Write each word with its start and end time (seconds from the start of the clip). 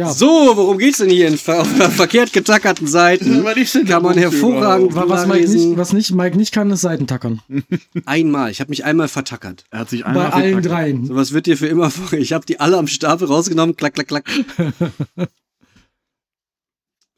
Ja. 0.00 0.08
So, 0.14 0.52
worum 0.54 0.78
geht's 0.78 0.96
denn 0.96 1.10
hier 1.10 1.28
in 1.28 1.36
ver 1.36 1.60
auf 1.60 1.66
verkehrt 1.94 2.32
getackerten 2.32 2.86
Seiten? 2.86 3.44
Was 3.44 3.76
Kann 3.86 4.02
man 4.02 4.16
hervorragend 4.16 4.94
Wa- 4.94 5.04
Was 5.08 5.26
Mike, 5.26 5.46
nicht, 5.50 5.76
was 5.76 5.92
nicht 5.92 6.12
Mike 6.14 6.38
nicht 6.38 6.52
kann, 6.52 6.70
ist 6.70 6.80
Seitentackern. 6.80 7.42
Einmal, 8.06 8.50
ich 8.50 8.60
habe 8.60 8.70
mich 8.70 8.82
einmal 8.86 9.08
vertackert. 9.08 9.64
Er 9.70 9.80
hat 9.80 9.90
sich 9.90 10.00
Bei 10.00 10.06
einmal 10.08 10.30
allen 10.30 10.52
verkackt. 10.62 10.72
dreien. 10.74 11.04
So 11.04 11.16
was 11.16 11.32
wird 11.34 11.44
dir 11.44 11.58
für 11.58 11.66
immer 11.66 11.90
vor. 11.90 12.18
Ich 12.18 12.32
habe 12.32 12.46
die 12.46 12.60
alle 12.60 12.78
am 12.78 12.86
Stapel 12.86 13.26
rausgenommen, 13.28 13.76
klack, 13.76 13.92
klack, 13.92 14.06
klack. 14.06 14.24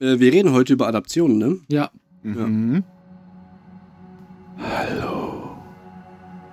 äh, 0.00 0.18
wir 0.18 0.32
reden 0.32 0.50
heute 0.52 0.72
über 0.72 0.88
Adaptionen, 0.88 1.38
ne? 1.38 1.58
Ja. 1.68 1.90
Mhm. 2.24 2.82
Hallo, 4.58 5.56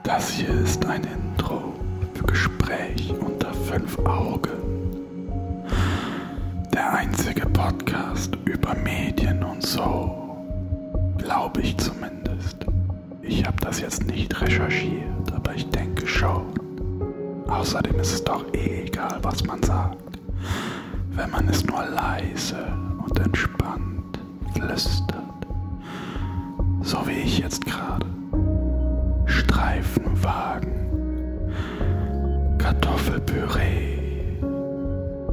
das 0.03 0.29
hier 0.29 0.49
ist 0.63 0.85
ein 0.85 1.01
Intro 1.05 1.73
für 2.13 2.23
Gespräch 2.25 3.11
unter 3.19 3.51
fünf 3.51 3.97
Augen. 4.05 4.58
Der 6.73 6.93
einzige 6.93 7.45
Podcast 7.47 8.37
über 8.45 8.75
Medien 8.75 9.43
und 9.43 9.63
so. 9.63 10.37
Glaube 11.17 11.61
ich 11.61 11.77
zumindest. 11.77 12.57
Ich 13.21 13.45
habe 13.45 13.57
das 13.61 13.79
jetzt 13.81 14.05
nicht 14.05 14.39
recherchiert, 14.41 15.31
aber 15.33 15.55
ich 15.55 15.69
denke 15.69 16.07
schon. 16.07 16.45
Außerdem 17.47 17.99
ist 17.99 18.13
es 18.13 18.23
doch 18.23 18.45
eh 18.53 18.85
egal, 18.85 19.19
was 19.21 19.43
man 19.43 19.61
sagt. 19.63 19.97
Wenn 21.11 21.29
man 21.31 21.47
es 21.49 21.65
nur 21.65 21.85
leise 21.85 22.65
und 23.05 23.19
entspannt 23.19 24.19
flüstert. 24.53 25.23
So 26.81 27.05
wie 27.07 27.19
ich 27.19 27.39
jetzt 27.39 27.65
gerade. 27.65 28.05
Streifenwagen, 29.25 30.71
Kartoffelpüree, 32.57 33.98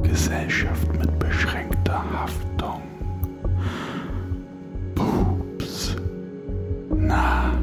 Gesellschaft 0.07 0.87
mit 0.97 1.19
beschränkter 1.19 2.03
Haftung, 2.11 2.81
Pups. 4.95 5.95
Na, 6.95 7.53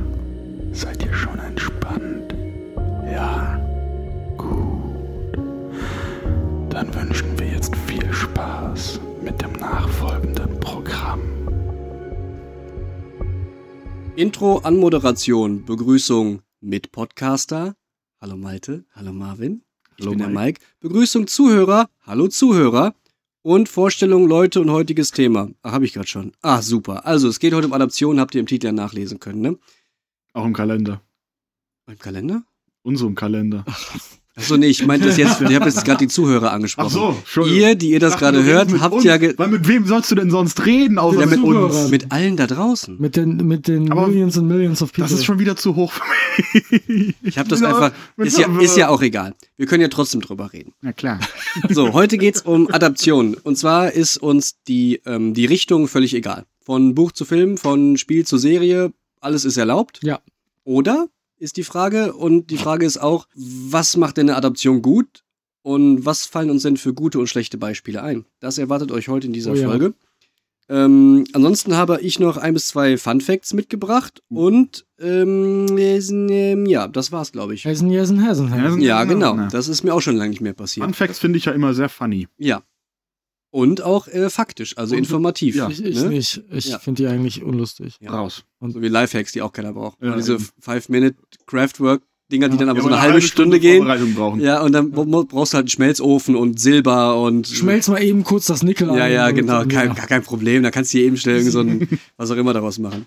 seid 0.73 1.05
ihr 1.05 1.13
schon 1.13 1.39
entspannt? 1.39 2.35
Ja, 3.11 3.59
gut. 4.37 5.39
Dann 6.71 6.95
wünschen 6.95 7.39
wir 7.39 7.49
jetzt 7.49 7.75
viel 7.87 8.13
Spaß 8.13 9.01
mit 9.23 9.41
dem 9.41 9.53
nachfolgenden 9.53 10.61
Programm. 10.61 11.21
Intro, 14.17 14.59
Anmoderation, 14.59 15.65
Begrüßung 15.65 16.43
mit 16.61 16.93
Podcaster. 16.93 17.75
Hallo 18.21 18.37
Malte, 18.37 18.85
hallo 18.93 19.13
Marvin. 19.13 19.64
Ich 19.97 20.05
Hallo 20.05 20.11
bin 20.11 20.19
der 20.19 20.29
Mike. 20.29 20.41
Mike. 20.41 20.61
Begrüßung 20.81 21.27
Zuhörer, 21.27 21.89
hallo 22.03 22.29
Zuhörer. 22.29 22.95
Und 23.43 23.69
Vorstellung 23.69 24.27
Leute 24.27 24.61
und 24.63 24.71
heutiges 24.71 25.11
Thema. 25.11 25.51
Ach, 25.63 25.73
habe 25.73 25.85
ich 25.85 25.93
gerade 25.93 26.09
schon. 26.09 26.33
Ah, 26.41 26.63
super. 26.63 27.05
Also, 27.05 27.29
es 27.29 27.39
geht 27.39 27.53
heute 27.53 27.67
um 27.67 27.75
Adaptionen, 27.75 28.19
habt 28.19 28.35
ihr 28.35 28.41
im 28.41 28.47
Titel 28.47 28.67
ja 28.67 28.73
nachlesen 28.73 29.21
können, 29.21 29.43
ne? 29.43 29.59
Auch 30.33 30.47
im 30.47 30.55
Kalender. 30.55 31.03
Beim 31.85 31.99
Kalender? 31.99 32.43
Unserem 32.83 33.15
Kalender. 33.15 33.65
Achso, 34.37 34.57
nee, 34.57 34.67
ich 34.67 34.85
meinte 34.85 35.07
das 35.07 35.17
jetzt, 35.17 35.41
ich 35.41 35.55
habe 35.55 35.67
jetzt 35.67 35.85
gerade 35.85 35.99
die 35.99 36.09
Zuhörer 36.09 36.53
angesprochen. 36.53 37.15
Entschuldigung. 37.19 37.61
Ihr, 37.61 37.75
die 37.77 37.91
ihr 37.91 38.01
das 38.01 38.15
Ach, 38.15 38.19
gerade 38.19 38.43
hört, 38.43 38.69
habt 38.81 38.95
uns. 38.95 39.05
ja 39.05 39.17
ge 39.17 39.35
Weil 39.37 39.47
mit 39.47 39.69
wem 39.69 39.87
sollst 39.87 40.11
du 40.11 40.17
denn 40.17 40.29
sonst 40.31 40.67
reden, 40.67 40.99
außer 40.99 41.21
Ja, 41.21 41.27
mit 41.27 41.39
mit 41.41 41.49
uns? 41.49 41.71
Zuhörern. 41.73 41.91
mit 41.91 42.11
allen 42.11 42.37
da 42.37 42.49
draußen. 42.49 42.97
Mit 43.01 43.15
den, 43.15 43.37
mit 43.47 43.69
den 43.69 43.93
Aber 43.93 44.09
Millions 44.09 44.37
and 44.37 44.49
Millions 44.49 44.83
of 44.83 44.91
People. 44.93 45.05
Das 45.05 45.13
ist 45.13 45.25
schon 45.25 45.39
wieder 45.39 45.55
zu 45.55 45.77
hoch 45.77 45.93
für 45.93 46.03
mich. 46.93 47.15
Ich 47.23 47.39
habe 47.39 47.49
das 47.49 47.61
Ja, 47.61 47.69
einfach. 47.69 47.93
Ist 48.17 48.37
ja, 48.39 48.53
so- 48.53 48.59
ist 48.61 48.77
ja 48.77 48.89
auch 48.89 49.03
egal. 49.03 49.35
Wir 49.57 49.67
können 49.67 49.83
ja 49.83 49.89
trotzdem 49.89 50.21
drüber 50.21 50.53
reden. 50.53 50.73
Na 50.83 50.93
klar. 50.93 51.21
So, 51.71 51.93
heute 51.93 52.19
geht's 52.19 52.41
um 52.43 52.69
Adaption. 52.73 53.37
Und 53.45 53.57
zwar 53.57 53.93
ist 53.93 54.17
uns 54.17 54.57
die, 54.67 55.01
ähm, 55.07 55.35
die 55.35 55.47
Richtung 55.47 55.87
völlig 55.87 56.13
egal. 56.13 56.45
Von 56.61 56.97
Buch 56.97 57.13
zu 57.13 57.25
Film, 57.25 57.57
von 57.57 57.97
Spiel 57.99 58.27
zu 58.27 58.37
Serie, 58.39 58.93
alles 59.21 59.45
ist 59.45 59.57
erlaubt. 59.59 60.01
Ja. 60.03 60.19
Oder 60.65 61.07
ist 61.39 61.57
die 61.57 61.65
Frage. 61.65 62.15
Und 62.15 62.51
die 62.51 62.57
Frage 62.57 62.87
ist 62.87 62.99
auch, 62.99 63.27
was 63.35 63.97
macht 63.97 64.17
denn 64.17 64.29
eine 64.29 64.37
Adaption 64.37 64.83
gut? 64.83 65.25
Und 65.63 66.05
was 66.05 66.27
fallen 66.27 66.51
uns 66.51 66.63
denn 66.63 66.77
für 66.77 66.93
gute 66.93 67.19
und 67.19 67.27
schlechte 67.27 67.57
Beispiele 67.57 68.03
ein? 68.03 68.27
Das 68.41 68.59
erwartet 68.59 68.93
euch 68.93 69.09
heute 69.09 69.27
in 69.27 69.33
dieser 69.33 69.53
Oh 69.53 69.55
ja. 69.55 69.69
Folge. 69.69 69.95
Ähm, 70.69 71.25
ansonsten 71.35 71.77
habe 71.77 72.01
ich 72.01 72.19
noch 72.19 72.37
ein 72.39 72.55
bis 72.55 72.69
zwei 72.69 72.97
Fun 72.97 73.21
Facts 73.21 73.53
mitgebracht 73.53 74.23
und 74.29 74.87
ähm, 74.99 75.67
ähm, 75.77 76.67
ja, 76.67 76.89
das 76.89 77.13
war's, 77.13 77.33
glaube 77.33 77.55
ich. 77.55 77.67
Hessen, 77.67 77.91
Hessen, 77.91 78.23
Hessen. 78.25 78.49
Hessen. 78.51 78.81
Ja, 78.81 79.05
Genau, 79.05 79.37
ja. 79.37 79.49
Das 79.49 79.69
ist 79.69 79.85
mir 79.85 79.93
auch 79.93 80.01
schon 80.01 80.17
lange 80.17 80.31
nicht 80.31 80.41
mehr 80.41 80.55
passiert. 80.55 80.85
Fun 80.85 80.95
Facts 80.95 81.19
finde 81.19 81.37
ich 81.39 81.45
ja 81.45 81.53
immer 81.53 81.75
sehr 81.75 81.91
funny. 81.91 82.29
Ja. 82.39 82.63
Und 83.57 83.83
auch 83.83 84.09
äh, 84.09 84.31
faktisch, 84.31 84.77
also 84.77 84.95
Und- 84.97 84.99
informativ. 84.99 85.55
ja. 85.55 85.69
Ich, 85.69 85.81
ich 85.85 85.95
ne? 86.03 86.09
nicht. 86.09 86.43
Ich 86.51 86.65
Ja. 86.71 86.81
finde 86.81 87.05
die 87.05 87.09
eigentlich 87.09 87.41
unlustig. 87.45 87.95
Ja. 88.01 88.11
Raus. 88.11 88.43
So 88.61 88.83
wie 88.83 88.89
Lifehacks, 88.89 89.31
die 89.31 89.43
auch 89.43 89.53
keiner 89.53 89.73
braucht. 89.73 90.03
Ja, 90.03 90.11
Und 90.11 90.17
diese 90.17 90.35
eben. 90.35 90.49
Five-Minute-Craftwork-Dinger, 90.59 92.49
die 92.49 92.57
dann 92.57 92.69
aber 92.69 92.79
Ja, 92.79 92.83
so 92.83 92.89
eine 92.89 92.97
aber 92.97 93.03
halbe 93.03 93.23
Stunde, 93.23 93.61
gehen. 93.61 93.79
Vorbereitung 93.79 94.15
brauchen. 94.15 94.41
Ja, 94.41 94.61
und 94.63 94.73
dann 94.73 94.91
mo- 94.91 95.25
brauchst 95.25 95.53
du 95.53 95.57
halt 95.57 95.65
einen 95.65 95.69
Schmelzofen 95.71 96.37
und 96.37 96.59
Silber 96.59 97.21
und. 97.23 97.47
Schmelz 97.47 97.89
mal 97.89 98.03
eben 98.03 98.25
kurz 98.25 98.47
das 98.47 98.63
Nickel 98.65 98.89
Ja, 98.89 99.05
ein 99.05 99.13
ja, 99.13 99.29
und- 99.29 99.35
genau. 99.37 99.61
und- 99.63 99.69
Kein, 99.69 99.89
ja. 99.89 99.95
gar 99.95 100.07
kein 100.07 100.23
Problem. 100.23 100.63
Da 100.63 100.71
kannst 100.71 100.93
du 100.93 100.99
dir 100.99 101.05
eben 101.05 101.17
schnell 101.17 101.41
so 101.43 101.61
ein, 101.61 101.89
was 102.17 102.31
auch 102.31 102.37
immer 102.37 102.53
daraus 102.55 102.79
machen. 102.79 103.07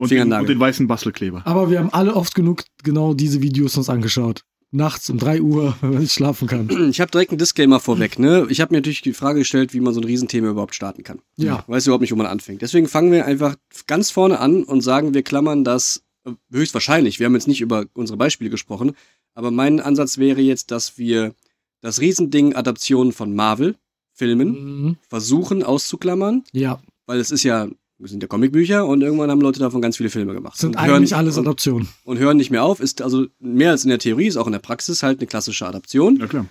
Und, 0.00 0.10
den, 0.12 0.30
und 0.32 0.48
den 0.48 0.60
weißen 0.60 0.86
Bastelkleber. 0.86 1.42
Aber 1.44 1.70
wir 1.70 1.78
haben 1.80 1.90
alle 1.92 2.14
oft 2.14 2.34
genug 2.34 2.62
genau 2.84 3.14
diese 3.14 3.42
Videos 3.42 3.76
uns 3.76 3.88
angeschaut. 3.88 4.44
Nachts 4.70 5.08
um 5.08 5.18
3 5.18 5.40
Uhr, 5.40 5.76
wenn 5.80 5.90
man 5.94 6.02
nicht 6.02 6.12
schlafen 6.12 6.46
kann. 6.48 6.68
Ich 6.90 7.00
habe 7.00 7.10
direkt 7.10 7.30
einen 7.30 7.38
Disclaimer 7.38 7.80
vorweg, 7.80 8.18
ne? 8.18 8.46
Ich 8.50 8.60
habe 8.60 8.72
mir 8.74 8.78
natürlich 8.78 9.00
die 9.02 9.12
Frage 9.14 9.38
gestellt, 9.40 9.72
wie 9.72 9.80
man 9.80 9.94
so 9.94 10.00
ein 10.00 10.04
Riesenthema 10.04 10.50
überhaupt 10.50 10.74
starten 10.74 11.02
kann. 11.04 11.20
Ja. 11.36 11.64
Weiß 11.66 11.86
überhaupt 11.86 12.02
nicht, 12.02 12.12
wo 12.12 12.16
man 12.16 12.26
anfängt. 12.26 12.60
Deswegen 12.62 12.86
fangen 12.88 13.10
wir 13.12 13.24
einfach 13.24 13.56
ganz 13.86 14.10
vorne 14.10 14.38
an 14.40 14.64
und 14.64 14.82
sagen, 14.82 15.14
wir 15.14 15.22
klammern 15.22 15.64
das 15.64 16.02
äh, 16.26 16.32
höchstwahrscheinlich. 16.52 17.18
Wir 17.18 17.26
haben 17.26 17.34
jetzt 17.34 17.48
nicht 17.48 17.60
über 17.62 17.86
unsere 17.94 18.18
Beispiele 18.18 18.50
gesprochen, 18.50 18.92
aber 19.34 19.50
mein 19.50 19.80
Ansatz 19.80 20.18
wäre 20.18 20.40
jetzt, 20.42 20.70
dass 20.70 20.98
wir 20.98 21.34
das 21.80 22.00
Riesending 22.00 22.54
Adaptionen 22.54 23.12
von 23.12 23.34
Marvel-Filmen 23.34 24.48
Mhm. 24.82 24.96
versuchen 25.08 25.62
auszuklammern, 25.62 26.44
Ja, 26.52 26.80
weil 27.06 27.20
es 27.20 27.30
ist 27.30 27.44
ja, 27.44 27.68
sind 28.06 28.22
ja 28.22 28.28
Comicbücher 28.28 28.86
und 28.86 29.02
irgendwann 29.02 29.30
haben 29.30 29.40
Leute 29.40 29.58
davon 29.60 29.80
ganz 29.82 29.96
viele 29.96 30.08
Filme 30.10 30.32
gemacht. 30.34 30.56
sind 30.58 30.70
und 30.70 30.76
eigentlich 30.76 31.16
alles 31.16 31.36
und, 31.36 31.46
Adaptionen. 31.46 31.88
und 32.04 32.18
hören 32.18 32.36
nicht 32.36 32.50
mehr 32.50 32.62
auf. 32.64 32.80
Ist 32.80 33.02
also 33.02 33.26
mehr 33.40 33.70
als 33.72 33.84
in 33.84 33.90
der 33.90 33.98
Theorie, 33.98 34.26
ist 34.28 34.36
auch 34.36 34.46
in 34.46 34.52
der 34.52 34.58
Praxis 34.60 35.02
halt 35.02 35.18
eine 35.20 35.26
klassische 35.26 35.66
Adaption 35.66 36.16
Ja, 36.16 36.26
klar. 36.28 36.46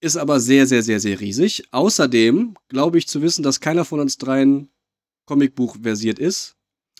ist 0.00 0.16
aber 0.16 0.40
sehr, 0.40 0.66
sehr, 0.66 0.82
sehr, 0.82 1.00
sehr 1.00 1.20
riesig. 1.20 1.64
Außerdem 1.70 2.54
glaube 2.68 2.98
ich 2.98 3.06
zu 3.08 3.20
wissen, 3.22 3.42
dass 3.42 3.60
keiner 3.60 3.84
von 3.84 4.00
uns 4.00 4.16
dreien 4.18 4.68
Comicbuch 5.26 5.76
versiert 5.82 6.18
ist. 6.18 6.56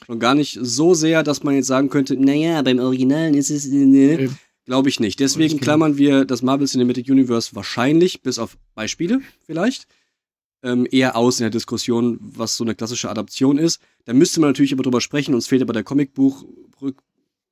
Und 0.08 0.18
gar 0.18 0.34
nicht 0.34 0.58
so 0.60 0.92
sehr, 0.92 1.22
dass 1.22 1.42
man 1.42 1.54
jetzt 1.54 1.68
sagen 1.68 1.88
könnte, 1.88 2.16
naja, 2.16 2.60
beim 2.62 2.78
Originalen 2.78 3.34
ist 3.34 3.50
es. 3.50 3.66
Äh, 3.66 4.24
Äh, 4.24 4.28
glaube 4.66 4.88
ich 4.88 4.98
nicht. 5.00 5.20
Deswegen 5.20 5.60
klammern 5.60 5.96
wir 5.98 6.24
das 6.24 6.42
Marvel 6.42 6.66
Cinematic 6.66 7.08
Universe 7.08 7.54
wahrscheinlich, 7.54 8.22
bis 8.22 8.38
auf 8.38 8.56
Beispiele 8.74 9.20
vielleicht, 9.46 9.86
ähm, 10.64 10.88
eher 10.90 11.16
aus 11.16 11.38
in 11.38 11.44
der 11.44 11.50
Diskussion, 11.50 12.18
was 12.20 12.56
so 12.56 12.64
eine 12.64 12.74
klassische 12.74 13.10
Adaption 13.10 13.58
ist. 13.58 13.80
Da 14.06 14.12
müsste 14.12 14.40
man 14.40 14.50
natürlich 14.50 14.72
aber 14.72 14.82
drüber 14.82 15.00
sprechen. 15.00 15.34
Uns 15.34 15.46
fehlt 15.46 15.62
aber 15.62 15.72
der 15.72 15.84
Comicbuch 15.84 16.44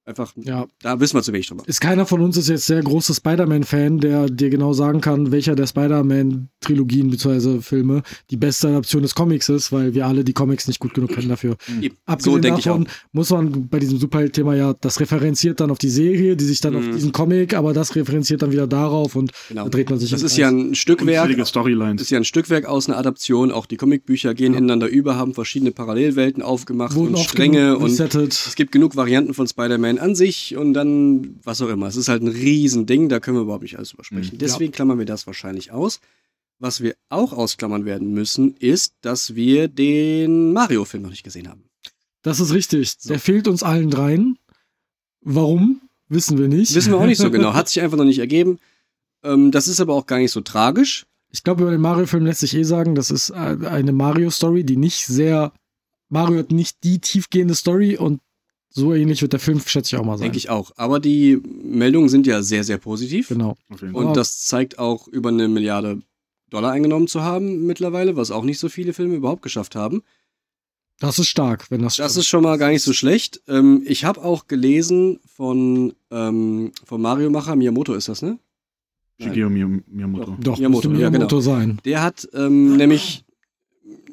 einfach, 0.04 0.32
Ja, 0.36 0.66
da 0.80 0.98
wissen 1.00 1.14
wir 1.16 1.22
zu 1.22 1.32
wenig 1.32 1.46
drüber. 1.48 1.62
ist 1.66 1.80
keiner 1.80 2.06
von 2.06 2.20
uns 2.20 2.36
ist 2.36 2.48
jetzt 2.48 2.68
der 2.68 2.82
große 2.82 3.14
Spider-Man-Fan, 3.14 3.98
der 3.98 4.26
dir 4.26 4.50
genau 4.50 4.72
sagen 4.72 5.00
kann, 5.00 5.30
welcher 5.32 5.54
der 5.54 5.66
Spider-Man-Trilogien 5.66 7.10
bzw. 7.10 7.60
Filme 7.60 8.02
die 8.30 8.36
beste 8.36 8.68
Adaption 8.68 9.02
des 9.02 9.14
Comics 9.14 9.48
ist, 9.48 9.72
weil 9.72 9.94
wir 9.94 10.06
alle 10.06 10.24
die 10.24 10.32
Comics 10.32 10.66
nicht 10.68 10.80
gut 10.80 10.94
genug 10.94 11.10
kennen 11.12 11.28
dafür. 11.28 11.56
So 11.66 11.88
Abgesehen 12.06 12.42
denke 12.42 12.60
ich 12.60 12.68
auch. 12.68 12.78
davon 12.78 12.88
muss 13.12 13.30
man 13.30 13.68
bei 13.68 13.78
diesem 13.78 13.98
Superheld-Thema 13.98 14.54
ja, 14.54 14.74
das 14.80 15.00
referenziert 15.00 15.60
dann 15.60 15.70
auf 15.70 15.78
die 15.78 15.88
Serie, 15.90 16.36
die 16.36 16.44
sich 16.44 16.60
dann 16.60 16.76
auf 16.76 16.82
Mhm. 16.84 16.92
diesen 16.92 17.12
Comic, 17.12 17.54
aber 17.54 17.72
das 17.72 17.94
referenziert 17.94 18.42
dann 18.42 18.52
wieder 18.52 18.66
darauf 18.66 19.14
und 19.16 19.32
Genau. 19.48 19.64
da 19.64 19.70
dreht 19.70 19.90
man 19.90 19.98
sich 19.98 20.10
Das 20.10 20.22
ist 20.22 20.36
ja 20.36 20.50
Kreis. 20.50 20.60
ein 20.60 20.74
Stückwerk 20.74 21.46
Storylines. 21.46 22.02
ist 22.02 22.10
ja 22.10 22.19
ein 22.19 22.24
Stückwerk 22.24 22.66
aus 22.66 22.88
einer 22.88 22.98
Adaption. 22.98 23.50
Auch 23.52 23.66
die 23.66 23.76
Comicbücher 23.76 24.34
gehen 24.34 24.52
Ja. 24.52 24.58
ineinander 24.58 24.88
über, 24.88 25.16
haben 25.16 25.34
verschiedene 25.34 25.70
Parallelwelten 25.72 26.43
aufgemacht 26.43 26.94
Wurden 26.94 27.14
und 27.14 27.20
Stränge 27.20 27.66
genug 27.66 27.78
und 27.81 27.84
resettet. 27.90 28.32
es 28.32 28.55
gibt 28.56 28.72
genug 28.72 28.96
Varianten 28.96 29.34
von 29.34 29.46
Spider-Man 29.46 29.92
an 29.99 30.15
sich 30.15 30.56
und 30.56 30.75
dann 30.75 31.41
was 31.43 31.61
auch 31.61 31.69
immer. 31.69 31.87
Es 31.87 31.97
ist 31.97 32.09
halt 32.09 32.23
ein 32.23 32.29
Riesending, 32.29 33.09
da 33.09 33.21
können 33.21 33.37
wir 33.37 33.43
überhaupt 33.43 33.62
nicht 33.62 33.77
alles 33.77 33.93
übersprechen. 33.93 34.35
Mhm. 34.35 34.39
Deswegen 34.39 34.73
klammern 34.73 34.99
wir 34.99 35.06
das 35.06 35.27
wahrscheinlich 35.27 35.73
aus. 35.73 36.00
Was 36.59 36.81
wir 36.81 36.94
auch 37.09 37.33
ausklammern 37.33 37.85
werden 37.85 38.12
müssen, 38.12 38.55
ist, 38.56 38.94
dass 39.00 39.35
wir 39.35 39.67
den 39.69 40.53
Mario-Film 40.53 41.03
noch 41.03 41.11
nicht 41.11 41.25
gesehen 41.25 41.49
haben. 41.49 41.65
Das 42.23 42.39
ist 42.39 42.53
richtig. 42.53 42.94
So. 42.99 43.09
Der 43.09 43.19
fehlt 43.19 43.49
uns 43.49 43.62
allen 43.62 43.91
dreien. 43.91 44.39
Warum? 45.21 45.81
Wissen 46.09 46.39
wir 46.39 46.49
nicht. 46.49 46.75
Wissen 46.75 46.93
wir 46.93 46.99
auch 46.99 47.06
nicht 47.06 47.19
so 47.19 47.31
genau. 47.31 47.53
Hat 47.55 47.69
sich 47.69 47.83
einfach 47.83 47.97
noch 47.97 48.05
nicht 48.05 48.21
ergeben. 48.21 48.59
Ähm, 49.25 49.50
das 49.50 49.67
ist 49.67 49.81
aber 49.81 49.94
auch 49.94 50.06
gar 50.06 50.19
nicht 50.19 50.31
so 50.31 50.41
tragisch. 50.41 51.06
Ich 51.31 51.43
glaube, 51.43 51.62
über 51.62 51.71
den 51.71 51.81
Mario-Film 51.81 52.27
lässt 52.27 52.41
sich 52.41 52.55
eh 52.55 52.62
sagen, 52.62 52.94
das 52.94 53.11
ist 53.11 53.31
äh, 53.31 53.35
eine 53.67 53.93
Mario-Story, 53.93 54.65
die 54.65 54.77
nicht 54.77 55.06
sehr. 55.06 55.53
Mario 56.11 56.41
hat 56.41 56.53
nicht 56.53 56.85
die 56.85 56.99
tiefgehende 56.99 57.55
Story 57.55 57.97
und 57.97 58.21
so 58.74 58.94
ähnlich 58.94 59.20
wird 59.22 59.32
der 59.32 59.40
Film, 59.40 59.60
schätze 59.60 59.94
ich 59.94 60.00
auch 60.00 60.04
mal 60.04 60.16
sein. 60.19 60.24
Denke 60.26 60.38
ich 60.38 60.48
auch. 60.50 60.72
Aber 60.76 60.98
die 61.00 61.40
Meldungen 61.62 62.08
sind 62.08 62.26
ja 62.26 62.42
sehr, 62.42 62.64
sehr 62.64 62.78
positiv. 62.78 63.28
Genau. 63.28 63.56
Und 63.92 64.16
das 64.16 64.40
zeigt 64.40 64.78
auch 64.78 65.08
über 65.08 65.28
eine 65.28 65.48
Milliarde 65.48 66.02
Dollar 66.50 66.72
eingenommen 66.72 67.06
zu 67.06 67.22
haben 67.22 67.66
mittlerweile, 67.66 68.16
was 68.16 68.30
auch 68.30 68.44
nicht 68.44 68.58
so 68.58 68.69
viele 68.69 68.92
Filme 68.92 69.14
überhaupt 69.14 69.42
geschafft 69.42 69.74
haben. 69.76 70.02
Das 70.98 71.19
ist 71.19 71.28
stark, 71.28 71.70
wenn 71.70 71.82
das 71.82 71.96
Das 71.96 72.12
stimmt. 72.12 72.22
ist 72.22 72.28
schon 72.28 72.42
mal 72.44 72.58
gar 72.58 72.69
nicht 72.69 72.82
so 72.82 72.92
schlecht. 72.92 73.42
Ähm, 73.48 73.82
ich 73.86 74.04
habe 74.04 74.22
auch 74.22 74.46
gelesen 74.46 75.19
von, 75.26 75.94
ähm, 76.10 76.72
von 76.84 77.00
Mario-Macher, 77.02 77.56
Miyamoto 77.56 77.94
ist 77.94 78.08
das, 78.08 78.22
ne? 78.22 78.38
Shigeru 79.19 79.48
Miy- 79.50 79.82
Miyamoto. 79.88 80.36
Doch, 80.40 80.58
Miyamoto, 80.58 80.88
müsste 80.90 81.02
ja, 81.02 81.08
genau. 81.08 81.26
Miyamoto 81.26 81.40
sein. 81.40 81.80
Der 81.84 82.02
hat 82.02 82.28
ähm, 82.34 82.76
nämlich 82.76 83.24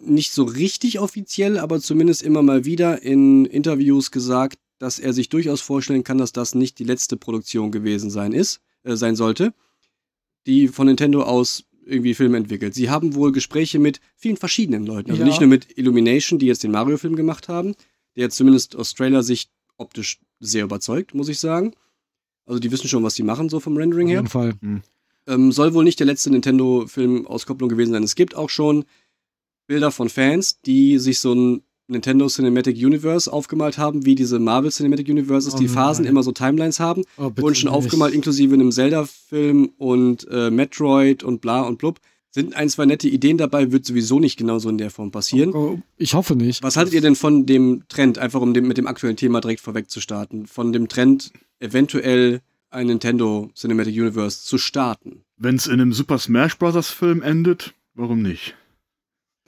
nicht 0.04 0.32
so 0.32 0.44
richtig 0.44 1.00
offiziell, 1.00 1.58
aber 1.58 1.80
zumindest 1.80 2.24
immer 2.24 2.42
mal 2.42 2.66
wieder 2.66 3.02
in 3.02 3.46
Interviews 3.46 4.12
gesagt, 4.12 4.60
dass 4.80 4.98
er 5.00 5.14
sich 5.14 5.30
durchaus 5.30 5.62
vorstellen 5.62 6.04
kann, 6.04 6.18
dass 6.18 6.32
das 6.32 6.56
nicht 6.56 6.80
die 6.80 6.86
letzte 6.86 7.18
Produktion 7.18 7.72
gewesen 7.72 8.10
sein 8.10 8.32
ist, 8.34 8.62
äh, 8.84 8.96
sein 8.96 9.16
sollte, 9.16 9.54
die 10.48 10.68
von 10.70 10.88
Nintendo 10.88 11.24
aus 11.24 11.66
irgendwie 11.86 12.14
Filme 12.14 12.38
entwickelt. 12.38 12.76
Sie 12.76 12.90
haben 12.90 13.16
wohl 13.16 13.32
Gespräche 13.32 13.80
mit 13.80 14.00
vielen 14.16 14.38
verschiedenen 14.38 14.86
Leuten, 14.86 15.10
also 15.12 15.22
Ja. 15.24 15.28
nicht 15.28 15.42
nur 15.42 15.50
mit 15.50 15.78
Illumination, 15.78 16.40
die 16.40 16.46
jetzt 16.46 16.64
den 16.64 16.72
Mario-Film 16.72 17.16
gemacht 17.16 17.48
haben, 17.50 17.74
der 18.16 18.30
zumindest 18.30 18.76
aus 18.76 18.94
Trailer-Sicht 18.94 19.50
optisch 19.78 20.20
sehr 20.40 20.64
überzeugt, 20.66 21.14
muss 21.14 21.30
ich 21.30 21.40
sagen. 21.40 21.74
Also 22.46 22.60
die 22.60 22.72
wissen 22.72 22.88
schon, 22.88 23.04
was 23.04 23.16
sie 23.16 23.24
machen, 23.24 23.50
so 23.50 23.60
vom 23.60 23.76
Rendering 23.76 24.08
Auf 24.08 24.12
her. 24.12 24.18
jeden 24.20 24.28
Fall. 24.30 24.54
Ähm, 25.28 25.52
soll 25.52 25.74
wohl 25.74 25.84
nicht 25.84 26.00
der 26.00 26.08
letzte 26.08 26.30
Nintendo-Film-Auskopplung 26.32 27.70
gewesen 27.70 27.92
sein. 27.94 28.04
Es 28.04 28.16
gibt 28.16 28.36
auch 28.36 28.50
schon 28.50 28.86
Bilder 29.70 29.92
von 29.92 30.10
Fans, 30.10 30.60
die 30.66 30.98
sich 30.98 31.20
so 31.20 31.34
ein 31.34 31.62
Nintendo 31.88 32.28
Cinematic 32.28 32.76
Universe 32.76 33.32
aufgemalt 33.32 33.78
haben, 33.78 34.04
wie 34.06 34.16
diese 34.16 34.40
Marvel 34.40 34.72
Cinematic 34.72 35.08
Universes, 35.08 35.54
Oh 35.54 35.58
die 35.58 35.68
Phasen 35.68 36.04
nein. 36.06 36.12
immer 36.12 36.24
so 36.24 36.32
Timelines 36.32 36.80
haben. 36.80 37.04
Oh, 37.18 37.32
Wurden 37.36 37.54
schon 37.56 37.70
nicht. 37.70 37.78
aufgemalt, 37.78 38.14
inklusive 38.16 38.54
einem 38.56 38.72
Zelda-Film 38.72 39.72
und 39.78 40.28
äh, 40.30 40.50
Metroid 40.50 41.24
und 41.24 41.40
bla 41.42 41.62
und 41.62 41.78
blub. 41.78 42.00
Sind 42.32 42.56
ein, 42.56 42.68
zwei 42.70 42.86
nette 42.86 43.08
Ideen 43.08 43.38
dabei, 43.38 43.72
wird 43.72 43.86
sowieso 43.86 44.20
nicht 44.20 44.38
genauso 44.38 44.70
in 44.70 44.78
der 44.80 44.90
Form 44.90 45.12
passieren. 45.12 45.52
Oh, 45.54 45.80
ich 45.98 46.14
hoffe 46.16 46.36
nicht. 46.36 46.62
Was 46.64 46.76
haltet 46.76 46.94
ihr 46.96 47.02
denn 47.02 47.16
von 47.16 47.46
dem 47.46 47.84
Trend, 47.90 48.18
einfach 48.18 48.42
um 48.42 48.54
dem, 48.56 48.68
mit 48.68 48.78
dem 48.78 48.88
aktuellen 48.88 49.18
Thema 49.18 49.40
direkt 49.40 49.62
vorweg 49.62 49.90
zu 49.90 50.00
starten, 50.02 50.46
von 50.48 50.72
dem 50.74 50.88
Trend, 50.90 51.32
eventuell 51.60 52.42
ein 52.70 52.88
Nintendo 52.88 53.50
Cinematic 53.56 53.96
Universe 53.96 54.44
zu 54.44 54.58
starten? 54.60 55.24
Wenn 55.38 55.56
es 55.56 55.66
in 55.68 55.74
einem 55.74 55.94
Super 55.94 56.18
Smash 56.20 56.58
Bros. 56.58 56.90
Film 56.90 57.22
endet, 57.24 57.74
warum 57.96 58.22
nicht? 58.22 58.56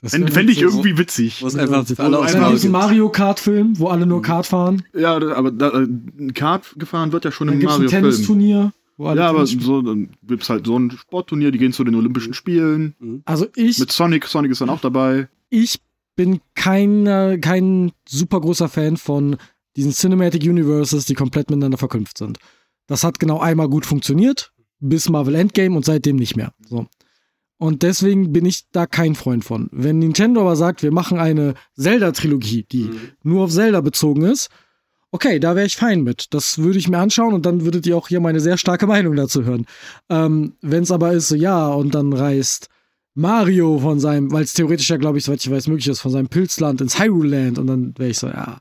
Das 0.02 0.12
Fände 0.12 0.52
ich 0.52 0.58
so- 0.58 0.64
irgendwie 0.66 0.98
witzig. 0.98 1.42
Wo 1.42 1.46
es 1.46 1.54
einfach 1.56 1.84
alle 1.98 2.16
Wo 2.18 2.20
Einer 2.20 2.34
einfach 2.34 2.50
diesen 2.50 2.72
gibt. 2.72 2.72
Mario 2.72 3.08
Kart-Film, 3.08 3.78
wo 3.78 3.86
alle 3.88 4.04
nur 4.04 4.18
Mhm. 4.18 4.22
Kart 4.22 4.46
fahren. 4.46 4.82
Ja, 4.94 5.14
aber 5.16 5.50
da, 5.52 5.70
äh, 5.70 5.86
ein 6.18 6.34
Kart 6.34 6.74
gefahren 6.76 7.12
wird 7.12 7.24
ja 7.24 7.30
schon 7.32 7.46
Dann 7.46 7.54
im 7.54 7.60
gibt 7.60 7.70
es 7.70 7.76
ein 7.76 7.84
Mario-Film. 7.84 8.02
Tennisturnier, 8.02 8.72
wo 8.96 9.06
alle 9.06 9.20
Ja, 9.20 9.30
aber 9.30 9.46
so, 9.46 9.80
dann 9.80 10.10
gibt's 10.24 10.50
halt 10.50 10.66
so 10.66 10.76
ein 10.78 10.90
Sportturnier, 10.90 11.52
die 11.52 11.58
gehen 11.58 11.72
zu 11.72 11.84
den 11.84 11.94
Olympischen 11.94 12.34
Spielen. 12.34 13.22
Also 13.24 13.46
ich, 13.54 13.78
Mit 13.78 13.92
Sonic, 13.92 14.26
Sonic 14.26 14.50
ist 14.50 14.60
dann 14.60 14.70
auch 14.70 14.80
dabei. 14.80 15.28
ich 15.50 15.78
bin 16.16 16.40
kein, 16.54 17.06
äh, 17.06 17.38
kein 17.40 17.92
super 18.08 18.40
großer 18.40 18.68
Fan 18.68 18.96
von 18.96 19.36
diesen 19.76 19.92
Cinematic 19.92 20.42
Universes, 20.42 21.06
die 21.06 21.14
komplett 21.14 21.48
miteinander 21.48 21.78
verknüpft 21.78 22.18
sind. 22.18 22.38
Das 22.88 23.04
hat 23.04 23.18
genau 23.20 23.38
einmal 23.40 23.68
gut 23.68 23.86
funktioniert, 23.86 24.52
bis 24.80 25.08
Marvel 25.08 25.36
Endgame 25.36 25.74
und 25.76 25.84
seitdem 25.84 26.16
nicht 26.16 26.36
mehr. 26.36 26.52
So. 26.68 26.86
Und 27.62 27.84
deswegen 27.84 28.32
bin 28.32 28.44
ich 28.44 28.64
da 28.72 28.86
kein 28.86 29.14
Freund 29.14 29.44
von. 29.44 29.68
Wenn 29.70 30.00
Nintendo 30.00 30.40
aber 30.40 30.56
sagt, 30.56 30.82
wir 30.82 30.90
machen 30.90 31.18
eine 31.18 31.54
Zelda-Trilogie, 31.76 32.64
die 32.64 32.84
Mhm. 32.86 32.98
nur 33.22 33.44
auf 33.44 33.52
Zelda 33.52 33.80
bezogen 33.80 34.22
ist, 34.22 34.48
okay, 35.12 35.38
da 35.38 35.54
wäre 35.54 35.66
ich 35.66 35.76
fein 35.76 36.02
mit. 36.02 36.34
Das 36.34 36.58
würde 36.58 36.80
ich 36.80 36.88
mir 36.88 36.98
anschauen 36.98 37.34
und 37.34 37.46
dann 37.46 37.64
würdet 37.64 37.86
ihr 37.86 37.96
auch 37.96 38.08
hier 38.08 38.18
meine 38.18 38.40
sehr 38.40 38.58
starke 38.58 38.88
Meinung 38.88 39.14
dazu 39.14 39.44
hören. 39.44 39.66
Ähm, 40.08 40.54
Wenn 40.60 40.82
es 40.82 40.90
aber 40.90 41.12
ist, 41.12 41.28
so 41.28 41.36
ja, 41.36 41.68
und 41.68 41.94
dann 41.94 42.12
reist 42.12 42.68
Mario 43.14 43.78
von 43.78 44.00
seinem, 44.00 44.32
weil 44.32 44.42
es 44.42 44.54
theoretisch 44.54 44.90
ja, 44.90 44.96
glaube 44.96 45.18
ich, 45.18 45.24
soweit 45.24 45.44
ich 45.44 45.50
weiß, 45.50 45.68
möglich 45.68 45.86
ist, 45.86 46.00
von 46.00 46.10
seinem 46.10 46.28
Pilzland 46.28 46.80
ins 46.80 46.98
Hyrule 46.98 47.44
Land 47.44 47.58
und 47.60 47.68
dann 47.68 47.94
wäre 47.96 48.10
ich 48.10 48.18
so, 48.18 48.26
ja, 48.26 48.58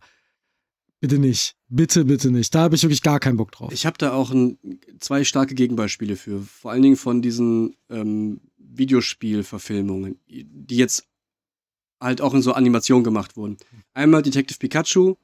bitte 0.99 1.17
nicht. 1.17 1.55
Bitte, 1.69 2.05
bitte 2.05 2.29
nicht. 2.29 2.53
Da 2.53 2.59
habe 2.63 2.75
ich 2.75 2.83
wirklich 2.83 3.01
gar 3.01 3.19
keinen 3.19 3.37
Bock 3.37 3.51
drauf. 3.53 3.71
Ich 3.73 3.85
habe 3.87 3.97
da 3.97 4.11
auch 4.13 4.29
ein, 4.29 4.59
zwei 4.99 5.23
starke 5.23 5.55
Gegenbeispiele 5.55 6.15
für. 6.17 6.41
Vor 6.41 6.69
allen 6.69 6.83
Dingen 6.83 6.97
von 6.97 7.21
diesen 7.23 7.75
ähm, 7.89 8.41
Videospielverfilmungen, 8.77 10.19
die 10.27 10.75
jetzt 10.77 11.07
halt 11.99 12.21
auch 12.21 12.33
in 12.33 12.41
so 12.41 12.53
Animation 12.53 13.03
gemacht 13.03 13.37
wurden. 13.37 13.57
Einmal 13.93 14.21
Detective 14.21 14.57
Pikachu, 14.57 15.15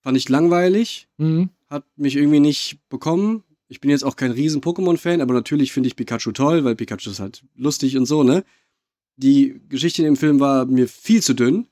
fand 0.00 0.16
ich 0.16 0.28
langweilig, 0.28 1.08
Mhm. 1.18 1.50
hat 1.68 1.84
mich 1.96 2.16
irgendwie 2.16 2.40
nicht 2.40 2.78
bekommen. 2.88 3.42
Ich 3.68 3.80
bin 3.80 3.90
jetzt 3.90 4.04
auch 4.04 4.16
kein 4.16 4.30
riesen 4.30 4.60
Pokémon-Fan, 4.60 5.20
aber 5.20 5.34
natürlich 5.34 5.72
finde 5.72 5.88
ich 5.88 5.96
Pikachu 5.96 6.32
toll, 6.32 6.64
weil 6.64 6.76
Pikachu 6.76 7.10
ist 7.10 7.18
halt 7.20 7.44
lustig 7.56 7.96
und 7.96 8.06
so, 8.06 8.22
ne? 8.22 8.44
Die 9.16 9.60
Geschichte 9.68 10.02
in 10.02 10.06
dem 10.06 10.16
Film 10.16 10.38
war 10.40 10.66
mir 10.66 10.86
viel 10.88 11.22
zu 11.22 11.34
dünn, 11.34 11.66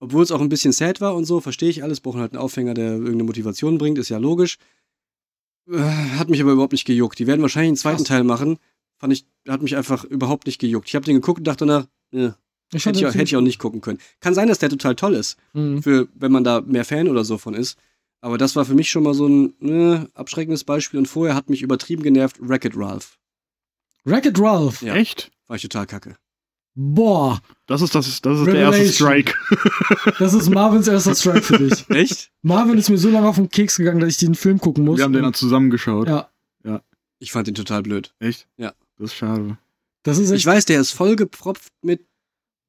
obwohl 0.00 0.22
es 0.22 0.32
auch 0.32 0.40
ein 0.40 0.48
bisschen 0.48 0.72
sad 0.72 1.00
war 1.00 1.14
und 1.14 1.24
so, 1.26 1.40
verstehe 1.40 1.68
ich 1.70 1.82
alles, 1.82 2.00
brauchen 2.00 2.20
halt 2.20 2.32
einen 2.32 2.42
Aufhänger, 2.42 2.74
der 2.74 2.92
irgendeine 2.92 3.24
Motivation 3.24 3.78
bringt, 3.78 3.98
ist 3.98 4.08
ja 4.08 4.18
logisch. 4.18 4.58
Äh, 5.70 5.78
Hat 5.78 6.28
mich 6.28 6.40
aber 6.40 6.52
überhaupt 6.52 6.72
nicht 6.72 6.86
gejuckt. 6.86 7.18
Die 7.18 7.26
werden 7.26 7.42
wahrscheinlich 7.42 7.68
einen 7.68 7.76
zweiten 7.76 7.98
Krass. 7.98 8.08
Teil 8.08 8.24
machen. 8.24 8.58
Fand 9.00 9.12
ich, 9.12 9.26
hat 9.48 9.62
mich 9.62 9.76
einfach 9.76 10.04
überhaupt 10.04 10.46
nicht 10.46 10.60
gejuckt. 10.60 10.86
Ich 10.88 10.94
habe 10.94 11.04
den 11.06 11.16
geguckt 11.16 11.38
und 11.40 11.44
dachte 11.48 11.66
danach, 11.66 11.86
äh, 12.12 12.30
Ich 12.72 12.86
hätte, 12.86 12.98
ich, 13.00 13.06
auch- 13.06 13.14
hätte 13.14 13.24
ich 13.24 13.36
auch 13.36 13.40
nicht 13.40 13.58
gucken 13.58 13.80
können. 13.80 13.98
Kann 14.20 14.34
sein, 14.34 14.46
dass 14.46 14.58
der 14.60 14.68
total 14.70 14.94
toll 14.94 15.14
ist 15.14 15.36
Mhm. 15.54 15.82
für, 15.82 16.06
wenn 16.14 16.30
man 16.30 16.44
da 16.44 16.60
mehr 16.60 16.84
Fan 16.84 17.08
oder 17.08 17.24
so 17.24 17.36
von 17.38 17.54
ist. 17.54 17.76
Aber 18.20 18.36
das 18.38 18.54
war 18.54 18.64
für 18.66 18.74
mich 18.74 18.90
schon 18.90 19.02
mal 19.02 19.14
so 19.14 19.26
ein 19.26 19.54
ne, 19.58 20.08
abschreckendes 20.14 20.62
Beispiel. 20.64 20.98
Und 20.98 21.06
vorher 21.06 21.34
hat 21.34 21.48
mich 21.50 21.62
übertrieben 21.62 22.02
genervt 22.02 22.36
Wreck-It 22.40 22.74
Ralph. 22.76 23.18
Wreck-It 24.04 24.38
Ralph. 24.38 24.82
Ja. 24.82 24.94
Echt? 24.94 25.30
War 25.48 25.56
ich 25.56 25.62
total 25.62 25.86
kacke. 25.86 26.16
Boah, 26.74 27.40
Das 27.66 27.82
ist, 27.82 27.94
das 27.94 28.06
ist, 28.06 28.24
das 28.24 28.38
ist 28.40 28.46
der 28.46 28.54
erste. 28.54 28.86
Strike. 28.92 29.34
das 30.18 30.34
ist 30.34 30.48
Marvins 30.50 30.86
erster 30.86 31.14
Strike 31.14 31.42
für 31.42 31.58
dich. 31.58 31.84
Echt? 31.90 32.30
Marvin 32.42 32.78
ist 32.78 32.88
mir 32.90 32.96
so 32.98 33.08
lange 33.10 33.28
auf 33.28 33.34
den 33.36 33.48
Keks 33.50 33.76
gegangen, 33.76 34.00
dass 34.00 34.10
ich 34.10 34.16
den 34.18 34.34
Film 34.36 34.60
gucken 34.60 34.84
muss. 34.84 34.98
Wir 34.98 35.04
haben 35.04 35.12
den 35.12 35.22
dann 35.24 35.34
zusammengeschaut. 35.34 36.06
ja, 36.08 36.30
Ich 37.18 37.32
fand 37.32 37.48
den 37.48 37.54
total 37.56 37.82
blöd. 37.82 38.14
Echt? 38.20 38.46
Ja. 38.56 38.72
Das 39.00 39.10
ist 39.12 39.16
schade. 39.16 39.58
das 40.02 40.18
ist 40.18 40.30
Ich 40.30 40.44
weiß, 40.46 40.64
der 40.66 40.80
ist 40.80 40.92
vollgepropft 40.92 41.72
mit 41.82 42.06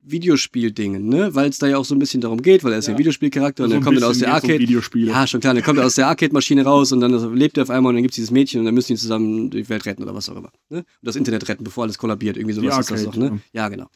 Videospieldingen, 0.03 1.07
ne? 1.09 1.35
Weil 1.35 1.49
es 1.49 1.59
da 1.59 1.67
ja 1.67 1.77
auch 1.77 1.85
so 1.85 1.93
ein 1.93 1.99
bisschen 1.99 2.21
darum 2.21 2.41
geht, 2.41 2.63
weil 2.63 2.71
er 2.73 2.79
ist 2.79 2.87
ja, 2.87 2.91
Ja. 2.91 2.95
ein 2.95 2.99
Videospielcharakter 2.99 3.63
und 3.63 3.69
So 3.69 3.73
der 3.73 3.81
ein 3.81 3.83
kommt 3.83 3.97
dann 3.97 4.03
aus 4.05 4.17
der 4.17 4.33
Arcade. 4.33 4.57
Videospiele. 4.59 5.11
Ja, 5.11 5.27
schon 5.27 5.41
klar, 5.41 5.53
der 5.53 5.61
kommt 5.61 5.77
aus 5.79 5.93
der 5.95 6.07
Arcade-Maschine 6.07 6.63
raus 6.63 6.91
und 6.91 7.01
dann 7.01 7.35
lebt 7.35 7.57
er 7.57 7.63
auf 7.63 7.69
einmal 7.69 7.91
und 7.91 7.95
dann 7.97 8.01
gibt 8.03 8.13
es 8.13 8.15
dieses 8.15 8.31
Mädchen 8.31 8.59
und 8.61 8.65
dann 8.65 8.73
müssen 8.73 8.93
die 8.93 8.97
zusammen 8.97 9.51
die 9.51 9.67
Welt 9.69 9.85
retten 9.85 10.01
oder 10.01 10.15
was 10.15 10.27
auch 10.29 10.35
immer. 10.37 10.51
Ne? 10.69 10.77
Und 10.79 10.85
das 11.03 11.15
Internet 11.15 11.47
retten, 11.47 11.63
bevor 11.63 11.83
alles 11.83 11.99
kollabiert. 11.99 12.35
Irgendwie 12.37 12.53
sowas 12.55 12.75
Die 12.75 12.79
ist 12.81 12.91
das 12.91 13.03
doch, 13.03 13.13
Arcade, 13.13 13.35
ne? 13.35 13.41
Ja, 13.53 13.69
genau. 13.69 13.87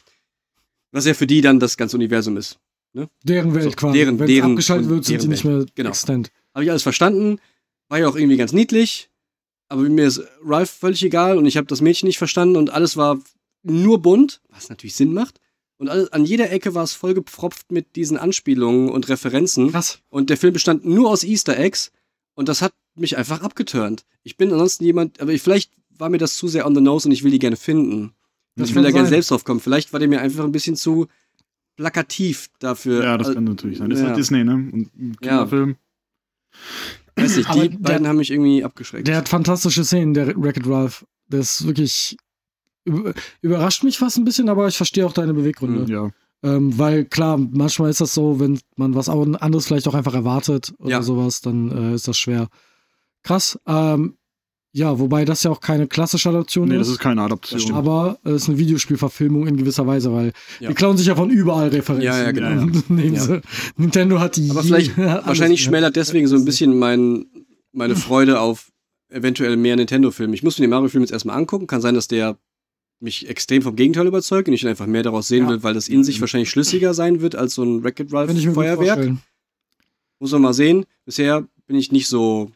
Was 0.92 1.06
ja 1.06 1.14
für 1.16 1.26
die 1.28 1.42
dann 1.42 1.60
das 1.60 1.76
ganze 1.76 1.98
Universum 1.98 2.38
ist. 2.38 2.60
deren 3.24 3.54
Welt 3.56 3.64
So, 3.66 3.72
quasi. 3.72 3.98
deren- 3.98 4.20
Wenn 4.20 4.28
deren- 4.28 4.52
abgeschaltet 4.52 4.88
wird, 4.90 5.04
sind 5.06 5.24
die 5.24 5.28
nicht 5.28 5.44
mehr 5.44 5.66
Genau. 5.76 5.90
existent. 5.90 6.32
Habe 6.54 6.64
ich 6.64 6.70
alles 6.70 6.84
verstanden. 6.84 7.40
War 7.90 8.00
ja 8.00 8.08
auch 8.08 8.16
irgendwie 8.16 8.38
ganz 8.38 8.54
niedlich. 8.54 9.10
Aber 9.68 9.82
mir 9.82 10.06
ist 10.08 10.22
Ralph 10.44 10.70
völlig 10.70 11.04
egal 11.04 11.38
und 11.38 11.46
ich 11.46 11.58
habe 11.58 11.68
das 11.68 11.82
Mädchen 11.82 12.08
nicht 12.08 12.18
verstanden 12.18 12.56
und 12.56 12.70
alles 12.70 12.98
war 12.98 13.20
nur 13.64 14.02
bunt, 14.02 14.42
was 14.50 14.70
natürlich 14.70 14.96
Sinn 14.96 15.14
macht. 15.14 15.40
Und 15.78 15.90
alles, 15.90 16.14
an 16.14 16.24
jeder 16.24 16.52
Ecke 16.52 16.74
war 16.76 16.84
es 16.84 16.94
vollgepfropft 16.94 17.72
mit 17.72 17.96
diesen 17.96 18.18
Anspielungen 18.18 18.90
und 18.90 19.10
Referenzen. 19.10 19.72
Krass. 19.72 20.00
Und 20.10 20.30
der 20.30 20.38
Film 20.38 20.54
bestand 20.54 20.86
nur 20.86 21.10
aus 21.10 21.24
Easter 21.24 21.58
Eggs 21.58 21.92
und 22.36 22.48
das 22.48 22.62
hat 22.62 22.74
mich 22.96 23.18
einfach 23.18 23.42
abgeturnt. 23.42 24.06
Ich 24.24 24.38
bin 24.38 24.52
ansonsten 24.54 24.86
jemand, 24.86 25.20
aber 25.20 25.34
ich, 25.34 25.42
vielleicht 25.42 25.72
war 25.90 26.10
mir 26.10 26.18
das 26.18 26.36
zu 26.38 26.48
sehr 26.48 26.66
on 26.66 26.76
the 26.76 26.82
nose 26.82 27.08
und 27.08 27.12
ich 27.12 27.24
will 27.24 27.32
die 27.32 27.40
gerne 27.40 27.58
finden. 27.58 28.14
Das 28.56 28.70
ich 28.70 28.76
will 28.76 28.84
da 28.84 28.92
gerne 28.92 29.10
selbst 29.10 29.32
drauf 29.32 29.44
kommen. 29.44 29.60
Vielleicht 29.60 29.92
war 29.92 30.00
der 30.00 30.08
mir 30.08 30.22
einfach 30.22 30.46
ein 30.46 30.52
bisschen 30.54 30.78
zu 30.78 31.08
plakativ 31.76 32.50
dafür. 32.60 33.04
Ja, 33.04 33.18
das 33.18 33.30
Äh, 33.30 33.34
kann 33.34 33.44
natürlich 33.44 33.80
sein. 33.80 33.90
Das 33.90 34.00
ist 34.00 34.04
ja. 34.04 34.10
halt 34.10 34.18
Disney, 34.18 34.44
ne? 34.46 34.54
Und 34.54 34.96
ein 34.96 35.18
Ja. 35.22 35.46
Weiß 37.16 37.38
nicht, 37.38 37.50
Aber 37.50 37.62
die 37.62 37.70
der- 37.70 37.78
beiden 37.80 38.08
haben 38.08 38.18
mich 38.18 38.32
irgendwie 38.32 38.64
abgeschreckt. 38.64 39.08
Der 39.08 39.18
hat 39.18 39.30
fantastische 39.30 39.84
Szenen, 39.86 40.14
der 40.14 40.36
Wreck-It 40.36 40.68
Ralph. 40.68 41.06
Der 41.28 41.40
ist 41.40 41.66
wirklich. 41.66 42.18
über- 42.84 43.14
Überrascht 43.42 43.84
mich 43.84 43.98
fast 43.98 44.18
ein 44.18 44.26
bisschen, 44.26 44.48
aber 44.50 44.68
ich 44.68 44.78
verstehe 44.78 45.06
auch 45.06 45.14
deine 45.14 45.34
Beweggründe. 45.34 45.92
Ja. 45.92 46.12
Ähm, 46.44 46.78
weil 46.78 47.06
klar, 47.06 47.38
manchmal 47.38 47.90
ist 47.90 48.02
das 48.02 48.14
so, 48.14 48.40
wenn 48.40 48.60
man 48.76 48.94
was 48.94 49.10
anderes 49.10 49.66
vielleicht 49.66 49.88
auch 49.88 49.96
einfach 49.96 50.14
erwartet 50.14 50.74
oder 50.78 50.92
Ja. 50.92 51.02
sowas, 51.02 51.42
dann 51.42 51.72
äh, 51.72 51.96
ist 51.96 52.08
das 52.08 52.18
schwer. 52.18 52.48
Krass. 53.24 53.58
Ähm, 53.66 54.18
ja, 54.78 55.00
wobei 55.00 55.24
das 55.24 55.42
ja 55.44 55.52
auch 55.52 55.62
keine 55.62 55.88
klassische 55.88 56.28
Adaption 56.28 56.68
Nee, 56.68 56.76
ist. 56.76 56.80
das 56.82 56.90
ist 56.90 57.00
keine 57.00 57.22
Adaption. 57.22 57.60
stimmt. 57.62 57.78
aber 57.78 58.18
es 58.26 58.34
ist 58.44 58.50
eine 58.50 58.58
Videospielverfilmung 58.58 59.48
in 59.48 59.56
gewisser 59.56 59.88
Weise, 59.88 60.12
weil 60.12 60.34
Ja. 60.60 60.68
die 60.68 60.76
klauen 60.76 60.98
sich 60.98 61.08
ja 61.08 61.16
von 61.16 61.30
überall 61.30 61.70
Referenzen. 61.70 62.06
Ja, 62.06 62.22
ja, 62.22 62.32
genau. 62.32 62.68
Ja. 62.90 63.20
sie- 63.22 63.42
Nintendo 63.78 64.20
hat 64.20 64.36
die. 64.36 64.50
Aber 64.52 64.64
vielleicht, 64.64 64.98
wahrscheinlich 64.98 65.64
schmälert 65.64 65.96
deswegen 65.96 66.28
so 66.28 66.36
ein 66.36 66.44
bisschen 66.44 66.78
mein, 66.78 67.26
meine 67.72 67.96
Freude 67.96 68.42
auf 68.42 68.72
eventuell 69.10 69.56
mehr 69.56 69.78
Nintendo-Filme. 69.78 70.34
Ich 70.36 70.44
muss 70.44 70.60
mir 70.60 70.66
den 70.66 70.72
Mario-Film 70.72 71.04
jetzt 71.04 71.12
erstmal 71.14 71.38
angucken. 71.38 71.68
Kann 71.68 71.80
sein, 71.80 71.96
dass 71.96 72.10
der 72.10 72.38
mich 73.00 73.30
extrem 73.30 73.62
vom 73.62 73.76
Gegenteil 73.78 74.08
überzeugt 74.08 74.48
und 74.50 74.54
ich 74.54 74.68
einfach 74.68 74.88
mehr 74.88 75.04
daraus 75.04 75.28
sehen 75.30 75.44
Ja. 75.46 75.50
will, 75.52 75.64
weil 75.64 75.74
das 75.74 75.88
in 75.88 76.04
sich 76.04 76.20
wahrscheinlich 76.20 76.50
schlüssiger 76.50 76.94
sein 76.94 77.22
wird 77.22 77.36
als 77.36 77.56
so 77.56 77.64
ein 77.64 77.84
Wreck-It 77.84 78.12
Ralph 78.12 78.28
Kann 78.28 78.36
ich 78.38 78.44
mir 78.46 78.52
gut 78.54 78.64
Feuerwerk. 78.64 78.88
vorstellen. 78.98 79.22
Muss 80.20 80.32
man 80.34 80.42
mal 80.42 80.54
sehen. 80.54 80.86
Bisher 81.06 81.46
bin 81.68 81.78
ich 81.78 81.92
nicht 81.94 82.08
so. 82.08 82.52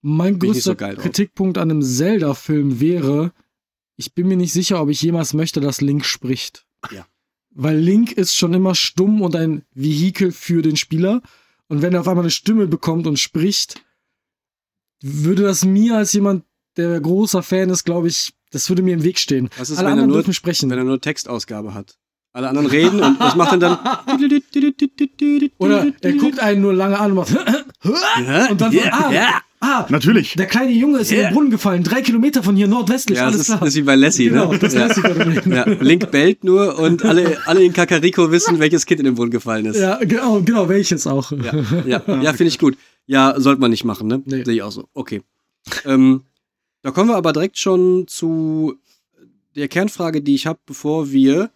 Mein 0.00 0.38
Bin 0.38 0.52
größter 0.52 0.76
so. 0.78 1.02
Kritikpunkt 1.02 1.58
an 1.58 1.70
einem 1.70 1.82
Zelda-Film 1.82 2.80
wäre, 2.80 3.32
ich 3.96 4.14
bin 4.14 4.28
mir 4.28 4.36
nicht 4.36 4.52
sicher, 4.52 4.80
ob 4.80 4.88
ich 4.90 5.02
jemals 5.02 5.34
möchte, 5.34 5.60
dass 5.60 5.80
Link 5.80 6.04
spricht. 6.04 6.66
Ja. 6.90 7.06
Weil 7.50 7.78
Link 7.78 8.12
ist 8.12 8.36
schon 8.36 8.54
immer 8.54 8.74
stumm 8.74 9.22
und 9.22 9.34
ein 9.34 9.64
Vehikel 9.74 10.30
für 10.30 10.62
den 10.62 10.76
Spieler. 10.76 11.20
Und 11.66 11.82
wenn 11.82 11.94
er 11.94 12.00
auf 12.00 12.08
einmal 12.08 12.24
eine 12.24 12.30
Stimme 12.30 12.68
bekommt 12.68 13.06
und 13.06 13.18
spricht, 13.18 13.82
würde 15.02 15.42
das 15.42 15.64
mir 15.64 15.96
als 15.96 16.12
jemand, 16.12 16.44
der 16.76 17.00
großer 17.00 17.42
Fan 17.42 17.70
ist, 17.70 17.84
glaube 17.84 18.08
ich, 18.08 18.32
das 18.50 18.68
würde 18.68 18.82
mir 18.82 18.94
im 18.94 19.02
Weg 19.02 19.18
stehen. 19.18 19.50
Was 19.58 19.70
ist, 19.70 19.78
Alle 19.78 19.86
wenn 19.86 19.90
er, 19.90 19.92
anderen 19.92 20.08
nur, 20.10 20.18
dürfen 20.18 20.32
sprechen. 20.34 20.70
wenn 20.70 20.78
er 20.78 20.84
nur 20.84 21.00
Textausgabe 21.00 21.74
hat? 21.74 21.98
Alle 22.32 22.48
anderen 22.48 22.68
reden 22.68 23.00
und 23.02 23.18
was 23.18 23.34
macht 23.34 23.52
er 23.52 23.58
dann? 23.58 23.78
Oder 25.58 25.92
er 26.00 26.12
guckt 26.12 26.38
einen 26.38 26.60
nur 26.60 26.72
lange 26.72 26.98
an 26.98 27.10
und 27.12 27.16
macht 27.16 27.30
und 28.50 28.60
dann 28.60 28.72
so, 28.72 28.80
ah, 28.90 29.42
ah, 29.60 29.86
Natürlich. 29.88 30.34
der 30.34 30.46
kleine 30.46 30.72
Junge 30.72 30.98
ist 31.00 31.10
in 31.12 31.18
den 31.18 31.32
Brunnen 31.32 31.50
gefallen, 31.50 31.82
drei 31.82 32.02
Kilometer 32.02 32.42
von 32.42 32.56
hier 32.56 32.68
nordwestlich, 32.68 33.18
Ja, 33.18 33.24
das 33.26 33.34
alles 33.34 33.40
ist, 33.42 33.46
klar. 33.48 33.60
das 33.60 33.68
ist 33.70 33.76
wie 33.76 33.82
bei 33.82 33.94
Lassie, 33.94 34.28
genau, 34.28 34.52
ne? 34.52 34.58
das 34.58 34.74
ja. 34.74 34.88
gerade. 34.88 35.42
Ja, 35.54 35.64
Link 35.82 36.10
bellt 36.10 36.44
nur 36.44 36.78
und 36.78 37.04
alle, 37.04 37.38
alle 37.46 37.62
in 37.64 37.72
Kakariko 37.72 38.30
wissen, 38.30 38.58
welches 38.58 38.86
Kind 38.86 39.00
in 39.00 39.06
den 39.06 39.14
Brunnen 39.14 39.30
gefallen 39.30 39.66
ist. 39.66 39.78
Ja, 39.78 39.96
genau, 39.98 40.40
genau, 40.42 40.68
welches 40.68 41.06
auch. 41.06 41.32
ja, 41.32 41.52
ja, 41.86 42.02
ja 42.22 42.32
finde 42.32 42.48
ich 42.48 42.58
gut. 42.58 42.76
Ja, 43.06 43.34
sollte 43.40 43.60
man 43.60 43.70
nicht 43.70 43.84
machen, 43.84 44.06
ne? 44.08 44.22
Nee. 44.24 44.44
Sehe 44.44 44.54
ich 44.54 44.62
auch 44.62 44.72
so. 44.72 44.88
Okay. 44.94 45.22
Ähm, 45.84 46.22
da 46.82 46.90
kommen 46.90 47.08
wir 47.10 47.16
aber 47.16 47.32
direkt 47.32 47.58
schon 47.58 48.06
zu 48.06 48.74
der 49.56 49.68
Kernfrage, 49.68 50.20
die 50.22 50.34
ich 50.34 50.46
habe, 50.46 50.58
bevor 50.66 51.10
wir 51.10 51.50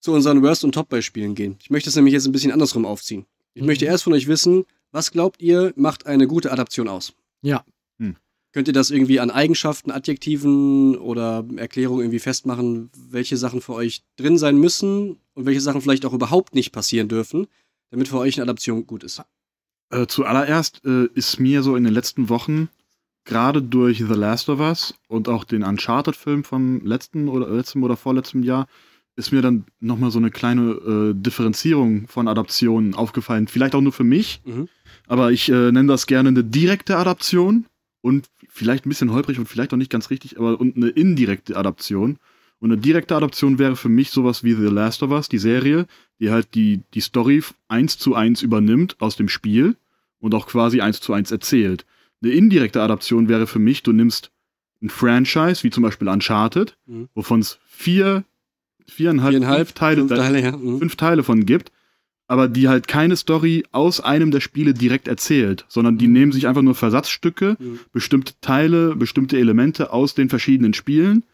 zu 0.00 0.12
unseren 0.12 0.42
Worst- 0.42 0.64
und 0.64 0.72
Top-Beispielen 0.72 1.34
gehen. 1.34 1.56
Ich 1.60 1.68
möchte 1.70 1.90
es 1.90 1.96
nämlich 1.96 2.14
jetzt 2.14 2.24
ein 2.26 2.32
bisschen 2.32 2.52
andersrum 2.52 2.86
aufziehen. 2.86 3.26
Ich 3.54 3.60
Mhm. 3.62 3.66
möchte 3.66 3.84
erst 3.84 4.04
von 4.04 4.12
euch 4.14 4.28
wissen, 4.28 4.64
was 4.92 5.10
glaubt 5.10 5.40
ihr, 5.42 5.72
macht 5.76 6.06
eine 6.06 6.26
gute 6.26 6.52
Adaption 6.52 6.88
aus? 6.88 7.12
Ja. 7.42 7.64
Hm. 7.98 8.16
Könnt 8.52 8.68
ihr 8.68 8.74
das 8.74 8.90
irgendwie 8.90 9.20
an 9.20 9.30
Eigenschaften, 9.30 9.90
Adjektiven 9.90 10.96
oder 10.96 11.44
Erklärungen 11.56 12.00
irgendwie 12.02 12.18
festmachen, 12.18 12.90
welche 13.10 13.36
Sachen 13.36 13.60
für 13.60 13.74
euch 13.74 14.02
drin 14.16 14.38
sein 14.38 14.56
müssen 14.58 15.18
und 15.34 15.46
welche 15.46 15.60
Sachen 15.60 15.80
vielleicht 15.80 16.04
auch 16.04 16.12
überhaupt 16.12 16.54
nicht 16.54 16.72
passieren 16.72 17.08
dürfen, 17.08 17.46
damit 17.90 18.08
für 18.08 18.18
euch 18.18 18.36
eine 18.36 18.44
Adaption 18.44 18.86
gut 18.86 19.04
ist? 19.04 19.22
Äh, 19.90 20.06
zuallererst 20.06 20.84
äh, 20.84 21.06
ist 21.14 21.40
mir 21.40 21.62
so 21.62 21.76
in 21.76 21.84
den 21.84 21.92
letzten 21.94 22.28
Wochen, 22.28 22.68
gerade 23.24 23.62
durch 23.62 23.98
The 23.98 24.14
Last 24.14 24.48
of 24.48 24.60
Us 24.60 24.94
und 25.08 25.28
auch 25.28 25.44
den 25.44 25.62
Uncharted-Film 25.62 26.44
vom 26.44 26.80
letzten 26.84 27.28
oder 27.28 27.48
letzten 27.48 27.82
oder 27.82 27.96
vorletzten 27.96 28.42
Jahr, 28.42 28.66
ist 29.16 29.32
mir 29.32 29.42
dann 29.42 29.66
nochmal 29.80 30.10
so 30.10 30.18
eine 30.18 30.30
kleine 30.30 30.70
äh, 30.70 31.14
Differenzierung 31.14 32.06
von 32.08 32.26
Adaptionen 32.28 32.94
aufgefallen. 32.94 33.48
Vielleicht 33.48 33.74
auch 33.74 33.80
nur 33.80 33.92
für 33.92 34.04
mich, 34.04 34.40
Mhm. 34.44 34.68
Aber 35.10 35.32
ich 35.32 35.48
äh, 35.48 35.72
nenne 35.72 35.88
das 35.88 36.06
gerne 36.06 36.28
eine 36.28 36.44
direkte 36.44 36.96
Adaption 36.96 37.66
und 38.00 38.28
vielleicht 38.48 38.86
ein 38.86 38.90
bisschen 38.90 39.12
holprig 39.12 39.38
und 39.38 39.46
vielleicht 39.46 39.72
auch 39.72 39.76
nicht 39.76 39.90
ganz 39.90 40.08
richtig, 40.10 40.38
aber 40.38 40.60
und 40.60 40.76
eine 40.76 40.88
indirekte 40.88 41.56
Adaption. 41.56 42.18
Und 42.60 42.70
eine 42.72 42.80
direkte 42.80 43.16
Adaption 43.16 43.58
wäre 43.58 43.74
für 43.74 43.88
mich 43.88 44.10
sowas 44.10 44.44
wie 44.44 44.52
The 44.54 44.66
Last 44.66 45.02
of 45.02 45.10
Us, 45.10 45.28
die 45.28 45.38
Serie, 45.38 45.86
die 46.20 46.30
halt 46.30 46.54
die, 46.54 46.82
die 46.94 47.00
Story 47.00 47.42
eins 47.68 47.98
zu 47.98 48.14
eins 48.14 48.42
übernimmt 48.42 48.96
aus 49.00 49.16
dem 49.16 49.28
Spiel 49.28 49.76
und 50.20 50.34
auch 50.34 50.46
quasi 50.46 50.80
eins 50.80 51.00
zu 51.00 51.12
eins 51.12 51.30
erzählt. 51.30 51.86
Eine 52.22 52.32
indirekte 52.32 52.82
Adaption 52.82 53.28
wäre 53.28 53.46
für 53.46 53.58
mich, 53.58 53.82
du 53.82 53.92
nimmst 53.92 54.30
ein 54.82 54.90
Franchise, 54.90 55.62
wie 55.64 55.70
zum 55.70 55.82
Beispiel 55.82 56.08
Uncharted, 56.08 56.76
Mhm. 56.86 57.08
wovon 57.14 57.40
es 57.40 57.58
vier, 57.66 58.24
viereinhalb, 58.86 59.32
Viereinhalb 59.32 59.68
fünf 59.68 59.72
Teile, 59.74 59.96
fünf 60.06 60.10
Teile, 60.14 60.42
ja. 60.42 60.56
Mhm. 60.56 60.78
fünf 60.78 60.96
Teile 60.96 61.22
von 61.22 61.46
gibt, 61.46 61.72
aber 62.30 62.46
die 62.46 62.68
halt 62.68 62.86
keine 62.86 63.16
Story 63.16 63.64
aus 63.72 64.00
einem 64.00 64.30
der 64.30 64.38
Spiele 64.40 64.72
direkt 64.72 65.08
erzählt, 65.08 65.64
sondern 65.68 65.98
die 65.98 66.06
nehmen 66.06 66.30
sich 66.30 66.46
einfach 66.46 66.62
nur 66.62 66.76
Versatzstücke, 66.76 67.56
Mhm. 67.58 67.80
bestimmte 67.92 68.34
Teile, 68.40 68.94
bestimmte 68.94 69.36
Elemente 69.36 69.92
aus 69.92 70.14
den 70.14 70.28
verschiedenen 70.28 70.72
Spielen 70.72 71.24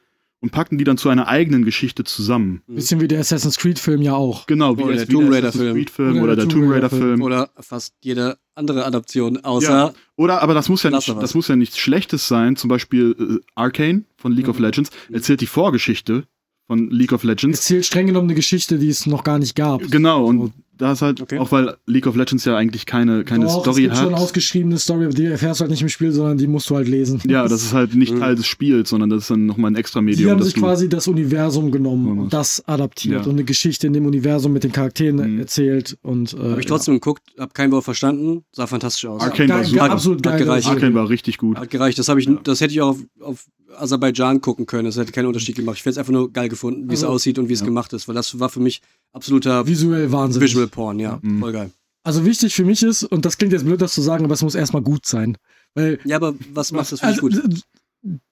und 0.41 0.53
packen 0.53 0.79
die 0.79 0.85
dann 0.85 0.97
zu 0.97 1.11
einer 1.11 1.29
eigenen 1.29 1.67
Geschichte 1.67 2.05
zusammen. 2.05 2.63
Bisschen 2.67 3.01
wie 3.03 3.09
der 3.09 3.21
Assassin's 3.21 3.59
Creed-Film 3.59 4.01
ja 4.01 4.15
auch. 4.15 4.47
Genau, 4.47 4.79
wie 4.79 4.85
Oder 4.85 4.97
der 4.97 5.07
Tomb 5.07 5.31
Raider 5.31 5.49
Assassin's 5.49 5.63
Film. 5.65 5.75
Creed 5.77 5.91
Film 5.91 6.21
oder, 6.23 6.35
der 6.37 6.49
Tomb 6.49 6.71
Raider 6.73 6.89
Film. 6.91 7.21
Oder 7.23 7.51
fast 7.61 7.95
jede 8.01 8.39
andere 8.55 8.87
Adaption, 8.87 9.45
außer 9.45 9.69
Ja. 9.71 9.93
Oder, 10.17 10.41
aber 10.43 10.55
das 10.55 10.71
muss 10.71 10.83
ja, 10.83 10.89
nicht, 10.91 11.11
of 11.11 11.19
das 11.21 11.35
muss 11.35 11.49
ja 11.49 11.57
nichts 11.57 11.77
Schlechtes 11.79 12.27
sein. 12.27 12.57
Zum 12.57 12.69
Beispiel 12.69 13.15
äh, 13.19 13.45
Arcane 13.55 14.05
von 14.17 14.33
League 14.33 14.49
of 14.49 14.59
Mhm. 14.59 14.65
Legends 14.65 14.91
erzählt 15.13 15.43
die 15.43 15.47
Vorgeschichte 15.47 16.25
von 16.67 16.91
League 16.91 17.13
of 17.13 17.23
Legends. 17.23 17.59
Erzählt 17.61 17.85
streng 17.87 18.07
genommen 18.07 18.29
eine 18.29 18.35
Geschichte, 18.35 18.79
die 18.79 18.89
es 18.89 19.07
noch 19.07 19.25
gar 19.25 19.39
nicht 19.39 19.55
gab. 19.57 19.83
Genau, 19.91 20.25
und 20.27 20.53
da 20.79 20.93
ist 20.93 21.03
halt, 21.03 21.21
Okay. 21.21 21.39
auch 21.39 21.51
weil 21.53 21.77
League 21.87 22.07
of 22.07 22.17
Legends 22.17 22.45
ja 22.45 22.57
eigentlich 22.57 22.87
keine, 22.87 23.25
keine 23.25 23.45
Doch, 23.47 23.61
Story 23.63 23.85
es 23.85 23.89
gibt 23.91 23.97
schon 23.97 24.15
hat. 24.15 24.21
ausgeschriebene 24.21 24.79
Story, 24.79 25.05
aber 25.07 25.15
die 25.15 25.25
erfährst 25.25 25.61
du 25.61 25.63
halt 25.63 25.71
nicht 25.71 25.83
im 25.83 25.89
Spiel, 25.89 26.13
sondern 26.13 26.39
die 26.39 26.47
musst 26.47 26.69
du 26.71 26.77
halt 26.77 26.89
lesen. 26.89 27.21
Ja, 27.27 27.49
das 27.49 27.63
ist 27.63 27.73
halt 27.73 27.95
nicht 27.95 28.13
Mhm. 28.15 28.21
Teil 28.21 28.35
des 28.37 28.47
Spiels, 28.47 28.91
sondern 28.91 29.11
das 29.11 29.23
ist 29.23 29.31
dann 29.31 29.47
nochmal 29.47 29.71
ein 29.71 29.77
extra 29.77 30.01
Die 30.01 30.07
Medium. 30.07 30.31
haben 30.31 30.39
das 30.39 30.49
sich 30.49 30.57
quasi 30.57 30.89
das 30.89 31.09
Universum 31.09 31.71
genommen 31.71 32.19
und 32.19 32.33
das 32.33 32.63
adaptiert 32.69 33.23
Ja. 33.23 33.27
und 33.27 33.31
eine 33.37 33.45
Geschichte 33.45 33.87
in 33.87 33.93
dem 33.93 34.07
Universum 34.07 34.53
mit 34.53 34.65
den 34.65 34.73
Charakteren 34.73 35.17
Mhm. 35.35 35.39
erzählt 35.41 35.97
und 36.03 36.35
äh, 36.35 36.39
habe 36.39 36.61
ich 36.61 36.67
trotzdem 36.67 36.95
geguckt, 36.95 37.23
habe 37.39 37.53
kein 37.55 37.71
Wort 37.73 37.85
verstanden, 37.85 38.45
sah 38.53 38.67
fantastisch 38.67 39.07
aus. 39.07 39.23
Arcane 39.23 39.49
war 39.49 39.65
super. 39.65 39.91
absolut 39.91 40.27
Hat 40.27 40.39
gereicht. 40.39 40.69
Arcane 40.69 40.95
war 40.95 41.09
richtig 41.09 41.39
gut. 41.39 41.59
Hat 41.59 41.71
gereicht. 41.71 41.99
Das, 41.99 42.09
hab 42.09 42.19
ich, 42.19 42.29
das 42.45 42.61
hätte 42.61 42.73
ich 42.75 42.81
auch 42.83 42.91
auf, 42.91 42.99
auf 43.21 43.47
Aserbaidschan 43.77 44.41
gucken 44.41 44.67
können. 44.67 44.85
Das 44.87 44.97
hätte 44.97 45.13
keinen 45.13 45.27
Unterschied 45.27 45.57
gemacht. 45.57 45.77
Ich 45.77 45.81
hätte 45.83 45.91
es 45.91 45.99
einfach 45.99 46.13
nur 46.13 46.33
geil 46.33 46.49
gefunden, 46.49 46.89
wie 46.91 46.95
es 46.95 47.03
Also- 47.03 47.15
aussieht 47.15 47.39
und 47.39 47.49
wie 47.49 47.53
es 47.55 47.61
Ja. 47.61 47.67
gemacht 47.67 47.93
ist, 47.93 48.07
weil 48.09 48.15
das 48.15 48.39
war 48.39 48.49
für 48.49 48.61
mich 48.61 48.81
absoluter 49.13 49.67
visuell 49.67 50.11
Wahnsinn. 50.13 50.43
Visual 50.43 50.67
Porn, 50.69 50.99
ja. 50.99 51.19
Mhm. 51.23 51.41
Voll 51.41 51.53
geil. 51.53 51.71
Also 52.05 52.25
wichtig 52.25 52.55
für 52.55 52.65
mich 52.65 52.83
ist, 52.83 53.03
und 53.03 53.25
das 53.25 53.37
klingt 53.37 53.53
jetzt 53.53 53.65
blöd, 53.65 53.81
das 53.83 53.93
zu 53.95 54.01
sagen, 54.03 54.25
aber 54.25 54.35
es 54.35 54.43
muss 54.43 54.55
erstmal 54.55 54.83
gut 54.83 55.07
sein. 55.07 55.37
Weil 55.75 55.99
Ja, 56.05 56.17
aber 56.17 56.35
was 56.55 56.71
macht 56.73 56.93
das 56.93 57.01
für 57.01 57.07
dich 57.07 57.23
also, 57.23 57.41
gut? 57.43 57.61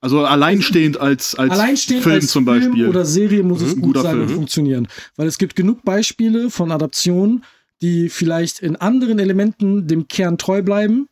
Also 0.00 0.20
alleinstehend 0.24 0.98
als, 1.00 1.34
als 1.34 1.50
Alleinstehend 1.52 2.04
Film 2.04 2.14
als 2.14 2.26
zum 2.28 2.44
Beispiel. 2.44 2.72
Film 2.74 2.88
oder 2.90 3.04
Serie 3.04 3.42
muss 3.42 3.60
es 3.62 3.74
Mhm, 3.74 3.80
gut 3.80 3.94
guter 3.94 4.02
sein 4.02 4.20
und 4.20 4.26
Film. 4.26 4.36
funktionieren. 4.36 4.88
Weil 5.16 5.26
es 5.26 5.38
gibt 5.38 5.56
genug 5.56 5.82
Beispiele 5.82 6.50
von 6.50 6.70
Adaptionen, 6.70 7.42
die 7.82 8.08
vielleicht 8.08 8.60
in 8.60 8.76
anderen 8.76 9.18
Elementen 9.18 9.88
dem 9.88 10.06
Kern 10.06 10.38
treu 10.38 10.62
bleiben, 10.62 11.08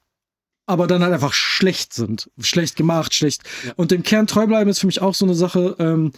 aber 0.67 0.87
dann 0.87 1.03
halt 1.03 1.13
einfach 1.13 1.33
schlecht 1.33 1.93
sind. 1.93 2.31
Schlecht 2.41 2.77
gemacht, 2.77 3.15
schlecht. 3.15 3.43
Ja. 3.67 3.73
Und 3.77 3.91
dem 3.91 4.03
Kern 4.03 4.27
treu 4.27 4.47
bleiben 4.47 4.71
ist 4.71 4.79
für 4.81 4.87
mich 4.87 5.03
auch 5.03 5.15
so 5.15 5.25
eine 5.25 5.35
Sache, 5.35 5.77
ähm, 5.79 6.13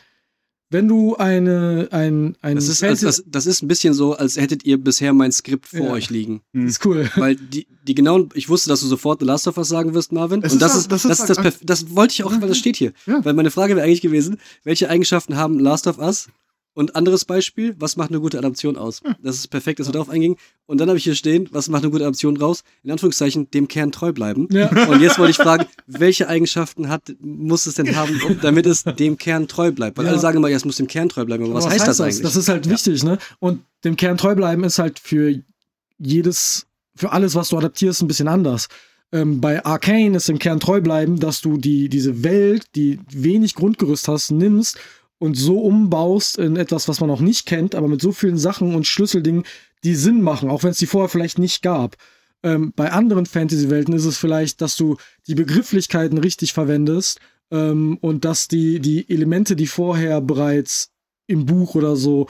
wenn 0.71 0.89
du 0.89 1.15
eine, 1.17 1.89
ein, 1.93 2.37
ein 2.41 2.57
Das 2.57 2.65
ist, 2.69 2.83
als, 2.83 3.01
Fantasy- 3.01 3.05
das, 3.05 3.25
das 3.27 3.47
ist 3.47 3.63
ein 3.63 3.69
bisschen 3.69 3.95
so, 3.95 4.15
als 4.17 4.37
hättet 4.37 4.65
ihr 4.65 4.77
bisher 4.83 5.13
mein 5.13 5.31
Skript 5.31 5.69
vor 5.69 5.81
Ja. 5.81 5.93
euch 5.93 6.11
liegen. 6.11 6.41
ist 6.53 6.85
cool. 6.85 7.09
Weil 7.17 7.37
die, 7.37 7.67
die 7.87 7.95
genauen, 7.95 8.31
ich 8.35 8.49
wusste, 8.49 8.71
dass 8.71 8.81
du 8.81 8.87
sofort 8.87 9.21
The 9.21 9.27
Last 9.27 9.47
of 9.47 9.57
Us 9.57 9.69
sagen 9.69 9.95
wirst, 9.95 10.11
Marvin. 10.11 10.43
Es 10.43 10.53
und 10.53 10.57
ist 10.61 10.63
das 10.63 10.77
ist, 10.77 10.91
das 10.91 11.03
das, 11.03 11.13
ist 11.19 11.21
ist 11.21 11.31
das, 11.31 11.39
ak- 11.39 11.47
Perf- 11.47 11.61
das 11.63 11.95
wollte 11.95 12.13
ich 12.15 12.25
auch, 12.25 12.33
weil 12.41 12.49
das 12.49 12.59
steht 12.59 12.77
hier. 12.77 12.93
Ja. 13.07 13.25
Weil 13.25 13.35
meine 13.35 13.51
Frage 13.53 13.77
wäre 13.77 13.87
eigentlich 13.87 14.01
gewesen, 14.01 14.39
welche 14.65 14.89
Eigenschaften 14.91 15.37
haben 15.37 15.59
Last 15.61 15.87
of 15.87 15.99
Us? 15.99 16.29
Und 16.75 16.97
anderes 16.97 17.25
Beispiel, 17.25 17.77
was 17.79 17.97
macht 17.97 18.11
eine 18.11 18.19
gute 18.21 18.37
Adaption 18.37 18.77
aus? 18.77 19.01
Das 19.23 19.37
ist 19.37 19.47
perfekt, 19.49 19.79
dass 19.79 19.87
wir 19.87 19.93
darauf 19.93 20.09
eingingen. 20.11 20.37
Und 20.67 20.79
dann 20.79 20.89
habe 20.89 20.99
ich 20.99 21.05
hier 21.05 21.15
stehen, 21.15 21.49
was 21.53 21.69
macht 21.69 21.85
eine 21.85 21.93
gute 21.93 22.03
Adaption 22.05 22.37
raus? 22.37 22.65
In 22.83 22.91
Anführungszeichen, 22.91 23.49
dem 23.53 23.69
Kern 23.69 23.93
treu 23.93 24.13
bleiben. 24.13 24.49
Ja. 24.51 24.69
Und 24.89 25.01
jetzt 25.01 25.19
wollte 25.19 25.31
ich 25.31 25.37
fragen, 25.37 25.67
welche 25.87 26.29
Eigenschaften 26.29 26.89
hat, 26.89 27.03
muss 27.21 27.67
es 27.67 27.75
denn 27.75 27.95
haben, 27.95 28.21
damit 28.43 28.67
es 28.67 28.83
dem 28.83 29.17
Kern 29.19 29.47
treu 29.47 29.71
bleibt? 29.71 29.97
Weil 29.99 30.07
Ja. 30.07 30.11
alle 30.11 30.21
sagen 30.21 30.39
immer, 30.39 30.49
ja, 30.49 30.57
es 30.57 30.65
muss 30.65 30.77
dem 30.77 30.89
Kern 30.89 31.09
treu 31.09 31.25
bleiben. 31.25 31.45
Aber 31.45 31.55
was, 31.55 31.65
Aber 31.65 31.75
heißt, 31.75 31.87
das 31.87 32.01
eigentlich? 32.01 32.23
Das 32.23 32.35
ist 32.35 32.49
halt 32.49 32.69
wichtig, 32.69 33.05
ne? 33.05 33.19
Und 33.39 33.63
dem 33.85 33.95
Kern 33.97 34.17
treu 34.17 34.35
bleiben 34.35 34.65
ist 34.65 34.79
halt 34.81 34.99
für 34.99 35.33
jedes, 35.99 36.67
für 36.97 37.13
alles, 37.13 37.35
was 37.37 37.51
du 37.51 37.59
adaptierst, 37.59 38.03
ein 38.03 38.09
bisschen 38.09 38.29
anders. 38.29 38.69
Ähm, 39.13 39.41
bei 39.41 39.65
Arcane 39.65 40.17
ist 40.17 40.29
im 40.29 40.41
Kern 40.41 40.59
treu 40.59 40.81
bleiben, 40.81 41.21
dass 41.21 41.41
du 41.41 41.57
die, 41.57 41.89
diese 41.89 42.25
Welt, 42.25 42.65
die 42.75 42.99
wenig 43.13 43.55
Grundgerüst 43.55 44.09
hast, 44.09 44.33
nimmst 44.33 44.77
und 45.25 45.37
so 45.37 45.59
umbaust 45.61 46.37
in 46.39 46.57
etwas, 46.57 46.87
was 46.87 47.01
man 47.01 47.09
noch 47.09 47.23
nicht 47.23 47.47
kennt, 47.47 47.75
aber 47.75 47.89
mit 47.89 48.03
so 48.03 48.13
vielen 48.13 48.37
Sachen 48.37 48.75
und 48.75 48.87
Schlüsseldingen, 48.87 49.45
die 49.83 49.95
Sinn 49.95 50.21
machen, 50.21 50.51
auch 50.51 50.63
wenn 50.63 50.71
es 50.71 50.79
die 50.79 50.87
vorher 50.87 51.09
vielleicht 51.09 51.39
nicht 51.39 51.63
gab. 51.63 51.97
Ähm, 52.43 52.75
bei 52.77 52.93
anderen 52.93 53.25
Fantasy-Welten 53.25 53.95
ist 53.95 54.05
es 54.05 54.19
vielleicht, 54.19 54.61
dass 54.61 54.77
du 54.77 54.99
die 55.27 55.35
Begrifflichkeiten 55.35 56.19
richtig 56.19 56.53
verwendest 56.53 57.21
ähm, 57.51 57.97
und 58.03 58.27
dass 58.27 58.49
die, 58.49 58.81
die 58.81 59.09
Elemente, 59.09 59.57
die 59.57 59.67
vorher 59.67 60.21
bereits 60.21 60.91
im 61.27 61.47
Buch 61.47 61.75
oder 61.75 61.97
so 61.97 62.29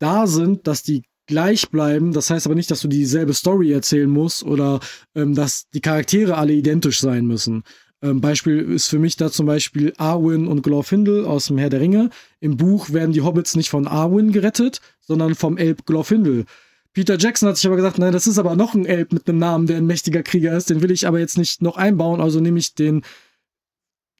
da 0.00 0.26
sind, 0.26 0.66
dass 0.66 0.82
die 0.82 1.04
gleich 1.28 1.70
bleiben. 1.70 2.12
Das 2.12 2.30
heißt 2.30 2.46
aber 2.46 2.56
nicht, 2.56 2.72
dass 2.72 2.80
du 2.80 2.88
dieselbe 2.88 3.32
Story 3.32 3.72
erzählen 3.72 4.10
musst 4.10 4.42
oder 4.42 4.80
ähm, 5.14 5.36
dass 5.36 5.68
die 5.72 5.80
Charaktere 5.80 6.36
alle 6.36 6.52
identisch 6.52 6.98
sein 6.98 7.26
müssen. 7.26 7.62
Ähm, 8.00 8.20
Beispiel 8.20 8.58
ist 8.58 8.86
für 8.86 8.98
mich 8.98 9.16
da 9.16 9.30
zum 9.30 9.46
Beispiel 9.46 9.92
Arwen 9.96 10.46
und 10.46 10.62
Glorfindel 10.62 11.24
aus 11.24 11.46
dem 11.46 11.58
Herr 11.58 11.70
der 11.70 11.80
Ringe. 11.80 12.10
Im 12.40 12.56
Buch 12.56 12.90
werden 12.90 13.12
die 13.12 13.22
Hobbits 13.22 13.56
nicht 13.56 13.70
von 13.70 13.88
Arwen 13.88 14.32
gerettet, 14.32 14.80
sondern 15.00 15.34
vom 15.34 15.56
Elb 15.56 15.84
Glorfindel. 15.86 16.44
Peter 16.92 17.18
Jackson 17.18 17.48
hat 17.48 17.56
sich 17.56 17.66
aber 17.66 17.76
gesagt, 17.76 17.98
nein, 17.98 18.12
das 18.12 18.26
ist 18.26 18.38
aber 18.38 18.56
noch 18.56 18.74
ein 18.74 18.86
Elb 18.86 19.12
mit 19.12 19.28
einem 19.28 19.38
Namen, 19.38 19.66
der 19.66 19.76
ein 19.76 19.86
mächtiger 19.86 20.22
Krieger 20.22 20.56
ist. 20.56 20.70
Den 20.70 20.82
will 20.82 20.90
ich 20.90 21.06
aber 21.06 21.18
jetzt 21.18 21.38
nicht 21.38 21.62
noch 21.62 21.76
einbauen, 21.76 22.20
also 22.20 22.40
nehme 22.40 22.58
ich 22.58 22.74
den 22.74 23.02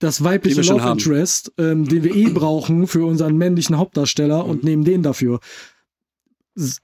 das 0.00 0.22
weibliche 0.22 0.62
Love 0.62 0.82
haben. 0.82 0.98
Interest, 0.98 1.52
ähm, 1.58 1.86
den 1.88 2.04
wir 2.04 2.14
eh 2.14 2.28
brauchen 2.32 2.86
für 2.86 3.04
unseren 3.04 3.36
männlichen 3.36 3.78
Hauptdarsteller 3.78 4.44
und 4.44 4.64
nehmen 4.64 4.84
den 4.84 5.02
dafür. 5.02 5.40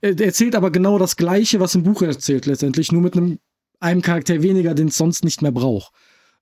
Er 0.01 0.21
erzählt 0.21 0.55
aber 0.55 0.71
genau 0.71 0.99
das 0.99 1.17
Gleiche, 1.17 1.59
was 1.59 1.75
im 1.75 1.83
Buch 1.83 2.03
erzählt 2.03 2.47
letztendlich, 2.47 2.93
nur 2.93 3.03
mit 3.03 3.17
einem, 3.17 3.39
einem 3.81 4.03
Charakter 4.03 4.43
weniger, 4.43 4.75
den 4.75 4.89
es 4.89 4.97
sonst 4.97 5.25
nicht 5.25 5.43
mehr 5.43 5.53
braucht. 5.53 5.93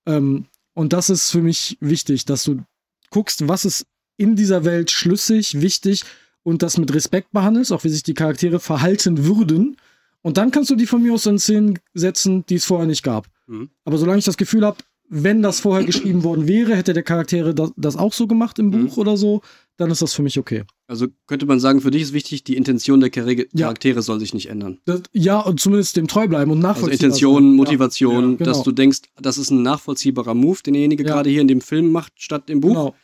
Ähm, 0.06 0.46
und 0.74 0.92
das 0.92 1.10
ist 1.10 1.30
für 1.30 1.42
mich 1.42 1.76
wichtig, 1.80 2.24
dass 2.24 2.44
du 2.44 2.62
guckst, 3.10 3.46
was 3.48 3.64
ist 3.64 3.86
in 4.16 4.36
dieser 4.36 4.64
Welt 4.64 4.90
schlüssig, 4.90 5.60
wichtig 5.60 6.04
und 6.42 6.62
das 6.62 6.78
mit 6.78 6.92
Respekt 6.94 7.32
behandelst, 7.32 7.72
auch 7.72 7.84
wie 7.84 7.88
sich 7.88 8.02
die 8.02 8.14
Charaktere 8.14 8.60
verhalten 8.60 9.24
würden. 9.24 9.76
Und 10.22 10.36
dann 10.36 10.50
kannst 10.50 10.70
du 10.70 10.76
die 10.76 10.86
von 10.86 11.02
mir 11.02 11.14
aus 11.14 11.26
in 11.26 11.38
Szenen 11.38 11.78
setzen, 11.94 12.46
die 12.46 12.56
es 12.56 12.64
vorher 12.64 12.86
nicht 12.86 13.02
gab. 13.02 13.26
Mhm. 13.46 13.70
Aber 13.84 13.98
solange 13.98 14.18
ich 14.18 14.24
das 14.24 14.36
Gefühl 14.36 14.64
habe, 14.64 14.78
wenn 15.14 15.42
das 15.42 15.60
vorher 15.60 15.84
geschrieben 15.84 16.22
worden 16.24 16.48
wäre, 16.48 16.74
hätte 16.74 16.94
der 16.94 17.02
Charaktere 17.02 17.54
das, 17.54 17.70
das 17.76 17.96
auch 17.96 18.12
so 18.14 18.26
gemacht 18.26 18.58
im 18.58 18.66
Mhm. 18.70 18.86
Buch 18.86 18.96
oder 18.96 19.16
so, 19.18 19.42
dann 19.76 19.90
ist 19.90 20.00
das 20.00 20.14
für 20.14 20.22
mich 20.22 20.38
okay. 20.38 20.64
Also 20.86 21.08
könnte 21.26 21.44
man 21.44 21.60
sagen, 21.60 21.80
für 21.82 21.90
dich 21.90 22.02
ist 22.02 22.12
wichtig, 22.14 22.44
die 22.44 22.56
Intention 22.56 23.00
der 23.00 23.10
Char 23.14 23.28
Ja. 23.28 23.44
Charaktere 23.66 24.00
soll 24.00 24.20
sich 24.20 24.32
nicht 24.32 24.48
ändern. 24.48 24.78
Das, 24.86 25.02
ja, 25.12 25.38
und 25.40 25.60
zumindest 25.60 25.96
dem 25.96 26.08
treu 26.08 26.28
bleiben 26.28 26.50
und 26.50 26.58
Also 26.58 26.68
nachvollziehbar 26.68 26.92
Intention, 27.08 27.42
sein. 27.42 27.56
Motivation, 27.56 28.30
Ja, 28.32 28.36
genau. 28.36 28.44
dass 28.50 28.62
du 28.62 28.72
denkst, 28.72 29.00
das 29.20 29.36
ist 29.38 29.50
ein 29.50 29.62
nachvollziehbarer 29.62 30.34
Move, 30.34 30.60
den 30.64 30.74
derjenige 30.74 31.04
Ja. 31.04 31.10
gerade 31.14 31.28
hier 31.30 31.40
in 31.42 31.48
dem 31.48 31.60
Film 31.60 31.90
macht, 31.92 32.12
statt 32.16 32.48
im 32.48 32.60
Buch, 32.60 32.68
genau. 32.70 32.94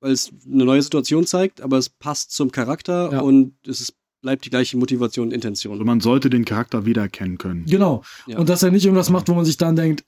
weil 0.00 0.12
es 0.12 0.30
eine 0.48 0.64
neue 0.64 0.82
Situation 0.82 1.26
zeigt, 1.26 1.60
aber 1.60 1.78
es 1.78 1.88
passt 1.88 2.30
zum 2.32 2.52
Charakter 2.52 3.10
Ja. 3.12 3.20
und 3.22 3.54
es 3.66 3.80
ist, 3.80 3.94
bleibt 4.22 4.44
die 4.44 4.50
gleiche 4.50 4.76
Motivation 4.76 5.28
und 5.28 5.32
Intention. 5.32 5.72
Also 5.72 5.84
man 5.84 6.00
sollte 6.00 6.30
den 6.30 6.44
Charakter 6.44 6.84
wiedererkennen 6.86 7.38
können. 7.38 7.64
Genau. 7.66 8.02
Ja. 8.26 8.38
Und 8.38 8.48
dass 8.48 8.62
er 8.62 8.70
nicht 8.70 8.84
irgendwas 8.84 9.10
macht, 9.10 9.28
wo 9.28 9.34
man 9.34 9.44
sich 9.44 9.56
dann 9.56 9.74
denkt, 9.76 10.04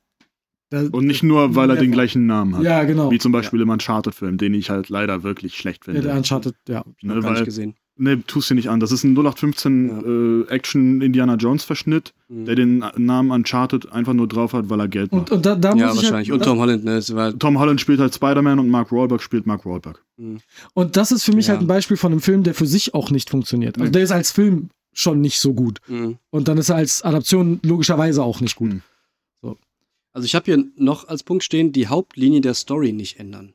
da, 0.70 0.82
Und 0.92 1.06
nicht 1.06 1.22
nur, 1.22 1.54
weil 1.54 1.70
er 1.70 1.76
Ja. 1.76 1.80
den 1.82 1.92
gleichen 1.92 2.26
Namen 2.26 2.56
hat. 2.56 2.62
ja, 2.62 2.84
genau. 2.84 3.10
Wie 3.10 3.18
zum 3.18 3.32
Beispiel 3.32 3.60
im 3.60 3.70
Uncharted-Film, 3.70 4.37
den 4.38 4.52
ich 4.54 4.68
halt 4.70 4.88
leider 4.90 5.22
wirklich 5.22 5.56
schlecht 5.56 5.87
Ja, 5.87 5.92
finde. 5.92 6.08
der 6.08 6.16
Uncharted, 6.16 6.54
ja. 6.68 6.84
Noch 7.02 7.14
ne, 7.16 7.20
gar 7.22 7.30
nicht 7.32 7.44
gesehen. 7.46 7.75
ne, 7.96 8.22
tust 8.26 8.50
du 8.50 8.54
nicht 8.54 8.68
an. 8.68 8.78
Das 8.80 8.92
ist 8.92 9.02
ein 9.04 9.14
0815 9.14 10.44
äh, 10.48 10.52
Action-Indiana 10.52 11.34
Jones-Verschnitt, 11.37 12.12
Mhm. 12.28 12.44
der 12.44 12.54
den 12.54 12.84
Namen 12.96 13.30
Uncharted 13.30 13.90
einfach 13.92 14.12
nur 14.12 14.28
drauf 14.28 14.52
hat, 14.52 14.68
weil 14.68 14.80
er 14.80 14.88
Geld 14.88 15.10
macht. 15.12 15.30
Und, 15.30 15.37
und 15.38 15.46
da, 15.46 15.54
da 15.56 15.72
muss 15.72 15.80
Ja, 15.80 15.90
ich 15.90 15.96
wahrscheinlich. 15.96 16.30
Halt, 16.30 16.40
und 16.40 16.44
Tom 16.46 16.58
Holland, 16.58 16.84
ne? 16.84 17.34
Tom 17.38 17.58
Holland 17.58 17.80
spielt 17.80 18.00
halt 18.00 18.14
Spider-Man 18.14 18.58
und 18.58 18.68
Mark 18.68 18.92
Wahlberg 18.92 19.22
spielt 19.22 19.46
Mark 19.46 19.64
Wahlberg. 19.64 20.04
Und 20.75 20.96
das 20.96 21.12
ist 21.12 21.25
für 21.25 21.32
mich 21.32 21.46
Ja. 21.46 21.52
halt 21.54 21.62
ein 21.62 21.66
Beispiel 21.66 21.96
von 21.96 22.12
einem 22.12 22.20
Film, 22.20 22.42
der 22.42 22.54
für 22.54 22.66
sich 22.66 22.92
auch 22.94 23.10
nicht 23.10 23.30
funktioniert. 23.30 23.78
Also 23.80 23.90
der 23.90 24.02
ist 24.02 24.12
als 24.12 24.30
Film 24.30 24.68
schon 24.92 25.20
nicht 25.20 25.38
so 25.38 25.54
gut. 25.54 25.78
mhm. 25.88 26.18
Und 26.30 26.48
dann 26.48 26.58
ist 26.58 26.68
er 26.68 26.76
als 26.76 27.02
Adaption 27.02 27.60
logischerweise 27.62 28.22
auch 28.22 28.40
nicht 28.40 28.56
gut. 28.56 28.80
Also 30.18 30.26
ich 30.26 30.34
habe 30.34 30.46
hier 30.46 30.64
noch 30.76 31.06
als 31.06 31.22
Punkt 31.22 31.44
stehen, 31.44 31.70
die 31.70 31.87
Hauptlinie 31.87 32.40
der 32.40 32.54
Story 32.54 32.92
nicht 32.92 33.20
ändern. 33.20 33.54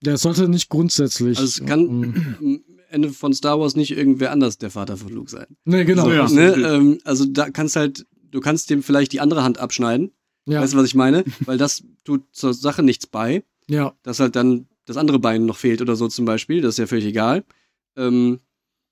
Der 0.00 0.16
sollte 0.16 0.48
nicht 0.48 0.68
grundsätzlich. 0.68 1.38
Also 1.38 1.62
es 1.62 1.66
kann 1.68 1.82
Mhm. 1.82 2.34
am 2.40 2.60
Ende 2.90 3.10
von 3.10 3.32
Star 3.34 3.58
Wars 3.58 3.74
nicht 3.74 3.90
irgendwer 3.90 4.30
anders 4.30 4.58
der 4.58 4.70
Vater 4.70 4.96
von 4.96 5.08
Luke 5.12 5.28
sein. 5.30 5.46
Nee, 5.64 5.84
genau. 5.84 6.04
So, 6.04 6.12
ja. 6.12 6.28
Ne? 6.28 6.52
Ähm, 6.54 6.98
also 7.02 7.24
da 7.24 7.50
kannst 7.50 7.74
halt, 7.74 8.06
du 8.30 8.38
kannst 8.40 8.70
dem 8.70 8.84
vielleicht 8.84 9.12
die 9.12 9.18
andere 9.20 9.42
Hand 9.42 9.58
abschneiden. 9.58 10.12
Ja, 10.46 10.60
Weißt 10.62 10.72
du, 10.74 10.76
was 10.78 10.86
ich 10.86 10.94
meine? 10.94 11.24
Weil 11.40 11.58
das 11.58 11.82
tut 12.04 12.22
zur 12.32 12.54
Sache 12.54 12.82
nichts 12.84 13.06
bei. 13.08 13.42
ja, 13.68 13.92
dass 14.04 14.20
halt 14.20 14.36
dann 14.36 14.68
das 14.84 14.96
andere 14.96 15.18
Bein 15.18 15.44
noch 15.46 15.56
fehlt 15.58 15.82
oder 15.82 15.96
so 15.96 16.06
zum 16.08 16.24
Beispiel. 16.26 16.60
Das 16.62 16.74
ist 16.74 16.78
ja 16.78 16.86
völlig 16.86 17.04
egal. 17.06 17.44
Ähm, 17.96 18.38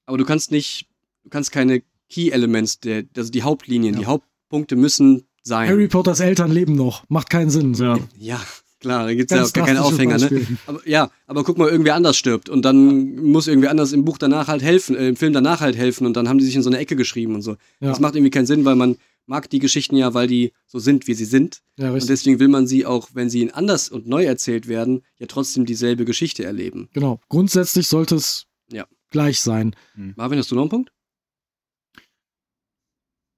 aber 0.07 0.19
du 0.19 0.25
kannst 0.25 0.51
nicht, 0.51 0.89
du 1.23 1.31
kannst 1.31 1.53
keine 1.53 1.83
Key-Elements, 2.11 2.81
der, 2.81 3.05
also 3.17 3.31
die 3.31 3.43
Hauptlinien, 3.45 3.95
Ja. 3.95 4.01
die 4.01 4.07
Hauptpunkte 4.07 4.75
müssen 4.77 5.23
sein. 5.47 5.69
Harry 5.69 5.89
Potters 5.89 6.21
Eltern 6.21 6.51
leben 6.51 6.75
noch. 6.75 7.05
Macht 7.09 7.31
keinen 7.31 7.51
Sinn. 7.51 7.75
So. 7.75 7.85
Ja. 7.85 7.99
ja, 8.19 8.41
klar, 8.81 9.05
da 9.07 9.15
gibt's 9.15 9.31
ja 9.33 9.39
Ganz 9.39 9.51
auch 9.51 9.53
gar 9.55 9.67
keine 9.67 9.79
drastisches 9.81 10.25
Aufhänger, 10.25 10.31
ne? 10.31 10.59
Aber, 10.67 10.89
ja, 10.89 11.11
aber 11.27 11.45
guck 11.45 11.57
mal, 11.59 11.69
irgendwer 11.69 11.95
anders 11.95 12.17
stirbt 12.17 12.49
und 12.49 12.63
dann 12.65 13.17
muss 13.17 13.47
irgendwer 13.47 13.71
anders 13.71 13.93
im 13.93 14.05
Buch 14.05 14.19
danach 14.19 14.49
halt 14.49 14.63
helfen, 14.63 14.97
äh, 14.97 15.09
im 15.09 15.17
Film 15.17 15.33
danach 15.33 15.61
halt 15.61 15.77
helfen 15.77 16.07
und 16.07 16.17
dann 16.17 16.29
haben 16.29 16.39
die 16.39 16.45
sich 16.45 16.57
in 16.57 16.63
so 16.63 16.71
eine 16.71 16.79
Ecke 16.79 16.97
geschrieben 16.97 17.35
und 17.35 17.43
so. 17.43 17.53
Ja. 17.81 17.89
Das 17.89 18.01
macht 18.01 18.15
irgendwie 18.17 18.31
keinen 18.31 18.47
Sinn, 18.47 18.65
weil 18.65 18.77
man 18.77 18.97
mag 19.27 19.51
die 19.51 19.59
Geschichten 19.59 19.97
ja, 19.97 20.15
weil 20.15 20.29
die 20.29 20.53
so 20.67 20.79
sind, 20.79 21.07
wie 21.09 21.15
sie 21.15 21.25
sind. 21.25 21.61
Ja, 21.77 21.91
Und 21.93 22.09
deswegen 22.09 22.39
will 22.39 22.49
man 22.49 22.67
sie 22.67 22.87
auch, 22.87 23.09
wenn 23.15 23.29
sie 23.29 23.53
anders 23.53 23.89
und 23.89 24.07
neu 24.07 24.25
erzählt 24.25 24.69
werden, 24.69 25.03
ja 25.19 25.27
trotzdem 25.27 25.67
dieselbe 25.67 26.05
Geschichte 26.05 26.45
erleben. 26.45 26.89
Genau. 26.93 27.21
Grundsätzlich 27.29 27.89
sollte 27.89 28.15
es 28.17 28.47
Ja. 28.71 28.85
gleich 29.11 29.41
sein. 29.41 29.75
Marvin, 30.17 30.39
hast 30.39 30.51
du 30.51 30.55
noch 30.55 30.63
einen 30.63 30.71
Punkt? 30.71 30.91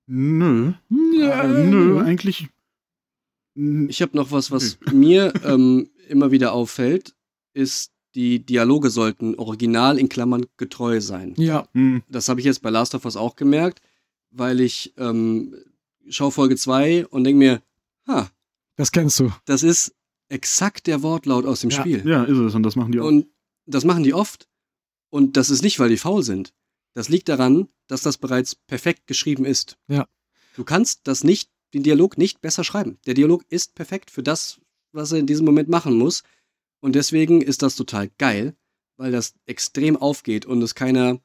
Nö. 0.08 0.72
Ja, 1.18 1.44
Äh, 1.44 1.64
nö, 1.66 2.00
eigentlich. 2.00 2.48
Ich 3.54 4.02
habe 4.02 4.16
noch 4.16 4.30
was, 4.32 4.50
was 4.50 4.78
mir 4.92 5.32
ähm, 5.44 5.90
immer 6.08 6.30
wieder 6.30 6.52
auffällt, 6.52 7.14
ist, 7.54 7.92
die 8.14 8.38
Dialoge 8.44 8.90
sollten 8.90 9.34
original 9.34 9.98
in 9.98 10.08
Klammern 10.08 10.46
getreu 10.56 11.00
sein. 11.00 11.34
Ja, 11.36 11.68
hm, 11.74 12.02
Das 12.08 12.28
habe 12.28 12.40
ich 12.40 12.46
jetzt 12.46 12.62
bei 12.62 12.70
Last 12.70 12.94
of 12.94 13.04
Us 13.04 13.16
auch 13.16 13.36
gemerkt, 13.36 13.80
weil 14.30 14.60
ich 14.60 14.94
ähm, 14.96 15.54
schaue 16.08 16.30
Folge 16.32 16.56
2 16.56 17.06
und 17.08 17.24
denke 17.24 17.38
mir, 17.38 17.62
ha, 18.06 18.30
das 18.76 18.92
kennst 18.92 19.20
du. 19.20 19.30
das 19.44 19.62
ist 19.62 19.94
exakt 20.28 20.86
der 20.86 21.02
Wortlaut 21.02 21.44
aus 21.46 21.60
dem 21.60 21.70
Ja. 21.70 21.80
Spiel. 21.80 22.02
Ja, 22.08 22.24
ist 22.24 22.38
es. 22.38 22.54
Und 22.54 22.62
das 22.62 22.76
machen 22.76 22.92
die 22.92 23.00
auch. 23.00 23.06
Und 23.06 23.26
das 23.66 23.84
machen 23.84 24.04
die 24.04 24.14
oft. 24.14 24.48
Und 25.10 25.36
das 25.36 25.50
ist 25.50 25.62
nicht, 25.62 25.78
weil 25.80 25.88
die 25.90 25.96
faul 25.96 26.22
sind. 26.22 26.52
Das 26.94 27.08
liegt 27.08 27.28
daran, 27.28 27.68
dass 27.86 28.02
das 28.02 28.18
bereits 28.18 28.54
perfekt 28.54 29.06
geschrieben 29.06 29.44
ist. 29.44 29.76
Ja. 29.88 30.06
Du 30.56 30.64
kannst 30.64 31.00
das 31.04 31.24
nicht, 31.24 31.50
den 31.74 31.82
Dialog 31.82 32.18
nicht 32.18 32.40
besser 32.40 32.64
schreiben. 32.64 32.98
Der 33.06 33.14
Dialog 33.14 33.44
ist 33.48 33.74
perfekt 33.74 34.10
für 34.10 34.22
das, 34.22 34.60
was 34.92 35.12
er 35.12 35.18
in 35.18 35.26
diesem 35.26 35.46
Moment 35.46 35.68
machen 35.68 35.94
muss. 35.96 36.22
Und 36.80 36.94
deswegen 36.94 37.40
ist 37.42 37.62
das 37.62 37.76
total 37.76 38.10
geil, 38.18 38.54
weil 38.96 39.12
das 39.12 39.34
extrem 39.46 39.96
aufgeht 39.96 40.46
und 40.46 40.62
es 40.62 40.74
keiner 40.74 41.20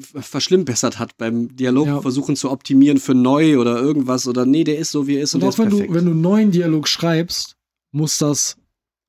verschlimmbessert 0.00 0.98
hat 0.98 1.16
beim 1.16 1.56
Dialog 1.56 1.86
Ja. 1.86 2.00
versuchen 2.02 2.36
zu 2.36 2.50
optimieren 2.50 2.98
für 2.98 3.14
neu 3.14 3.58
oder 3.58 3.80
irgendwas 3.80 4.26
oder 4.28 4.44
nee, 4.44 4.64
der 4.64 4.78
ist 4.78 4.90
so 4.90 5.06
wie 5.06 5.16
er 5.16 5.22
ist 5.22 5.34
und, 5.34 5.42
Und 5.42 5.56
der 5.58 5.64
auch 5.64 5.72
ist 5.72 5.78
wenn 5.80 5.86
du, 5.88 5.94
wenn 5.94 6.04
du 6.04 6.10
einen 6.10 6.20
neuen 6.20 6.50
Dialog 6.50 6.86
schreibst, 6.86 7.56
muss 7.90 8.18
das 8.18 8.56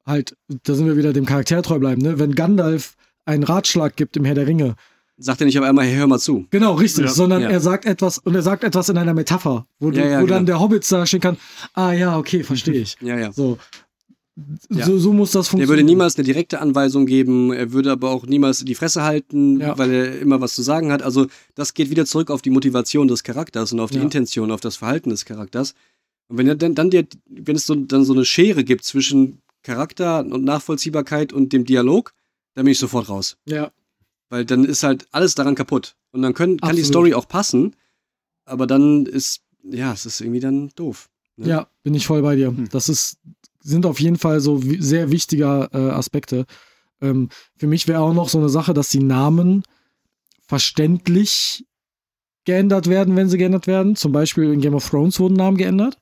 halt, 0.06 0.38
da 0.48 0.74
sind 0.74 0.86
wir 0.88 0.96
wieder 0.98 1.14
dem 1.14 1.26
Charakter 1.26 1.62
treu 1.62 1.78
bleiben, 1.80 2.02
ne? 2.02 2.20
Wenn 2.20 2.36
Gandalf 2.36 2.96
einen 3.26 3.44
Ratschlag 3.44 3.96
gibt 3.96 4.16
im 4.18 4.26
Herr 4.26 4.36
der 4.36 4.48
Ringe. 4.48 4.76
Sagt 5.24 5.42
er 5.42 5.46
nicht 5.46 5.58
auf 5.60 5.66
einmal, 5.66 5.86
hey, 5.86 5.96
hör 5.96 6.08
mal 6.08 6.20
zu. 6.20 6.46
Genau, 6.50 6.74
richtig, 6.74 7.06
Ja. 7.06 7.12
sondern 7.12 7.42
Ja. 7.44 7.50
er 7.50 7.60
sagt 7.60 7.86
etwas 7.86 8.18
und 8.18 8.34
er 8.36 8.42
sagt 8.42 8.64
etwas 8.64 8.90
in 8.90 8.98
einer 8.98 9.14
Metapher, 9.14 9.66
wo, 9.80 9.92
du, 9.92 9.98
Ja, 10.00 10.22
wo 10.22 10.26
dann 10.26 10.40
genau. 10.40 10.46
der 10.46 10.60
Hobbit 10.60 10.92
da 10.92 11.06
stehen 11.06 11.20
kann, 11.22 11.38
ah 11.74 11.92
ja, 11.94 12.18
okay, 12.18 12.44
verstehe 12.44 12.82
ich. 12.82 12.98
Ja, 13.02 13.18
ja. 13.20 13.32
So. 13.32 13.58
Ja. 14.70 14.86
So, 14.86 14.98
so 14.98 15.12
muss 15.14 15.32
das 15.32 15.46
Der 15.48 15.52
funktionieren. 15.52 15.70
würde 15.70 15.84
niemals 15.84 16.16
eine 16.16 16.24
direkte 16.24 16.62
Anweisung 16.62 17.06
geben, 17.06 17.52
er 17.52 17.74
würde 17.74 17.92
aber 17.92 18.10
auch 18.10 18.26
niemals 18.26 18.60
die 18.60 18.76
Fresse 18.76 19.04
halten, 19.04 19.60
Ja. 19.60 19.78
weil 19.78 19.92
er 19.92 20.20
immer 20.20 20.40
was 20.40 20.56
zu 20.56 20.62
sagen 20.62 20.92
hat. 20.92 21.04
Also 21.04 21.28
das 21.54 21.74
geht 21.74 21.90
wieder 21.90 22.06
zurück 22.06 22.32
auf 22.32 22.42
die 22.42 22.50
Motivation 22.50 23.08
des 23.10 23.24
Charakters 23.24 23.74
und 23.74 23.80
auf 23.82 23.92
die 23.92 23.98
Ja. 23.98 24.04
Intention, 24.04 24.50
auf 24.52 24.62
das 24.62 24.78
Verhalten 24.78 25.10
des 25.10 25.26
Charakters. 25.26 25.76
Und 26.30 26.38
wenn 26.38 26.48
er 26.48 26.56
dann, 26.56 26.76
dann 26.76 26.90
dir, 26.90 27.06
wenn 27.30 27.58
es 27.58 27.66
so, 27.66 27.76
dann 27.76 28.06
so 28.06 28.14
eine 28.14 28.24
Schere 28.26 28.64
gibt 28.64 28.86
zwischen 28.86 29.40
Charakter 29.64 30.20
und 30.26 30.46
Nachvollziehbarkeit 30.46 31.34
und 31.34 31.52
dem 31.54 31.66
Dialog, 31.66 32.14
dann 32.56 32.64
bin 32.66 32.72
ich 32.72 32.80
sofort 32.80 33.10
raus. 33.10 33.36
Ja, 33.46 33.70
Weil 34.32 34.46
dann 34.46 34.64
ist 34.64 34.84
halt 34.84 35.08
alles 35.12 35.36
daran 35.36 35.56
kaputt. 35.56 35.98
Und 36.12 36.22
dann 36.22 36.34
können, 36.34 36.58
kann 36.58 36.78
die. 36.78 36.84
Story 36.84 37.14
auch 37.14 37.28
passen, 37.28 37.76
aber 38.46 38.66
dann 38.66 39.06
ist, 39.06 39.42
ja, 39.62 39.92
es 39.92 40.06
ist 40.06 40.22
irgendwie 40.22 40.40
dann 40.40 40.70
doof. 40.76 41.10
ne? 41.36 41.48
ja, 41.48 41.68
bin 41.84 41.94
ich 41.94 42.08
voll 42.08 42.22
bei 42.22 42.38
dir. 42.38 42.48
Hm. 42.48 42.70
Das 42.72 42.88
ist, 42.88 43.18
sind 43.60 43.86
auf 43.86 44.00
jeden 44.00 44.18
Fall 44.18 44.40
so 44.40 44.62
sehr 44.80 45.12
wichtige 45.12 45.70
äh, 45.74 45.78
Aspekte. 45.78 46.46
Ähm, 47.02 47.28
für 47.58 47.68
mich 47.68 47.90
wäre 47.90 48.00
auch 48.00 48.14
noch 48.14 48.30
so 48.30 48.38
eine 48.38 48.48
Sache, 48.48 48.74
dass 48.74 48.88
die 48.88 49.04
Namen 49.04 49.64
verständlich 50.48 51.66
geändert 52.46 52.88
werden, 52.88 53.18
wenn 53.18 53.28
sie 53.28 53.38
geändert 53.38 53.68
werden. 53.68 53.98
Zum 53.98 54.14
Beispiel 54.14 54.54
in 54.54 54.62
Game 54.62 54.76
of 54.76 54.90
Thrones 54.90 55.20
wurden 55.20 55.36
Namen 55.36 55.58
geändert. 55.58 55.98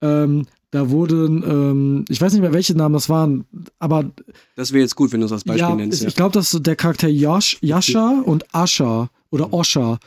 Ähm, 0.00 0.46
da 0.70 0.90
wurden, 0.90 1.42
ähm, 1.42 2.04
ich 2.08 2.20
weiß 2.20 2.32
nicht 2.32 2.42
mehr, 2.42 2.52
welche 2.52 2.74
Namen 2.74 2.92
das 2.92 3.08
waren, 3.08 3.44
aber 3.78 4.10
Das 4.54 4.72
wäre 4.72 4.82
jetzt 4.82 4.96
gut, 4.96 5.12
wenn 5.12 5.20
du 5.20 5.24
das 5.26 5.32
als 5.32 5.44
Beispiel 5.44 5.60
ja, 5.68 5.74
nennst. 5.74 6.04
ich 6.04 6.14
glaube, 6.14 6.32
dass 6.34 6.50
der 6.50 6.76
Charakter 6.76 7.08
Yash, 7.08 7.58
Yasha 7.62 8.20
und 8.24 8.44
Asha 8.54 9.08
oder 9.30 9.52
Osha, 9.52 9.98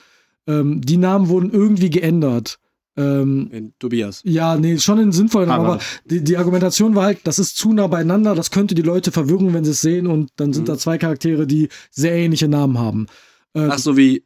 ähm, 0.47 0.81
die 0.81 0.97
Namen 0.97 1.29
wurden 1.29 1.51
irgendwie 1.51 1.89
geändert. 1.89 2.59
Ähm, 2.97 3.47
In 3.51 3.73
Tobias. 3.79 4.21
ja, 4.25 4.57
nee, 4.57 4.77
schon 4.77 4.99
in 4.99 5.11
sinnvollen, 5.13 5.49
Aber- 5.49 5.73
aber 5.75 5.79
die, 6.05 6.21
die 6.23 6.35
Argumentation 6.37 6.93
war 6.93 7.05
halt, 7.05 7.19
das 7.23 7.39
ist 7.39 7.55
zu 7.55 7.71
nah 7.71 7.87
beieinander, 7.87 8.35
das 8.35 8.51
könnte 8.51 8.75
die 8.75 8.81
Leute 8.81 9.11
verwirren, 9.13 9.53
wenn 9.53 9.63
sie 9.63 9.71
es 9.71 9.79
sehen 9.81 10.07
und 10.07 10.29
dann 10.35 10.51
sind 10.51 10.63
Mhm. 10.63 10.67
da 10.73 10.77
zwei 10.77 10.97
Charaktere, 10.97 11.47
die 11.47 11.69
sehr 11.89 12.13
ähnliche 12.13 12.49
Namen 12.49 12.77
haben. 12.77 13.07
Ähm, 13.55 13.69
Ach, 13.71 13.79
so 13.79 13.95
wie, 13.95 14.25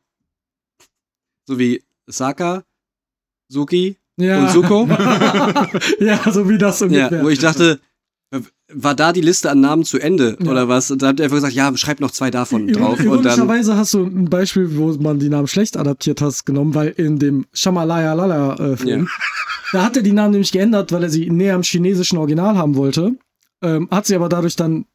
so 1.47 1.59
wie 1.59 1.83
Saka, 2.07 2.63
Suki 3.47 3.97
ja. 4.17 4.41
und 4.41 4.49
Suko. 4.51 4.87
ja, 5.99 6.19
so 6.31 6.49
wie 6.49 6.57
das 6.57 6.79
ja, 6.79 6.85
ungefähr. 6.87 7.23
wo 7.23 7.29
ich 7.29 7.39
dachte, 7.39 7.79
war 8.73 8.95
da 8.95 9.13
die 9.13 9.21
Liste 9.21 9.49
an 9.51 9.61
Namen 9.61 9.83
zu 9.85 9.99
Ende 9.99 10.37
Ja. 10.41 10.49
oder 10.51 10.67
was? 10.67 10.89
Und 10.91 11.01
da 11.01 11.07
habt 11.07 11.19
ihr 11.19 11.25
einfach 11.25 11.37
gesagt, 11.37 11.53
ja, 11.53 11.75
schreib 11.77 11.99
noch 11.99 12.11
zwei 12.11 12.31
davon 12.31 12.67
drauf. 12.67 12.99
Und 12.99 13.05
dann, 13.23 13.37
Ironischerweise 13.37 13.77
hast 13.77 13.93
du 13.93 14.03
ein 14.05 14.25
Beispiel, 14.29 14.75
wo 14.77 14.91
man 14.93 15.19
die 15.19 15.29
Namen 15.29 15.47
schlecht 15.47 15.77
adaptiert 15.77 16.21
hast, 16.21 16.45
genommen, 16.45 16.73
weil 16.73 16.89
in 16.89 17.19
dem 17.19 17.45
Shamalaya 17.53 18.13
Lala 18.13 18.55
äh, 18.55 18.77
Film, 18.77 19.07
da 19.71 19.83
hat 19.83 19.95
er 19.97 20.03
die 20.03 20.11
Namen 20.13 20.31
nämlich 20.31 20.51
geändert, 20.51 20.91
weil 20.91 21.03
er 21.03 21.09
sie 21.09 21.29
näher 21.29 21.55
am 21.55 21.61
chinesischen 21.63 22.17
Original 22.17 22.57
haben 22.57 22.75
wollte. 22.75 23.15
Ähm, 23.61 23.87
hat 23.91 24.07
sie 24.07 24.15
aber 24.15 24.29
dadurch 24.29 24.55
dann 24.55 24.85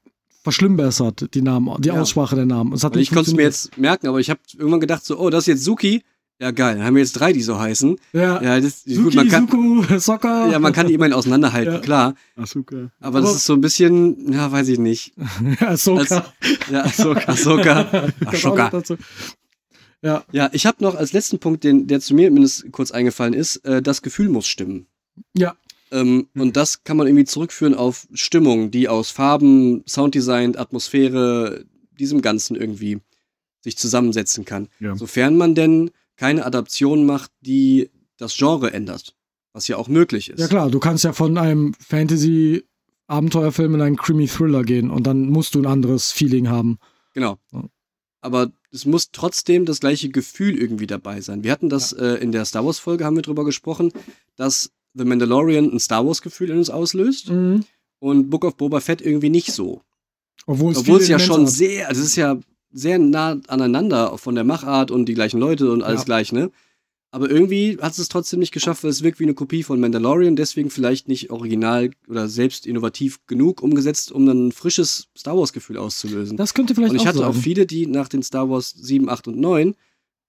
verschlimmbessert, 0.42 1.32
die 1.34 1.42
Namen, 1.42 1.80
die 1.80 1.88
Ja. 1.88 2.00
Aussprache 2.00 2.34
der 2.34 2.46
Namen. 2.46 2.72
Hat 2.80 2.96
ich 2.96 3.10
konnte 3.10 3.30
es 3.30 3.36
mir 3.36 3.42
jetzt 3.42 3.76
merken, 3.78 4.08
aber 4.08 4.20
ich 4.20 4.30
habe 4.30 4.40
irgendwann 4.56 4.80
gedacht 4.80 5.04
so, 5.04 5.18
oh, 5.18 5.30
das 5.30 5.44
ist 5.44 5.46
jetzt 5.48 5.64
Suki. 5.64 6.02
Ja, 6.40 6.50
geil. 6.52 6.76
Dann 6.76 6.86
haben 6.86 6.94
wir 6.94 7.02
jetzt 7.02 7.12
drei, 7.12 7.32
die 7.34 7.42
so 7.42 7.58
heißen. 7.58 7.96
Ja. 8.14 8.42
Ja, 8.42 8.58
das, 8.60 8.82
Suki, 8.84 9.02
gut, 9.02 9.14
man 9.14 9.28
kann, 9.28 9.46
Suku, 9.46 9.84
Soccer. 9.98 10.48
ja, 10.50 10.58
man 10.58 10.72
kann 10.72 10.86
die 10.86 10.94
immerhin 10.94 11.12
auseinanderhalten, 11.12 11.74
Ja. 11.74 11.80
klar. 11.80 12.14
Asuka. 12.36 12.90
Aber 12.98 13.20
das 13.20 13.36
ist 13.36 13.44
so 13.44 13.52
ein 13.52 13.60
bisschen, 13.60 14.32
ja, 14.32 14.50
weiß 14.50 14.68
ich 14.68 14.78
nicht. 14.78 15.12
ja, 15.60 15.76
Soccer. 15.76 16.32
Ja, 16.70 16.84
Ahsoka. 16.84 17.24
Ahsoka. 17.32 18.10
Ahsoka. 18.24 18.82
Ja, 20.02 20.24
Ja, 20.32 20.48
ich 20.52 20.64
habe 20.64 20.82
noch 20.82 20.94
als 20.94 21.12
letzten 21.12 21.38
Punkt, 21.40 21.62
den, 21.62 21.86
der 21.86 22.00
zu 22.00 22.14
mir 22.14 22.28
zumindest 22.28 22.72
kurz 22.72 22.90
eingefallen 22.90 23.34
ist, 23.34 23.56
äh, 23.66 23.82
das 23.82 24.00
Gefühl 24.00 24.30
muss 24.30 24.46
stimmen. 24.46 24.86
ja, 25.36 25.54
Ähm, 25.92 26.28
Und 26.34 26.56
das 26.56 26.84
kann 26.84 26.96
man 26.96 27.06
irgendwie 27.06 27.24
zurückführen 27.26 27.74
auf 27.74 28.06
Stimmung, 28.14 28.70
die 28.70 28.88
aus 28.88 29.10
Farben, 29.10 29.82
Sounddesign, 29.86 30.56
Atmosphäre, 30.56 31.64
diesem 31.98 32.22
Ganzen 32.22 32.56
irgendwie 32.56 33.00
sich 33.62 33.76
zusammensetzen 33.76 34.46
kann. 34.46 34.68
Ja. 34.78 34.96
Sofern 34.96 35.36
man 35.36 35.54
denn 35.54 35.90
keine 36.20 36.44
Adaption 36.44 37.06
macht, 37.06 37.30
die 37.40 37.90
das 38.18 38.36
Genre 38.36 38.72
ändert. 38.72 39.14
Was 39.52 39.66
ja 39.68 39.76
auch 39.78 39.88
möglich 39.88 40.28
ist. 40.28 40.38
ja 40.38 40.46
klar, 40.46 40.70
du 40.70 40.78
kannst 40.78 41.02
ja 41.02 41.12
von 41.12 41.36
einem 41.38 41.74
Fantasy-Abenteuerfilm 41.80 43.74
in 43.74 43.80
einen 43.80 43.96
Creamy-Thriller 43.96 44.62
gehen 44.62 44.90
und 44.90 45.06
dann 45.06 45.28
musst 45.30 45.54
du 45.54 45.60
ein 45.60 45.66
anderes 45.66 46.12
Feeling 46.12 46.48
haben. 46.48 46.78
Genau. 47.14 47.38
Ja. 47.52 47.64
Aber 48.20 48.52
es 48.70 48.84
muss 48.84 49.10
trotzdem 49.10 49.64
das 49.64 49.80
gleiche 49.80 50.10
Gefühl 50.10 50.56
irgendwie 50.56 50.86
dabei 50.86 51.20
sein. 51.20 51.42
Wir 51.42 51.50
hatten 51.52 51.68
das 51.68 51.92
äh, 51.92 52.14
in 52.20 52.32
der 52.32 52.44
Star 52.44 52.64
Wars-Folge, 52.64 53.04
haben 53.04 53.16
wir 53.16 53.22
drüber 53.22 53.44
gesprochen, 53.44 53.92
dass 54.36 54.70
The 54.94 55.04
Mandalorian 55.04 55.72
ein 55.72 55.80
Star 55.80 56.06
Wars-Gefühl 56.06 56.50
in 56.50 56.58
uns 56.58 56.70
auslöst 56.70 57.30
Mhm. 57.30 57.64
und 57.98 58.30
Book 58.30 58.44
of 58.44 58.56
Boba 58.56 58.80
Fett 58.80 59.00
irgendwie 59.00 59.30
nicht 59.30 59.52
so. 59.52 59.80
Obwohl 60.46 60.72
es, 60.72 60.78
Obwohl 60.78 60.98
es 60.98 61.06
viele 61.06 61.18
ja 61.18 61.24
schon 61.24 61.42
hat. 61.42 61.50
sehr, 61.50 61.88
also 61.88 62.00
es 62.02 62.08
ist 62.08 62.16
ja 62.16 62.38
sehr 62.72 62.98
nah 62.98 63.40
aneinander 63.48 64.16
von 64.18 64.34
der 64.34 64.44
Machart 64.44 64.90
und 64.90 65.06
die 65.06 65.14
gleichen 65.14 65.40
Leute 65.40 65.70
und 65.72 65.82
alles 65.82 66.00
Ja. 66.02 66.04
gleich, 66.04 66.32
ne? 66.32 66.50
Aber 67.12 67.28
irgendwie 67.28 67.76
hat 67.80 67.98
es 67.98 68.08
trotzdem 68.08 68.38
nicht 68.38 68.52
geschafft, 68.52 68.84
weil 68.84 68.90
es 68.90 69.02
wirkt 69.02 69.18
wie 69.18 69.24
eine 69.24 69.34
Kopie 69.34 69.64
von 69.64 69.80
Mandalorian, 69.80 70.36
deswegen 70.36 70.70
vielleicht 70.70 71.08
nicht 71.08 71.30
original 71.30 71.90
oder 72.06 72.28
selbst 72.28 72.66
innovativ 72.66 73.18
genug 73.26 73.62
umgesetzt, 73.62 74.12
um 74.12 74.26
dann 74.26 74.46
ein 74.48 74.52
frisches 74.52 75.08
Star 75.18 75.36
Wars-Gefühl 75.36 75.76
auszulösen. 75.76 76.36
Das 76.36 76.54
könnte 76.54 76.72
vielleicht 76.76 76.90
Und 76.90 76.96
ich 76.96 77.02
auch 77.02 77.06
hatte 77.06 77.18
sein. 77.18 77.26
auch 77.28 77.34
viele, 77.34 77.66
die 77.66 77.86
nach 77.86 78.08
den 78.08 78.22
Star 78.22 78.48
Wars 78.48 78.70
7, 78.70 79.08
8 79.08 79.26
und 79.26 79.38
9 79.38 79.74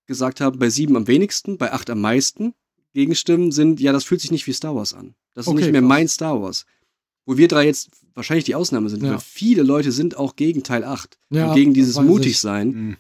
gesagt 0.07 0.41
haben, 0.41 0.57
bei 0.57 0.71
7 0.71 0.95
am 0.97 1.05
wenigsten, 1.07 1.57
bei 1.59 1.71
8 1.71 1.91
am 1.91 2.01
meisten. 2.01 2.53
Gegenstimmen 2.93 3.51
sind, 3.51 3.79
ja, 3.79 3.91
das 3.93 4.03
fühlt 4.03 4.19
sich 4.21 4.31
nicht 4.31 4.47
wie 4.47 4.53
Star 4.53 4.75
Wars 4.75 4.93
an. 4.95 5.13
Das 5.35 5.45
ist 5.45 5.49
Okay, 5.53 5.61
nicht 5.65 5.71
mehr 5.71 5.81
krass. 5.81 5.87
mein 5.87 6.07
Star 6.07 6.41
Wars. 6.41 6.65
Wo 7.27 7.37
wir 7.37 7.47
drei 7.47 7.65
jetzt 7.67 7.91
wahrscheinlich 8.13 8.45
die 8.45 8.55
Ausnahme 8.55 8.89
sind, 8.89 9.03
Ja. 9.03 9.11
weil 9.11 9.19
viele 9.19 9.63
Leute 9.63 9.91
sind 9.91 10.17
auch 10.17 10.35
gegen 10.35 10.63
Teil 10.63 10.83
8 10.83 11.17
Ja, 11.29 11.49
und 11.49 11.55
gegen 11.55 11.73
dieses. 11.73 11.99
Mutigsein. 11.99 12.67
Mhm. 12.69 12.97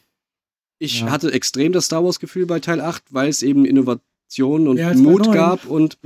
Ich 0.79 1.01
Ja. 1.01 1.11
hatte 1.11 1.31
extrem 1.31 1.71
das 1.73 1.85
Star 1.85 2.03
Wars-Gefühl 2.03 2.45
bei 2.45 2.59
Teil 2.59 2.81
8, 2.81 3.03
weil 3.11 3.29
es 3.29 3.43
eben 3.43 3.65
Innovation 3.65 4.67
und 4.67 4.79
Mut 4.97 5.31
gab 5.31 5.65
und 5.65 5.97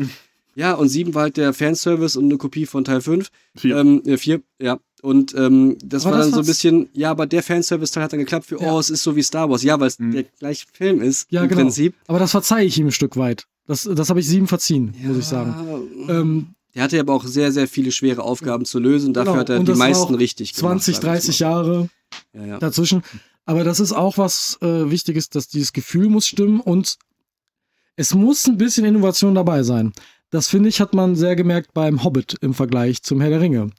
ja, 0.55 0.73
und 0.73 0.87
7 0.89 1.13
war 1.13 1.23
halt 1.23 1.37
der 1.37 1.53
Fanservice 1.53 2.17
und 2.17 2.25
eine 2.25 2.37
Kopie 2.37 2.65
von 2.65 2.83
Teil 2.85 3.01
5. 3.01 3.29
Vier. 3.55 3.77
Ähm, 3.77 4.01
äh, 4.05 4.17
vier, 4.17 4.41
ja. 4.61 4.79
Und 5.01 5.35
ähm, 5.35 5.77
das 5.83 6.05
Aber 6.05 6.13
war 6.13 6.17
das 6.19 6.27
dann 6.31 6.35
so 6.35 6.39
ein 6.39 6.45
bisschen, 6.47 6.89
ja, 6.93 7.11
aber 7.11 7.25
der 7.27 7.43
Fanservice-Teil 7.43 8.03
hat 8.03 8.13
dann 8.13 8.19
geklappt 8.21 8.47
für, 8.47 8.59
Ja. 8.59 8.73
oh, 8.73 8.79
es 8.79 8.89
ist 8.89 9.03
so 9.03 9.15
wie 9.15 9.21
Star 9.21 9.49
Wars. 9.49 9.61
Ja, 9.63 9.79
weil 9.79 9.87
es 9.87 9.99
Mhm. 9.99 10.11
der 10.13 10.23
gleiche 10.23 10.65
Film 10.71 11.01
ist, 11.01 11.27
Ja, 11.29 11.43
im 11.43 11.49
genau. 11.49 11.61
Prinzip. 11.61 11.93
Aber 12.07 12.17
das 12.19 12.31
verzeihe 12.31 12.65
ich 12.65 12.79
ihm 12.79 12.87
ein 12.87 12.91
Stück 12.91 13.15
weit. 13.17 13.45
Das, 13.67 13.83
das 13.83 14.09
habe 14.09 14.19
ich 14.19 14.27
sieben 14.27 14.47
verziehen, 14.47 14.95
muss 15.03 15.17
ich 15.17 15.25
sagen. 15.25 15.53
Ja, 16.07 16.19
Ähm, 16.21 16.54
der 16.75 16.83
hatte 16.83 16.99
aber 16.99 17.13
auch 17.13 17.25
sehr, 17.25 17.51
sehr 17.51 17.67
viele 17.67 17.91
schwere 17.91 18.21
Aufgaben 18.23 18.65
zu 18.65 18.79
lösen. 18.79 19.13
Dafür 19.13 19.31
Genau. 19.33 19.39
hat 19.41 19.49
er 19.49 19.59
die 19.63 19.73
meisten 19.73 20.15
richtig 20.15 20.53
gemacht. 20.53 20.83
20, 20.83 20.95
sagen 20.95 21.05
wir 21.07 21.11
30 21.13 21.39
mal. 21.39 21.45
Jahre 21.49 21.89
Ja, 22.33 22.45
ja. 22.45 22.59
dazwischen. 22.59 23.01
Aber 23.45 23.63
das 23.63 23.79
ist 23.79 23.93
auch 23.93 24.17
was 24.17 24.57
äh, 24.61 24.89
Wichtiges, 24.89 25.29
dass 25.29 25.47
dieses 25.47 25.71
Gefühl 25.73 26.09
muss 26.09 26.27
stimmen 26.27 26.59
und 26.59 26.97
es 27.95 28.13
muss 28.13 28.45
ein 28.47 28.57
bisschen 28.57 28.85
Innovation 28.85 29.35
dabei 29.35 29.63
sein. 29.63 29.93
Das 30.31 30.47
finde 30.47 30.67
ich, 30.69 30.81
hat 30.81 30.93
man 30.93 31.15
sehr 31.15 31.35
gemerkt 31.35 31.73
beim 31.73 32.03
Hobbit 32.03 32.35
im 32.41 32.53
Vergleich 32.53 33.03
zum 33.03 33.21
Herr 33.21 33.29
der 33.29 33.39
Ringe. 33.41 33.69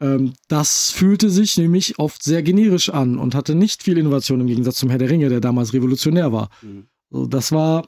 Ähm, 0.00 0.34
das 0.48 0.90
fühlte 0.90 1.30
sich 1.30 1.56
nämlich 1.56 1.98
oft 1.98 2.22
sehr 2.22 2.42
generisch 2.42 2.90
an 2.90 3.18
und 3.18 3.34
hatte 3.34 3.54
nicht 3.54 3.82
viel 3.82 3.96
Innovation 3.96 4.40
im 4.40 4.46
Gegensatz 4.48 4.76
zum 4.78 4.90
Herr 4.90 4.98
der 4.98 5.08
Ringe, 5.10 5.28
der 5.28 5.40
damals 5.40 5.72
revolutionär 5.72 6.32
war. 6.32 6.50
Mhm. 6.62 6.86
So, 7.10 7.26
das 7.26 7.52
war 7.52 7.86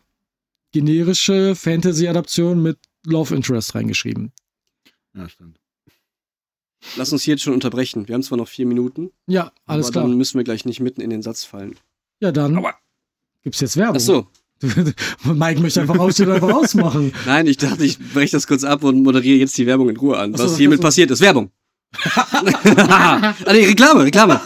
generische 0.72 1.54
Fantasy-Adaption 1.56 2.62
mit 2.62 2.78
Love 3.06 3.34
Interest 3.34 3.74
reingeschrieben. 3.74 4.32
Ja, 5.14 5.28
stimmt. 5.28 5.58
Lass 6.96 7.12
uns 7.12 7.22
hier 7.22 7.34
jetzt 7.34 7.42
schon 7.42 7.52
unterbrechen. 7.54 8.08
Wir 8.08 8.14
haben 8.14 8.22
zwar 8.22 8.38
noch 8.38 8.48
vier 8.48 8.66
Minuten, 8.66 9.10
Ja, 9.26 9.52
alles 9.66 9.86
aber 9.86 9.92
klar. 9.92 10.04
dann 10.08 10.16
müssen 10.16 10.38
wir 10.38 10.44
gleich 10.44 10.64
nicht 10.64 10.80
mitten 10.80 11.00
in 11.00 11.10
den 11.10 11.22
Satz 11.22 11.44
fallen. 11.44 11.76
Ja, 12.20 12.32
dann 12.32 12.56
Aua. 12.56 12.74
gibt's 13.42 13.60
jetzt 13.60 13.76
Werbung. 13.76 13.96
Ach 13.96 14.00
so. 14.00 14.26
Mike 15.24 15.60
möchte 15.60 15.80
einfach 15.80 15.98
ausstehen 15.98 16.28
und 16.28 16.34
einfach 16.36 16.52
ausmachen. 16.54 17.12
Nein, 17.26 17.46
ich 17.46 17.56
dachte, 17.56 17.84
ich 17.84 17.98
breche 18.12 18.32
das 18.32 18.46
kurz 18.46 18.62
ab 18.64 18.84
und 18.84 19.02
moderiere 19.02 19.38
jetzt 19.38 19.56
die 19.56 19.66
Werbung 19.66 19.88
in 19.88 19.96
Ruhe 19.96 20.18
an. 20.18 20.32
Ach 20.34 20.38
so, 20.38 20.44
Was 20.44 20.50
das 20.52 20.58
hiermit 20.58 20.80
passiert, 20.80 21.10
ist 21.10 21.20
Werbung. 21.20 21.50
ah, 22.14 23.34
nee, 23.46 23.66
Reklame, 23.66 24.04
Reklame. 24.04 24.40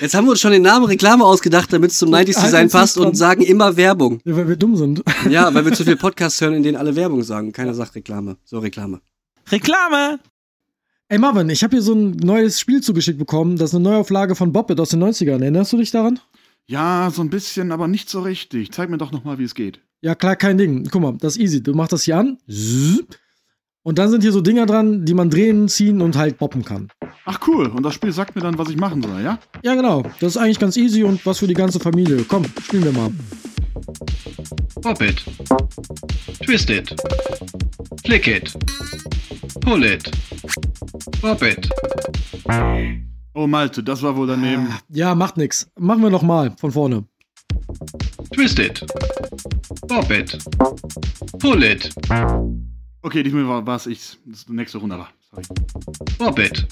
Jetzt 0.00 0.14
haben 0.14 0.26
wir 0.26 0.32
uns 0.32 0.40
schon 0.40 0.50
den 0.50 0.62
Namen 0.62 0.86
Reklame 0.86 1.24
ausgedacht, 1.24 1.72
damit 1.72 1.92
es 1.92 1.98
zum 1.98 2.10
90s 2.10 2.36
Halt 2.36 2.46
Design 2.46 2.68
passt 2.68 2.98
und 2.98 3.16
sagen 3.16 3.42
immer 3.42 3.76
Werbung. 3.76 4.20
Ja, 4.24 4.36
weil 4.36 4.48
wir 4.48 4.56
dumm 4.56 4.76
sind. 4.76 5.02
Ja, 5.30 5.54
weil 5.54 5.64
wir 5.64 5.72
zu 5.72 5.84
viel 5.84 5.96
Podcasts 5.96 6.40
hören, 6.40 6.54
in 6.54 6.62
denen 6.64 6.76
alle 6.76 6.96
Werbung 6.96 7.22
sagen. 7.22 7.52
Keiner 7.52 7.74
sagt 7.74 7.94
Reklame. 7.94 8.36
So 8.44 8.58
Reklame. 8.58 9.00
Reklame! 9.50 10.18
Ey 11.08 11.18
Marvin, 11.18 11.48
ich 11.48 11.62
habe 11.62 11.76
hier 11.76 11.82
so 11.82 11.94
ein 11.94 12.10
neues 12.10 12.60
Spiel 12.60 12.82
zugeschickt 12.82 13.18
bekommen. 13.18 13.56
Das 13.56 13.70
ist 13.70 13.76
eine 13.76 13.84
Neuauflage 13.84 14.34
von 14.34 14.52
Bobbit 14.52 14.78
aus 14.80 14.90
den 14.90 15.02
90ern. 15.02 15.40
Erinnerst 15.40 15.72
du 15.72 15.78
dich 15.78 15.90
daran? 15.90 16.18
Ja, 16.66 17.10
so 17.14 17.22
ein 17.22 17.30
bisschen, 17.30 17.72
aber 17.72 17.88
nicht 17.88 18.10
so 18.10 18.20
richtig. 18.20 18.72
Zeig 18.72 18.90
mir 18.90 18.98
doch 18.98 19.10
noch 19.10 19.24
mal, 19.24 19.38
wie 19.38 19.44
es 19.44 19.54
geht. 19.54 19.80
Ja, 20.02 20.14
klar, 20.14 20.36
kein 20.36 20.58
Ding. 20.58 20.86
Guck 20.90 21.00
mal, 21.00 21.16
das 21.18 21.36
ist 21.36 21.42
easy. 21.42 21.62
Du 21.62 21.72
machst 21.72 21.92
das 21.92 22.02
hier 22.02 22.18
an. 22.18 22.38
Zzz. 22.50 23.18
Und 23.88 23.98
dann 23.98 24.10
sind 24.10 24.20
hier 24.20 24.32
so 24.32 24.42
Dinger 24.42 24.66
dran, 24.66 25.06
die 25.06 25.14
man 25.14 25.30
drehen, 25.30 25.66
ziehen 25.66 26.02
und 26.02 26.14
halt 26.14 26.36
boppen 26.36 26.62
kann. 26.62 26.88
Ach 27.24 27.40
cool, 27.48 27.68
und 27.68 27.82
das 27.82 27.94
Spiel 27.94 28.12
sagt 28.12 28.36
mir 28.36 28.42
dann, 28.42 28.58
was 28.58 28.68
ich 28.68 28.76
machen 28.76 29.00
soll, 29.00 29.22
ja? 29.22 29.38
Ja, 29.62 29.74
genau. 29.74 30.02
Das 30.20 30.32
ist 30.32 30.36
eigentlich 30.36 30.58
ganz 30.58 30.76
easy 30.76 31.04
und 31.04 31.24
was 31.24 31.38
für 31.38 31.46
die 31.46 31.54
ganze 31.54 31.80
Familie. 31.80 32.22
Komm, 32.28 32.44
spielen 32.62 32.84
wir 32.84 32.92
mal. 32.92 33.10
Pop 34.82 35.00
it. 35.00 35.24
Twist 36.44 36.68
it. 36.68 36.94
Flick 38.04 38.26
it. 38.26 38.52
Pull 39.62 39.82
it. 39.82 40.10
Pop 41.22 41.40
it. 41.40 41.66
Oh 43.32 43.46
Malte, 43.46 43.82
das 43.82 44.02
war 44.02 44.14
wohl 44.14 44.26
daneben. 44.26 44.68
Ja, 44.90 45.14
macht 45.14 45.38
nix. 45.38 45.66
Machen 45.78 46.02
wir 46.02 46.10
noch 46.10 46.20
mal 46.22 46.54
von 46.60 46.72
vorne. 46.72 47.04
Twist 48.34 48.58
it. 48.58 48.84
Pop 49.88 50.10
it. 50.10 50.36
Pull 51.38 51.62
it. 51.62 51.88
Okay, 53.02 53.22
diesmal 53.22 53.46
war 53.48 53.66
war's 53.66 53.86
ich. 53.86 54.18
Das 54.26 54.48
nächste 54.48 54.78
Runde, 54.78 54.96
aber. 54.96 55.08
Sorry. 55.30 55.44
Pop 56.18 56.38
it. 56.38 56.66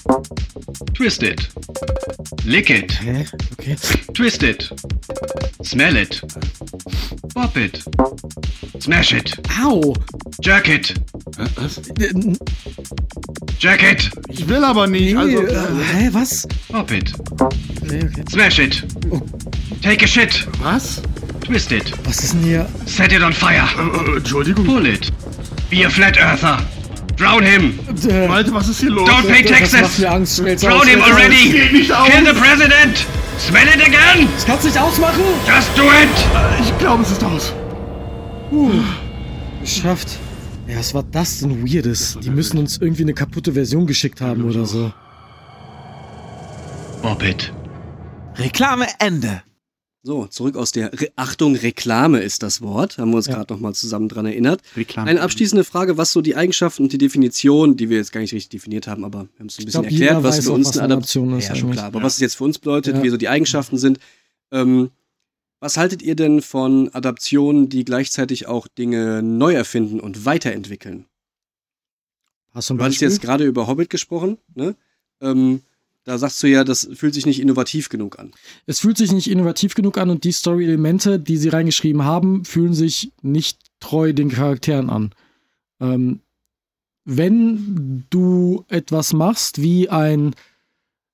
Twist 0.93 1.23
it. 1.23 1.47
Lick 2.43 2.69
it. 2.69 2.91
Hä? 3.01 3.25
Okay. 3.53 3.75
Twist 4.13 4.43
it. 4.43 4.69
Smell 5.63 5.95
it. 5.95 6.21
Pop 7.33 7.55
it. 7.55 7.83
Smash 8.79 9.13
it. 9.13 9.33
Au! 9.63 9.93
Jerk 10.41 10.67
it. 10.67 10.93
Hä, 11.37 11.45
was? 11.55 11.77
Äh, 11.99 12.35
Jerk 13.59 13.83
it. 13.83 14.11
Ich 14.29 14.47
will 14.47 14.63
aber 14.63 14.87
nicht. 14.87 15.13
Nee, 15.13 15.17
Also, 15.17 15.43
äh, 15.45 15.83
hä, 15.93 16.09
was? 16.13 16.47
Pop 16.69 16.91
it. 16.91 17.13
Okay, 17.41 18.03
okay. 18.03 18.23
Smash 18.29 18.59
it. 18.59 18.83
Oh. 19.11 19.21
Take 19.81 20.03
a 20.03 20.07
shit. 20.07 20.47
was? 20.61 21.01
Twist 21.45 21.71
it. 21.71 21.91
Was 22.05 22.23
ist 22.23 22.33
denn 22.33 22.43
hier? 22.43 22.67
Set 22.85 23.11
it 23.13 23.21
on 23.21 23.31
fire. 23.33 23.67
Äh, 23.77 24.11
äh, 24.13 24.17
Entschuldigung. 24.17 24.65
Pull 24.65 24.87
it. 24.87 25.11
Be 25.69 25.85
a 25.85 25.89
flat 25.89 26.17
earther. 26.17 26.59
Drown 27.17 27.43
him. 27.43 27.79
Äh, 28.07 28.27
Malte, 28.27 28.53
was 28.53 28.69
ist 28.69 28.79
hier 28.79 28.91
los? 28.91 29.09
Don't 29.09 29.27
pay 29.27 29.43
taxes. 29.43 30.03
Angst. 30.03 30.39
Drown 30.39 30.87
him 30.87 31.01
already. 31.01 31.51
Kill 31.51 32.25
the 32.25 32.33
president. 32.39 33.05
Smell 33.39 33.67
it 33.67 33.81
again. 33.81 34.27
Das 34.35 34.45
kannst 34.45 34.63
du 34.63 34.67
nicht 34.67 34.79
ausmachen? 34.79 35.21
Just 35.47 35.77
do 35.77 35.83
it. 35.83 36.61
Ich 36.61 36.77
glaube, 36.77 37.03
es 37.03 37.11
ist 37.11 37.23
aus. 37.23 37.53
Geschafft. 39.61 40.17
Ja, 40.67 40.77
was 40.77 40.93
war 40.93 41.03
das 41.03 41.39
denn 41.39 41.63
Weirdes? 41.65 42.17
Die 42.21 42.29
müssen 42.29 42.57
uns 42.57 42.77
irgendwie 42.77 43.03
eine 43.03 43.13
kaputte 43.13 43.53
Version 43.53 43.87
geschickt 43.87 44.21
haben 44.21 44.43
oder 44.43 44.65
so. 44.65 44.91
Pop 47.01 47.23
it. 47.23 47.53
Reklame 48.37 48.87
Ende. 48.99 49.41
So, 50.07 50.25
zurück 50.25 50.55
aus 50.55 50.71
der 50.71 50.93
Re 50.93 51.09
Achtung, 51.17 51.53
Reklame 51.57 52.21
ist 52.21 52.41
das 52.41 52.61
Wort. 52.61 52.97
Haben 52.97 53.09
wir 53.11 53.17
uns 53.17 53.25
Ja. 53.27 53.33
gerade 53.35 53.53
nochmal 53.53 53.75
zusammen 53.75 54.07
dran 54.07 54.25
erinnert. 54.25 54.61
Reklame. 54.77 55.09
Eine 55.09 55.19
abschließende 55.21 55.65
Frage, 55.65 55.97
was 55.97 56.13
so 56.13 56.21
die 56.21 56.33
Eigenschaften 56.37 56.83
und 56.83 56.93
die 56.93 56.97
Definition, 56.97 57.75
die 57.75 57.89
wir 57.89 57.97
jetzt 57.97 58.13
gar 58.13 58.21
nicht 58.21 58.31
richtig 58.33 58.47
definiert 58.47 58.87
haben, 58.87 59.03
aber 59.03 59.23
wir 59.33 59.39
haben 59.39 59.47
es 59.47 59.59
ein 59.59 59.65
bisschen 59.65 59.81
glaub, 59.81 59.83
erklärt, 59.91 60.23
was 60.23 60.45
für 60.45 60.53
uns 60.53 60.69
was 60.69 60.77
eine 60.77 60.93
Adaption 60.93 61.37
ist 61.37 61.49
Ja, 61.49 61.55
schon 61.55 61.71
klar. 61.71 61.87
Aber 61.87 61.99
Ja. 61.99 62.05
was 62.05 62.13
es 62.13 62.19
jetzt 62.21 62.35
für 62.35 62.45
uns 62.45 62.57
bedeutet, 62.57 62.95
Ja. 62.95 63.03
wie 63.03 63.09
so 63.09 63.17
die 63.17 63.27
Eigenschaften 63.27 63.77
sind. 63.77 63.99
Ähm, 64.53 64.91
was 65.59 65.75
haltet 65.75 66.01
ihr 66.01 66.15
denn 66.15 66.41
von 66.41 66.87
Adaptionen, 66.93 67.67
die 67.67 67.83
gleichzeitig 67.83 68.47
auch 68.47 68.69
Dinge 68.69 69.21
neu 69.21 69.55
erfinden 69.55 69.99
und 69.99 70.23
weiterentwickeln? 70.23 71.03
Hast 72.53 72.69
du 72.69 72.75
ein 72.75 72.77
Du 72.77 72.85
hattest 72.85 73.01
jetzt 73.01 73.19
gerade 73.21 73.43
über 73.43 73.67
Hobbit 73.67 73.89
gesprochen, 73.89 74.37
ne? 74.55 74.73
Ähm, 75.19 75.63
da 76.07 76.17
sagst 76.17 76.41
du 76.41 76.47
ja, 76.47 76.63
das 76.63 76.89
fühlt 76.93 77.13
sich 77.13 77.25
nicht 77.25 77.41
innovativ 77.41 77.89
genug 77.89 78.17
an. 78.17 78.31
Es 78.65 78.79
fühlt 78.79 78.97
sich 78.97 79.11
nicht 79.11 79.29
innovativ 79.29 79.75
genug 79.75 79.97
an 79.97 80.09
und 80.09 80.23
die 80.23 80.31
Story-Elemente, 80.31 81.19
die 81.19 81.35
sie 81.35 81.49
reingeschrieben 81.49 82.05
haben, 82.05 82.45
fühlen 82.45 82.73
sich 82.73 83.11
nicht 83.21 83.59
treu 83.81 84.13
den 84.13 84.29
Charakteren 84.29 84.89
an. 84.89 85.13
Ähm, 85.81 86.21
wenn 87.03 88.05
du 88.09 88.63
etwas 88.69 89.11
machst, 89.11 89.61
wie 89.61 89.89
ein 89.89 90.33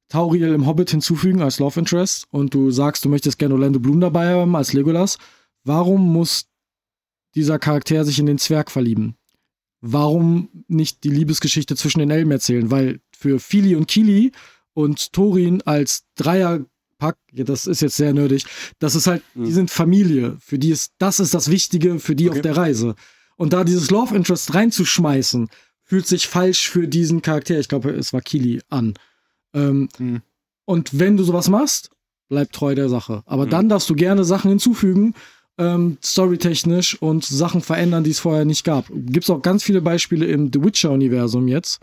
Tauriel 0.10 0.54
im 0.54 0.68
Hobbit 0.68 0.92
hinzufügen 0.92 1.42
als 1.42 1.58
Love 1.58 1.80
Interest 1.80 2.28
und 2.30 2.54
du 2.54 2.70
sagst, 2.70 3.04
du 3.04 3.10
möchtest 3.10 3.40
gerne 3.40 3.56
Orlando 3.56 3.80
Bloom 3.80 4.00
dabei 4.00 4.28
haben 4.28 4.56
als 4.56 4.74
Legolas, 4.74 5.18
warum 5.64 6.14
muss 6.14 6.46
dieser 7.34 7.58
Charakter 7.58 8.06
sich 8.06 8.20
in 8.20 8.28
den 8.28 8.38
Zwerg 8.38 8.70
verlieben? 8.70 9.16
Warum 9.82 10.50
nicht 10.68 11.04
die 11.04 11.10
Liebesgeschichte 11.10 11.76
zwischen 11.76 11.98
den 11.98 12.12
Elben 12.12 12.30
erzählen? 12.30 12.70
Weil 12.70 13.02
für 13.12 13.40
Fili 13.40 13.76
und 13.76 13.88
Kili 13.88 14.32
und 14.74 15.12
Thorin 15.14 15.62
als 15.64 16.04
Dreierpack, 16.16 17.18
ja, 17.32 17.44
das 17.44 17.68
ist 17.68 17.82
jetzt 17.82 17.96
sehr 17.98 18.14
nerdig, 18.14 18.46
das 18.80 18.96
ist 18.96 19.08
halt, 19.08 19.24
Mhm. 19.36 19.46
die 19.46 19.52
sind 19.52 19.72
Familie. 19.72 20.38
Für 20.40 20.58
die 20.60 20.70
ist, 20.70 20.92
das 20.98 21.20
ist 21.20 21.34
das 21.34 21.50
Wichtige 21.50 22.00
für 22.00 22.16
die 22.16 22.30
Okay. 22.30 22.38
auf 22.40 22.42
der 22.42 22.58
Reise. 22.58 22.96
Und 23.36 23.54
da 23.54 23.64
dieses 23.64 23.90
Love 23.92 24.16
Interest 24.16 24.54
reinzuschmeißen, 24.54 25.50
fühlt 25.84 26.08
sich 26.08 26.28
falsch 26.28 26.70
für 26.70 26.88
diesen 26.88 27.22
Charakter, 27.22 27.60
ich 27.60 27.68
glaube, 27.68 27.92
es 27.92 28.14
war 28.14 28.22
Kili, 28.22 28.62
an. 28.70 28.94
Ähm, 29.54 29.90
Mhm. 29.98 30.22
Und 30.66 30.98
wenn 30.98 31.18
du 31.18 31.24
sowas 31.24 31.50
machst, 31.50 31.90
bleib 32.30 32.52
treu 32.54 32.74
der 32.74 32.88
Sache. 32.90 33.22
Aber 33.26 33.46
Mhm. 33.46 33.50
dann 33.50 33.70
darfst 33.70 33.90
du 33.90 33.96
gerne 33.96 34.24
Sachen 34.24 34.50
hinzufügen, 34.50 35.14
ähm, 35.58 35.98
storytechnisch 36.02 37.00
und 37.02 37.26
Sachen 37.26 37.62
verändern, 37.62 38.04
die 38.04 38.12
es 38.12 38.20
vorher 38.20 38.46
nicht 38.46 38.64
gab. 38.64 38.88
Gibt 38.90 39.26
es 39.26 39.30
auch 39.30 39.42
ganz 39.42 39.64
viele 39.64 39.82
Beispiele 39.82 40.26
im 40.26 40.50
The 40.54 40.64
Witcher-Universum 40.64 41.48
jetzt, 41.48 41.80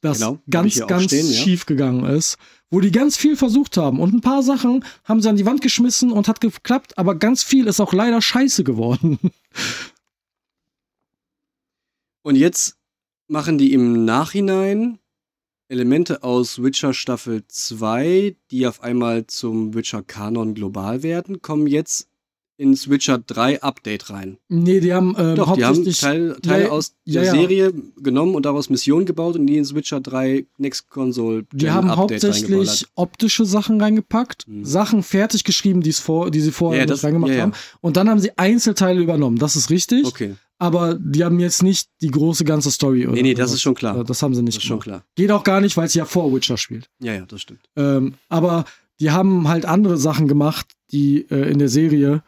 das 0.00 0.18
Genau, 0.18 0.38
ganz, 0.48 0.78
ganz 0.86 1.04
stehen, 1.04 1.30
ja. 1.30 1.32
schief 1.32 1.66
gegangen 1.66 2.04
ist, 2.04 2.36
wo 2.70 2.80
die 2.80 2.90
ganz 2.90 3.16
viel 3.16 3.36
versucht 3.36 3.76
haben. 3.76 4.00
Und 4.00 4.14
ein 4.14 4.20
paar 4.20 4.42
Sachen 4.42 4.84
haben 5.04 5.22
sie 5.22 5.28
an 5.28 5.36
die 5.36 5.46
Wand 5.46 5.60
geschmissen 5.60 6.12
und 6.12 6.28
hat 6.28 6.40
geklappt, 6.40 6.96
aber 6.98 7.14
ganz 7.14 7.42
viel 7.42 7.66
ist 7.66 7.80
auch 7.80 7.92
leider 7.92 8.20
scheiße 8.22 8.64
geworden. 8.64 9.18
Und 12.22 12.36
jetzt 12.36 12.76
machen 13.26 13.56
die 13.56 13.72
im 13.72 14.04
Nachhinein 14.04 14.98
Elemente 15.68 16.22
aus 16.22 16.62
Witcher 16.62 16.92
Staffel 16.92 17.44
2, 17.46 18.36
die 18.50 18.66
auf 18.66 18.82
einmal 18.82 19.26
zum 19.26 19.74
Witcher 19.74 20.02
Kanon 20.02 20.54
global 20.54 21.02
werden, 21.02 21.40
kommen 21.42 21.66
jetzt 21.66 22.08
ins 22.58 22.90
Witcher 22.90 23.18
3 23.18 23.62
Update 23.62 24.10
rein. 24.10 24.36
nee, 24.48 24.80
die 24.80 24.92
haben 24.92 25.14
ähm, 25.16 25.36
Doch, 25.36 25.54
die 25.54 25.64
haben 25.64 25.76
hauptsächlich. 25.76 26.00
Teil, 26.00 26.36
Teile 26.42 26.64
ja, 26.64 26.70
aus 26.70 26.94
ja, 27.04 27.22
der 27.22 27.32
ja. 27.32 27.40
Serie 27.40 27.72
genommen 27.96 28.34
und 28.34 28.44
daraus 28.44 28.68
Missionen 28.68 29.06
gebaut 29.06 29.36
und 29.36 29.46
die 29.46 29.56
ins 29.56 29.74
Witcher 29.74 30.00
3 30.00 30.44
Next 30.58 30.90
Console 30.90 31.44
Die 31.52 31.56
Gen 31.58 31.72
haben 31.72 31.88
Update 31.90 32.24
hauptsächlich 32.24 32.86
optische 32.96 33.46
Sachen 33.46 33.80
reingepackt, 33.80 34.46
Mhm. 34.48 34.64
Sachen 34.64 35.02
fertig 35.02 35.44
geschrieben, 35.44 35.80
die's 35.82 36.00
vor, 36.00 36.30
die 36.30 36.40
sie 36.40 36.50
vorher 36.52 36.80
Ja, 36.80 36.86
das- 36.86 37.04
reingemacht 37.04 37.30
ja, 37.30 37.36
ja. 37.38 37.42
haben. 37.44 37.52
Und 37.80 37.96
dann 37.96 38.10
haben 38.10 38.18
sie 38.18 38.36
Einzelteile 38.36 39.00
übernommen. 39.00 39.38
Das 39.38 39.54
ist 39.56 39.70
richtig. 39.70 40.04
Okay, 40.04 40.34
Aber 40.58 40.94
die 41.00 41.22
haben 41.24 41.38
jetzt 41.38 41.62
nicht 41.62 41.88
die 42.02 42.10
große 42.10 42.44
ganze 42.44 42.72
Story. 42.72 43.06
Oder 43.06 43.14
nee, 43.14 43.22
nee, 43.22 43.34
das 43.34 43.52
ist 43.52 43.62
schon 43.62 43.74
klar. 43.76 44.02
Das 44.02 44.20
haben 44.22 44.34
sie 44.34 44.42
nicht 44.42 44.56
Das 44.56 44.64
ist 44.64 44.66
schon 44.68 44.80
gemacht. 44.80 45.02
klar. 45.04 45.14
Geht 45.14 45.30
auch 45.30 45.44
gar 45.44 45.60
nicht, 45.60 45.76
weil 45.76 45.86
es 45.86 45.94
ja 45.94 46.04
vor 46.04 46.34
Witcher 46.34 46.56
spielt. 46.56 46.88
Ja, 46.98 47.14
ja, 47.14 47.24
das 47.24 47.40
stimmt. 47.42 47.60
Ähm, 47.76 48.14
aber 48.28 48.64
die 48.98 49.12
haben 49.12 49.46
halt 49.46 49.64
andere 49.64 49.96
Sachen 49.96 50.26
gemacht, 50.26 50.66
die 50.90 51.24
äh, 51.30 51.48
in 51.52 51.60
der 51.60 51.68
Serie, 51.68 52.24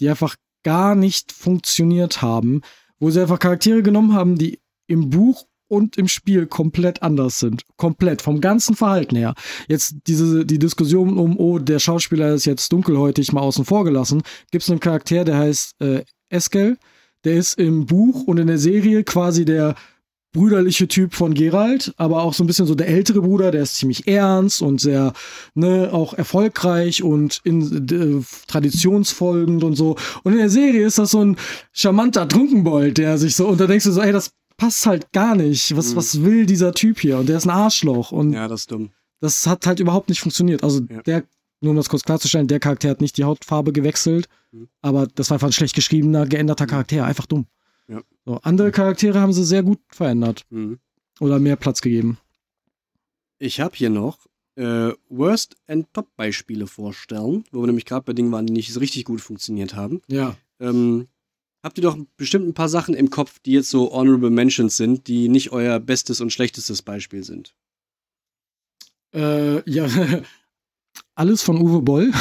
die 0.00 0.08
einfach 0.08 0.36
gar 0.62 0.94
nicht 0.94 1.32
funktioniert 1.32 2.22
haben, 2.22 2.62
wo 2.98 3.10
sie 3.10 3.20
einfach 3.20 3.38
Charaktere 3.38 3.82
genommen 3.82 4.14
haben, 4.14 4.36
die 4.36 4.60
im 4.86 5.10
Buch 5.10 5.46
und 5.68 5.96
im 5.98 6.08
Spiel 6.08 6.46
komplett 6.46 7.02
anders 7.02 7.38
sind. 7.38 7.62
Komplett, 7.76 8.22
vom 8.22 8.40
ganzen 8.40 8.74
Verhalten 8.74 9.16
her. 9.16 9.34
Jetzt 9.68 9.96
diese, 10.06 10.44
die 10.44 10.58
Diskussion 10.58 11.18
um, 11.18 11.38
oh, 11.38 11.58
der 11.58 11.78
Schauspieler 11.78 12.34
ist 12.34 12.46
jetzt 12.46 12.72
dunkelhäutig 12.72 13.32
mal 13.32 13.42
außen 13.42 13.64
vor 13.64 13.84
gelassen, 13.84 14.22
gibt 14.50 14.64
es 14.64 14.70
einen 14.70 14.80
Charakter, 14.80 15.24
der 15.24 15.36
heißt 15.36 15.80
äh, 15.80 16.04
Eskel. 16.30 16.78
Der 17.24 17.34
ist 17.34 17.58
im 17.58 17.86
Buch 17.86 18.24
und 18.24 18.38
in 18.38 18.46
der 18.46 18.58
Serie 18.58 19.04
quasi 19.04 19.44
der 19.44 19.74
brüderliche 20.32 20.88
Typ 20.88 21.14
von 21.14 21.32
Geralt, 21.34 21.92
aber 21.96 22.22
auch 22.22 22.34
so 22.34 22.44
ein 22.44 22.46
bisschen 22.46 22.66
so 22.66 22.74
der 22.74 22.88
ältere 22.88 23.22
Bruder, 23.22 23.50
der 23.50 23.62
ist 23.62 23.76
ziemlich 23.76 24.06
ernst 24.06 24.60
und 24.62 24.80
sehr, 24.80 25.12
ne, 25.54 25.88
auch 25.92 26.12
erfolgreich 26.14 27.02
und 27.02 27.40
in, 27.44 27.88
äh, 27.88 28.22
traditionsfolgend 28.46 29.64
und 29.64 29.74
so. 29.74 29.96
Und 30.22 30.32
in 30.32 30.38
der 30.38 30.50
Serie 30.50 30.86
ist 30.86 30.98
das 30.98 31.10
so 31.12 31.24
ein 31.24 31.36
charmanter 31.72 32.28
Trunkenbold, 32.28 32.98
der 32.98 33.18
sich 33.18 33.34
so, 33.36 33.48
und 33.48 33.60
da 33.60 33.66
denkst 33.66 33.84
du 33.86 33.92
so, 33.92 34.00
ey, 34.02 34.12
das 34.12 34.30
passt 34.56 34.86
halt 34.86 35.12
gar 35.12 35.34
nicht. 35.34 35.76
Was, 35.76 35.92
Mhm. 35.92 35.96
was 35.96 36.22
will 36.22 36.46
dieser 36.46 36.72
Typ 36.74 36.98
hier? 37.00 37.18
Und 37.18 37.28
der 37.28 37.38
ist 37.38 37.46
ein 37.46 37.50
Arschloch. 37.50 38.12
Und 38.12 38.32
Ja, 38.32 38.48
das 38.48 38.60
ist 38.62 38.72
dumm. 38.72 38.90
das 39.20 39.46
hat 39.46 39.66
halt 39.66 39.80
überhaupt 39.80 40.08
nicht 40.08 40.20
funktioniert. 40.20 40.62
Also 40.62 40.80
Ja. 40.90 41.02
der, 41.02 41.24
nur 41.60 41.70
um 41.70 41.76
das 41.76 41.88
kurz 41.88 42.02
klarzustellen, 42.02 42.48
der 42.48 42.60
Charakter 42.60 42.88
hat 42.90 43.00
nicht 43.00 43.16
die 43.16 43.24
Hautfarbe 43.24 43.72
gewechselt, 43.72 44.28
Mhm. 44.52 44.68
aber 44.82 45.06
das 45.06 45.30
war 45.30 45.36
einfach 45.36 45.48
ein 45.48 45.52
schlecht 45.52 45.74
geschriebener, 45.74 46.26
geänderter 46.26 46.66
Charakter, 46.66 47.04
einfach 47.04 47.26
dumm. 47.26 47.46
So, 48.28 48.38
andere 48.42 48.70
Charaktere 48.72 49.18
haben 49.20 49.32
sie 49.32 49.42
sehr 49.42 49.62
gut 49.62 49.80
verändert 49.88 50.44
Mhm. 50.50 50.80
oder 51.18 51.38
mehr 51.38 51.56
Platz 51.56 51.80
gegeben. 51.80 52.18
Ich 53.38 53.58
habe 53.58 53.74
hier 53.74 53.88
noch 53.88 54.26
äh, 54.56 54.92
Worst 55.08 55.56
and 55.66 55.86
Top 55.94 56.14
Beispiele 56.14 56.66
vorstellen, 56.66 57.44
wo 57.52 57.62
wir 57.62 57.66
nämlich 57.68 57.86
gerade 57.86 58.04
bei 58.04 58.12
Dingen 58.12 58.30
waren, 58.30 58.44
die 58.44 58.52
nicht 58.52 58.70
so 58.70 58.80
richtig 58.80 59.06
gut 59.06 59.22
funktioniert 59.22 59.74
haben. 59.74 60.02
Ja. 60.08 60.36
Ähm, 60.60 61.08
habt 61.62 61.78
ihr 61.78 61.82
doch 61.82 61.96
bestimmt 62.18 62.46
ein 62.46 62.52
paar 62.52 62.68
Sachen 62.68 62.92
im 62.94 63.08
Kopf, 63.08 63.38
die 63.38 63.52
jetzt 63.52 63.70
so 63.70 63.92
Honorable 63.92 64.28
Mentions 64.28 64.76
sind, 64.76 65.06
die 65.06 65.30
nicht 65.30 65.52
euer 65.52 65.80
bestes 65.80 66.20
und 66.20 66.30
schlechtestes 66.30 66.82
Beispiel 66.82 67.24
sind? 67.24 67.54
Äh, 69.14 69.62
ja. 69.70 69.86
Alles 71.18 71.42
von 71.42 71.60
Uwe 71.60 71.82
Boll 71.82 72.12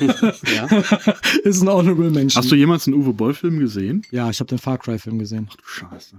Ja. 0.54 0.66
ist 1.44 1.62
ein 1.62 1.68
Honorable 1.68 2.10
Mention. 2.10 2.42
Hast 2.42 2.50
du 2.52 2.54
jemals 2.54 2.86
einen 2.86 2.96
Uwe 2.96 3.14
Boll-Film 3.14 3.58
gesehen? 3.58 4.02
ja, 4.10 4.28
ich 4.28 4.40
habe 4.40 4.48
den 4.48 4.58
Far 4.58 4.76
Cry-Film 4.76 5.18
gesehen. 5.18 5.48
Ach 5.50 5.56
du 5.56 5.62
Scheiße. 5.64 6.16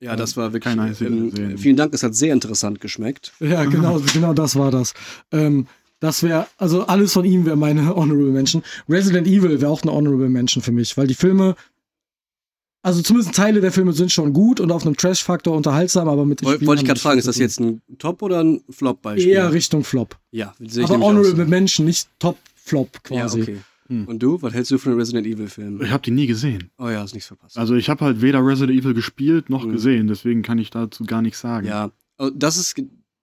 Ja, 0.00 0.16
das 0.16 0.36
war 0.36 0.52
wirklich. 0.52 0.74
Ihn 0.74 1.32
Ähm, 1.36 1.58
vielen 1.58 1.76
Dank, 1.76 1.94
es 1.94 2.02
hat 2.02 2.16
sehr 2.16 2.32
interessant 2.32 2.80
geschmeckt. 2.80 3.32
Ja, 3.38 3.64
genau, 3.66 4.00
genau 4.12 4.32
das 4.34 4.56
war 4.56 4.72
das. 4.72 4.94
Ähm, 5.30 5.68
das 6.00 6.22
wäre, 6.24 6.48
also 6.56 6.86
alles 6.86 7.12
von 7.12 7.24
ihm 7.24 7.44
wäre 7.44 7.56
meine 7.56 7.94
Honorable 7.94 8.32
Mention. 8.32 8.62
Resident 8.88 9.28
Evil 9.28 9.60
wäre 9.60 9.70
auch 9.70 9.82
eine 9.82 9.92
Honorable 9.92 10.30
Mention 10.30 10.64
für 10.64 10.72
mich, 10.72 10.96
weil 10.96 11.06
die 11.06 11.14
Filme, 11.14 11.54
also 12.82 13.02
zumindest 13.02 13.34
Teile 13.34 13.60
der 13.60 13.72
Filme 13.72 13.92
sind 13.92 14.10
schon 14.12 14.32
gut 14.32 14.60
und 14.60 14.70
auf 14.72 14.84
einem 14.86 14.96
Trash-Faktor 14.96 15.56
unterhaltsam, 15.56 16.08
aber 16.08 16.24
mit 16.24 16.40
den 16.40 16.46
Woll- 16.48 16.66
Wollte 16.66 16.82
ich 16.82 16.86
gerade 16.88 17.00
fragen, 17.00 17.18
ist 17.18 17.28
das 17.28 17.38
jetzt 17.38 17.60
ein 17.60 17.82
Top 17.98 18.22
oder 18.22 18.42
ein 18.42 18.62
Flop-Beispiel? 18.70 19.32
eher 19.32 19.52
Richtung 19.52 19.84
Flop. 19.84 20.16
Ja, 20.30 20.54
sehe 20.58 20.84
ich 20.84 20.90
Aber 20.90 20.98
Honorable 21.04 21.44
so. 21.44 21.50
Mention, 21.50 21.86
nicht 21.86 22.08
Top-Flop 22.18 22.90
Ja, 23.10 23.22
quasi. 23.22 23.42
okay. 23.42 23.58
Hm. 23.88 24.06
Und 24.06 24.22
du, 24.22 24.40
was 24.40 24.54
hältst 24.54 24.70
du 24.70 24.78
von 24.78 24.92
den 24.92 24.98
Resident 25.00 25.26
Evil-Filmen? 25.26 25.82
Ich 25.84 25.90
habe 25.90 26.02
die 26.02 26.12
nie 26.12 26.26
gesehen. 26.28 26.70
Oh 26.78 26.88
ja, 26.88 27.00
hast 27.00 27.12
nichts 27.12 27.26
verpasst. 27.26 27.58
Also 27.58 27.74
ich 27.74 27.88
habe 27.90 28.04
halt 28.04 28.22
weder 28.22 28.38
Resident 28.46 28.78
Evil 28.78 28.94
gespielt 28.94 29.50
noch 29.50 29.66
Mhm. 29.66 29.72
gesehen, 29.72 30.06
deswegen 30.06 30.42
kann 30.42 30.58
ich 30.58 30.70
dazu 30.70 31.04
gar 31.04 31.22
nichts 31.22 31.40
sagen. 31.40 31.66
Ja, 31.66 31.90
oh, 32.18 32.30
das 32.32 32.56
ist, 32.56 32.76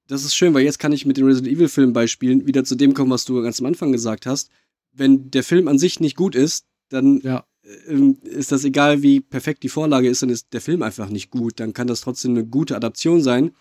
das 0.07 0.25
ist 0.25 0.35
schön, 0.35 0.53
weil 0.53 0.63
jetzt 0.63 0.77
kann 0.79 0.91
ich 0.91 1.05
mit 1.05 1.15
den 1.17 1.25
Resident 1.25 1.53
Evil 1.55 1.69
Filmbeispielen 1.69 2.45
wieder 2.47 2.63
zu 2.65 2.75
dem 2.75 2.93
kommen, 2.93 3.09
was 3.11 3.23
du 3.25 3.41
ganz 3.41 3.59
am 3.61 3.65
Anfang 3.65 3.91
gesagt 3.93 4.25
hast. 4.25 4.49
Wenn 4.91 5.31
der 5.31 5.43
Film 5.43 5.67
an 5.69 5.77
sich 5.79 5.99
nicht 6.01 6.15
gut 6.17 6.35
ist, 6.35 6.65
dann 6.89 7.21
Ja. 7.21 7.45
Ähm, 7.87 8.17
ist 8.23 8.51
das 8.51 8.63
egal, 8.63 9.01
wie 9.01 9.19
perfekt 9.19 9.63
die 9.63 9.69
Vorlage 9.69 10.07
ist, 10.09 10.21
dann 10.21 10.29
ist 10.29 10.47
der 10.53 10.61
Film 10.61 10.81
einfach 10.83 11.09
nicht 11.09 11.29
gut. 11.31 11.59
Dann 11.59 11.73
kann 11.73 11.87
das 11.87 12.01
trotzdem 12.01 12.31
eine 12.31 12.45
gute 12.45 12.75
Adaption 12.75 13.21
sein, 13.21 13.51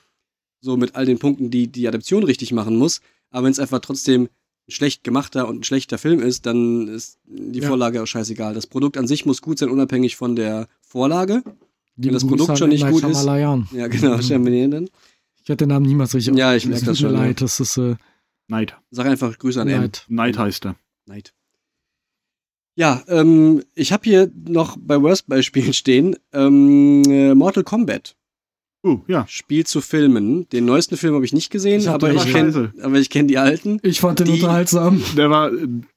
so 0.60 0.76
mit 0.76 0.94
all 0.94 1.06
den 1.06 1.18
Punkten, 1.18 1.50
die 1.50 1.68
die 1.68 1.86
Adaption 1.88 2.22
richtig 2.24 2.52
machen 2.52 2.76
muss. 2.76 3.00
Aber 3.30 3.44
wenn 3.44 3.52
es 3.52 3.58
einfach 3.58 3.80
trotzdem 3.80 4.22
ein 4.24 4.28
schlecht 4.72 5.04
gemachter 5.04 5.46
und 5.48 5.60
ein 5.60 5.64
schlechter 5.64 5.98
Film 5.98 6.20
ist, 6.20 6.46
dann 6.46 6.88
ist 6.88 7.18
die 7.24 7.60
Ja. 7.60 7.68
Vorlage 7.68 8.02
auch 8.02 8.06
scheißegal. 8.06 8.54
Das 8.54 8.66
Produkt 8.66 8.96
an 8.96 9.06
sich 9.06 9.26
muss 9.26 9.42
gut 9.42 9.58
sein, 9.58 9.68
unabhängig 9.70 10.16
von 10.16 10.34
der 10.36 10.68
Vorlage. 10.80 11.42
Die 11.96 12.06
Wenn 12.08 12.14
das 12.14 12.26
Produkt 12.26 12.50
an 12.50 12.56
schon 12.56 12.68
nicht 12.70 12.86
gut 12.88 13.02
ist-. 13.04 13.24
Ja, 13.24 13.86
genau, 13.88 14.16
Mhm. 14.18 14.70
Dann. 14.70 14.88
Ich 15.42 15.50
hatte 15.50 15.58
den 15.58 15.68
Namen 15.68 15.86
niemals 15.86 16.12
richtig 16.14 16.34
Ja, 16.36 16.54
ich 16.54 16.64
ausgesprochen. 16.66 16.70
merk 16.70 16.80
Es 16.82 16.86
das 16.86 16.98
schon, 16.98 17.12
leid, 17.12 17.40
das 17.40 17.60
ist 17.60 17.76
äh, 17.76 17.94
Neid. 18.48 18.76
Sag 18.90 19.06
einfach 19.06 19.38
Grüße 19.38 19.60
an 19.60 19.68
M. 19.68 19.80
leid. 19.82 20.04
Neid 20.08 20.36
heißt 20.38 20.66
er. 20.66 20.76
Neid. 21.06 21.32
Ja, 22.76 23.02
ähm, 23.08 23.62
ich 23.74 23.92
habe 23.92 24.04
hier 24.04 24.30
noch 24.48 24.76
bei 24.78 25.00
Worst-Beispielen 25.00 25.72
stehen 25.72 26.16
ähm, 26.32 27.02
äh, 27.06 27.34
Mortal 27.34 27.64
Kombat. 27.64 28.16
Uh, 28.84 29.00
ja. 29.08 29.24
Spiel 29.28 29.66
zu 29.66 29.80
Filmen. 29.80 30.48
Den 30.50 30.64
neuesten 30.66 30.96
Film 30.96 31.14
habe 31.14 31.24
ich 31.24 31.32
nicht 31.32 31.50
gesehen, 31.50 31.80
Ich 31.80 31.88
aber, 31.88 32.12
ich 32.12 32.24
kenn, 32.30 32.72
aber 32.82 32.96
ich 32.98 33.10
kenne 33.10 33.26
die 33.26 33.38
alten. 33.38 33.80
Ich 33.82 33.98
fand 34.00 34.20
den 34.20 34.26
Die- 34.26 34.32
unterhaltsam. 34.34 35.02
Der 35.16 35.28
war, 35.30 35.50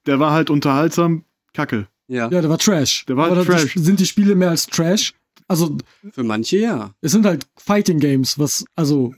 der 0.07 0.19
war 0.19 0.31
halt 0.31 0.49
unterhaltsam 0.49 1.23
kacke. 1.53 1.87
Ja, 2.07 2.29
Ja, 2.31 2.41
der 2.41 2.49
war 2.49 2.57
Trash. 2.57 3.05
Der 3.07 3.15
war 3.17 3.29
Aber 3.29 3.45
Trash. 3.45 3.73
das- 3.75 3.83
Sind 3.83 3.99
die 3.99 4.07
Spiele 4.07 4.33
mehr 4.33 4.49
als 4.49 4.65
Trash? 4.65 5.13
Also, 5.47 5.77
für 6.11 6.23
manche 6.23 6.57
ja. 6.57 6.95
es 7.01 7.11
sind 7.11 7.25
halt 7.25 7.45
Fighting 7.57 7.99
Games, 7.99 8.39
was, 8.39 8.65
also, 8.75 9.13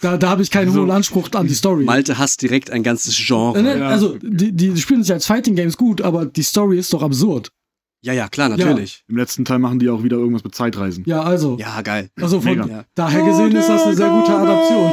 da, 0.00 0.16
da 0.16 0.30
habe 0.30 0.42
ich 0.42 0.50
keinen 0.50 0.72
So. 0.72 0.80
hohen 0.80 0.90
Anspruch 0.90 1.30
an 1.32 1.46
die 1.46 1.54
Story. 1.54 1.84
Malte 1.84 2.18
hasst 2.18 2.42
direkt 2.42 2.70
ein 2.70 2.82
ganzes 2.82 3.18
Äh, 3.18 3.22
Genre. 3.24 3.62
ne, 3.62 3.78
Ja. 3.78 3.88
Also, 3.88 4.16
die, 4.20 4.52
die 4.52 4.76
spielen 4.76 5.02
sich 5.02 5.12
als 5.12 5.26
Fighting 5.26 5.54
Games 5.56 5.76
gut, 5.76 6.00
aber 6.02 6.26
die 6.26 6.42
Story 6.42 6.78
ist 6.78 6.92
doch 6.92 7.02
absurd. 7.02 7.50
Ja, 8.00 8.12
ja, 8.12 8.28
klar, 8.28 8.48
natürlich. 8.48 9.02
Im 9.08 9.16
letzten 9.16 9.44
Teil 9.44 9.58
machen 9.58 9.80
die 9.80 9.88
auch 9.90 10.04
wieder 10.04 10.16
irgendwas 10.18 10.44
mit 10.44 10.54
Zeitreisen. 10.54 11.02
Ja, 11.06 11.22
also, 11.22 11.56
Ja, 11.58 11.80
geil. 11.82 12.10
also 12.16 12.40
von 12.40 12.50
Mega. 12.52 12.66
Ja. 12.66 12.84
daher 12.94 13.24
gesehen 13.24 13.54
ist 13.56 13.68
das 13.68 13.82
eine 13.82 13.96
sehr 13.96 14.08
gute 14.10 14.36
Adaption. 14.36 14.92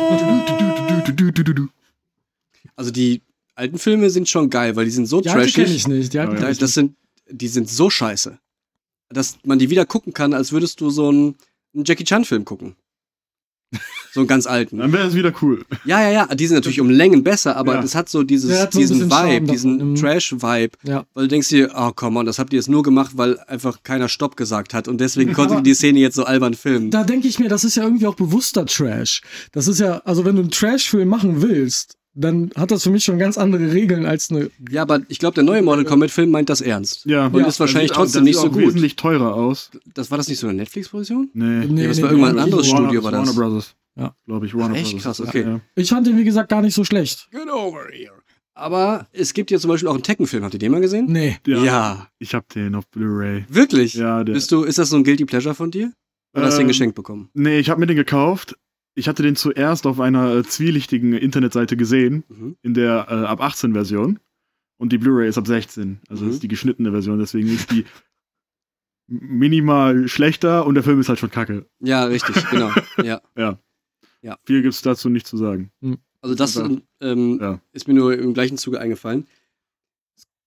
Also 2.76 2.92
die 2.92 3.22
alten 3.56 3.78
Filme 3.78 4.10
sind 4.10 4.28
schon 4.28 4.50
geil, 4.50 4.76
weil 4.76 4.86
die 4.86 4.92
sind 4.92 5.06
so 5.06 5.22
Die 5.22 5.30
alte 5.30 5.52
kenne 5.52 5.66
trashig. 5.66 5.76
ich 5.78 5.88
nicht. 5.88 6.14
Die 6.14 6.20
alten 6.20 6.42
Ja, 6.42 6.50
ich 6.50 6.58
Das 6.58 6.74
sind, 6.74 6.96
die 7.30 7.48
sind 7.48 7.70
so 7.70 7.90
scheiße, 7.90 8.38
dass 9.10 9.38
man 9.44 9.60
die 9.60 9.70
wieder 9.70 9.86
gucken 9.86 10.14
kann, 10.14 10.34
als 10.34 10.52
würdest 10.52 10.82
du 10.82 10.90
so 10.90 11.10
einen, 11.10 11.36
einen 11.74 11.86
Jackie 11.86 12.04
Chan-Film 12.04 12.44
gucken. 12.44 12.76
So 14.14 14.22
einen 14.22 14.28
ganz 14.28 14.48
alten. 14.48 14.78
Dann 14.78 14.94
wäre 14.94 15.06
es 15.08 15.14
wieder 15.14 15.34
cool. 15.42 15.66
Ja, 15.84 16.02
ja, 16.02 16.10
ja, 16.10 16.36
die 16.36 16.48
sind 16.48 16.56
natürlich 16.56 16.80
um 16.80 16.90
Längen 16.90 17.22
besser, 17.22 17.58
aber 17.58 17.76
Ja. 17.76 17.82
das 17.82 17.96
hat 17.96 18.08
so 18.08 18.24
dieses, 18.24 18.58
hat 18.58 18.72
so 18.72 18.80
diesen 18.80 19.12
Vibe, 19.12 19.52
diesen 19.52 19.90
mhm. 19.92 19.96
Trash-Vibe. 19.96 20.78
Ja. 20.84 21.06
Weil 21.14 21.24
du 21.24 21.28
denkst 21.28 21.50
dir, 21.50 21.70
oh 21.76 21.92
komm 21.94 22.16
on, 22.16 22.26
das 22.26 22.40
habt 22.40 22.54
ihr 22.54 22.58
jetzt 22.60 22.70
nur 22.70 22.82
gemacht, 22.82 23.12
weil 23.16 23.38
einfach 23.48 23.84
keiner 23.84 24.08
Stopp 24.08 24.38
gesagt 24.38 24.74
hat 24.74 24.88
und 24.88 25.02
deswegen 25.02 25.34
konntet 25.34 25.52
Aber- 25.58 25.60
ihr 25.60 25.64
die 25.64 25.74
Szene 25.74 26.00
jetzt 26.00 26.16
so 26.16 26.24
albern 26.24 26.54
filmen. 26.54 26.92
Da 26.92 27.04
denke 27.04 27.28
ich 27.28 27.40
mir, 27.40 27.50
das 27.50 27.66
ist 27.66 27.76
ja 27.76 27.84
irgendwie 27.84 28.08
auch 28.08 28.16
bewusster 28.16 28.66
Trash. 28.66 29.22
Das 29.52 29.68
ist 29.68 29.82
ja, 29.82 30.02
also 30.06 30.24
wenn 30.24 30.36
du 30.38 30.44
einen 30.44 30.52
Trash-Film 30.52 31.10
machen 31.10 31.42
willst, 31.42 31.98
dann 32.16 32.50
hat 32.56 32.72
das 32.72 32.84
für 32.84 32.90
mich 32.90 33.04
schon 33.04 33.20
ganz 33.20 33.38
andere 33.38 33.72
Regeln 33.74 34.06
als 34.06 34.32
eine. 34.32 34.50
Ja, 34.70 34.82
aber 34.84 35.02
ich 35.10 35.20
glaube, 35.20 35.36
der 35.36 35.44
neue 35.44 35.62
Mortal 35.62 35.86
Kombat-Film 35.86 36.32
meint 36.32 36.50
das 36.50 36.62
ernst. 36.62 37.06
Ja. 37.06 37.28
Und 37.28 37.46
ist 37.46 37.60
wahrscheinlich 37.60 37.90
sieht 37.90 37.98
auch- 37.98 38.02
trotzdem 38.04 38.22
das 38.22 38.26
nicht 38.26 38.36
sieht 38.36 38.42
so 38.44 38.50
auch 38.50 38.54
gut. 38.54 38.62
wesentlich 38.64 38.96
teurer 38.96 39.36
aus. 39.36 39.70
Das 39.94 40.10
war 40.12 40.18
das 40.18 40.28
nicht 40.28 40.40
so 40.40 40.48
eine 40.48 40.56
Netflix-Produktion? 40.58 41.30
Nee. 41.34 41.66
Nee, 41.68 41.82
Ja, 41.84 41.88
das 41.90 41.98
nee, 41.98 42.04
war 42.04 42.10
irgendwann 42.12 42.30
ein 42.32 42.36
nee, 42.38 42.42
anderes 42.42 42.68
Warner, 42.72 42.86
Studio, 42.88 43.04
war 43.04 43.12
Warner 43.12 43.26
das. 43.28 43.36
Brothers. 43.36 43.76
Ja. 43.98 44.16
Glaube 44.26 44.46
ich, 44.46 44.56
Warner 44.56 44.76
Echt 44.76 44.92
Brothers. 44.92 45.04
krass, 45.04 45.22
okay. 45.22 45.42
Ja. 45.44 45.60
Ich 45.76 45.90
fand 45.90 46.08
den, 46.08 46.18
wie 46.18 46.24
gesagt, 46.24 46.50
gar 46.50 46.62
nicht 46.62 46.74
so 46.74 46.84
schlecht. 46.84 47.28
Get 47.32 47.50
over 47.50 47.88
here. 47.92 48.14
Aber 48.54 49.08
es 49.12 49.34
gibt 49.34 49.52
ja 49.52 49.60
zum 49.60 49.70
Beispiel 49.70 49.90
auch 49.90 49.94
einen 49.96 50.04
Tekken-Film. 50.04 50.44
Habt 50.44 50.54
ihr 50.54 50.60
den 50.60 50.72
mal 50.72 50.80
gesehen? 50.82 51.08
Nee. 51.10 51.38
Ja. 51.46 52.08
Ich 52.20 52.34
hab 52.34 52.48
den 52.50 52.76
auf 52.76 52.88
Blu-ray. 52.88 53.44
Wirklich? 53.50 53.96
Ja, 53.96 54.24
der. 54.24 54.34
Bist 54.34 54.52
du, 54.52 54.64
ist 54.64 54.78
das 54.78 54.90
so 54.90 54.96
ein 54.96 55.04
Guilty 55.04 55.26
Pleasure 55.26 55.54
von 55.56 55.72
dir? 55.72 55.92
Oder 56.34 56.46
hast 56.46 56.54
du 56.54 56.60
den 56.60 56.64
Ähm, 56.64 56.68
geschenkt 56.70 56.96
bekommen? 56.96 57.30
Nee, 57.34 57.60
ich 57.60 57.70
habe 57.70 57.80
mir 57.82 57.88
den 57.88 57.96
gekauft. 57.98 58.56
Ich 58.96 59.08
hatte 59.10 59.24
den 59.24 59.36
zuerst 59.36 59.86
auf 59.88 60.00
einer 60.00 60.34
äh, 60.36 60.44
zwielichtigen 60.44 61.14
Internetseite 61.14 61.76
gesehen, 61.78 62.24
Mhm. 62.30 62.56
in 62.62 62.74
der 62.74 63.08
äh, 63.10 63.14
ab 63.26 63.42
18 63.42 63.74
Version. 63.74 64.20
Und 64.78 64.92
die 64.92 64.98
Blu-ray 64.98 65.28
ist 65.30 65.38
ab 65.38 65.48
16. 65.48 66.00
Also 66.10 66.26
Mhm. 66.26 66.32
ist 66.32 66.44
die 66.44 66.48
geschnittene 66.48 66.92
Version, 66.92 67.20
deswegen 67.20 67.48
ist 67.50 67.72
die 67.72 67.86
minimal 69.08 70.08
schlechter 70.08 70.66
und 70.66 70.76
der 70.76 70.84
Film 70.84 71.00
ist 71.00 71.10
halt 71.10 71.20
schon 71.20 71.30
kacke. 71.30 71.66
Ja, 71.80 72.06
richtig, 72.06 72.36
genau. 72.50 72.72
Ja. 74.22 74.40
Viel 74.46 74.64
gibt's 74.64 74.82
dazu 74.82 75.08
nicht 75.10 75.28
zu 75.28 75.38
sagen. 75.38 75.72
Also 76.22 76.34
das 76.34 76.56
Ja. 76.56 76.68
ähm, 77.02 77.38
Ja. 77.40 77.62
ist 77.74 77.88
mir 77.88 77.94
nur 77.94 78.18
im 78.18 78.34
gleichen 78.34 78.58
Zuge 78.58 78.80
eingefallen. 78.80 79.28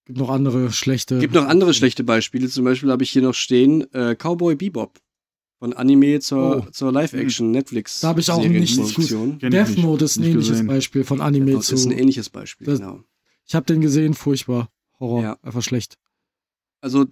Gibt 0.05 0.19
noch 0.19 0.31
andere 0.31 0.73
schlechte. 0.73 1.21
Gibt 1.21 1.35
noch 1.35 1.47
andere 1.47 1.73
schlechte 1.75 2.03
Beispiele. 2.03 2.49
Zum 2.49 2.65
Beispiel 2.65 2.91
habe 2.91 3.05
ich 3.05 3.11
hier 3.11 3.23
noch 3.23 3.35
stehen 3.35 3.83
äh, 3.95 4.17
Cowboy 4.17 4.57
Bebop. 4.57 4.99
Von 5.59 5.73
Anime 5.73 6.21
zur, 6.21 6.65
Oh. 6.69 6.71
zur 6.71 6.93
Live-Action 6.93 7.51
Netflix. 7.51 8.01
Da 8.01 8.09
hab 8.09 8.19
ich 8.19 8.31
auch 8.31 8.41
nichts 8.45 8.77
ich 8.77 9.09
Death. 9.41 9.79
Note 9.79 10.05
ist 10.05 10.17
ein 10.17 10.25
ähnliches 10.25 10.49
gesehen. 10.51 10.67
Beispiel 10.69 11.03
von 11.05 11.21
Anime 11.21 11.53
Das 11.53 11.67
zu. 11.67 11.75
ist 11.75 11.85
ein 11.87 11.91
ähnliches 11.93 12.31
Beispiel, 12.31 12.67
Das- 12.67 12.79
genau. 12.79 13.01
Ich 13.45 13.55
habe 13.55 13.67
den 13.67 13.81
gesehen, 13.81 14.15
furchtbar. 14.15 14.71
Horror. 15.01 15.23
Ja. 15.23 15.39
Einfach 15.43 15.63
schlecht. 15.63 15.97
Also 16.81 17.07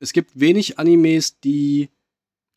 es 0.00 0.12
gibt 0.12 0.30
wenig 0.38 0.78
Animes, 0.78 1.38
die. 1.40 1.90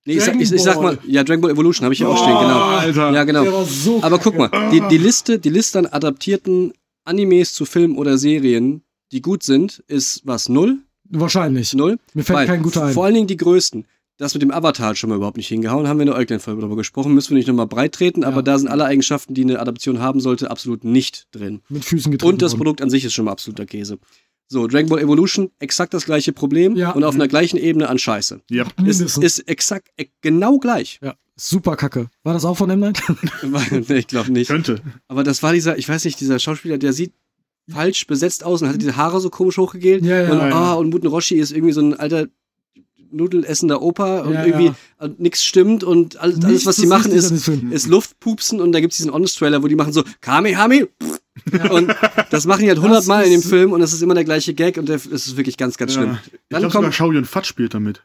Nee, 0.05 0.13
ich, 0.17 0.23
sag- 0.23 0.35
ich, 0.39 0.51
ich 0.51 0.61
sag 0.61 0.81
mal, 0.81 0.97
ja, 1.07 1.23
Dragon 1.23 1.41
Ball 1.41 1.51
Evolution 1.51 1.83
habe 1.85 1.93
ich 1.93 1.97
hier 1.99 2.07
auch 2.09 2.17
stehen, 2.17 2.37
genau. 2.39 2.59
Alter. 2.61 3.11
Ja, 3.11 3.23
genau. 3.23 3.63
So 3.65 4.01
Aber 4.03 4.19
guck 4.19 4.37
mal, 4.37 4.49
die, 4.71 4.81
die 4.89 4.97
Liste, 4.97 5.39
die 5.39 5.49
Liste 5.49 5.79
an 5.79 5.85
adaptierten 5.87 6.73
Animes 7.03 7.53
zu 7.53 7.65
Filmen 7.65 7.97
oder 7.97 8.17
Serien, 8.17 8.83
die 9.11 9.21
gut 9.21 9.43
sind, 9.43 9.83
ist 9.87 10.21
was? 10.25 10.47
Null? 10.49 10.77
Wahrscheinlich. 11.09 11.73
Null? 11.73 11.97
Mir 12.13 12.23
fällt 12.23 12.37
Weil 12.37 12.47
kein 12.47 12.63
guter 12.63 12.85
ein. 12.85 12.93
Vor 12.93 13.05
allen 13.05 13.13
Dingen 13.15 13.27
die 13.27 13.37
größten. 13.37 13.85
Das 14.17 14.33
mit 14.33 14.41
dem 14.41 14.51
Avatar 14.51 14.89
hat 14.89 14.97
schon 14.97 15.09
mal 15.09 15.17
überhaupt 15.17 15.35
nicht 15.37 15.47
hingehauen. 15.49 15.87
Haben 15.87 15.97
wir 15.99 16.03
in 16.03 16.07
der 16.11 16.15
Eugland-Folge 16.15 16.61
darüber 16.61 16.77
gesprochen. 16.77 17.13
Müssen 17.13 17.31
wir 17.31 17.37
nicht 17.37 17.47
nochmal 17.47 17.67
breit 17.67 17.93
treten, 17.93 18.23
aber 18.23 18.37
Ja. 18.37 18.41
da 18.43 18.57
sind 18.59 18.69
alle 18.69 18.85
Eigenschaften, 18.85 19.33
die 19.33 19.41
eine 19.41 19.59
Adaption 19.59 19.99
haben 19.99 20.21
sollte, 20.21 20.49
absolut 20.49 20.83
nicht 20.85 21.27
drin. 21.31 21.61
Mit 21.67 21.83
Füßen 21.83 22.11
getreten. 22.11 22.31
Und 22.33 22.41
das 22.41 22.51
worden. 22.53 22.59
Produkt 22.59 22.81
an 22.81 22.89
sich 22.89 23.03
ist 23.03 23.13
schon 23.13 23.25
mal 23.25 23.31
absoluter 23.31 23.65
Käse. 23.65 23.99
So, 24.47 24.67
Dragon 24.67 24.89
Ball 24.89 24.99
Evolution, 24.99 25.49
exakt 25.59 25.93
das 25.93 26.05
gleiche 26.05 26.31
Problem 26.31 26.75
Ja. 26.75 26.91
und 26.91 27.03
auf 27.03 27.15
einer 27.15 27.27
gleichen 27.27 27.57
Ebene 27.57 27.89
an 27.89 27.97
Scheiße. 27.97 28.41
Ja. 28.49 28.65
Ist, 28.85 29.01
ist 29.17 29.39
exakt 29.49 29.89
e- 29.97 30.07
genau 30.21 30.59
gleich. 30.59 30.99
ja. 31.03 31.15
Super 31.37 31.75
kacke. 31.75 32.09
War 32.23 32.33
das 32.33 32.45
auch 32.45 32.55
von 32.55 32.69
M. 32.69 32.79
Night? 32.79 33.01
nee, 33.89 33.95
ich 33.97 34.07
glaube 34.07 34.31
nicht. 34.31 34.47
Könnte. 34.47 34.79
Aber 35.09 35.23
das 35.23 35.43
war 35.43 35.51
dieser, 35.51 35.77
ich 35.77 35.89
weiß 35.89 36.05
nicht, 36.05 36.17
dieser 36.21 36.39
Schauspieler, 36.39 36.77
der 36.77 36.93
sieht 36.93 37.11
falsch 37.69 38.07
besetzt 38.07 38.45
aus 38.45 38.61
und 38.61 38.69
hatte 38.69 38.77
diese 38.77 38.95
Haare 38.95 39.19
so 39.19 39.29
komisch 39.29 39.57
hochgegelt. 39.57 40.05
Ja, 40.05 40.21
ja, 40.21 40.31
und, 40.31 40.37
ja. 40.37 40.49
ah, 40.51 40.73
und 40.75 40.91
Muten 40.91 41.07
Roshi 41.07 41.35
ist 41.35 41.51
irgendwie 41.51 41.73
so 41.73 41.81
ein 41.81 41.93
alter 41.93 42.27
nudelessender 43.11 43.81
Opa 43.81 44.21
und 44.21 44.33
Ja, 44.33 44.45
irgendwie 44.45 44.71
ja. 44.99 45.09
nichts 45.17 45.43
stimmt 45.43 45.83
und 45.83 46.17
alles, 46.17 46.43
alles 46.43 46.65
was 46.65 46.75
sie 46.77 46.87
machen, 46.87 47.11
ist, 47.11 47.31
ist 47.47 47.87
Luftpupsen 47.87 48.59
und 48.61 48.71
da 48.71 48.79
gibt 48.79 48.91
es 48.93 48.97
diesen 48.97 49.11
Honest-Trailer, 49.11 49.61
wo 49.63 49.67
die 49.67 49.75
machen 49.75 49.93
so 49.93 50.03
Kamehame 50.21 50.87
und 51.71 51.93
das 52.31 52.45
machen 52.45 52.61
die 52.63 52.69
halt 52.69 52.79
hundertmal 52.81 53.25
in 53.25 53.31
dem 53.31 53.41
Film 53.41 53.71
und 53.73 53.79
das 53.79 53.93
ist 53.93 54.01
immer 54.01 54.13
der 54.15 54.23
gleiche 54.25 54.53
Gag 54.53 54.77
und 54.77 54.87
das 54.89 55.05
ist 55.05 55.37
wirklich 55.37 55.57
ganz, 55.57 55.77
ganz 55.77 55.93
schlimm. 55.93 56.11
Ja. 56.13 56.19
Ich 56.25 56.31
Dann 56.49 56.59
glaube 56.61 56.71
sogar 56.71 56.81
kommt, 56.83 56.95
Shao 56.95 57.11
Yun 57.11 57.25
Fat 57.25 57.45
spielt 57.45 57.73
damit. 57.73 58.03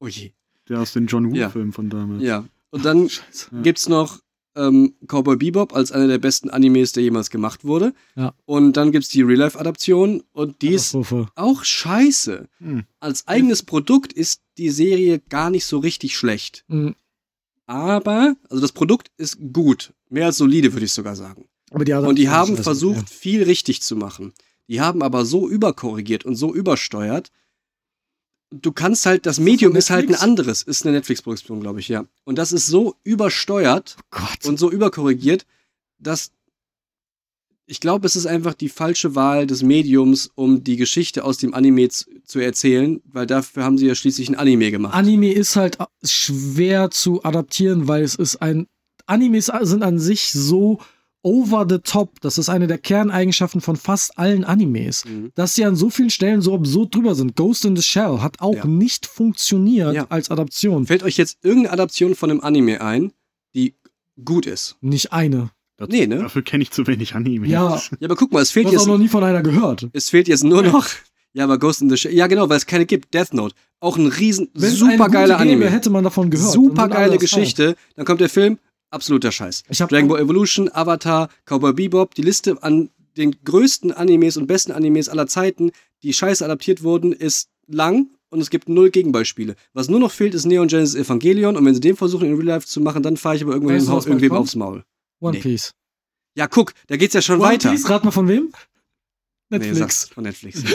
oh 0.00 0.08
je, 0.08 0.32
Der 0.68 0.80
aus 0.80 0.92
den 0.92 1.06
John 1.06 1.34
Ja. 1.34 1.46
Woo-Filmen 1.48 1.72
von 1.72 1.88
damals. 1.90 2.22
ja. 2.22 2.44
Und 2.70 2.84
dann 2.84 3.06
Ja. 3.52 3.60
gibt's 3.62 3.88
noch 3.88 4.18
ähm, 4.56 4.94
Cowboy 5.06 5.36
Bebop 5.36 5.74
als 5.74 5.92
einer 5.92 6.06
der 6.06 6.18
besten 6.18 6.50
Animes, 6.50 6.92
der 6.92 7.02
jemals 7.02 7.30
gemacht 7.30 7.64
wurde. 7.64 7.94
Ja. 8.16 8.34
Und 8.44 8.76
dann 8.76 8.92
gibt's 8.92 9.08
die 9.08 9.22
Real-Life-Adaption 9.22 10.22
und 10.32 10.62
die 10.62 10.74
ist 10.74 10.96
auch 11.34 11.64
scheiße. 11.64 12.48
Hm. 12.58 12.84
Als 13.00 13.26
eigenes 13.26 13.62
Produkt 13.62 14.12
ist 14.12 14.42
die 14.58 14.70
Serie 14.70 15.20
gar 15.28 15.50
nicht 15.50 15.66
so 15.66 15.78
richtig 15.78 16.16
schlecht. 16.16 16.64
Mhm. 16.68 16.94
Aber, 17.66 18.34
also 18.50 18.60
das 18.60 18.72
Produkt 18.72 19.10
ist 19.16 19.38
gut. 19.52 19.92
Mehr 20.10 20.26
als 20.26 20.36
solide, 20.36 20.72
würde 20.72 20.84
ich 20.84 20.92
sogar 20.92 21.16
sagen. 21.16 21.46
Aber 21.70 21.84
die 21.84 21.94
Und 21.94 22.18
die 22.18 22.28
haben 22.28 22.56
versucht, 22.56 23.08
viel 23.08 23.42
richtig 23.44 23.82
zu 23.82 23.96
machen. 23.96 24.34
Die 24.68 24.80
haben 24.80 25.02
aber 25.02 25.24
so 25.24 25.48
überkorrigiert 25.48 26.24
und 26.24 26.36
so 26.36 26.54
übersteuert. 26.54 27.30
Du 28.52 28.72
kannst 28.72 29.06
halt, 29.06 29.26
das 29.26 29.40
Medium 29.40 29.72
von 29.72 29.78
ist 29.78 29.90
halt 29.90 30.08
ein 30.08 30.14
anderes. 30.14 30.62
Ist 30.62 30.84
eine 30.84 30.94
Netflix-Produktion, 30.96 31.60
glaube 31.60 31.80
ich, 31.80 31.88
ja. 31.88 32.04
Und 32.24 32.36
das 32.36 32.52
ist 32.52 32.66
so 32.66 32.96
übersteuert. 33.02 33.96
Gott. 34.10 34.44
und 34.46 34.58
so 34.58 34.70
überkorrigiert, 34.70 35.46
dass 35.98 36.32
ich 37.66 37.80
glaube, 37.80 38.06
es 38.06 38.16
ist 38.16 38.26
einfach 38.26 38.54
die 38.54 38.68
falsche 38.68 39.14
Wahl 39.14 39.46
des 39.46 39.62
Mediums, 39.62 40.30
um 40.34 40.62
die 40.62 40.76
Geschichte 40.76 41.24
aus 41.24 41.38
dem 41.38 41.54
Anime 41.54 41.88
zu, 41.88 42.04
zu 42.24 42.38
erzählen, 42.40 43.00
weil 43.04 43.26
dafür 43.26 43.64
haben 43.64 43.78
sie 43.78 43.86
ja 43.86 43.94
schließlich 43.94 44.28
ein 44.28 44.34
Anime 44.34 44.70
gemacht. 44.70 44.94
Anime 44.94 45.32
ist 45.32 45.56
halt 45.56 45.78
schwer 46.04 46.90
zu 46.90 47.24
adaptieren, 47.24 47.88
weil 47.88 48.02
es 48.02 48.14
ist 48.14 48.36
ein. 48.36 48.66
Animes 49.06 49.50
sind 49.62 49.82
an 49.82 49.98
sich 49.98 50.32
so 50.32 50.80
over 51.22 51.66
the 51.68 51.78
top. 51.78 52.20
Das 52.20 52.38
ist 52.38 52.48
eine 52.48 52.66
der 52.66 52.78
Kerneigenschaften 52.78 53.60
von 53.60 53.76
fast 53.76 54.18
allen 54.18 54.44
Animes. 54.44 55.04
Mhm. 55.04 55.30
Dass 55.34 55.54
sie 55.54 55.64
an 55.64 55.76
so 55.76 55.90
vielen 55.90 56.10
Stellen 56.10 56.40
so 56.42 56.54
absurd 56.54 56.94
drüber 56.94 57.14
sind. 57.14 57.36
Ghost 57.36 57.64
in 57.64 57.76
the 57.76 57.82
Shell 57.82 58.18
hat 58.20 58.40
auch 58.40 58.54
Ja. 58.56 58.64
nicht 58.66 59.06
funktioniert 59.06 59.94
Ja. 59.94 60.06
als 60.08 60.30
Adaption. 60.30 60.86
Fällt 60.86 61.02
euch 61.02 61.16
jetzt 61.16 61.38
irgendeine 61.42 61.72
Adaption 61.74 62.14
von 62.14 62.30
einem 62.30 62.40
Anime 62.40 62.80
ein, 62.80 63.12
die 63.54 63.74
gut 64.24 64.46
ist? 64.46 64.76
Nicht 64.80 65.12
eine. 65.12 65.50
Dazu, 65.78 65.90
Nee, 65.96 66.06
ne? 66.06 66.18
Dafür 66.18 66.42
kenne 66.42 66.62
ich 66.62 66.70
zu 66.70 66.86
wenig 66.86 67.14
Anime. 67.14 67.46
Ja, 67.48 67.76
Ja, 67.76 68.04
aber 68.04 68.16
guck 68.16 68.32
mal, 68.32 68.42
es 68.42 68.48
du 68.50 68.54
fehlt 68.54 68.66
hast 68.66 68.72
jetzt 68.72 68.82
auch 68.82 68.86
noch 68.88 68.98
nie 68.98 69.08
von 69.08 69.24
einer 69.24 69.42
gehört. 69.42 69.88
Es 69.92 70.10
fehlt 70.10 70.28
jetzt 70.28 70.44
nur 70.44 70.62
noch. 70.62 70.86
Ja, 71.34 71.44
aber 71.44 71.58
Ghost 71.58 71.80
in 71.80 71.88
the 71.88 71.96
Shell. 71.96 72.12
Ja, 72.14 72.26
genau, 72.26 72.48
weil 72.50 72.58
es 72.58 72.66
keine 72.66 72.84
gibt. 72.84 73.14
Death 73.14 73.32
Note. 73.32 73.54
Auch 73.80 73.96
ein 73.96 74.06
riesen, 74.06 74.48
Wenn 74.54 74.68
es 74.68 74.76
super 74.78 74.90
eine 74.92 74.98
gute 74.98 75.10
geiler 75.12 75.38
gäbe, 75.38 75.40
Anime. 75.54 75.70
hätte 75.70 75.88
man 75.90 76.04
davon 76.04 76.30
gehört. 76.30 76.52
Super 76.52 76.74
Dann 76.74 76.90
würden 76.90 76.92
alle 76.92 77.06
geile 77.08 77.18
das 77.18 77.30
feiern. 77.30 77.40
Geschichte. 77.42 77.76
Dann 77.96 78.04
kommt 78.04 78.20
der 78.20 78.28
Film. 78.28 78.58
Absoluter 78.92 79.32
Scheiß. 79.32 79.62
Ich 79.70 79.80
hab 79.80 79.88
Dragon 79.88 80.08
Ball 80.08 80.20
Evolution, 80.20 80.70
Avatar, 80.72 81.28
Cowboy 81.46 81.72
Bebop. 81.72 82.14
Die 82.14 82.22
Liste 82.22 82.62
an 82.62 82.90
den 83.16 83.34
größten 83.44 83.90
Animes 83.92 84.36
und 84.36 84.46
besten 84.46 84.70
Animes 84.72 85.08
aller 85.08 85.26
Zeiten, 85.26 85.72
die 86.02 86.12
scheiße 86.12 86.44
adaptiert 86.44 86.82
wurden, 86.82 87.12
ist 87.12 87.48
lang. 87.66 88.08
Und 88.30 88.40
es 88.40 88.48
gibt 88.48 88.68
null 88.68 88.90
Gegenbeispiele. 88.90 89.56
Was 89.74 89.88
nur 89.88 90.00
noch 90.00 90.10
fehlt, 90.10 90.34
ist 90.34 90.46
Neon 90.46 90.68
Genesis 90.68 90.94
Evangelion. 90.94 91.56
Und 91.56 91.64
wenn 91.66 91.74
sie 91.74 91.80
den 91.80 91.96
versuchen, 91.96 92.26
in 92.28 92.34
Real 92.34 92.46
Life 92.46 92.66
zu 92.66 92.80
machen, 92.80 93.02
dann 93.02 93.16
fahre 93.18 93.36
ich 93.36 93.42
aber 93.42 93.52
irgendwann 93.52 93.76
Weißt 93.86 94.06
irgendwem 94.06 94.32
aufs 94.32 94.54
Maul. 94.56 94.84
One 95.20 95.36
Nee. 95.36 95.42
Piece. 95.42 95.72
Ja, 96.34 96.46
guck, 96.46 96.72
da 96.86 96.96
geht's 96.96 97.12
ja 97.14 97.20
schon 97.20 97.40
One 97.40 97.44
weiter. 97.50 97.70
Piece, 97.70 97.88
rat 97.90 98.04
mal 98.04 98.10
von 98.10 98.28
wem? 98.28 98.50
Nee, 99.50 99.58
Netflix. 99.58 99.78
sag's 99.78 100.08
von 100.08 100.24
Netflix. 100.24 100.60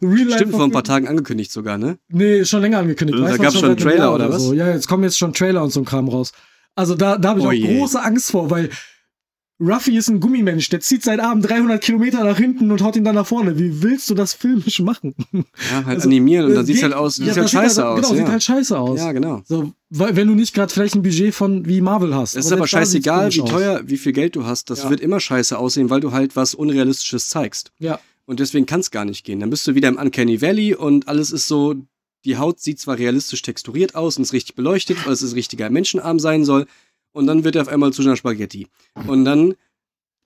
Stimmt, 0.00 0.50
vor 0.50 0.64
ein 0.64 0.72
paar. 0.72 0.82
Tagen 0.82 1.06
angekündigt 1.06 1.52
sogar, 1.52 1.78
ne? 1.78 1.98
Nee, 2.08 2.44
schon 2.44 2.60
länger 2.60 2.78
angekündigt. 2.78 3.20
Da 3.20 3.36
gab's 3.36 3.54
schon 3.54 3.66
einem 3.66 3.76
Trailer, 3.76 3.98
Jahr 3.98 4.14
oder 4.14 4.30
was? 4.30 4.42
So. 4.42 4.52
Ja, 4.52 4.68
jetzt 4.72 4.88
kommen 4.88 5.04
jetzt 5.04 5.16
schon 5.16 5.32
Trailer 5.32 5.62
und 5.62 5.70
so 5.70 5.80
ein 5.80 5.84
Kram 5.84 6.08
raus. 6.08 6.32
Also 6.74 6.94
da, 6.94 7.18
da 7.18 7.30
habe 7.30 7.40
ich 7.40 7.46
Oh 7.46 7.48
auch 7.48 7.52
je. 7.52 7.78
große 7.78 8.02
Angst 8.02 8.30
vor, 8.30 8.50
weil 8.50 8.70
Ruffy 9.60 9.96
ist 9.96 10.08
ein 10.08 10.18
Gummimensch, 10.18 10.70
der 10.70 10.80
zieht 10.80 11.04
seit 11.04 11.20
Abend 11.20 11.48
300 11.48 11.80
Kilometer 11.80 12.24
nach 12.24 12.36
hinten 12.36 12.72
und 12.72 12.82
haut 12.82 12.96
ihn 12.96 13.04
dann 13.04 13.14
nach 13.14 13.26
vorne. 13.26 13.58
Wie 13.60 13.80
willst 13.82 14.10
du 14.10 14.14
das 14.14 14.34
filmisch 14.34 14.80
machen? 14.80 15.14
Ja, 15.32 15.42
halt 15.84 15.86
Also, 15.98 16.08
animieren 16.08 16.46
und 16.46 16.52
äh, 16.52 16.54
dann 16.56 16.66
sieht's 16.66 16.80
geht- 16.80 16.84
halt 16.90 16.94
aus, 16.94 17.16
sieht 17.16 17.26
ja, 17.26 17.34
halt 17.36 17.44
das 17.44 17.50
scheiße 17.52 17.84
halt, 17.84 17.92
aus. 17.92 17.96
Genau, 18.00 18.10
ja. 18.14 18.16
sieht 18.24 18.28
halt 18.32 18.42
scheiße 18.42 18.78
aus. 18.78 18.98
ja, 18.98 19.12
genau. 19.12 19.42
So, 19.44 19.72
weil, 19.90 20.16
wenn 20.16 20.26
du 20.26 20.34
nicht 20.34 20.52
gerade 20.54 20.72
vielleicht 20.72 20.96
ein 20.96 21.02
Budget 21.02 21.32
von 21.34 21.64
wie 21.66 21.80
Marvel 21.80 22.12
hast. 22.14 22.34
Es 22.34 22.46
ist 22.46 22.52
aber 22.52 22.66
scheißegal, 22.66 23.32
wie 23.34 23.42
aus. 23.42 23.50
teuer, 23.50 23.80
wie 23.84 23.98
viel 23.98 24.12
Geld 24.12 24.34
du 24.34 24.46
hast. 24.46 24.68
Das 24.68 24.82
Ja. 24.82 24.90
wird 24.90 25.00
immer 25.00 25.20
scheiße 25.20 25.56
aussehen, 25.56 25.90
weil 25.90 26.00
du 26.00 26.10
halt 26.10 26.34
was 26.34 26.54
Unrealistisches 26.54 27.28
zeigst. 27.28 27.70
Ja. 27.78 28.00
Und 28.24 28.40
deswegen 28.40 28.66
kann 28.66 28.80
es 28.80 28.90
gar 28.90 29.04
nicht 29.04 29.24
gehen. 29.24 29.38
Dann 29.38 29.50
bist 29.50 29.64
du 29.68 29.74
wieder 29.76 29.88
im 29.88 29.96
Uncanny 29.96 30.40
Valley 30.42 30.74
und 30.74 31.06
alles 31.06 31.30
ist 31.30 31.46
so, 31.46 31.74
die 32.24 32.36
Haut 32.36 32.60
sieht 32.60 32.78
zwar 32.78 32.98
realistisch 32.98 33.42
texturiert 33.42 33.94
aus 33.94 34.16
und 34.16 34.22
ist 34.22 34.32
richtig 34.32 34.54
beleuchtet, 34.54 35.04
weil 35.04 35.12
es 35.12 35.22
ein 35.22 35.32
richtiger 35.32 35.70
Menschenarm 35.70 36.18
sein 36.18 36.44
soll. 36.44 36.66
Und 37.12 37.26
dann 37.26 37.44
wird 37.44 37.56
er 37.56 37.62
auf 37.62 37.68
einmal 37.68 37.92
zu 37.92 38.02
einer 38.02 38.16
Spaghetti. 38.16 38.68
Und 39.06 39.24
dann 39.24 39.54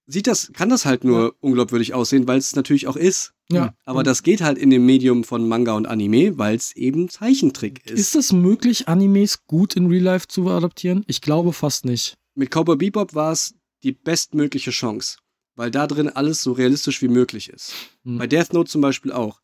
sieht 0.06 0.26
das, 0.26 0.52
kann 0.52 0.68
das 0.68 0.84
halt 0.84 1.04
nur 1.04 1.34
unglaubwürdig 1.40 1.94
aussehen, 1.94 2.28
weil 2.28 2.38
es 2.38 2.54
natürlich 2.54 2.86
auch 2.86 2.96
ist. 2.96 3.32
Ja. 3.50 3.74
Aber 3.84 4.02
das 4.02 4.22
geht 4.22 4.40
halt 4.40 4.58
in 4.58 4.70
dem 4.70 4.86
Medium 4.86 5.24
von 5.24 5.48
Manga 5.48 5.74
und 5.74 5.86
Anime, 5.86 6.38
weil 6.38 6.56
es 6.56 6.74
eben 6.74 7.08
Zeichentrick 7.08 7.86
ist. 7.86 7.98
Ist 7.98 8.16
es 8.16 8.32
möglich, 8.32 8.88
Animes 8.88 9.46
gut 9.46 9.74
in 9.76 9.86
Real 9.86 10.02
Life 10.02 10.28
zu 10.28 10.48
adaptieren? 10.48 11.04
Ich 11.06 11.20
glaube 11.20 11.52
fast 11.52 11.84
nicht. 11.84 12.16
Mit 12.34 12.50
Cowboy 12.50 12.76
Bebop 12.76 13.14
war 13.14 13.32
es 13.32 13.54
die 13.82 13.92
bestmögliche 13.92 14.70
Chance, 14.70 15.18
weil 15.54 15.70
da 15.70 15.86
drin 15.86 16.08
alles 16.08 16.42
so 16.42 16.52
realistisch 16.52 17.02
wie 17.02 17.08
möglich 17.08 17.48
ist. 17.48 17.72
Hm. 18.04 18.18
Bei 18.18 18.26
Death 18.26 18.52
Note 18.52 18.70
zum 18.70 18.80
Beispiel 18.80 19.12
auch. 19.12 19.40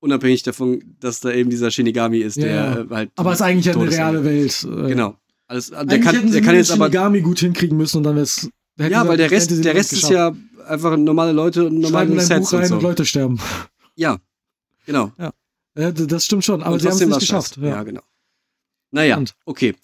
Unabhängig 0.00 0.42
davon, 0.44 0.96
dass 1.00 1.20
da 1.20 1.32
eben 1.32 1.50
dieser 1.50 1.70
Shinigami 1.70 2.18
ist, 2.18 2.36
Ja, 2.36 2.44
der 2.44 2.54
ja. 2.54 2.80
äh, 2.82 2.86
halt. 2.90 3.10
Aber 3.16 3.32
es 3.32 3.38
ist 3.40 3.42
eigentlich 3.42 3.66
ja 3.66 3.74
eine 3.74 3.90
reale 3.90 4.24
Welt. 4.24 4.64
Äh, 4.64 4.88
Genau. 4.88 5.16
Alles, 5.48 5.70
der 5.70 5.78
Eigentlich 5.80 6.02
kann, 6.02 6.14
hätten 6.14 6.32
der 6.32 6.42
kann 6.42 6.54
jetzt 6.54 6.70
aber. 6.70 6.84
Shinigami 6.86 7.20
gut 7.22 7.40
hinkriegen 7.40 7.76
müssen 7.76 7.96
und 7.98 8.02
dann 8.04 8.14
wäre 8.14 8.24
es. 8.24 8.48
Ja, 8.78 9.08
weil 9.08 9.16
der 9.16 9.30
Rest, 9.30 9.50
der 9.64 9.74
Rest 9.74 9.92
ist 9.92 10.08
ja 10.08 10.36
einfach 10.66 10.96
normale 10.96 11.32
Leute 11.32 11.66
und 11.66 11.78
normale 11.80 12.20
Sets 12.20 12.50
Buch 12.50 12.58
und 12.60 12.66
so. 12.66 12.74
und 12.76 12.82
Leute 12.82 13.04
sterben. 13.04 13.40
Ja, 13.96 14.18
genau. 14.86 15.10
Ja, 15.16 15.32
d- 15.90 16.06
das 16.06 16.24
stimmt 16.26 16.44
schon, 16.44 16.62
aber 16.62 16.74
und 16.74 16.80
sie 16.80 16.88
haben 16.88 16.94
es 16.94 17.06
nicht 17.06 17.18
geschafft. 17.20 17.56
Ja. 17.56 17.68
Ja. 17.68 17.82
genau. 17.82 18.02
Naja, 18.90 19.16
Und? 19.16 19.34
okay. 19.46 19.74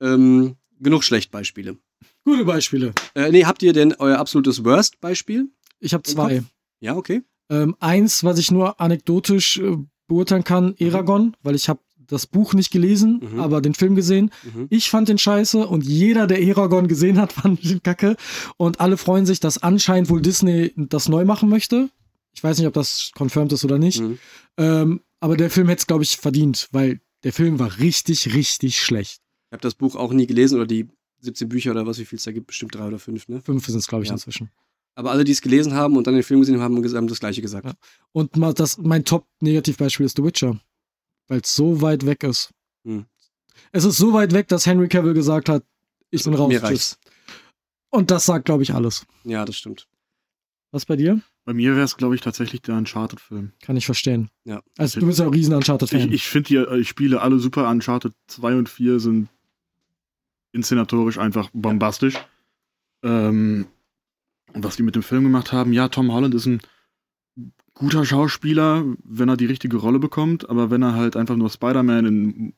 Ähm, 0.00 0.56
genug 0.80 1.04
Schlechtbeispiele. 1.04 1.76
Gute 2.24 2.44
Beispiele. 2.44 2.92
Äh, 3.14 3.30
nee, 3.32 3.44
habt 3.44 3.62
ihr 3.62 3.72
denn 3.72 3.94
euer 3.98 4.18
absolutes 4.18 4.64
Worst-Beispiel? 4.64 5.48
Ich 5.80 5.92
habe 5.94 6.02
zwei. 6.04 6.42
Ja, 6.80 6.94
okay. 6.96 7.22
Ähm, 7.50 7.76
eins, 7.80 8.24
was 8.24 8.38
ich 8.38 8.50
nur 8.50 8.80
anekdotisch 8.80 9.58
äh, 9.58 9.76
beurteilen 10.06 10.44
kann, 10.44 10.74
Eragon, 10.78 11.36
weil 11.42 11.54
ich 11.54 11.68
habe 11.68 11.80
das 12.06 12.26
Buch 12.26 12.54
nicht 12.54 12.70
gelesen, 12.70 13.20
Mhm. 13.34 13.40
aber 13.40 13.60
den 13.60 13.74
Film 13.74 13.94
gesehen. 13.94 14.30
Mhm. 14.54 14.66
Ich 14.70 14.88
fand 14.88 15.08
den 15.10 15.18
scheiße 15.18 15.66
und 15.66 15.84
jeder, 15.84 16.26
der 16.26 16.40
Eragon 16.42 16.88
gesehen 16.88 17.18
hat, 17.18 17.32
fand 17.32 17.62
den 17.68 17.82
kacke. 17.82 18.16
Und 18.56 18.80
alle 18.80 18.96
freuen 18.96 19.26
sich, 19.26 19.40
dass 19.40 19.58
anscheinend 19.62 20.08
wohl 20.08 20.22
Disney 20.22 20.72
das 20.76 21.08
neu 21.08 21.24
machen 21.26 21.48
möchte. 21.50 21.90
Ich 22.34 22.42
weiß 22.42 22.58
nicht, 22.58 22.66
ob 22.66 22.74
das 22.74 23.10
confirmed 23.14 23.52
ist 23.52 23.64
oder 23.64 23.78
nicht. 23.78 24.00
Mhm. 24.00 24.18
Ähm, 24.56 25.00
aber 25.20 25.36
der 25.36 25.50
Film 25.50 25.68
hätte 25.68 25.80
es, 25.80 25.86
glaube 25.86 26.04
ich, 26.04 26.16
verdient, 26.16 26.68
weil 26.72 27.00
der 27.24 27.32
Film 27.32 27.58
war 27.58 27.78
richtig, 27.78 28.34
richtig 28.34 28.78
schlecht. 28.78 29.20
Ich 29.50 29.52
habe 29.52 29.62
das 29.62 29.74
Buch 29.74 29.96
auch 29.96 30.12
nie 30.12 30.26
gelesen 30.26 30.56
oder 30.56 30.66
die 30.66 30.86
17 31.20 31.48
Bücher 31.48 31.72
oder 31.72 31.86
was, 31.86 31.98
wie 31.98 32.04
viel 32.04 32.16
es 32.18 32.24
da 32.24 32.32
gibt, 32.32 32.46
bestimmt 32.46 32.74
drei 32.74 32.86
oder 32.86 32.98
fünf, 32.98 33.26
ne? 33.28 33.40
Fünf 33.40 33.66
sind 33.66 33.78
es, 33.78 33.88
glaube 33.88 34.04
ich, 34.04 34.08
Ja. 34.08 34.14
inzwischen. 34.14 34.50
Aber 34.98 35.12
alle, 35.12 35.22
die 35.22 35.30
es 35.30 35.40
gelesen 35.40 35.74
haben 35.74 35.96
und 35.96 36.08
dann 36.08 36.14
den 36.14 36.24
Film 36.24 36.40
gesehen 36.40 36.60
haben, 36.60 36.74
haben 36.74 37.06
das 37.06 37.20
Gleiche 37.20 37.40
gesagt. 37.40 37.66
Ja. 37.66 37.74
Und 38.10 38.36
mal 38.36 38.52
das, 38.52 38.78
mein 38.78 39.04
Top-Negativbeispiel 39.04 40.04
ist 40.04 40.16
The 40.16 40.24
Witcher. 40.24 40.58
Weil 41.28 41.38
es 41.38 41.54
so 41.54 41.80
weit 41.80 42.04
weg 42.04 42.24
ist. 42.24 42.52
Hm. 42.84 43.06
Es 43.70 43.84
ist 43.84 43.96
so 43.96 44.12
weit 44.12 44.32
weg, 44.32 44.48
dass 44.48 44.66
Henry 44.66 44.88
Cavill 44.88 45.14
gesagt 45.14 45.48
hat, 45.48 45.62
ich 46.10 46.24
bin 46.24 46.34
raus. 46.34 46.48
Mir 46.48 46.58
tschüss. 46.58 46.68
reicht's. 46.68 46.98
Und 47.90 48.10
das 48.10 48.24
sagt, 48.24 48.46
glaube 48.46 48.64
ich, 48.64 48.74
alles. 48.74 49.06
Ja, 49.22 49.44
das 49.44 49.54
stimmt. 49.54 49.86
Was 50.72 50.84
bei 50.84 50.96
dir? 50.96 51.20
Bei 51.44 51.54
mir 51.54 51.76
wäre 51.76 51.84
es, 51.84 51.96
glaube 51.96 52.16
ich, 52.16 52.20
tatsächlich 52.20 52.62
der 52.62 52.74
Uncharted-Film. 52.74 53.52
Kann 53.62 53.76
ich 53.76 53.86
verstehen. 53.86 54.30
Ja. 54.42 54.64
Also 54.78 54.98
du 54.98 55.06
bist 55.06 55.20
ja 55.20 55.28
auch 55.28 55.32
riesen 55.32 55.52
Ich, 55.52 55.58
Uncharted-Fan. 55.58 56.12
ich 56.12 56.26
finde 56.26 56.48
die 56.48 56.56
äh, 56.56 56.82
Spiele 56.82 57.20
alle 57.20 57.38
super. 57.38 57.70
Uncharted 57.70 58.14
2 58.26 58.56
und 58.56 58.68
4 58.68 58.98
sind 58.98 59.28
inszenatorisch 60.50 61.18
einfach 61.18 61.50
bombastisch. 61.52 62.14
Ähm, 63.04 63.68
und 64.54 64.64
was 64.64 64.76
die 64.76 64.82
mit 64.82 64.94
dem 64.94 65.02
Film 65.02 65.24
gemacht 65.24 65.52
haben, 65.52 65.72
ja, 65.72 65.88
Tom 65.88 66.12
Holland 66.12 66.34
ist 66.34 66.46
ein 66.46 66.60
guter 67.74 68.04
Schauspieler, 68.04 68.84
wenn 69.04 69.28
er 69.28 69.36
die 69.36 69.46
richtige 69.46 69.76
Rolle 69.76 69.98
bekommt, 69.98 70.48
aber 70.50 70.70
wenn 70.70 70.82
er 70.82 70.94
halt 70.94 71.16
einfach 71.16 71.36
nur 71.36 71.48
Spider-Man 71.50 72.04
mit 72.04 72.54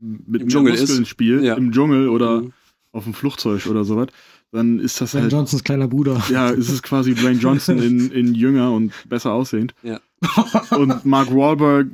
Im 0.00 0.26
mehr 0.28 0.46
Dschungel 0.46 0.72
Muskeln 0.78 1.02
ist. 1.02 1.08
spielt, 1.08 1.42
Ja. 1.42 1.54
im 1.54 1.72
Dschungel 1.72 2.08
oder 2.08 2.42
Mhm. 2.42 2.52
auf 2.92 3.04
dem 3.04 3.14
Flugzeug 3.14 3.66
oder 3.66 3.84
sowas, 3.84 4.08
dann 4.52 4.78
ist 4.78 5.00
das 5.00 5.12
Ben 5.12 5.22
halt 5.22 5.32
Johnsons 5.32 5.64
kleiner 5.64 5.88
Bruder. 5.88 6.22
ja, 6.30 6.50
es 6.50 6.68
ist 6.70 6.82
quasi 6.84 7.14
Dwayne 7.14 7.38
Johnson 7.40 7.78
in, 7.82 8.10
in 8.12 8.34
jünger 8.34 8.70
und 8.72 8.92
besser 9.08 9.32
aussehend. 9.32 9.74
Ja. 9.82 10.00
Und 10.76 11.04
Mark 11.04 11.30
Wahlberg 11.34 11.88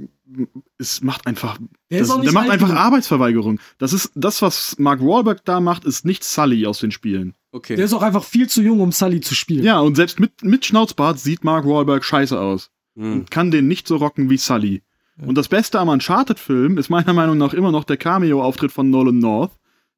es 0.78 1.02
macht 1.02 1.26
einfach, 1.26 1.58
Der 1.90 2.00
das, 2.00 2.20
der 2.20 2.32
macht 2.32 2.50
einfach 2.50 2.68
genug. 2.68 2.80
Arbeitsverweigerung. 2.80 3.60
Das 3.78 3.92
ist 3.92 4.12
das, 4.14 4.42
was 4.42 4.78
Mark 4.78 5.00
Wahlberg 5.00 5.44
da 5.44 5.60
macht, 5.60 5.84
ist 5.84 6.04
nicht 6.04 6.24
Sully 6.24 6.66
aus 6.66 6.78
den 6.78 6.90
Spielen. 6.90 7.34
Okay. 7.52 7.76
Der 7.76 7.84
ist 7.84 7.92
auch 7.92 8.02
einfach 8.02 8.24
viel 8.24 8.48
zu 8.48 8.62
jung, 8.62 8.80
um 8.80 8.92
Sully 8.92 9.20
zu 9.20 9.34
spielen. 9.34 9.64
Ja, 9.64 9.80
und 9.80 9.96
selbst 9.96 10.20
mit, 10.20 10.44
mit 10.44 10.64
Schnauzbart 10.64 11.18
sieht 11.18 11.42
Mark 11.44 11.66
Wahlberg 11.66 12.04
scheiße 12.04 12.38
aus. 12.38 12.70
Hm. 12.96 13.12
Und 13.12 13.30
kann 13.30 13.50
den 13.50 13.68
nicht 13.68 13.88
so 13.88 13.96
rocken 13.96 14.30
wie 14.30 14.36
Sully. 14.36 14.82
Ja. 15.20 15.26
Und 15.26 15.34
das 15.36 15.48
Beste 15.48 15.80
am 15.80 15.88
Uncharted-Film 15.88 16.78
ist 16.78 16.90
meiner 16.90 17.12
Meinung 17.12 17.38
nach 17.38 17.52
immer 17.54 17.72
noch 17.72 17.84
der 17.84 17.96
Cameo-Auftritt 17.96 18.72
von 18.72 18.90
Nolan 18.90 19.18
North, 19.18 19.52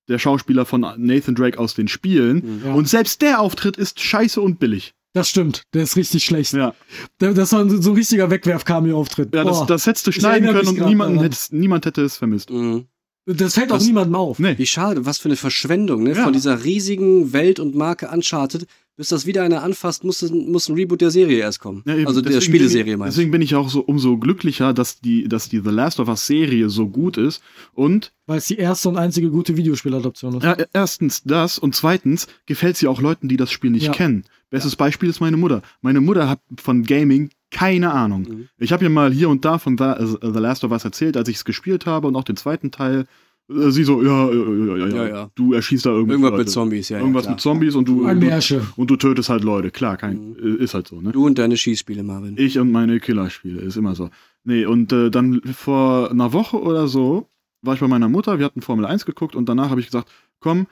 der 0.08 0.18
Schauspieler 0.18 0.64
von 0.64 0.80
Nathan 0.96 1.34
Drake 1.34 1.58
aus 1.58 1.74
den 1.74 1.88
Spielen. 1.88 2.36
Mhm. 2.36 2.62
Ja. 2.64 2.72
Und 2.74 2.88
selbst 2.88 3.22
der 3.22 3.40
Auftritt 3.40 3.76
ist 3.76 4.00
scheiße 4.00 4.40
und 4.40 4.58
billig. 4.58 4.94
Das 5.14 5.28
stimmt. 5.28 5.64
Der 5.74 5.82
ist 5.82 5.96
richtig 5.96 6.24
schlecht. 6.24 6.54
Ja. 6.54 6.74
Das 7.18 7.52
war 7.52 7.68
so 7.68 7.90
ein 7.90 7.96
richtiger 7.96 8.30
Wegwerf-Cameo-Auftritt. 8.30 9.34
Ja, 9.34 9.44
das, 9.44 9.66
das 9.66 9.86
hättest 9.86 10.06
du 10.06 10.12
schneiden 10.12 10.50
können 10.50 10.68
und 10.68 10.78
daran. 10.78 11.18
hättest, 11.18 11.52
niemand 11.52 11.84
hätte 11.84 12.02
es 12.02 12.16
vermisst. 12.16 12.50
Mhm. 12.50 12.86
Das 13.26 13.54
fällt 13.54 13.70
auch 13.72 13.80
niemandem 13.80 14.14
auf. 14.16 14.38
Nee. 14.38 14.56
Wie 14.58 14.66
schade, 14.66 15.06
was 15.06 15.18
für 15.18 15.28
eine 15.28 15.36
Verschwendung, 15.36 16.02
ne? 16.02 16.14
Ja. 16.14 16.24
Von 16.24 16.32
dieser 16.32 16.64
riesigen 16.64 17.32
Welt 17.32 17.60
und 17.60 17.74
Marke 17.74 18.08
Uncharted, 18.08 18.66
bis 18.96 19.08
das 19.08 19.26
wieder 19.26 19.42
einer 19.42 19.62
anfasst, 19.62 20.04
muss, 20.04 20.22
muss 20.30 20.68
ein 20.68 20.74
Reboot 20.74 21.00
der 21.00 21.10
Serie 21.10 21.38
erst 21.38 21.60
kommen. 21.60 21.82
Ja, 21.86 21.94
eben. 21.96 22.06
also 22.06 22.20
der 22.20 22.32
Deswegen 22.32 22.44
Spieleserie 22.52 22.84
bin 22.84 22.92
ich, 22.94 22.98
meinst 22.98 23.16
du? 23.16 23.20
Deswegen 23.20 23.30
bin 23.32 23.42
ich 23.42 23.54
auch 23.54 23.68
so 23.70 23.80
umso 23.80 24.18
glücklicher, 24.18 24.74
dass 24.74 25.00
die, 25.00 25.28
dass 25.28 25.48
die 25.48 25.60
The 25.60 25.70
Last 25.70 25.98
of 26.00 26.08
Us 26.08 26.26
Serie 26.26 26.68
so 26.68 26.88
gut 26.88 27.16
ist. 27.16 27.42
Und 27.74 28.12
Weil 28.26 28.38
es 28.38 28.46
die 28.46 28.56
erste 28.58 28.88
und 28.88 28.96
einzige 28.98 29.30
gute 29.30 29.56
Videospieladaption 29.56 30.36
ist. 30.36 30.42
ja, 30.44 30.56
erstens 30.72 31.22
das 31.22 31.58
und 31.58 31.74
zweitens 31.74 32.26
gefällt 32.46 32.76
sie 32.76 32.86
auch 32.88 33.00
Leuten, 33.00 33.28
die 33.28 33.36
das 33.36 33.50
Spiel 33.50 33.70
nicht 33.70 33.86
Ja. 33.86 33.92
kennen. 33.92 34.24
Bestes 34.50 34.76
Beispiel 34.76 35.08
ist 35.08 35.20
meine 35.20 35.36
Mutter. 35.38 35.62
Meine 35.80 36.00
Mutter 36.02 36.28
hat 36.28 36.40
von 36.60 36.82
Gaming 36.82 37.30
keine 37.52 37.92
Ahnung. 37.92 38.22
Mhm. 38.22 38.48
Ich 38.58 38.72
habe 38.72 38.82
ihr 38.82 38.90
mal 38.90 39.12
hier 39.12 39.28
und 39.28 39.44
da 39.44 39.58
von 39.58 39.78
The, 39.78 39.84
äh, 39.84 40.06
The 40.22 40.38
Last 40.40 40.64
of 40.64 40.72
Us 40.72 40.84
erzählt, 40.84 41.16
als 41.16 41.28
ich 41.28 41.36
es 41.36 41.44
gespielt 41.44 41.86
habe 41.86 42.08
und 42.08 42.16
auch 42.16 42.24
den 42.24 42.36
zweiten 42.36 42.70
Teil. 42.72 43.06
Äh, 43.48 43.70
Sie 43.70 43.84
so, 43.84 44.02
ja, 44.02 44.30
ja, 44.30 44.32
ja, 44.32 44.76
ja, 44.76 44.76
Ja, 44.76 44.96
ja, 44.96 45.08
ja. 45.08 45.30
du 45.34 45.52
erschießt 45.52 45.86
da 45.86 45.90
irgendwas. 45.90 46.14
Irgendwas 46.14 46.38
mit 46.38 46.50
Zombies, 46.50 46.88
ja. 46.88 46.98
Irgendwas 46.98 47.22
klar. 47.24 47.34
mit 47.34 47.40
Zombies 47.40 47.74
und 47.74 47.86
du, 47.86 48.04
Ein 48.06 48.16
und 48.22 48.50
du, 48.50 48.60
und 48.76 48.90
du 48.90 48.96
tötest 48.96 49.28
halt 49.28 49.44
Leute. 49.44 49.70
Klar, 49.70 49.96
kein, 49.96 50.30
Mhm. 50.30 50.36
äh, 50.60 50.62
ist 50.64 50.74
halt 50.74 50.88
so, 50.88 51.00
ne? 51.00 51.12
Du 51.12 51.26
und 51.26 51.38
deine 51.38 51.56
Schießspiele, 51.56 52.02
Marvin. 52.02 52.34
Ich 52.38 52.58
und 52.58 52.72
meine 52.72 52.98
Killerspiele, 53.00 53.60
ist 53.60 53.76
immer 53.76 53.94
so. 53.94 54.10
Nee, 54.44 54.64
und 54.64 54.92
äh, 54.92 55.10
dann 55.10 55.40
vor 55.54 56.10
einer 56.10 56.32
Woche 56.32 56.60
oder 56.60 56.88
so 56.88 57.28
war 57.60 57.74
ich 57.74 57.80
bei 57.80 57.86
meiner 57.88 58.08
Mutter, 58.08 58.38
wir 58.40 58.44
hatten 58.46 58.60
Formel 58.62 58.86
1 58.86 59.06
geguckt 59.06 59.36
und 59.36 59.48
danach 59.48 59.70
habe 59.70 59.80
ich 59.80 59.86
gesagt, 59.86 60.10
komm, 60.40 60.66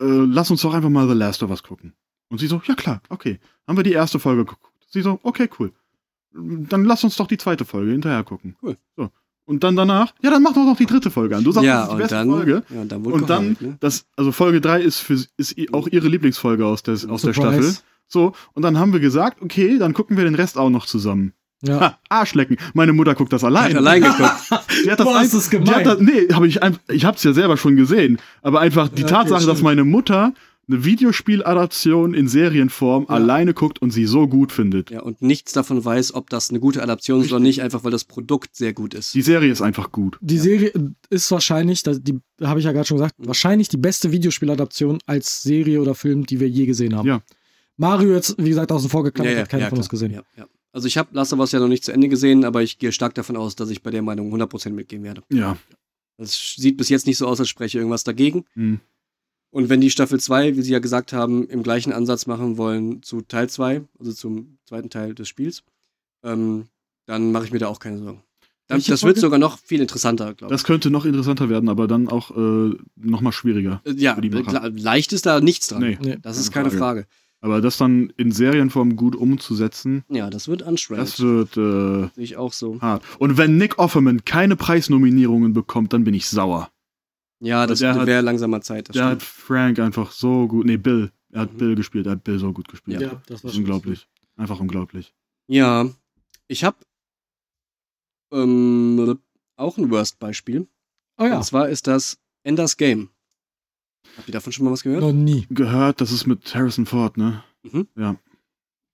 äh, 0.00 0.04
lass 0.04 0.50
uns 0.50 0.62
doch 0.62 0.74
einfach 0.74 0.90
mal 0.90 1.08
The 1.08 1.14
Last 1.14 1.42
of 1.42 1.50
Us 1.50 1.62
gucken. 1.62 1.94
Und 2.28 2.38
sie 2.38 2.46
so, 2.46 2.60
ja 2.66 2.74
klar, 2.74 3.00
okay. 3.08 3.38
Haben 3.66 3.76
wir 3.78 3.82
die 3.84 3.92
erste 3.92 4.18
Folge 4.18 4.44
geguckt. 4.44 4.62
Sie 4.88 5.00
so, 5.00 5.18
okay, 5.22 5.48
cool. 5.58 5.72
Dann 6.68 6.84
lass 6.84 7.04
uns 7.04 7.16
doch 7.16 7.26
die 7.26 7.38
zweite 7.38 7.64
Folge 7.64 7.92
hinterher 7.92 8.22
gucken. 8.24 8.56
Cool. 8.62 8.76
So. 8.96 9.10
Und 9.44 9.62
dann 9.62 9.76
danach, 9.76 10.12
ja, 10.22 10.30
dann 10.30 10.42
mach 10.42 10.54
doch 10.54 10.64
noch 10.64 10.76
die 10.76 10.86
dritte 10.86 11.10
Folge 11.10 11.36
an. 11.36 11.44
Du 11.44 11.52
sagst, 11.52 11.66
ja, 11.66 11.74
das 11.74 11.84
ist 11.84 11.88
die 11.88 11.92
und 11.94 11.98
beste 12.00 12.14
dann, 12.16 12.28
Folge. 12.30 12.62
ja, 12.74 12.80
und 12.80 12.92
dann 12.92 13.06
Und 13.06 13.30
dann, 13.30 13.42
geheult, 13.54 13.62
ne? 13.62 13.76
das, 13.80 14.06
also 14.16 14.32
Folge 14.32 14.60
3 14.60 14.80
ist, 14.82 14.98
für, 14.98 15.14
ist 15.36 15.54
auch 15.72 15.86
ihre 15.86 16.08
Lieblingsfolge 16.08 16.66
aus 16.66 16.82
der, 16.82 16.94
aus 17.08 17.22
der. 17.22 17.32
Staffel. 17.32 17.74
So, 18.08 18.32
und 18.54 18.62
dann 18.62 18.78
haben 18.78 18.92
wir 18.92 19.00
gesagt, 19.00 19.40
okay, 19.42 19.78
dann 19.78 19.94
gucken 19.94 20.16
wir 20.16 20.24
den 20.24 20.34
Rest 20.34 20.58
auch 20.58 20.70
noch 20.70 20.86
zusammen. 20.86 21.32
Ja. 21.62 21.80
Ha, 21.80 21.98
Arschlecken. 22.08 22.56
Meine 22.74 22.92
Mutter 22.92 23.14
guckt 23.14 23.32
das 23.32 23.42
allein. 23.44 23.70
Hat 23.70 23.76
allein 23.76 24.02
geguckt. 24.02 24.20
Die 24.84 24.90
hat 24.90 25.00
das 25.00 25.06
Boah, 25.06 25.16
ein- 25.18 25.24
ist 25.24 25.34
das 25.34 25.48
die 25.48 25.56
gemein. 25.58 25.74
hat 25.74 25.86
das, 25.86 26.00
nee, 26.00 26.28
hab 26.32 26.42
ich, 26.44 26.60
ich 26.88 27.04
hab's 27.04 27.22
ja 27.24 27.32
selber 27.32 27.56
schon 27.56 27.76
gesehen. 27.76 28.18
Aber 28.42 28.60
einfach 28.60 28.88
die 28.88 29.02
Ja, 29.02 29.06
okay, 29.06 29.14
Tatsache, 29.14 29.46
dass 29.46 29.58
stimmt. 29.58 29.62
meine 29.62 29.84
Mutter 29.84 30.34
eine 30.68 30.84
Videospieladaption 30.84 32.14
in 32.14 32.28
Serienform 32.28 33.06
alleine 33.08 33.54
guckt 33.54 33.80
und 33.80 33.90
sie 33.92 34.06
so 34.06 34.26
gut 34.26 34.50
findet. 34.52 34.90
Ja, 34.90 35.02
und 35.02 35.22
nichts 35.22 35.52
davon 35.52 35.84
weiß, 35.84 36.14
ob 36.14 36.28
das 36.30 36.50
eine 36.50 36.58
gute 36.60 36.82
Adaption 36.82 37.20
ist 37.20 37.30
oder 37.32 37.40
nicht, 37.40 37.62
einfach 37.62 37.84
weil 37.84 37.90
das 37.92 38.04
Produkt 38.04 38.56
sehr 38.56 38.72
gut 38.72 38.94
ist. 38.94 39.14
Die 39.14 39.22
Serie 39.22 39.50
ist 39.52 39.62
einfach 39.62 39.92
gut. 39.92 40.18
Die 40.20 40.38
Serie 40.38 40.72
ist 41.10 41.30
wahrscheinlich, 41.30 41.82
da- 41.82 41.94
die 41.94 42.18
habe 42.42 42.58
ich 42.60 42.66
ja 42.66 42.72
gerade 42.72 42.86
schon 42.86 42.96
gesagt, 42.98 43.18
Mhm. 43.18 43.26
wahrscheinlich 43.28 43.68
die 43.68 43.76
beste 43.76 44.10
Videospieladaption 44.12 44.98
als 45.06 45.42
Serie 45.42 45.80
oder 45.80 45.94
Film, 45.94 46.26
die 46.26 46.40
wir 46.40 46.48
je 46.48 46.66
gesehen 46.66 46.96
haben. 46.96 47.06
Ja. 47.06 47.22
Mario 47.76 48.14
jetzt, 48.14 48.36
wie 48.38 48.48
gesagt, 48.48 48.72
außen 48.72 48.88
vor 48.90 49.04
geklammert, 49.04 49.36
hat 49.38 49.48
keiner 49.48 49.68
von 49.68 49.78
uns 49.78 49.88
gesehen. 49.88 50.10
Ja, 50.12 50.22
ja. 50.36 50.46
Also 50.72 50.88
ich 50.88 50.98
habe 50.98 51.08
Last 51.12 51.32
of 51.32 51.38
Us 51.38 51.52
ja 51.52 51.60
noch 51.60 51.68
nicht 51.68 51.84
zu 51.84 51.92
Ende 51.92 52.08
gesehen, 52.08 52.44
aber 52.44 52.62
ich 52.62 52.78
gehe 52.78 52.92
stark 52.92 53.14
davon 53.14 53.36
aus, 53.36 53.54
dass 53.56 53.70
ich 53.70 53.82
bei 53.82 53.90
der 53.90 54.02
Meinung 54.02 54.30
100% 54.30 54.74
mitgehen 54.74 55.02
werde. 55.04 55.22
Ja. 55.32 55.56
Das 56.18 56.54
sieht 56.56 56.76
bis 56.76 56.88
jetzt 56.88 57.06
nicht 57.06 57.18
so 57.18 57.26
aus, 57.26 57.38
als 57.40 57.48
spreche 57.48 57.78
irgendwas 57.78 58.04
dagegen. 58.04 58.44
Hm. 58.54 58.80
Und 59.56 59.70
wenn 59.70 59.80
die 59.80 59.88
Staffel 59.88 60.20
2, 60.20 60.54
wie 60.58 60.60
sie 60.60 60.72
ja 60.72 60.80
gesagt 60.80 61.14
haben, 61.14 61.48
im 61.48 61.62
gleichen 61.62 61.90
Ansatz 61.90 62.26
machen 62.26 62.58
wollen 62.58 63.02
zu 63.02 63.22
Teil 63.22 63.48
2, 63.48 63.80
also 63.98 64.12
zum 64.12 64.58
zweiten 64.66 64.90
Teil 64.90 65.14
des 65.14 65.28
Spiels, 65.28 65.62
ähm, 66.22 66.66
dann 67.06 67.32
mache 67.32 67.46
ich 67.46 67.52
mir 67.52 67.58
da 67.58 67.68
auch 67.68 67.78
keine 67.78 67.98
Sorgen. 67.98 68.22
Dann, 68.66 68.82
das 68.86 69.02
wird 69.02 69.16
sogar 69.16 69.38
noch 69.38 69.58
viel 69.58 69.80
interessanter, 69.80 70.34
glaube 70.34 70.52
ich. 70.52 70.60
Das 70.60 70.64
könnte 70.64 70.90
noch 70.90 71.06
interessanter 71.06 71.48
werden, 71.48 71.70
aber 71.70 71.88
dann 71.88 72.08
auch 72.08 72.36
äh, 72.36 72.74
noch 72.96 73.22
mal 73.22 73.32
schwieriger. 73.32 73.80
Äh, 73.86 73.92
Ja, 73.92 74.14
klar, 74.14 74.68
leicht 74.68 75.14
ist 75.14 75.24
da 75.24 75.40
nichts 75.40 75.68
dran. 75.68 75.80
Nee. 75.80 75.98
Nee. 76.02 76.18
Das 76.20 76.36
ist 76.36 76.50
keine 76.52 76.68
keine 76.68 76.78
Frage. 76.78 77.06
Aber 77.40 77.62
das 77.62 77.78
dann 77.78 78.12
in 78.18 78.32
Serienform 78.32 78.94
gut 78.96 79.16
umzusetzen, 79.16 80.04
Ja, 80.10 80.28
das 80.28 80.48
wird 80.48 80.64
anstrengend. 80.64 81.02
das 81.02 81.18
wird 81.18 81.56
äh, 81.56 82.10
Sehe 82.14 82.24
ich 82.24 82.36
auch 82.36 82.52
so. 82.52 82.78
hart. 82.82 83.02
Und 83.18 83.38
wenn 83.38 83.56
Nick 83.56 83.78
Offerman 83.78 84.26
keine 84.26 84.54
Preisnominierungen 84.54 85.54
bekommt, 85.54 85.94
dann 85.94 86.04
bin 86.04 86.12
ich 86.12 86.28
sauer. 86.28 86.68
Ja, 87.40 87.66
das 87.66 87.80
wäre 87.80 88.20
langsamer 88.22 88.60
Zeit. 88.62 88.94
Der 88.94 89.04
hat. 89.04 89.22
Frank 89.22 89.78
einfach 89.78 90.10
so 90.10 90.48
gut, 90.48 90.66
nee, 90.66 90.76
Bill, 90.78 91.12
Er 91.30 91.42
hat 91.42 91.58
Bill 91.58 91.74
gespielt, 91.74 92.06
er 92.06 92.12
hat 92.12 92.24
Bill 92.24 92.38
so 92.38 92.52
gut 92.52 92.68
gespielt. 92.68 93.00
Ja, 93.00 93.22
das 93.26 93.42
das 93.42 93.52
ist 93.52 93.58
unglaublich. 93.58 94.08
Einfach 94.36 94.60
unglaublich. 94.60 95.14
Ja, 95.48 95.88
ich 96.48 96.64
habe 96.64 96.76
ähm, 98.32 99.18
auch 99.56 99.78
ein 99.78 99.90
Worst-Beispiel. 99.90 100.66
Oh 101.18 101.24
ja, 101.24 101.38
Und 101.38 101.44
zwar 101.44 101.68
ist 101.68 101.86
das 101.86 102.18
Enders 102.42 102.76
Game. 102.76 103.10
Habt 104.16 104.28
ihr 104.28 104.32
davon 104.32 104.52
schon 104.52 104.64
mal 104.64 104.72
was 104.72 104.82
gehört? 104.82 105.02
noch 105.02 105.12
nie. 105.12 105.46
Gehört, 105.50 106.00
das 106.00 106.12
ist 106.12 106.26
mit 106.26 106.54
Harrison 106.54 106.86
Ford, 106.86 107.16
ne? 107.16 107.42
Mhm. 107.62 107.88
Ja. 107.96 108.16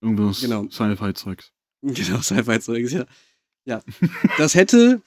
Irgendwas 0.01 0.40
Genau. 0.40 0.68
Sci-Fi-Zeugs. 0.68 1.53
Genau, 1.82 2.20
Sci-Fi-Zeugs, 2.20 2.93
ja. 2.93 3.07
Ja. 3.64 3.82
Das 4.38 4.55
hätte 4.55 5.03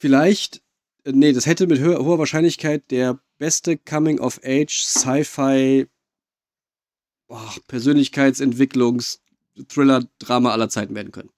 vielleicht, 0.00 0.62
nee, 1.04 1.32
das 1.32 1.46
hätte 1.46 1.66
mit 1.66 1.80
ho 1.80 2.04
hoher 2.04 2.18
Wahrscheinlichkeit 2.18 2.90
der 2.90 3.18
beste 3.38 3.76
Coming-of-Age 3.76 4.82
Sci-Fi 4.82 5.86
boah, 7.28 7.54
Persönlichkeitsentwicklungs 7.66 9.20
Thriller-Drama 9.68 10.50
aller 10.50 10.68
Zeiten 10.68 10.94
werden 10.94 11.12
können. 11.12 11.30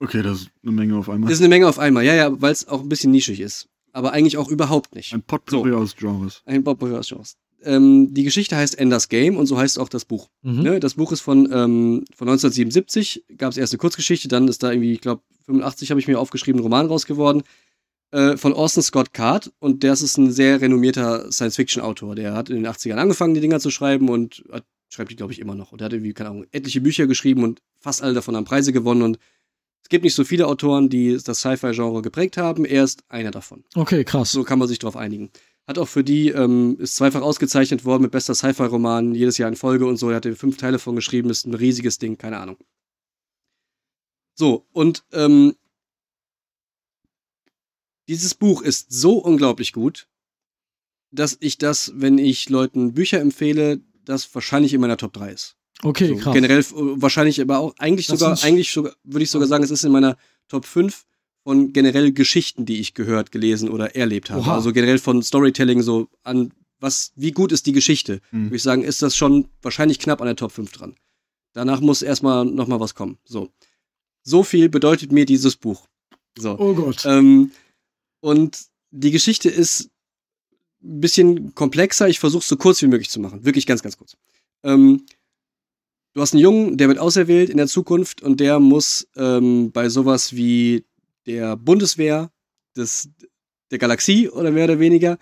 Okay, 0.00 0.22
das 0.22 0.42
ist 0.42 0.50
eine 0.62 0.72
Menge 0.72 0.96
auf 0.96 1.08
einmal. 1.08 1.28
Das 1.28 1.38
ist 1.38 1.42
eine 1.42 1.48
Menge 1.48 1.68
auf 1.68 1.78
einmal, 1.78 2.04
ja, 2.04 2.14
ja, 2.14 2.40
weil 2.40 2.52
es 2.52 2.66
auch 2.66 2.80
ein 2.80 2.88
bisschen 2.88 3.12
nischig 3.12 3.40
ist. 3.40 3.68
Aber 3.92 4.12
eigentlich 4.12 4.36
auch 4.36 4.48
überhaupt 4.48 4.94
nicht. 4.94 5.12
Ein 5.12 5.22
Potpourri 5.22 5.72
aus 5.72 5.96
Genres. 5.96 6.42
Ein 6.44 6.64
Bob 6.64 6.80
Chance. 7.02 7.36
Ähm, 7.62 8.12
die 8.14 8.24
Geschichte 8.24 8.56
heißt 8.56 8.78
Enders 8.78 9.08
Game 9.08 9.36
und 9.36 9.46
so 9.46 9.58
heißt 9.58 9.78
auch 9.78 9.88
das 9.88 10.04
Buch. 10.04 10.28
Mhm. 10.42 10.62
Ne? 10.62 10.80
Das 10.80 10.94
Buch 10.94 11.12
ist 11.12 11.20
von, 11.20 11.44
ähm, 11.52 12.04
von 12.14 12.28
1977, 12.28 13.24
gab 13.36 13.50
es 13.52 13.58
erst 13.58 13.72
eine 13.72 13.78
Kurzgeschichte, 13.78 14.28
dann 14.28 14.48
ist 14.48 14.62
da 14.62 14.70
irgendwie, 14.70 14.92
ich 14.92 15.00
glaube, 15.00 15.22
85 15.46 15.90
habe 15.90 16.00
ich 16.00 16.08
mir 16.08 16.18
aufgeschrieben, 16.18 16.60
ein 16.60 16.62
Roman 16.62 16.86
raus 16.86 17.06
geworden, 17.06 17.42
äh, 18.12 18.36
von 18.36 18.52
Orson 18.52 18.82
Scott 18.82 19.12
Card 19.12 19.52
und 19.58 19.82
der 19.82 19.92
ist 19.92 20.16
ein 20.16 20.32
sehr 20.32 20.60
renommierter 20.60 21.30
Science-Fiction-Autor. 21.30 22.14
Der 22.14 22.34
hat 22.34 22.50
in 22.50 22.56
den 22.56 22.66
80ern 22.66 22.96
angefangen, 22.96 23.34
die 23.34 23.40
Dinger 23.40 23.60
zu 23.60 23.70
schreiben 23.70 24.08
und 24.08 24.44
hat, 24.50 24.64
schreibt 24.88 25.10
die, 25.10 25.16
glaube 25.16 25.32
ich, 25.32 25.38
immer 25.38 25.54
noch. 25.54 25.72
Und 25.72 25.80
der 25.80 25.86
hat 25.86 25.92
irgendwie, 25.92 26.12
keine 26.12 26.30
Ahnung, 26.30 26.46
etliche 26.50 26.80
Bücher 26.80 27.06
geschrieben 27.06 27.44
und 27.44 27.60
fast 27.78 28.02
alle 28.02 28.14
davon 28.14 28.36
haben 28.36 28.44
Preise 28.44 28.72
gewonnen 28.72 29.02
und 29.02 29.18
es 29.82 29.88
gibt 29.88 30.04
nicht 30.04 30.14
so 30.14 30.24
viele 30.24 30.46
Autoren, 30.46 30.88
die 30.88 31.18
das 31.24 31.38
Sci-Fi-Genre 31.38 32.02
geprägt 32.02 32.36
haben. 32.36 32.64
Er 32.64 32.84
ist 32.84 33.02
einer 33.08 33.30
davon. 33.30 33.64
Okay, 33.74 34.04
krass. 34.04 34.30
So 34.30 34.44
kann 34.44 34.58
man 34.58 34.68
sich 34.68 34.78
darauf 34.78 34.96
einigen. 34.96 35.30
Hat 35.66 35.78
auch 35.78 35.88
für 35.88 36.04
die, 36.04 36.28
ähm, 36.28 36.76
ist 36.78 36.96
zweifach 36.96 37.22
ausgezeichnet 37.22 37.84
worden 37.84 38.02
mit 38.02 38.10
bester 38.10 38.34
Sci-Fi-Roman, 38.34 39.14
jedes 39.14 39.38
Jahr 39.38 39.48
in 39.48 39.56
Folge 39.56 39.86
und 39.86 39.96
so. 39.96 40.10
Er 40.10 40.16
hat 40.16 40.26
fünf 40.36 40.56
Teile 40.56 40.78
von 40.78 40.96
geschrieben, 40.96 41.30
ist 41.30 41.46
ein 41.46 41.54
riesiges 41.54 41.98
Ding, 41.98 42.18
keine 42.18 42.38
Ahnung. 42.38 42.56
So, 44.34 44.66
und 44.72 45.04
ähm, 45.12 45.54
dieses 48.10 48.34
Buch 48.34 48.60
ist 48.62 48.90
so 48.90 49.18
unglaublich 49.18 49.72
gut, 49.72 50.08
dass 51.12 51.36
ich 51.38 51.58
das, 51.58 51.92
wenn 51.94 52.18
ich 52.18 52.48
Leuten 52.48 52.92
Bücher 52.92 53.20
empfehle, 53.20 53.80
das 54.04 54.34
wahrscheinlich 54.34 54.74
in 54.74 54.80
meiner 54.80 54.96
Top 54.96 55.12
3 55.12 55.30
ist. 55.30 55.56
Okay, 55.82 56.08
so, 56.08 56.16
krass. 56.16 56.34
Generell 56.34 56.58
äh, 56.58 56.64
wahrscheinlich, 57.00 57.40
aber 57.40 57.60
auch 57.60 57.74
eigentlich 57.78 58.08
Das 58.08 58.18
sogar, 58.18 58.42
eigentlich 58.42 58.72
sogar, 58.72 58.94
würde 59.04 59.22
ich 59.22 59.30
sogar 59.30 59.46
sagen, 59.46 59.62
es 59.62 59.70
ist 59.70 59.84
in 59.84 59.92
meiner 59.92 60.16
Top 60.48 60.64
5 60.64 61.06
von 61.44 61.72
generell 61.72 62.10
Geschichten, 62.10 62.66
die 62.66 62.80
ich 62.80 62.94
gehört, 62.94 63.30
gelesen 63.30 63.68
oder 63.68 63.94
erlebt 63.94 64.30
habe. 64.30 64.40
Oha. 64.40 64.56
Also 64.56 64.72
generell 64.72 64.98
von 64.98 65.22
Storytelling 65.22 65.80
so 65.80 66.08
an, 66.24 66.52
was, 66.80 67.12
wie 67.14 67.30
gut 67.30 67.52
ist 67.52 67.66
die 67.66 67.72
Geschichte? 67.72 68.20
Hm. 68.30 68.46
Würde 68.46 68.56
ich 68.56 68.62
sagen, 68.64 68.82
ist 68.82 69.02
das 69.02 69.16
schon 69.16 69.46
wahrscheinlich 69.62 70.00
knapp 70.00 70.20
an 70.20 70.26
der 70.26 70.36
Top 70.36 70.50
5 70.50 70.72
dran. 70.72 70.96
Danach 71.52 71.80
muss 71.80 72.02
erstmal 72.02 72.44
nochmal 72.44 72.80
was 72.80 72.96
kommen. 72.96 73.18
So. 73.24 73.50
So 74.24 74.42
viel 74.42 74.68
bedeutet 74.68 75.12
mir 75.12 75.26
dieses 75.26 75.54
Buch. 75.54 75.86
So. 76.36 76.58
Oh 76.58 76.74
Gott. 76.74 77.04
Ähm, 77.06 77.52
und 78.20 78.58
die 78.90 79.10
Geschichte 79.10 79.48
ist 79.48 79.90
ein 80.82 81.00
bisschen 81.00 81.54
komplexer. 81.54 82.08
Ich 82.08 82.18
versuche 82.18 82.42
es 82.42 82.48
so 82.48 82.56
kurz 82.56 82.82
wie 82.82 82.86
möglich 82.86 83.10
zu 83.10 83.20
machen. 83.20 83.44
Wirklich 83.44 83.66
ganz, 83.66 83.82
ganz 83.82 83.96
kurz. 83.96 84.16
Ähm, 84.62 85.04
du 86.14 86.20
hast 86.20 86.32
einen 86.32 86.42
Jungen, 86.42 86.76
der 86.76 86.88
wird 86.88 86.98
auserwählt 86.98 87.50
in 87.50 87.56
der 87.56 87.66
Zukunft 87.66 88.22
und 88.22 88.40
der 88.40 88.58
muss 88.58 89.08
ähm, 89.16 89.72
bei 89.72 89.88
sowas 89.88 90.34
wie 90.34 90.84
der 91.26 91.56
Bundeswehr 91.56 92.30
des, 92.76 93.10
der 93.70 93.78
Galaxie 93.78 94.28
oder 94.28 94.50
mehr 94.50 94.64
oder 94.64 94.80
weniger, 94.80 95.18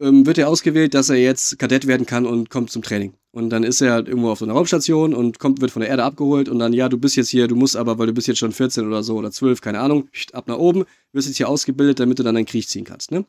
ähm, 0.00 0.26
wird 0.26 0.38
er 0.38 0.48
ausgewählt, 0.48 0.94
dass 0.94 1.10
er 1.10 1.16
jetzt 1.16 1.58
Kadett 1.58 1.86
werden 1.86 2.06
kann 2.06 2.26
und 2.26 2.50
kommt 2.50 2.70
zum 2.70 2.82
Training. 2.82 3.14
Und 3.30 3.50
dann 3.50 3.62
ist 3.62 3.80
er 3.80 3.92
halt 3.92 4.08
irgendwo 4.08 4.30
auf 4.30 4.38
so 4.38 4.44
einer 4.44 4.54
Raumstation 4.54 5.14
und 5.14 5.38
kommt, 5.38 5.60
wird 5.60 5.70
von 5.70 5.80
der 5.80 5.90
Erde 5.90 6.04
abgeholt 6.04 6.48
und 6.48 6.58
dann, 6.58 6.72
ja, 6.72 6.88
du 6.88 6.98
bist 6.98 7.16
jetzt 7.16 7.28
hier, 7.28 7.46
du 7.46 7.56
musst 7.56 7.76
aber, 7.76 7.98
weil 7.98 8.06
du 8.06 8.12
bist 8.12 8.26
jetzt 8.26 8.38
schon 8.38 8.52
14 8.52 8.86
oder 8.86 9.02
so 9.02 9.16
oder 9.16 9.30
12, 9.30 9.60
keine 9.60 9.80
Ahnung, 9.80 10.08
ab 10.32 10.48
nach 10.48 10.58
oben, 10.58 10.84
wirst 11.12 11.28
jetzt 11.28 11.36
hier 11.36 11.48
ausgebildet, 11.48 12.00
damit 12.00 12.18
du 12.18 12.22
dann 12.22 12.36
einen 12.36 12.46
Krieg 12.46 12.68
ziehen 12.68 12.84
kannst, 12.84 13.10
ne? 13.10 13.24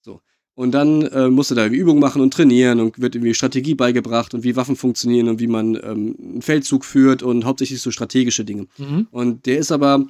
So. 0.00 0.20
Und 0.54 0.72
dann 0.72 1.02
äh, 1.02 1.28
musst 1.28 1.50
du 1.50 1.54
da 1.54 1.62
irgendwie 1.62 1.80
Übungen 1.80 2.00
machen 2.00 2.22
und 2.22 2.32
trainieren 2.32 2.80
und 2.80 3.00
wird 3.00 3.14
irgendwie 3.14 3.34
Strategie 3.34 3.74
beigebracht 3.74 4.34
und 4.34 4.44
wie 4.44 4.56
Waffen 4.56 4.76
funktionieren 4.76 5.28
und 5.28 5.40
wie 5.40 5.46
man 5.46 5.74
ähm, 5.76 6.16
einen 6.18 6.42
Feldzug 6.42 6.84
führt 6.84 7.22
und 7.22 7.44
hauptsächlich 7.44 7.80
so 7.80 7.90
strategische 7.90 8.44
Dinge. 8.44 8.66
Mhm. 8.78 9.08
Und 9.10 9.46
der 9.46 9.58
ist 9.58 9.72
aber 9.72 10.06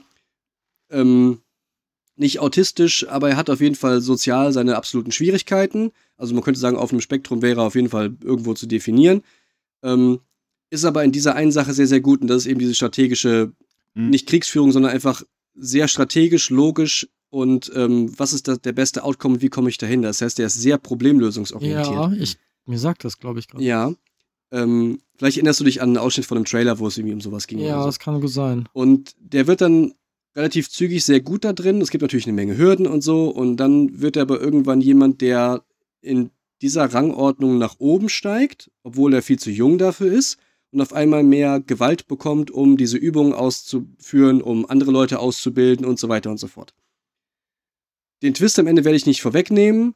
ähm, 0.91 1.39
nicht 2.17 2.39
autistisch, 2.39 3.07
aber 3.09 3.31
er 3.31 3.37
hat 3.37 3.51
auf 3.51 3.61
jeden 3.61 3.75
Fall 3.75 4.01
sozial 4.01 4.53
seine 4.53 4.77
absoluten 4.77 5.13
Schwierigkeiten. 5.13 5.91
Also 6.17 6.35
man 6.35 6.45
könnte 6.45 6.61
sagen, 6.61 6.77
auf 6.77 6.91
dem 6.91 7.01
Spektrum 7.01 7.43
wäre 7.43 7.61
er 7.61 7.67
auf 7.67 7.75
jeden 7.75 7.89
Fall 7.89 8.15
irgendwo 8.23 8.55
zu 8.55 8.67
definieren. 8.67 9.23
Ähm, 9.83 10.21
ist 10.71 10.85
aber 10.85 11.05
in 11.05 11.13
dieser 11.13 11.35
einen 11.35 11.53
Sache 11.53 11.73
sehr, 11.73 11.87
sehr 11.87 12.01
gut 12.01 12.21
und 12.23 12.29
das 12.29 12.39
ist 12.39 12.47
eben 12.47 12.61
diese 12.61 12.75
strategische, 12.75 13.53
Mhm. 13.95 14.11
nicht 14.11 14.27
Kriegsführung, 14.29 14.73
sondern 14.73 14.93
einfach 14.93 15.23
sehr 15.55 15.87
strategisch, 15.89 16.51
logisch 16.51 17.09
und 17.31 17.71
ähm, 17.75 18.13
was 18.19 18.33
ist 18.33 18.49
das, 18.49 18.61
der 18.61 18.73
beste 18.73 19.05
Outcome 19.05 19.35
und 19.37 19.43
wie 19.43 19.49
komme 19.49 19.69
ich 19.69 19.79
dahin? 19.79 20.03
Das 20.03 20.21
heißt, 20.21 20.41
er 20.41 20.47
ist 20.47 20.61
sehr 20.61 20.79
problemlösungsorientiert. 20.79 21.87
Ja, 21.87 22.13
ich, 22.13 22.37
mir 22.67 22.79
sagt 22.79 23.05
das, 23.05 23.19
glaube 23.19 23.39
ich, 23.39 23.49
gerade. 23.49 23.63
Ja. 23.65 23.93
Ähm, 24.51 25.01
vielleicht 25.17 25.37
erinnerst 25.37 25.61
du 25.61 25.65
dich 25.65 25.81
an 25.81 25.91
einen 25.91 25.99
Ausschnitt 25.99 26.27
von 26.27 26.39
einem 26.39 26.45
Trailer, 26.45 26.79
wo 26.79 26.87
es 26.87 26.97
irgendwie 26.99 27.15
um 27.15 27.21
sowas 27.21 27.47
ging. 27.47 27.59
Ja, 27.61 27.81
so. 27.81 27.87
das 27.87 27.99
kann 27.99 28.21
gut 28.21 28.31
sein. 28.31 28.69
Und 28.73 29.15
der 29.19 29.47
wird 29.47 29.61
dann 29.61 29.95
relativ 30.37 30.69
zügig 30.71 31.05
sehr 31.05 31.21
gut 31.21 31.45
da 31.45 31.53
drin. 31.53 31.81
Es 31.81 31.91
gibt 31.91 32.03
natürlich 32.03 32.27
eine 32.27 32.35
Menge 32.35 32.57
Hürden 32.59 32.87
und 32.87 33.03
so. 33.03 33.29
Und 33.29 33.57
dann 33.57 34.01
wird 34.01 34.17
er 34.17 34.23
aber 34.23 34.41
irgendwann 34.41 34.81
jemand, 34.81 35.21
der 35.21 35.65
in 36.01 36.31
dieser 36.61 36.93
Rangordnung 36.93 37.59
nach 37.59 37.77
oben 37.79 38.09
steigt, 38.09 38.71
obwohl 38.83 39.15
er 39.15 39.23
viel 39.23 39.39
zu 39.39 39.51
jung 39.51 39.79
dafür 39.79 40.13
ist. 40.13 40.39
Und 40.71 40.81
auf 40.81 40.93
einmal 40.93 41.23
mehr 41.23 41.61
Gewalt 41.61 42.09
bekommt, 42.09 42.51
um 42.51 42.77
diese 42.77 42.97
Übungen 42.97 43.33
auszuführen, 43.33 44.43
um 44.43 44.69
andere 44.69 44.91
Leute 44.91 45.21
auszubilden 45.21 45.87
und 45.87 46.01
so 46.01 46.09
weiter 46.09 46.31
und 46.31 46.39
so 46.39 46.49
fort. 46.49 46.75
Den 48.23 48.35
Twist 48.35 48.59
am 48.59 48.67
Ende 48.67 48.85
werde 48.85 48.97
ich 48.97 49.07
nicht 49.07 49.23
vorwegnehmen. 49.23 49.95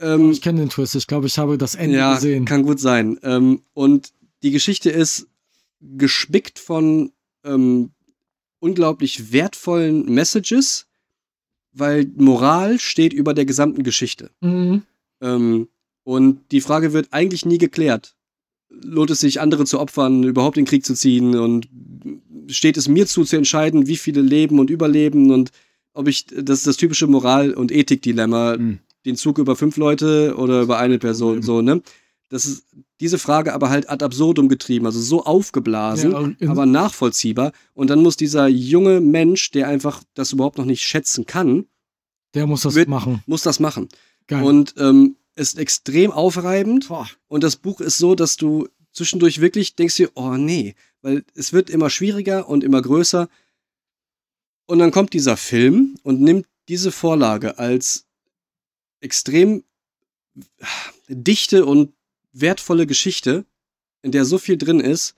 Ähm, 0.00 0.30
Ich 0.32 0.42
kenne 0.42 0.60
den 0.60 0.68
Twist. 0.68 0.94
Ich 0.96 1.06
glaube, 1.06 1.26
ich 1.28 1.38
habe 1.38 1.56
das 1.56 1.76
Ende 1.76 1.96
ja, 1.96 2.14
gesehen. 2.14 2.44
kann 2.44 2.62
gut 2.64 2.78
sein. 2.78 3.18
Ähm, 3.22 3.62
und 3.72 4.12
die 4.42 4.50
Geschichte 4.50 4.90
ist 4.90 5.28
gespickt 5.80 6.58
von 6.58 7.12
ähm, 7.44 7.92
unglaublich 8.58 9.32
wertvollen 9.32 10.04
Messages, 10.12 10.86
weil 11.72 12.10
Moral 12.16 12.78
steht 12.78 13.12
über 13.12 13.34
der 13.34 13.44
gesamten 13.44 13.82
Geschichte. 13.82 14.30
Mhm. 14.40 14.82
Ähm, 15.20 15.68
und 16.04 16.40
die 16.52 16.60
Frage 16.60 16.92
wird 16.92 17.08
eigentlich 17.10 17.44
nie 17.44 17.58
geklärt. 17.58 18.14
Lohnt 18.68 19.10
es 19.10 19.20
sich, 19.20 19.40
andere 19.40 19.64
zu 19.64 19.80
opfern, 19.80 20.22
überhaupt 20.22 20.56
in 20.56 20.64
den 20.64 20.68
Krieg 20.68 20.84
zu 20.84 20.94
ziehen? 20.94 21.36
Und 21.36 21.68
steht 22.48 22.76
es 22.76 22.88
mir 22.88 23.06
zu, 23.06 23.24
zu 23.24 23.36
entscheiden, 23.36 23.86
wie 23.86 23.96
viele 23.96 24.20
leben 24.20 24.58
und 24.58 24.70
überleben? 24.70 25.30
Und 25.32 25.50
ob 25.94 26.08
ich, 26.08 26.26
das 26.26 26.58
ist 26.58 26.66
das 26.66 26.76
typische 26.76 27.06
Moral- 27.06 27.54
und 27.54 27.72
Ethik-Dilemma, 27.72 28.56
Mhm. 28.56 28.78
den 29.04 29.16
Zug 29.16 29.38
über 29.38 29.56
fünf 29.56 29.76
Leute 29.76 30.34
oder 30.36 30.62
über 30.62 30.78
eine 30.78 30.98
Person, 30.98 31.42
so, 31.42 31.62
ne? 31.62 31.82
Das 32.28 32.44
ist 32.44 32.66
diese 33.00 33.18
Frage 33.18 33.52
aber 33.52 33.68
halt 33.70 33.90
ad 33.90 34.04
absurdum 34.04 34.48
getrieben, 34.48 34.86
also 34.86 35.00
so 35.00 35.24
aufgeblasen, 35.24 36.36
Ja, 36.40 36.50
aber 36.50 36.64
nachvollziehbar. 36.66 37.52
Und 37.74 37.90
dann 37.90 38.02
muss 38.02 38.16
dieser 38.16 38.48
junge 38.48 39.00
Mensch, 39.00 39.50
der 39.50 39.68
einfach 39.68 40.02
das 40.14 40.32
überhaupt 40.32 40.56
noch 40.58 40.64
nicht 40.64 40.82
schätzen 40.82 41.26
kann, 41.26 41.66
Der 42.34 42.46
muss 42.46 42.62
das 42.62 42.74
wird- 42.74 42.88
machen. 42.88 43.22
muss 43.26 43.42
das 43.42 43.60
machen. 43.60 43.88
Geil. 44.26 44.42
Und 44.42 44.74
ähm, 44.78 45.16
ist 45.34 45.58
extrem 45.58 46.10
aufreibend. 46.10 46.88
Boah. 46.88 47.08
Und 47.28 47.44
das 47.44 47.56
Buch 47.56 47.80
ist 47.80 47.98
so, 47.98 48.14
dass 48.14 48.36
du 48.36 48.68
zwischendurch 48.92 49.40
wirklich 49.42 49.76
denkst 49.76 49.96
dir, 49.96 50.10
oh 50.14 50.36
nee, 50.36 50.74
weil 51.02 51.22
es 51.34 51.52
wird 51.52 51.68
immer 51.68 51.90
schwieriger 51.90 52.48
und 52.48 52.64
immer 52.64 52.80
größer. 52.80 53.28
Und 54.64 54.78
dann 54.78 54.90
kommt 54.90 55.12
dieser 55.12 55.36
Film 55.36 55.96
und 56.02 56.20
nimmt 56.22 56.46
diese 56.68 56.90
Vorlage 56.90 57.58
als 57.58 58.06
extrem 59.00 59.62
dichte 61.08 61.64
und 61.66 61.92
wertvolle 62.40 62.86
Geschichte, 62.86 63.44
in 64.02 64.12
der 64.12 64.24
so 64.24 64.38
viel 64.38 64.56
drin 64.56 64.80
ist 64.80 65.14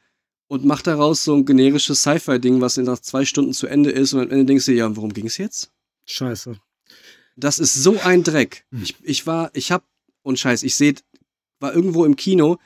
und 0.48 0.64
macht 0.64 0.86
daraus 0.86 1.24
so 1.24 1.34
ein 1.34 1.44
generisches 1.44 2.02
Sci-Fi-Ding, 2.02 2.60
was 2.60 2.78
in 2.78 2.84
nach 2.84 2.98
zwei 2.98 3.24
Stunden 3.24 3.52
zu 3.52 3.66
Ende 3.66 3.90
ist 3.90 4.12
und 4.14 4.20
am 4.20 4.30
Ende 4.30 4.46
denkst 4.46 4.66
du, 4.66 4.72
ja, 4.72 4.96
worum 4.96 5.12
ging 5.12 5.26
es 5.26 5.36
jetzt? 5.36 5.70
Scheiße. 6.06 6.58
Das 7.36 7.58
ist 7.58 7.74
so 7.74 7.98
ein 8.00 8.24
Dreck. 8.24 8.64
Hm. 8.72 8.82
Ich, 8.82 8.96
ich 9.02 9.26
war, 9.26 9.50
ich 9.54 9.70
hab, 9.70 9.84
und 10.22 10.38
scheiß, 10.38 10.62
ich 10.62 10.74
seh, 10.74 10.94
war 11.60 11.74
irgendwo 11.74 12.04
im 12.04 12.16
Kino, 12.16 12.58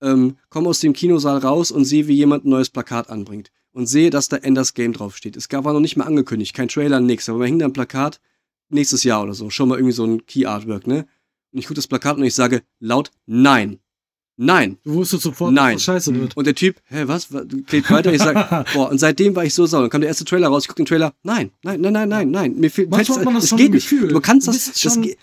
ähm, 0.00 0.36
komme 0.48 0.68
aus 0.68 0.80
dem 0.80 0.92
Kinosaal 0.92 1.38
raus 1.38 1.70
und 1.70 1.84
sehe, 1.84 2.06
wie 2.06 2.14
jemand 2.14 2.44
ein 2.44 2.50
neues 2.50 2.70
Plakat 2.70 3.10
anbringt. 3.10 3.50
Und 3.72 3.86
sehe, 3.86 4.10
dass 4.10 4.28
da 4.28 4.36
Enders 4.38 4.74
Game 4.74 4.92
draufsteht. 4.92 5.36
Es 5.36 5.48
gab, 5.48 5.64
war 5.64 5.72
noch 5.72 5.80
nicht 5.80 5.96
mal 5.96 6.06
angekündigt, 6.06 6.54
kein 6.54 6.68
Trailer, 6.68 7.00
nix, 7.00 7.28
aber 7.28 7.38
man 7.38 7.48
hing 7.48 7.58
da 7.58 7.66
ein 7.66 7.72
Plakat, 7.72 8.20
nächstes 8.70 9.04
Jahr 9.04 9.22
oder 9.22 9.34
so, 9.34 9.50
schon 9.50 9.68
mal 9.68 9.76
irgendwie 9.76 9.92
so 9.92 10.04
ein 10.04 10.26
Key 10.26 10.46
Artwork, 10.46 10.86
ne? 10.86 11.06
Und 11.52 11.58
ich 11.58 11.66
gucke 11.66 11.74
das 11.74 11.86
Plakat 11.86 12.16
und 12.16 12.24
ich 12.24 12.34
sage 12.34 12.62
laut 12.80 13.10
Nein. 13.26 13.78
Nein. 14.40 14.78
Du 14.84 14.94
wusstest 14.94 15.24
sofort, 15.24 15.52
Nein. 15.52 15.74
dass 15.74 15.84
das 15.84 15.94
scheiße 15.94 16.14
wird. 16.14 16.36
Und 16.36 16.46
der 16.46 16.54
Typ, 16.54 16.80
hä, 16.84 17.02
was? 17.06 17.32
Was? 17.32 17.44
Geht 17.66 17.90
weiter. 17.90 18.12
Ich 18.12 18.22
sag, 18.22 18.72
boah, 18.72 18.88
und 18.88 18.98
seitdem 18.98 19.34
war 19.34 19.44
ich 19.44 19.52
so 19.52 19.66
sauer. 19.66 19.80
Dann 19.82 19.90
kam 19.90 20.00
der 20.00 20.08
erste 20.08 20.24
Trailer 20.24 20.46
raus, 20.48 20.62
ich 20.62 20.68
guck 20.68 20.76
den 20.76 20.86
Trailer. 20.86 21.12
Nein, 21.24 21.50
nein, 21.64 21.80
nein, 21.80 21.92
nein, 21.92 22.08
nein, 22.08 22.30
nein. 22.30 22.54
Mir 22.56 22.70
fehlt, 22.70 22.88
man 22.88 23.00
das 23.00 23.10
es 23.44 23.56
geht 23.56 23.72
nicht. 23.72 23.90
Du 23.90 24.20
kannst 24.20 24.46
das, 24.46 24.72
das 24.80 25.00
geht, 25.00 25.18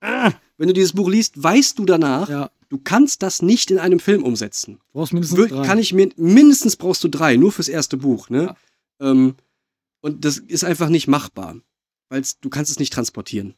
ah, 0.00 0.30
wenn 0.56 0.68
du 0.68 0.74
dieses 0.74 0.92
Buch 0.92 1.08
liest, 1.10 1.42
weißt 1.42 1.80
du 1.80 1.84
danach, 1.84 2.28
Ja, 2.28 2.50
du 2.68 2.78
kannst 2.78 3.24
das 3.24 3.42
nicht 3.42 3.72
in 3.72 3.78
einem 3.78 3.98
Film 3.98 4.22
umsetzen. 4.22 4.78
brauchst 4.92 5.12
mindestens 5.12 5.48
drei. 5.48 5.66
kann 5.66 5.78
ich 5.78 5.92
mir, 5.92 6.10
mindestens 6.16 6.76
brauchst 6.76 7.02
du 7.02 7.08
drei, 7.08 7.36
nur 7.36 7.50
fürs 7.50 7.68
erste 7.68 7.96
Buch, 7.96 8.28
ne? 8.30 8.54
Ähm, 9.00 9.34
und 10.00 10.24
das 10.24 10.38
ist 10.38 10.62
einfach 10.64 10.90
nicht 10.90 11.08
machbar, 11.08 11.56
weil 12.08 12.22
du 12.40 12.50
kannst 12.50 12.70
es 12.70 12.78
nicht 12.78 12.92
transportieren. 12.92 13.54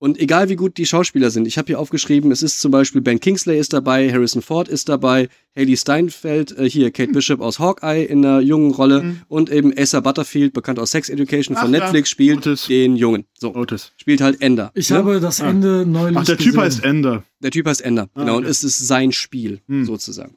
Und 0.00 0.16
egal 0.20 0.48
wie 0.48 0.54
gut 0.54 0.76
die 0.78 0.86
Schauspieler 0.86 1.30
sind, 1.30 1.46
ich 1.48 1.58
habe 1.58 1.66
hier 1.66 1.80
aufgeschrieben, 1.80 2.30
es 2.30 2.42
ist 2.44 2.60
zum 2.60 2.70
Beispiel 2.70 3.00
Ben 3.00 3.18
Kingsley 3.18 3.58
ist 3.58 3.72
dabei, 3.72 4.12
Harrison 4.12 4.42
Ford 4.42 4.68
ist 4.68 4.88
dabei, 4.88 5.28
Haley 5.56 5.76
Steinfeld, 5.76 6.56
äh, 6.56 6.70
hier 6.70 6.92
Kate 6.92 7.10
Bishop 7.10 7.40
aus 7.40 7.58
Hawkeye 7.58 8.04
in 8.04 8.24
einer 8.24 8.40
jungen 8.40 8.70
Rolle 8.70 9.02
Mhm. 9.02 9.20
und 9.26 9.50
eben 9.50 9.76
Asa 9.76 9.98
Butterfield, 9.98 10.52
bekannt 10.52 10.78
aus 10.78 10.92
Sex 10.92 11.08
Education 11.08 11.56
von 11.56 11.68
Ach 11.68 11.72
ja, 11.72 11.80
Netflix, 11.80 12.10
spielt 12.10 12.38
Otis. 12.46 12.66
den 12.68 12.94
Jungen. 12.94 13.24
So, 13.36 13.54
Otis. 13.56 13.92
spielt 13.96 14.20
halt 14.20 14.40
Ender. 14.40 14.70
ich 14.74 14.88
ne? 14.90 14.98
habe 14.98 15.18
das 15.18 15.40
Ah. 15.40 15.48
Ende 15.50 15.84
neulich 15.84 16.16
Ach, 16.16 16.24
der 16.24 16.36
Typ 16.36 16.46
gesehen. 16.46 16.60
heißt 16.60 16.84
Ender. 16.84 17.24
Der 17.40 17.50
Typ 17.50 17.66
heißt 17.66 17.80
Ender, 17.80 18.08
Ah, 18.14 18.20
genau, 18.20 18.36
und 18.36 18.42
okay. 18.44 18.50
es 18.50 18.62
ist 18.62 18.78
sein 18.86 19.10
Spiel, 19.10 19.60
Hm. 19.66 19.84
sozusagen. 19.84 20.36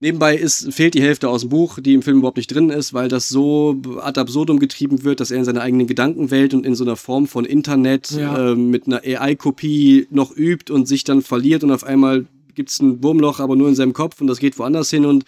Ja. 0.00 0.06
Nebenbei 0.06 0.36
ist, 0.36 0.72
fehlt 0.72 0.94
die 0.94 1.02
Hälfte 1.02 1.28
aus 1.28 1.40
dem 1.42 1.50
Buch, 1.50 1.78
die 1.80 1.94
im 1.94 2.02
Film 2.02 2.18
überhaupt 2.18 2.36
nicht 2.36 2.52
drin 2.54 2.70
ist, 2.70 2.94
weil 2.94 3.08
das 3.08 3.28
so 3.28 3.80
ad 4.00 4.20
absurdum 4.20 4.58
getrieben 4.60 5.02
wird, 5.02 5.18
dass 5.20 5.30
er 5.30 5.38
in 5.38 5.44
seiner 5.44 5.60
eigenen 5.62 5.86
Gedankenwelt 5.86 6.54
und 6.54 6.64
in 6.64 6.74
so 6.76 6.84
einer 6.84 6.96
Form 6.96 7.26
von 7.26 7.44
Internet 7.44 8.10
Ja. 8.12 8.52
ähm, 8.52 8.70
mit 8.70 8.86
einer 8.86 9.02
AI-Kopie 9.04 10.06
noch 10.10 10.34
übt 10.36 10.72
und 10.72 10.86
sich 10.86 11.04
dann 11.04 11.22
verliert 11.22 11.64
und 11.64 11.72
auf 11.72 11.84
einmal 11.84 12.26
gibt 12.54 12.70
es 12.70 12.80
ein 12.80 13.02
Wurmloch, 13.02 13.40
aber 13.40 13.56
nur 13.56 13.68
in 13.68 13.74
seinem 13.74 13.92
Kopf 13.92 14.20
und 14.20 14.26
das 14.28 14.38
geht 14.38 14.58
woanders 14.58 14.90
hin 14.90 15.04
und 15.04 15.24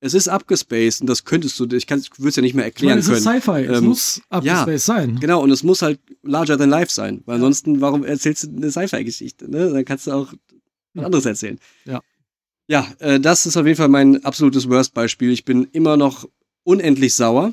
es 0.00 0.12
ist 0.12 0.28
abgespaced 0.28 1.00
und 1.00 1.06
das 1.08 1.24
könntest 1.24 1.58
du, 1.60 1.66
ich, 1.74 1.86
kann- 1.86 2.00
ich 2.00 2.10
würde 2.18 2.28
es 2.30 2.36
ja 2.36 2.42
nicht 2.42 2.54
mehr 2.54 2.66
Ich 2.66 2.74
meine, 2.82 2.92
erklären 2.92 2.98
es 2.98 3.08
ist 3.08 3.24
können. 3.24 3.40
Sci-Fi, 3.40 3.64
es 3.72 3.78
Ähm, 3.78 3.84
muss 3.86 4.22
Upspace 4.30 4.84
sein. 4.84 5.18
Genau, 5.20 5.42
und 5.42 5.50
es 5.50 5.62
muss 5.62 5.80
halt 5.82 5.98
larger 6.22 6.58
than 6.58 6.68
life 6.68 6.92
sein. 6.92 7.22
Weil 7.24 7.36
ansonsten, 7.36 7.80
warum 7.80 8.04
erzählst 8.04 8.44
du 8.44 8.48
eine 8.54 8.70
Sci-Fi-Geschichte? 8.70 9.50
Ne? 9.50 9.70
Dann 9.70 9.84
kannst 9.86 10.06
du 10.06 10.12
auch 10.12 10.32
was 10.92 11.04
anderes 11.06 11.24
erzählen. 11.24 11.58
Ja. 11.86 12.02
Ja, 12.66 12.86
äh, 12.98 13.20
das 13.20 13.46
ist 13.46 13.56
auf 13.56 13.66
jeden 13.66 13.76
Fall 13.76 13.88
mein 13.88 14.24
absolutes 14.24 14.68
Worst-Beispiel. 14.68 15.30
Ich 15.30 15.44
bin 15.44 15.68
immer 15.72 15.96
noch 15.96 16.28
unendlich 16.62 17.14
sauer. 17.14 17.52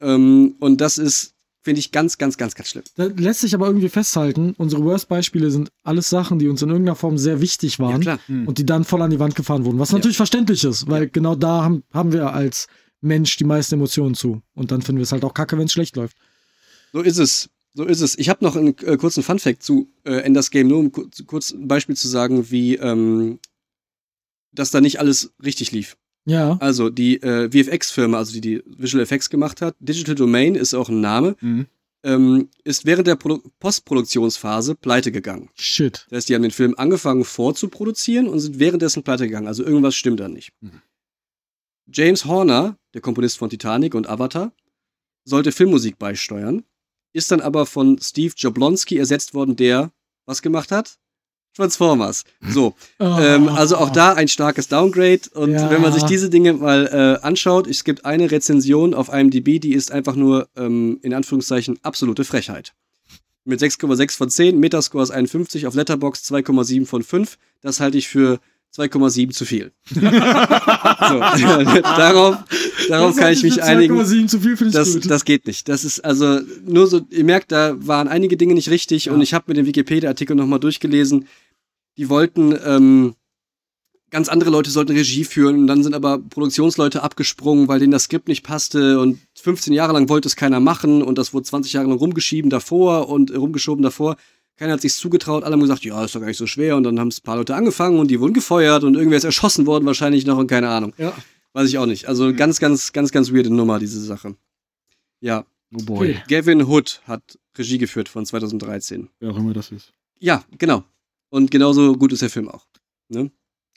Ähm, 0.00 0.56
und 0.58 0.80
das 0.80 0.98
ist, 0.98 1.34
finde 1.62 1.78
ich, 1.78 1.92
ganz, 1.92 2.18
ganz, 2.18 2.36
ganz, 2.36 2.54
ganz 2.56 2.68
schlimm. 2.70 2.82
Da 2.96 3.04
lässt 3.04 3.40
sich 3.42 3.54
aber 3.54 3.66
irgendwie 3.68 3.88
festhalten, 3.88 4.54
unsere 4.58 4.82
Worst-Beispiele 4.84 5.50
sind 5.50 5.70
alles 5.84 6.10
Sachen, 6.10 6.40
die 6.40 6.48
uns 6.48 6.60
in 6.62 6.70
irgendeiner 6.70 6.96
Form 6.96 7.18
sehr 7.18 7.40
wichtig 7.40 7.78
Ja, 7.78 7.84
waren 7.86 8.00
klar. 8.00 8.18
und 8.28 8.58
die 8.58 8.66
dann 8.66 8.82
voll 8.84 9.00
an 9.02 9.10
die 9.10 9.20
Wand 9.20 9.36
gefahren 9.36 9.64
wurden. 9.64 9.78
Was 9.78 9.90
Ja. 9.92 9.98
natürlich 9.98 10.16
verständlich 10.16 10.64
ist, 10.64 10.88
weil 10.88 11.08
genau 11.08 11.36
da 11.36 11.62
haben, 11.62 11.84
haben 11.92 12.12
wir 12.12 12.32
als 12.32 12.66
Mensch 13.00 13.36
die 13.36 13.44
meisten 13.44 13.76
Emotionen 13.76 14.14
zu. 14.16 14.42
Und 14.54 14.72
dann 14.72 14.82
finden 14.82 14.98
wir 14.98 15.04
es 15.04 15.12
halt 15.12 15.24
auch 15.24 15.34
kacke, 15.34 15.56
wenn 15.56 15.66
es 15.66 15.72
schlecht 15.72 15.94
läuft. 15.96 16.16
So 16.92 17.00
ist 17.00 17.18
es. 17.18 17.48
So 17.74 17.84
ist 17.84 18.00
es. 18.00 18.18
Ich 18.18 18.28
habe 18.28 18.44
noch 18.44 18.54
einen 18.56 18.76
äh, 18.84 18.96
kurzen 18.96 19.22
Fun-Fact 19.22 19.62
zu 19.62 19.88
äh, 20.04 20.16
Enders 20.22 20.50
Game, 20.50 20.66
nur 20.68 20.78
um 20.78 20.92
ku- 20.92 21.06
kurz 21.26 21.52
ein 21.52 21.68
Beispiel 21.68 21.96
zu 21.96 22.06
sagen, 22.08 22.50
wie 22.50 22.74
ähm, 22.76 23.38
dass 24.52 24.70
da 24.70 24.80
nicht 24.80 25.00
alles 25.00 25.32
richtig 25.42 25.72
lief. 25.72 25.96
Ja. 26.24 26.56
Also 26.60 26.88
die 26.90 27.20
äh, 27.22 27.50
VFX-Firma, 27.50 28.18
also 28.18 28.32
die 28.32 28.40
die 28.40 28.62
Visual 28.66 29.02
Effects 29.02 29.28
gemacht 29.30 29.60
hat, 29.60 29.74
Digital 29.80 30.14
Domain 30.14 30.54
ist 30.54 30.74
auch 30.74 30.88
ein 30.88 31.00
Name, 31.00 31.36
Mhm. 31.40 31.66
ähm, 32.04 32.48
ist 32.64 32.84
während 32.86 33.06
der 33.08 33.16
Produ 33.16 33.42
Postproduktionsphase 33.58 34.74
pleite 34.76 35.10
gegangen. 35.10 35.50
Shit. 35.54 36.06
Das 36.10 36.18
heißt, 36.18 36.28
die 36.28 36.34
haben 36.36 36.42
den 36.42 36.50
Film 36.52 36.74
angefangen 36.76 37.24
vorzuproduzieren 37.24 38.28
und 38.28 38.38
sind 38.40 38.58
währenddessen 38.60 39.02
pleite 39.02 39.26
gegangen. 39.26 39.48
Also 39.48 39.64
irgendwas 39.64 39.94
stimmt 39.96 40.20
da 40.20 40.28
nicht. 40.28 40.52
Mhm. 40.60 40.80
James 41.92 42.24
Horner, 42.24 42.76
der 42.94 43.00
Komponist 43.00 43.38
von 43.38 43.50
Titanic 43.50 43.94
und 43.94 44.08
Avatar, 44.08 44.52
sollte 45.24 45.52
Filmmusik 45.52 45.98
beisteuern, 45.98 46.64
ist 47.12 47.30
dann 47.30 47.40
aber 47.40 47.66
von 47.66 47.98
Steve 48.00 48.34
Jablonski 48.36 48.96
ersetzt 48.96 49.34
worden, 49.34 49.56
der 49.56 49.92
was 50.24 50.40
gemacht 50.42 50.70
hat? 50.72 50.98
Transformers. 51.56 52.24
So, 52.48 52.74
ähm, 52.98 53.48
also 53.48 53.76
auch 53.76 53.90
da 53.90 54.14
ein 54.14 54.28
starkes 54.28 54.68
Downgrade. 54.68 55.20
Und 55.34 55.52
Ja. 55.52 55.70
wenn 55.70 55.82
man 55.82 55.92
sich 55.92 56.02
diese 56.04 56.30
Dinge 56.30 56.54
mal 56.54 57.18
äh, 57.22 57.24
anschaut, 57.26 57.66
es 57.66 57.84
gibt 57.84 58.04
eine 58.04 58.30
Rezension 58.30 58.94
auf 58.94 59.12
IMDb, 59.12 59.60
die 59.60 59.74
ist 59.74 59.92
einfach 59.92 60.14
nur 60.16 60.48
ähm, 60.56 60.98
in 61.02 61.12
Anführungszeichen 61.14 61.78
absolute 61.82 62.24
Frechheit. 62.24 62.72
Mit 63.44 63.60
6,6 63.60 64.16
von 64.16 64.30
10, 64.30 64.58
Metascore 64.60 65.02
ist 65.02 65.10
51, 65.10 65.66
auf 65.66 65.74
Letterbox 65.74 66.22
2,7 66.32 66.86
von 66.86 67.02
5. 67.02 67.36
Das 67.60 67.80
halte 67.80 67.98
ich 67.98 68.06
für 68.08 68.38
2,7 68.76 69.30
zu 69.32 69.44
viel. 69.44 69.72
so, 69.90 70.00
darauf, 71.82 72.36
darauf 72.88 73.16
kann 73.16 73.32
ich 73.32 73.42
mich 73.42 73.62
einigen. 73.62 73.98
2,7 74.00 74.28
zu 74.28 74.40
viel 74.40 74.56
finde 74.56 74.70
ich 74.70 74.74
Das, 74.74 74.94
gut. 74.94 75.10
das 75.10 75.24
geht 75.24 75.46
nicht. 75.46 75.68
Das 75.68 75.84
ist 75.84 76.00
also 76.04 76.40
nur 76.66 76.86
so, 76.86 77.00
ihr 77.10 77.24
merkt, 77.24 77.52
da 77.52 77.74
waren 77.86 78.08
einige 78.08 78.36
Dinge 78.36 78.54
nicht 78.54 78.70
richtig 78.70 79.10
und 79.10 79.20
ich 79.20 79.34
habe 79.34 79.44
mir 79.48 79.54
den 79.54 79.66
Wikipedia-Artikel 79.66 80.36
nochmal 80.36 80.60
durchgelesen. 80.60 81.26
Die 81.96 82.08
wollten, 82.08 82.56
ähm, 82.64 83.14
ganz 84.10 84.28
andere 84.28 84.50
Leute 84.50 84.70
sollten 84.70 84.92
Regie 84.92 85.24
führen 85.24 85.60
und 85.60 85.66
dann 85.66 85.82
sind 85.82 85.94
aber 85.94 86.18
Produktionsleute 86.18 87.02
abgesprungen, 87.02 87.68
weil 87.68 87.80
denen 87.80 87.92
das 87.92 88.04
Skript 88.04 88.28
nicht 88.28 88.42
passte 88.42 89.00
und 89.00 89.18
15 89.40 89.72
Jahre 89.72 89.92
lang 89.92 90.08
wollte 90.08 90.28
es 90.28 90.36
keiner 90.36 90.60
machen 90.60 91.02
und 91.02 91.18
das 91.18 91.32
wurde 91.32 91.44
20 91.44 91.72
Jahre 91.72 91.88
lang 91.88 91.98
rumgeschieben 91.98 92.50
davor 92.50 93.08
und 93.08 93.30
äh, 93.30 93.36
rumgeschoben 93.36 93.82
davor. 93.82 94.16
Keiner 94.56 94.74
hat 94.74 94.82
sich's 94.82 94.98
zugetraut, 94.98 95.44
alle 95.44 95.54
haben 95.54 95.60
gesagt, 95.60 95.84
ja, 95.84 96.04
ist 96.04 96.14
doch 96.14 96.20
gar 96.20 96.26
nicht 96.28 96.36
so 96.36 96.46
schwer 96.46 96.76
und 96.76 96.84
dann 96.84 97.00
haben 97.00 97.08
es 97.08 97.18
ein 97.20 97.22
paar 97.22 97.36
Leute 97.36 97.54
angefangen 97.54 97.98
und 97.98 98.10
die 98.10 98.20
wurden 98.20 98.34
gefeuert 98.34 98.84
und 98.84 98.94
irgendwer 98.94 99.18
ist 99.18 99.24
erschossen 99.24 99.66
worden 99.66 99.86
wahrscheinlich 99.86 100.26
noch 100.26 100.38
und 100.38 100.46
keine 100.46 100.68
Ahnung. 100.68 100.92
ja. 100.98 101.12
Weiß 101.54 101.68
ich 101.68 101.76
auch 101.76 101.84
nicht. 101.84 102.08
Also 102.08 102.32
ganz, 102.32 102.60
ganz, 102.60 102.94
ganz, 102.94 103.12
ganz 103.12 103.30
weirde 103.30 103.50
Nummer, 103.52 103.78
diese 103.78 104.00
Sache. 104.00 104.36
Ja, 105.20 105.44
Oh 105.74 105.82
boy. 105.84 106.10
Okay. 106.10 106.22
Gavin 106.28 106.62
Hood 106.62 107.00
hat 107.06 107.38
Regie 107.56 107.78
geführt 107.78 108.08
von 108.08 108.26
2013. 108.26 109.08
Wer 109.20 109.30
auch 109.30 109.36
immer 109.36 109.52
das 109.52 109.70
ist. 109.70 109.92
Ja, 110.18 110.44
genau. 110.58 110.84
Und 111.32 111.50
genauso 111.50 111.94
gut 111.94 112.12
ist 112.12 112.20
der 112.20 112.28
Film 112.28 112.48
auch. 112.48 112.66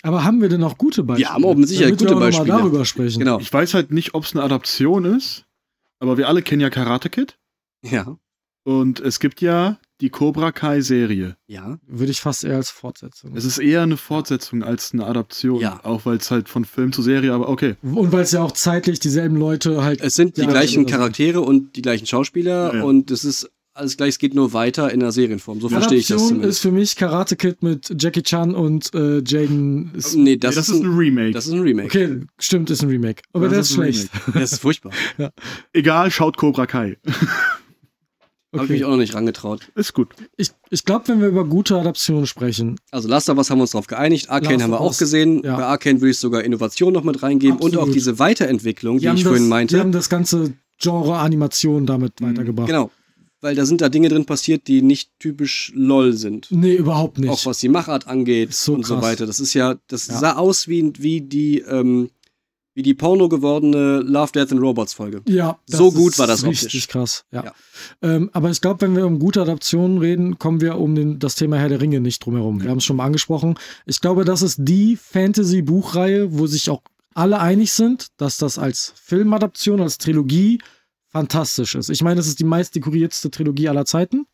Aber 0.03 0.24
haben 0.24 0.41
wir 0.41 0.49
denn 0.49 0.62
auch 0.64 0.78
gute 0.78 1.03
Beispiele? 1.03 1.30
Wir 1.30 1.34
haben 1.34 1.45
auch 1.45 1.56
mit 1.56 1.70
Sicherheit 1.70 1.91
gute 1.93 2.06
wir 2.06 2.12
auch 2.12 2.16
noch 2.16 2.26
Beispiele. 2.28 2.47
Mal 2.53 2.60
darüber 2.60 2.86
sprechen. 2.86 3.20
Genau. 3.20 3.39
Ich 3.39 3.51
weiß 3.51 3.74
halt 3.74 3.91
nicht, 3.91 4.14
ob 4.14 4.26
es 4.26 4.34
eine 4.36 4.43
Adaption 4.43 5.06
ist, 5.06 5.45
aber 5.99 6.18
wir 6.18 6.28
alle 6.28 6.41
kennen 6.41 6.62
ja 6.62 6.70
Karate 6.70 7.10
Kid. 7.10 7.39
Ja. 7.82 8.18
Und 8.64 8.99
es 8.99 9.20
gibt 9.20 9.41
ja 9.41 9.80
die 10.01 10.10
Cobra 10.10 10.51
Kai 10.51 10.82
Serie. 10.82 11.38
Ja. 11.47 11.80
Würde 11.88 12.12
ich 12.12 12.20
fast 12.20 12.43
eher 12.43 12.58
als 12.58 12.70
Fortsetzung. 12.70 13.36
Es 13.36 13.45
ist 13.45 13.58
eher 13.58 13.84
eine 13.84 13.95
Fortsetzung 13.95 14.62
als 14.64 14.91
eine 14.91 15.06
Adaption. 15.06 15.62
Ja. 15.62 15.80
Auch 15.84 16.06
weil 16.06 16.18
es 16.18 16.30
halt 16.30 16.49
von 16.49 16.66
Film 16.66 16.91
zu 16.91 17.01
Serie, 17.01 17.32
aber 17.34 17.47
okay. 17.47 17.76
Und 17.82 18.12
weil 18.12 18.24
es 18.24 18.32
ja 18.32 18.43
auch 18.43 18.51
zeitlich 18.51 18.99
dieselben 18.99 19.38
Leute 19.38 19.84
halt. 19.84 20.01
Es 20.01 20.16
sind 20.16 20.36
die 20.38 20.45
gleichen 20.45 20.86
also- 20.86 20.97
Charaktere 20.97 21.41
und 21.41 21.78
die 21.78 21.82
gleichen 21.82 22.06
Schauspieler 22.06 22.74
Ja, 22.74 22.80
ja. 22.80 22.84
und 22.84 23.12
es 23.12 23.24
ist 23.24 23.49
alles 23.76 23.97
gleich, 23.97 24.09
es 24.09 24.17
geht 24.19 24.34
nur 24.34 24.53
weiter 24.53 24.91
in 24.91 25.01
der 25.01 25.11
Serienform. 25.11 25.59
So 25.61 25.69
verstehe 25.69 25.97
ich 25.97 26.07
das 26.07 26.15
Adaption 26.15 26.30
zumindest. 26.38 26.57
ist 26.57 26.61
für 26.61 26.71
mich 26.71 26.95
Karate 26.95 27.36
Kid 27.36 27.61
mit 27.61 27.93
Jackie 28.01 28.23
Chan 28.23 28.55
und 28.55 28.93
äh, 28.95 29.21
Jaden. 29.26 29.91
Nee, 30.15 30.38
das, 30.38 30.55
Nee, 30.55 30.61
ist 30.61 30.69
ein, 30.69 30.86
Remake. 30.97 31.32
das 31.32 31.45
ist 31.47 31.53
ein 31.53 31.59
Remake. 31.59 31.86
okay, 31.88 32.19
stimmt, 32.39 32.69
ist 32.69 32.82
ein 32.84 32.89
Remake. 32.89 33.21
Aber 33.34 33.45
Das 33.49 33.51
der 33.51 33.59
ist 33.59 33.69
ist 33.71 33.78
ein 33.78 33.84
schlecht. 33.93 34.09
Remake. 34.28 34.39
Das 34.39 34.51
ist 34.53 34.59
furchtbar. 34.61 34.91
Egal, 35.73 36.09
schaut 36.11 36.38
Cobra 36.38 36.65
Kai. 36.65 36.97
Habe 38.53 38.63
ich 38.63 38.69
mich 38.69 38.82
Okay. 38.82 38.86
auch 38.86 38.91
noch 38.91 38.97
nicht 38.97 39.13
rangetraut. 39.13 39.69
ist 39.76 39.93
gut. 39.93 40.13
Ich, 40.38 40.51
ich 40.69 40.86
glaube, 40.86 41.09
wenn 41.09 41.19
wir 41.19 41.28
über 41.28 41.43
gute 41.43 41.78
Adaptionen 41.78 42.26
sprechen, 42.26 42.78
Also 42.89 43.09
Last 43.09 43.30
of 43.30 43.38
Us 43.38 43.49
haben 43.49 43.57
wir 43.57 43.63
uns 43.63 43.71
darauf 43.71 43.88
geeinigt. 43.88 44.30
Arcane 44.30 44.63
haben 44.63 44.71
wir 44.71 44.80
auch 44.80 44.97
gesehen. 44.97 45.41
ja. 45.43 45.57
Bei 45.57 45.65
Arcane 45.65 45.99
würde 45.99 46.11
ich 46.11 46.19
sogar 46.19 46.41
Innovation 46.45 46.93
noch 46.93 47.03
mit 47.03 47.21
reingeben 47.21 47.57
und 47.57 47.76
auch 47.76 47.80
Absolut. 47.82 47.95
diese 47.95 48.17
Weiterentwicklung, 48.17 48.99
die, 48.99 49.07
die 49.07 49.09
ich 49.09 49.13
das, 49.15 49.23
vorhin 49.23 49.43
die 49.43 49.49
meinte. 49.49 49.78
haben 49.80 49.91
das 49.91 50.07
ganze 50.09 50.53
Genre 50.80 51.17
Animation 51.17 51.86
damit 51.86 52.21
Mhm, 52.21 52.28
weitergebracht. 52.30 52.67
Genau. 52.67 52.91
Weil 53.46 53.54
da 53.56 53.64
sind 53.68 53.80
da 53.82 53.89
Dinge 53.89 54.10
drin 54.10 54.26
passiert, 54.26 54.68
die 54.68 54.82
nicht 54.82 55.12
typisch 55.20 55.72
LOL 55.76 56.14
sind. 56.14 56.48
Nee, 56.50 56.74
überhaupt 56.74 57.20
nicht. 57.20 57.30
Auch 57.30 57.46
was 57.46 57.60
die 57.60 57.70
Machart 57.70 58.08
angeht 58.08 58.56
so 58.56 58.74
und 58.74 58.88
so 58.88 58.96
krass. 58.96 59.04
weiter. 59.04 59.26
Das 59.28 59.39
ist 59.39 59.54
ja, 59.54 59.76
das 59.88 60.08
Ja. 60.08 60.18
sah 60.18 60.34
aus 60.38 60.68
wie, 60.68 60.91
wie 60.98 61.22
die, 61.22 61.60
ähm, 61.60 62.10
wie 62.74 62.82
die 62.82 62.96
Porno 62.96 63.30
gewordene 63.30 64.00
Love, 64.00 64.32
Death 64.34 64.52
and 64.52 64.62
Robots 64.62 64.93
Folge. 64.96 65.22
Ja, 65.28 65.60
So 65.68 65.91
gut 65.91 66.18
war 66.18 66.26
das 66.26 66.43
richtig 66.43 66.70
optisch. 66.70 66.88
krass. 66.88 67.24
Ja. 67.32 67.43
Ja. 67.46 67.54
Ähm, 68.02 68.32
aber 68.34 68.50
ich 68.50 68.62
glaube, 68.62 68.82
wenn 68.82 68.96
wir 68.96 69.06
um 69.06 69.20
gute 69.20 69.43
Adaptionen 69.43 70.00
reden, 70.00 70.39
kommen 70.39 70.60
wir 70.60 70.80
um 70.80 70.96
den, 70.96 71.20
das 71.20 71.36
Thema 71.36 71.58
Herr 71.58 71.70
der 71.70 71.82
Ringe 71.82 72.02
nicht 72.02 72.26
drumherum. 72.26 72.64
Wir 72.64 72.72
haben 72.72 72.80
es 72.80 72.84
schon 72.84 72.98
mal 72.98 73.06
angesprochen. 73.06 73.60
Ich 73.86 74.02
glaube, 74.02 74.26
das 74.26 74.41
ist 74.41 74.58
die 74.60 74.96
Fantasy-Buchreihe, 74.98 76.38
wo 76.38 76.48
sich 76.48 76.70
auch 76.72 76.82
alle 77.14 77.39
einig 77.39 77.72
sind, 77.72 78.08
dass 78.18 78.38
das 78.38 78.58
als 78.58 78.91
Filmadaption, 79.02 79.80
als 79.82 80.00
Trilogie 80.00 80.60
fantastisch 81.16 81.76
ist. 81.76 81.89
Ich 81.89 82.03
meine, 82.03 82.20
es 82.20 82.28
ist 82.28 82.39
die 82.39 82.43
meist 82.43 82.76
dekorierteste 82.76 83.32
Trilogie 83.32 83.70
aller 83.70 83.86
Zeiten. 83.86 84.28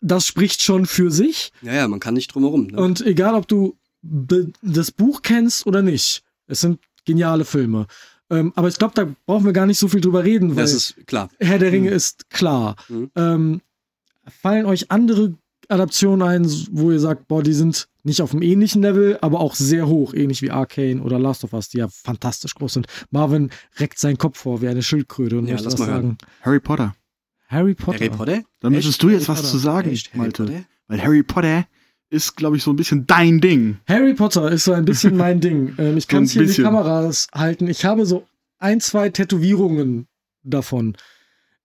Das 0.00 0.26
spricht 0.26 0.60
schon 0.60 0.86
für 0.86 1.12
sich. 1.12 1.52
Ja, 1.62 1.72
ja, 1.72 1.86
man 1.86 2.00
kann 2.00 2.14
nicht 2.14 2.34
drumherum. 2.34 2.66
Ne? 2.66 2.80
Und 2.80 3.00
egal, 3.06 3.36
ob 3.36 3.46
du 3.46 3.76
das 4.02 4.90
Buch 4.90 5.22
kennst 5.22 5.68
oder 5.68 5.82
nicht, 5.82 6.24
es 6.48 6.62
sind 6.62 6.80
geniale 7.04 7.44
Filme. 7.44 7.86
Ähm, 8.28 8.52
aber 8.56 8.66
ich 8.66 8.76
glaube, 8.76 8.94
da 8.96 9.06
brauchen 9.24 9.44
wir 9.44 9.52
gar 9.52 9.66
nicht 9.66 9.78
so 9.78 9.86
viel 9.86 10.00
drüber 10.00 10.24
reden, 10.24 10.56
weil 10.56 10.64
das 10.64 10.72
ist 10.72 11.06
klar. 11.06 11.30
Herr 11.38 11.60
der 11.60 11.70
Ringe 11.70 11.90
ist 11.90 12.28
klar. 12.28 12.74
Mhm. 12.88 13.10
Ähm, 13.14 13.60
fallen 14.42 14.66
euch 14.66 14.90
andere 14.90 15.34
Adaptionen 15.68 16.26
ein, 16.26 16.44
wo 16.72 16.90
ihr 16.90 16.98
sagt, 16.98 17.28
boah, 17.28 17.44
die 17.44 17.52
sind 17.52 17.86
nicht 18.02 18.22
auf 18.22 18.32
einem 18.32 18.42
ähnlichen 18.42 18.82
Level, 18.82 19.18
aber 19.20 19.40
auch 19.40 19.54
sehr 19.54 19.86
hoch, 19.86 20.14
ähnlich 20.14 20.42
wie 20.42 20.50
Arcane 20.50 21.02
oder 21.02 21.18
Last 21.18 21.44
of 21.44 21.52
Us, 21.52 21.68
die 21.68 21.78
ja 21.78 21.88
fantastisch 21.88 22.54
groß 22.54 22.74
sind. 22.74 22.86
Marvin 23.10 23.50
reckt 23.78 23.98
seinen 23.98 24.18
Kopf 24.18 24.38
vor 24.38 24.62
wie 24.62 24.68
eine 24.68 24.82
Schildkröte 24.82 25.38
und 25.38 25.46
Ja, 25.46 25.52
möchte 25.54 25.68
lass 25.68 25.78
mal 25.78 25.88
hören. 25.88 26.02
sagen. 26.02 26.18
Harry 26.42 26.60
Potter. 26.60 26.94
Harry 27.48 27.74
Potter. 27.74 27.98
Harry 27.98 28.10
Potter? 28.10 28.42
Da 28.60 28.70
müsstest 28.70 29.02
du 29.02 29.08
jetzt 29.10 29.28
Harry 29.28 29.38
was 29.38 29.42
Potter. 29.42 29.50
zu 29.52 29.58
sagen, 29.58 29.90
Echt? 29.90 30.08
Harry 30.10 30.18
Malte. 30.18 30.44
Potter? 30.44 30.64
Weil 30.88 31.02
Harry 31.02 31.22
Potter 31.22 31.66
ist, 32.10 32.36
glaube 32.36 32.56
ich, 32.56 32.62
so 32.62 32.72
ein 32.72 32.76
bisschen 32.76 33.06
dein 33.06 33.40
Ding. 33.40 33.78
Harry 33.86 34.14
Potter 34.14 34.50
ist 34.50 34.64
so 34.64 34.72
ein 34.72 34.84
bisschen 34.84 35.16
mein 35.16 35.40
Ding. 35.40 35.74
Ähm, 35.78 35.96
ich 35.96 36.04
So 36.04 36.08
kann 36.08 36.24
es 36.24 36.32
hier 36.32 36.42
in 36.42 36.48
die. 36.50 36.62
Kameras 36.62 37.28
halten. 37.32 37.68
Ich 37.68 37.84
habe 37.84 38.06
so 38.06 38.26
ein, 38.58 38.80
zwei 38.80 39.08
Tätowierungen 39.10 40.06
davon. 40.42 40.96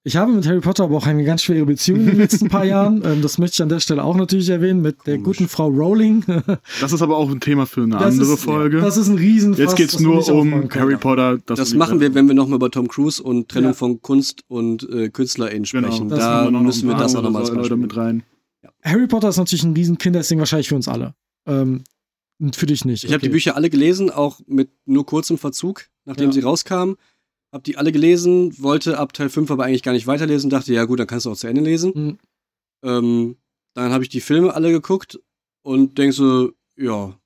Ich 0.08 0.16
habe 0.18 0.32
mit 0.32 0.46
Harry 0.48 0.60
Potter 0.60 0.84
aber 0.84 0.98
auch 0.98 1.08
eine 1.08 1.24
ganz 1.24 1.42
schwere 1.42 1.66
Beziehung 1.66 2.02
in 2.02 2.06
den 2.06 2.18
letzten 2.18 2.48
paar 2.48 2.64
Jahren. 2.64 3.02
Ähm, 3.04 3.24
das 3.24 3.40
möchte 3.40 3.56
ich 3.56 3.62
an 3.64 3.70
der 3.70 3.80
Stelle 3.80 4.04
auch 4.04 4.16
natürlich 4.16 4.50
erwähnen 4.50 4.80
mit 4.82 4.98
der 5.08 5.16
Komisch. 5.18 5.40
guten 5.40 5.50
Frau 5.50 5.68
Rowling. 5.68 6.24
Das 6.80 6.94
ist 6.94 7.02
aber 7.02 7.18
auch 7.18 7.32
ein 7.32 7.40
Thema 7.40 7.66
für 7.66 7.82
eine 7.82 7.96
Das 7.98 8.04
andere 8.14 8.34
ist, 8.34 8.44
Folge. 8.44 8.82
Das 8.82 8.98
ist 8.98 9.08
ein 9.08 9.18
Riesenfass. 9.18 9.60
Jetzt 9.60 9.76
geht's 9.76 9.94
das 9.94 10.02
wir 10.02 10.08
nur 10.08 10.28
um. 10.30 10.70
Harry 10.70 10.98
Potter. 10.98 11.40
Das 11.48 11.72
wir 11.72 11.80
machen 11.80 12.00
wir, 12.02 12.14
wenn 12.14 12.28
wir 12.28 12.36
nochmal 12.36 12.58
über 12.58 12.70
Tom 12.70 12.88
Cruise 12.88 13.22
und 13.22 13.50
Trennung 13.50 13.72
Ja. 13.72 13.74
von 13.74 14.00
Kunst 14.02 14.44
und 14.48 14.88
äh, 14.90 15.10
KünstlerInnen 15.10 15.64
Genau, 15.64 15.88
sprechen. 15.88 16.10
das 16.10 16.20
da 16.20 16.52
müssen 16.52 16.88
wir 16.88 16.96
das 16.96 17.16
auch 17.16 17.24
nochmal 17.24 17.42
Leute 17.42 17.56
Beispiel 17.56 17.78
mit 17.78 17.98
rein. 17.98 18.22
Harry 18.84 19.08
Potter 19.08 19.30
ist 19.30 19.38
natürlich 19.38 19.64
ein 19.64 19.74
riesen 19.74 19.98
Kinderding 19.98 20.38
wahrscheinlich 20.38 20.68
für 20.70 20.76
uns 20.76 20.88
alle. 20.88 21.16
Ähm, 21.48 21.84
und 22.40 22.56
für 22.56 22.68
dich 22.68 22.86
nicht. 22.86 23.06
Ich 23.06 23.12
habe 23.12 23.22
die 23.22 23.28
okay. 23.28 23.34
Bücher 23.34 23.56
alle 23.56 23.72
gelesen, 23.72 24.12
auch 24.12 24.40
mit 24.46 24.70
nur 24.86 25.06
kurzem 25.08 25.40
Verzug, 25.40 25.86
nachdem 26.06 26.28
Ja. 26.28 26.34
sie 26.34 26.42
rauskamen. 26.42 26.96
Hab 27.56 27.64
die 27.64 27.78
alle 27.78 27.94
gelesen, 27.94 28.54
wollte 28.62 28.98
ab 28.98 29.14
Teil 29.14 29.30
5 29.30 29.50
aber 29.50 29.64
eigentlich 29.64 29.82
gar 29.82 29.94
nicht 29.94 30.08
weiterlesen, 30.08 30.50
dachte, 30.50 30.74
ja 30.74 30.84
gut, 30.84 31.00
dann 31.00 31.08
kannst 31.08 31.26
du 31.26 31.32
auch 31.32 31.38
zu 31.38 31.48
Ende 31.48 31.62
lesen. 31.62 31.94
Mhm. 31.96 32.18
Ähm, 32.84 33.38
dann 33.76 33.94
habe 33.94 34.04
ich 34.04 34.10
die 34.10 34.20
Filme 34.20 34.54
alle 34.54 34.74
geguckt 34.74 35.22
und 35.62 35.98
denk 35.98 36.12
so, 36.12 36.52
ja. 36.76 37.18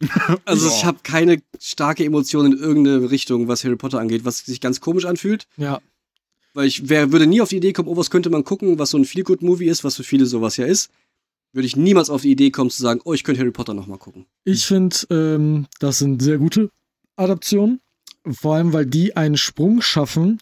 Also 0.44 0.68
ich 0.68 0.84
habe 0.84 0.98
keine 1.02 1.42
starke 1.58 2.04
Emotion 2.04 2.52
in 2.52 2.56
irgendeine 2.56 3.10
Richtung, 3.10 3.48
was 3.48 3.64
Harry 3.64 3.74
Potter 3.74 3.98
angeht, 3.98 4.24
was 4.24 4.38
sich 4.38 4.60
ganz 4.60 4.80
komisch 4.80 5.06
anfühlt. 5.06 5.48
Ja. 5.56 5.80
Weil 6.54 6.68
ich 6.68 6.88
wer 6.88 7.10
würde 7.10 7.26
nie 7.26 7.40
auf 7.40 7.48
die 7.48 7.56
Idee 7.56 7.72
kommen, 7.72 7.88
oh, 7.88 7.96
was 7.96 8.10
könnte 8.10 8.30
man 8.30 8.44
gucken, 8.44 8.78
was 8.78 8.90
so 8.90 8.98
ein 8.98 9.04
Feel-Good-Movie 9.04 9.66
ist, 9.66 9.82
was 9.82 9.96
für 9.96 10.04
viele 10.04 10.26
sowas 10.26 10.56
ja 10.56 10.66
ist. 10.66 10.92
Würde 11.52 11.66
ich 11.66 11.74
niemals 11.74 12.10
auf 12.10 12.22
die 12.22 12.30
Idee 12.30 12.52
kommen 12.52 12.70
zu 12.70 12.80
sagen, 12.80 13.00
oh, 13.02 13.12
ich 13.12 13.24
könnte 13.24 13.40
Harry 13.40 13.50
Potter 13.50 13.74
nochmal 13.74 13.98
gucken. 13.98 14.26
Ich 14.44 14.66
finde, 14.66 14.96
ähm, 15.10 15.66
das 15.80 15.98
sind 15.98 16.22
sehr 16.22 16.38
gute 16.38 16.70
Adaptionen. 17.16 17.80
Vor 18.32 18.56
allem, 18.56 18.72
weil 18.72 18.86
die 18.86 19.16
einen 19.16 19.36
Sprung 19.36 19.80
schaffen, 19.80 20.40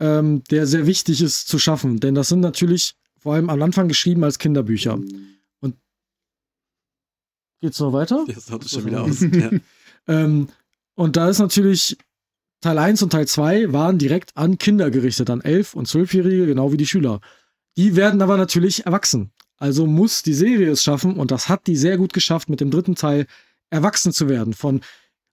ähm, 0.00 0.42
der 0.50 0.66
sehr 0.66 0.86
wichtig 0.86 1.22
ist 1.22 1.48
zu 1.48 1.58
schaffen. 1.58 2.00
Denn 2.00 2.14
das 2.14 2.28
sind 2.28 2.40
natürlich 2.40 2.94
vor 3.18 3.34
allem 3.34 3.50
am 3.50 3.62
Anfang 3.62 3.88
geschrieben 3.88 4.24
als 4.24 4.38
Kinderbücher. 4.38 4.98
Und 5.60 5.76
geht's 7.60 7.78
noch 7.80 7.92
weiter? 7.92 8.24
Das 8.26 8.50
haut 8.50 8.64
es 8.64 8.72
schon 8.72 8.84
wieder 8.84 9.02
aus. 9.04 9.20
ja. 9.20 9.50
Ähm, 10.06 10.48
und 10.94 11.16
da 11.16 11.28
ist 11.28 11.38
natürlich 11.38 11.96
Teil 12.60 12.78
1 12.78 13.02
und 13.02 13.10
Teil 13.10 13.26
2 13.28 13.72
waren 13.72 13.98
direkt 13.98 14.36
an 14.36 14.58
Kinder 14.58 14.90
gerichtet, 14.90 15.30
an 15.30 15.42
11- 15.42 15.74
und 15.74 15.88
12-Jährige, 15.88 16.46
genau 16.46 16.72
wie 16.72 16.76
die 16.76 16.86
Schüler. 16.86 17.20
Die 17.76 17.96
werden 17.96 18.22
aber 18.22 18.36
natürlich 18.36 18.86
erwachsen. 18.86 19.32
Also 19.56 19.86
muss 19.86 20.22
die 20.22 20.34
Serie 20.34 20.70
es 20.70 20.82
schaffen, 20.82 21.16
und 21.16 21.30
das 21.30 21.48
hat 21.48 21.66
die 21.66 21.76
sehr 21.76 21.96
gut 21.96 22.12
geschafft, 22.12 22.48
mit 22.48 22.60
dem 22.60 22.70
dritten 22.70 22.94
Teil 22.94 23.26
erwachsen 23.70 24.12
zu 24.12 24.28
werden. 24.28 24.54
Von 24.54 24.80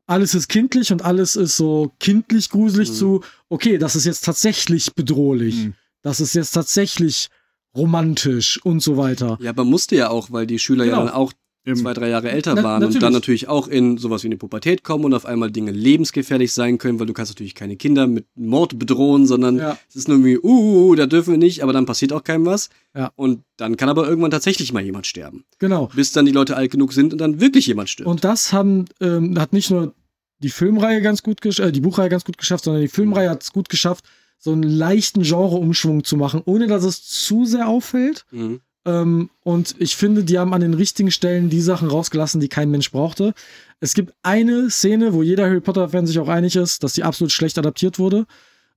alles 0.07 0.33
ist 0.35 0.47
kindlich 0.49 0.91
und 0.91 1.03
alles 1.03 1.35
ist 1.35 1.55
so 1.57 1.91
kindlich 1.99 2.49
gruselig 2.49 2.89
Mhm. 2.89 2.93
zu, 2.93 3.23
okay, 3.49 3.77
das 3.77 3.95
ist 3.95 4.05
jetzt 4.05 4.25
tatsächlich 4.25 4.93
bedrohlich. 4.93 5.55
Mhm. 5.55 5.73
Das 6.01 6.19
ist 6.19 6.33
jetzt 6.33 6.51
tatsächlich 6.51 7.27
romantisch 7.75 8.59
und 8.65 8.81
so 8.81 8.97
weiter. 8.97 9.37
ja, 9.41 9.49
aber 9.51 9.63
musste 9.63 9.95
ja 9.95 10.09
auch, 10.09 10.31
weil 10.31 10.45
die 10.47 10.59
Schüler 10.59 10.85
Genau. 10.85 10.97
ja 10.99 11.05
dann 11.05 11.13
auch 11.13 11.31
Eben. 11.66 11.76
zwei, 11.78 11.93
drei 11.93 12.09
Jahre 12.09 12.32
älter 12.32 12.55
Na- 12.55 12.64
waren 12.64 12.84
und 12.84 12.95
dann 12.95 13.14
natürlich. 13.14 13.43
natürlich 13.43 13.47
auch 13.47 13.68
in 13.68 13.97
sowas 13.99 14.24
wie 14.24 14.28
eine 14.28 14.38
Pubertät 14.38 14.84
kommen 14.84 15.05
und 15.05 15.14
auf 15.14 15.26
einmal 15.26 15.51
Dinge 15.51 15.72
lebensgefährlich 15.72 16.53
sein 16.53 16.78
können, 16.80 16.99
weil 16.99 17.05
du 17.05 17.14
kannst 17.14 17.32
natürlich 17.32 17.53
keine 17.53 17.76
Kinder 17.76 18.07
mit 18.07 18.26
Mord 18.36 18.80
bedrohen, 18.80 19.28
sondern 19.28 19.57
Ja. 19.57 19.78
es 19.89 19.95
ist 19.95 20.07
nur 20.07 20.18
irgendwie, 20.18 20.39
uh, 20.41 20.95
da 20.95 21.05
dürfen 21.05 21.32
wir 21.32 21.38
nicht, 21.38 21.62
aber 21.62 21.72
dann 21.74 21.86
passiert 21.86 22.14
auch 22.14 22.24
keinem 22.24 22.45
was. 22.47 22.70
Ja. 22.95 23.12
Und 23.16 23.43
dann 23.57 23.78
kann 23.78 23.89
aber 23.89 24.07
irgendwann 24.07 24.32
tatsächlich 24.32 24.74
mal 24.74 24.82
jemand 24.84 25.05
sterben. 25.05 25.43
Genau. 25.59 25.89
Bis 25.95 26.12
dann 26.14 26.26
die 26.26 26.32
Leute 26.32 26.55
alt 26.55 26.72
genug 26.72 26.93
sind 26.93 27.14
und 27.14 27.20
dann 27.20 27.39
wirklich 27.39 27.68
jemand 27.68 27.89
stirbt. 27.89 28.09
Und 28.09 28.24
das 28.24 28.51
haben, 28.53 28.86
ähm, 28.99 29.38
hat 29.39 29.53
nicht 29.53 29.70
nur 29.70 29.93
die 30.39 30.49
Filmreihe 30.49 31.01
ganz 31.03 31.22
gut 31.22 31.41
geschafft, 31.41 31.70
äh, 31.70 31.72
die 31.72 31.82
Buchreihe 31.82 32.09
ganz 32.09 32.26
gut 32.26 32.39
geschafft, 32.39 32.64
sondern 32.64 32.82
die 32.82 32.88
Filmreihe 32.88 33.30
hat 33.30 33.43
es 33.43 33.51
gut 33.53 33.70
geschafft, 33.70 34.05
so 34.39 34.51
einen 34.51 34.64
leichten 34.64 35.22
Genreumschwung 35.22 36.03
zu 36.03 36.18
machen, 36.18 36.41
ohne 36.45 36.66
dass 36.66 36.84
es 36.84 37.03
zu 37.03 37.45
sehr 37.45 37.68
auffällt. 37.68 38.26
mhm. 38.32 38.62
Ähm, 38.86 39.29
und 39.43 39.75
ich 39.79 39.95
finde, 39.95 40.23
die 40.23 40.39
haben 40.39 40.53
an 40.53 40.61
den 40.61 40.73
richtigen 40.73 41.11
Stellen 41.11 41.49
die 41.49 41.61
Sachen 41.61 41.88
rausgelassen, 41.88 42.41
die 42.41 42.49
kein 42.49 42.71
Mensch 42.71 42.91
brauchte. 42.91 43.34
Es 43.79 43.93
gibt 43.93 44.13
eine 44.23 44.69
Szene, 44.69 45.13
wo 45.13 45.23
jeder 45.23 45.45
Harry 45.45 45.61
Potter-Fan 45.61 46.07
sich 46.07 46.19
auch 46.19 46.27
einig 46.27 46.55
ist, 46.55 46.84
dass 46.84 46.93
die 46.93 47.03
absolut 47.03 47.32
schlecht 47.32 47.57
adaptiert 47.57 47.99
wurde. 47.99 48.25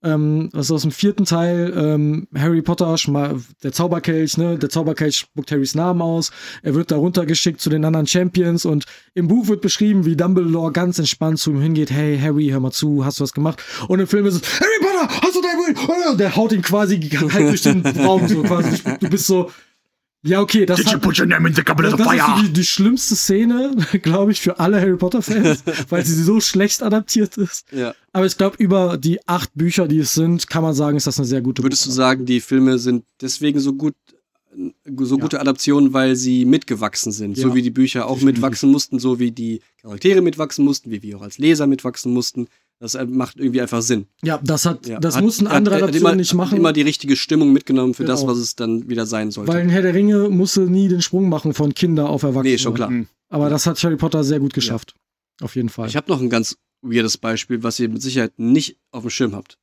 Ähm, 0.02 0.50
das 0.52 0.66
ist 0.66 0.70
aus 0.70 0.82
dem 0.82 0.90
vierten 0.90 1.24
Teil. 1.24 1.72
Ähm, 1.74 2.28
Harry 2.36 2.61
Potter, 2.61 2.94
der 3.62 3.72
Zauberkelch, 3.72 4.36
ne? 4.36 4.59
Der 4.59 4.68
Zauberkelch 4.68 5.16
spuckt 5.16 5.50
Harrys 5.50 5.74
Namen 5.74 6.02
aus. 6.02 6.30
Er 6.62 6.74
wird 6.74 6.90
da 6.90 6.96
runtergeschickt 6.96 7.61
zu 7.61 7.70
den 7.70 7.84
anderen 7.86 8.07
Champions 8.07 8.66
und 8.66 8.84
im 9.14 9.28
Buch 9.28 9.48
wird 9.48 9.62
beschrieben, 9.62 10.05
wie 10.05 10.14
Dumbledore 10.14 10.72
ganz 10.72 10.98
entspannt 10.98 11.38
zu 11.38 11.52
ihm 11.52 11.61
hingeht. 11.62 11.90
Hey, 11.90 12.18
Harry, 12.18 12.48
hör 12.48 12.61
mal 12.61 12.70
zu, 12.70 13.05
hast 13.05 13.18
du 13.18 13.24
was 13.24 13.32
gemacht? 13.32 13.62
Und 13.88 13.98
im 13.98 14.07
Film 14.07 14.26
ist 14.26 14.34
es, 14.34 14.61
Harry 14.61 14.78
Potter, 14.80 15.22
hast 15.22 15.36
du 15.36 15.40
dein 15.40 15.57
Will? 15.57 16.11
Und 16.12 16.20
der 16.20 16.36
haut 16.36 16.52
ihn 16.52 16.62
quasi 16.62 17.00
halt 17.00 17.48
durch 17.48 17.62
den 17.62 17.80
Raum, 17.86 18.28
so 18.28 18.42
quasi. 18.42 18.82
Du 19.00 19.09
bist 19.09 19.26
so, 19.26 19.50
ja, 20.24 20.40
okay, 20.40 20.64
das 20.66 20.78
Did 20.78 20.86
you 20.86 20.92
hat, 20.94 21.02
put 21.02 21.18
your 21.18 21.26
name 21.26 21.46
in 21.48 21.54
the 21.54 21.62
goblet 21.62 21.92
das 21.92 22.00
ist 22.00 22.42
die, 22.42 22.52
die 22.52 22.64
schlimmste 22.64 23.14
Szene, 23.14 23.76
glaube 24.02 24.32
ich, 24.32 24.40
für 24.40 24.58
alle 24.58 24.80
Harry 24.80 24.96
Potter-Fans, 24.96 25.62
weil 25.90 26.04
sie 26.04 26.14
so 26.22 26.40
schlecht 26.40 26.82
adaptiert 26.82 27.36
ist. 27.36 27.66
Ja. 27.72 27.94
Aber 28.12 28.24
ich 28.26 28.36
glaube, 28.36 28.56
über 28.58 28.96
die 28.96 29.26
acht 29.28 29.50
Bücher, 29.54 29.86
die 29.86 29.98
es 29.98 30.14
sind, 30.14 30.48
kann 30.48 30.62
man 30.62 30.74
sagen, 30.74 30.96
ist 30.96 31.06
das 31.06 31.18
eine 31.18 31.26
sehr 31.26 31.42
gute 31.42 31.62
Würdest 31.62 31.84
du 31.84 31.90
Buch. 31.90 31.96
sagen, 31.96 32.24
die 32.26 32.40
Filme 32.40 32.78
sind 32.78 33.04
deswegen 33.20 33.60
so 33.60 33.74
gut, 33.74 33.94
so 34.96 35.16
Ja. 35.16 35.22
gute 35.22 35.40
Adaptionen, 35.40 35.92
weil 35.92 36.16
sie 36.16 36.44
mitgewachsen 36.44 37.12
sind, 37.12 37.36
Ja. 37.36 37.42
so 37.48 37.54
wie 37.54 37.62
die 37.62 37.70
Bücher 37.70 38.06
auch 38.06 38.14
Definitiv. 38.14 38.36
mitwachsen 38.42 38.70
mussten, 38.70 38.98
so 38.98 39.18
wie 39.18 39.30
die 39.32 39.60
Charaktere 39.82 40.22
mitwachsen 40.22 40.64
mussten, 40.64 40.90
wie 40.90 41.02
wir 41.02 41.18
auch 41.18 41.22
als 41.22 41.38
Leser 41.38 41.66
mitwachsen 41.66 42.12
mussten. 42.12 42.46
Das 42.80 42.94
äh, 42.96 43.06
macht 43.06 43.38
irgendwie 43.38 43.60
einfach 43.60 43.80
Sinn. 43.82 44.06
Ja, 44.22 44.38
das 44.42 44.66
hat, 44.66 44.86
Ja. 44.86 44.98
das 45.00 45.16
Hat- 45.16 45.24
mussten 45.24 45.48
hat- 45.48 45.54
andere 45.54 45.76
hat 45.76 45.82
Adaptionen 45.84 46.06
immer, 46.12 46.16
nicht 46.16 46.30
hat 46.30 46.36
machen. 46.36 46.58
immer 46.58 46.72
die 46.72 46.82
richtige 46.82 47.16
Stimmung 47.16 47.52
mitgenommen 47.52 47.94
für 47.94 48.04
das, 48.04 48.20
Genau. 48.20 48.32
was 48.32 48.38
es 48.38 48.56
dann 48.56 48.88
wieder 48.88 49.06
sein 49.06 49.30
sollte. 49.30 49.52
weil 49.52 49.60
ein 49.62 49.68
Herr 49.70 49.82
der 49.82 49.94
Ringe 49.94 50.28
musste 50.28 50.62
nie 50.62 50.88
den 50.88 51.00
Sprung 51.00 51.28
machen 51.28 51.54
von 51.54 51.72
Kinder 51.74 52.10
auf 52.10 52.22
Erwachsene. 52.24 52.50
nee, 52.52 52.58
schon 52.58 52.74
klar. 52.74 52.90
Mhm. 52.90 53.06
Aber 53.30 53.48
das 53.48 53.66
hat 53.66 53.82
Harry 53.82 53.96
Potter 53.96 54.22
sehr 54.24 54.40
gut 54.40 54.52
geschafft. 54.54 54.94
Auf 55.40 55.56
jeden 55.56 55.68
Fall. 55.68 55.88
Ich 55.88 55.96
habe 55.96 56.10
noch 56.10 56.20
ein 56.20 56.30
ganz 56.30 56.56
weirdes 56.82 57.16
Beispiel, 57.16 57.62
was 57.62 57.78
ihr 57.80 57.88
mit 57.88 58.02
Sicherheit 58.02 58.38
nicht 58.38 58.76
auf 58.90 59.02
dem 59.02 59.10
Schirm 59.10 59.34
habt. 59.34 59.58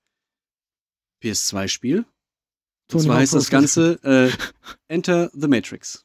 PS2-Spiel. 1.24 2.05
Und 2.93 2.99
zwar 2.99 3.18
heißt 3.18 3.34
das 3.34 3.49
Ganze 3.49 3.99
äh, 4.03 4.30
Enter 4.88 5.30
the 5.34 5.47
Matrix. 5.47 6.03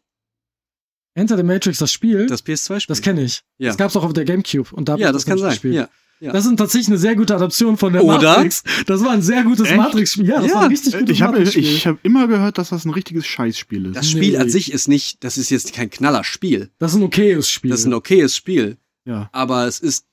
Enter 1.15 1.37
the 1.37 1.43
Matrix, 1.43 1.79
das 1.79 1.91
Spiel, 1.91 2.27
das, 2.27 2.43
Das 2.45 2.47
PS2-Spiel. 2.69 2.97
kenne 3.01 3.23
ich. 3.25 3.43
Ja. 3.59 3.69
Das 3.71 3.79
gab 3.79 3.91
es 3.91 3.97
auch 3.97 4.05
auf 4.05 4.13
der 4.13 4.25
Gamecube. 4.25 4.69
Und 4.75 4.89
da 4.89 4.97
ja, 4.97 5.09
ich 5.09 5.13
das 5.15 5.25
kann 5.25 5.39
sein. 5.39 5.51
gespielt. 5.51 5.75
Ja. 5.75 5.89
Ja. 6.19 6.33
Das 6.33 6.47
ist 6.47 6.57
tatsächlich 6.57 6.89
eine 6.89 6.97
sehr 6.99 7.15
gute 7.15 7.35
Adaption 7.35 7.77
von 7.77 7.93
der 7.93 8.03
Oder? 8.03 8.37
Matrix. 8.39 8.63
Das 8.87 9.03
war 9.03 9.11
ein 9.11 9.21
sehr 9.23 9.43
gutes? 9.45 9.71
Matrix-Spiel. 9.75 10.27
Ja, 10.27 10.41
das 10.41 10.49
Ja, 10.49 10.55
war 10.55 10.63
ein 10.63 10.71
richtig 10.71 10.93
gutes 10.95 11.11
Ich 11.11 11.21
habe 11.23 11.33
Matrix-Spiel. 11.39 11.65
ich 11.65 11.87
hab 11.87 11.99
immer 12.05 12.27
gehört, 12.27 12.57
dass 12.59 12.71
das 12.71 12.85
ein 12.87 12.91
richtiges 12.91 13.27
Scheißspiel 13.27 13.87
ist. 13.87 13.97
Das 13.97 14.11
Spiel 14.11 14.31
Nee. 14.33 14.39
an 14.39 14.49
sich 14.49 14.73
ist 14.73 14.89
nicht, 14.89 15.23
das 15.25 15.37
ist 15.37 15.51
jetzt 15.51 15.75
kein 15.75 15.91
Knallerspiel. 15.91 16.71
Das 16.79 16.93
ist 16.93 16.97
ein 16.99 17.03
okayes 17.03 17.51
Spiel. 17.51 17.71
Das 17.71 17.81
ist 17.81 17.87
ein 17.87 17.93
okayes 17.95 18.35
Spiel. 18.35 18.79
ja. 19.05 19.29
Aber 19.33 19.67
es 19.67 19.79
ist 19.81 20.07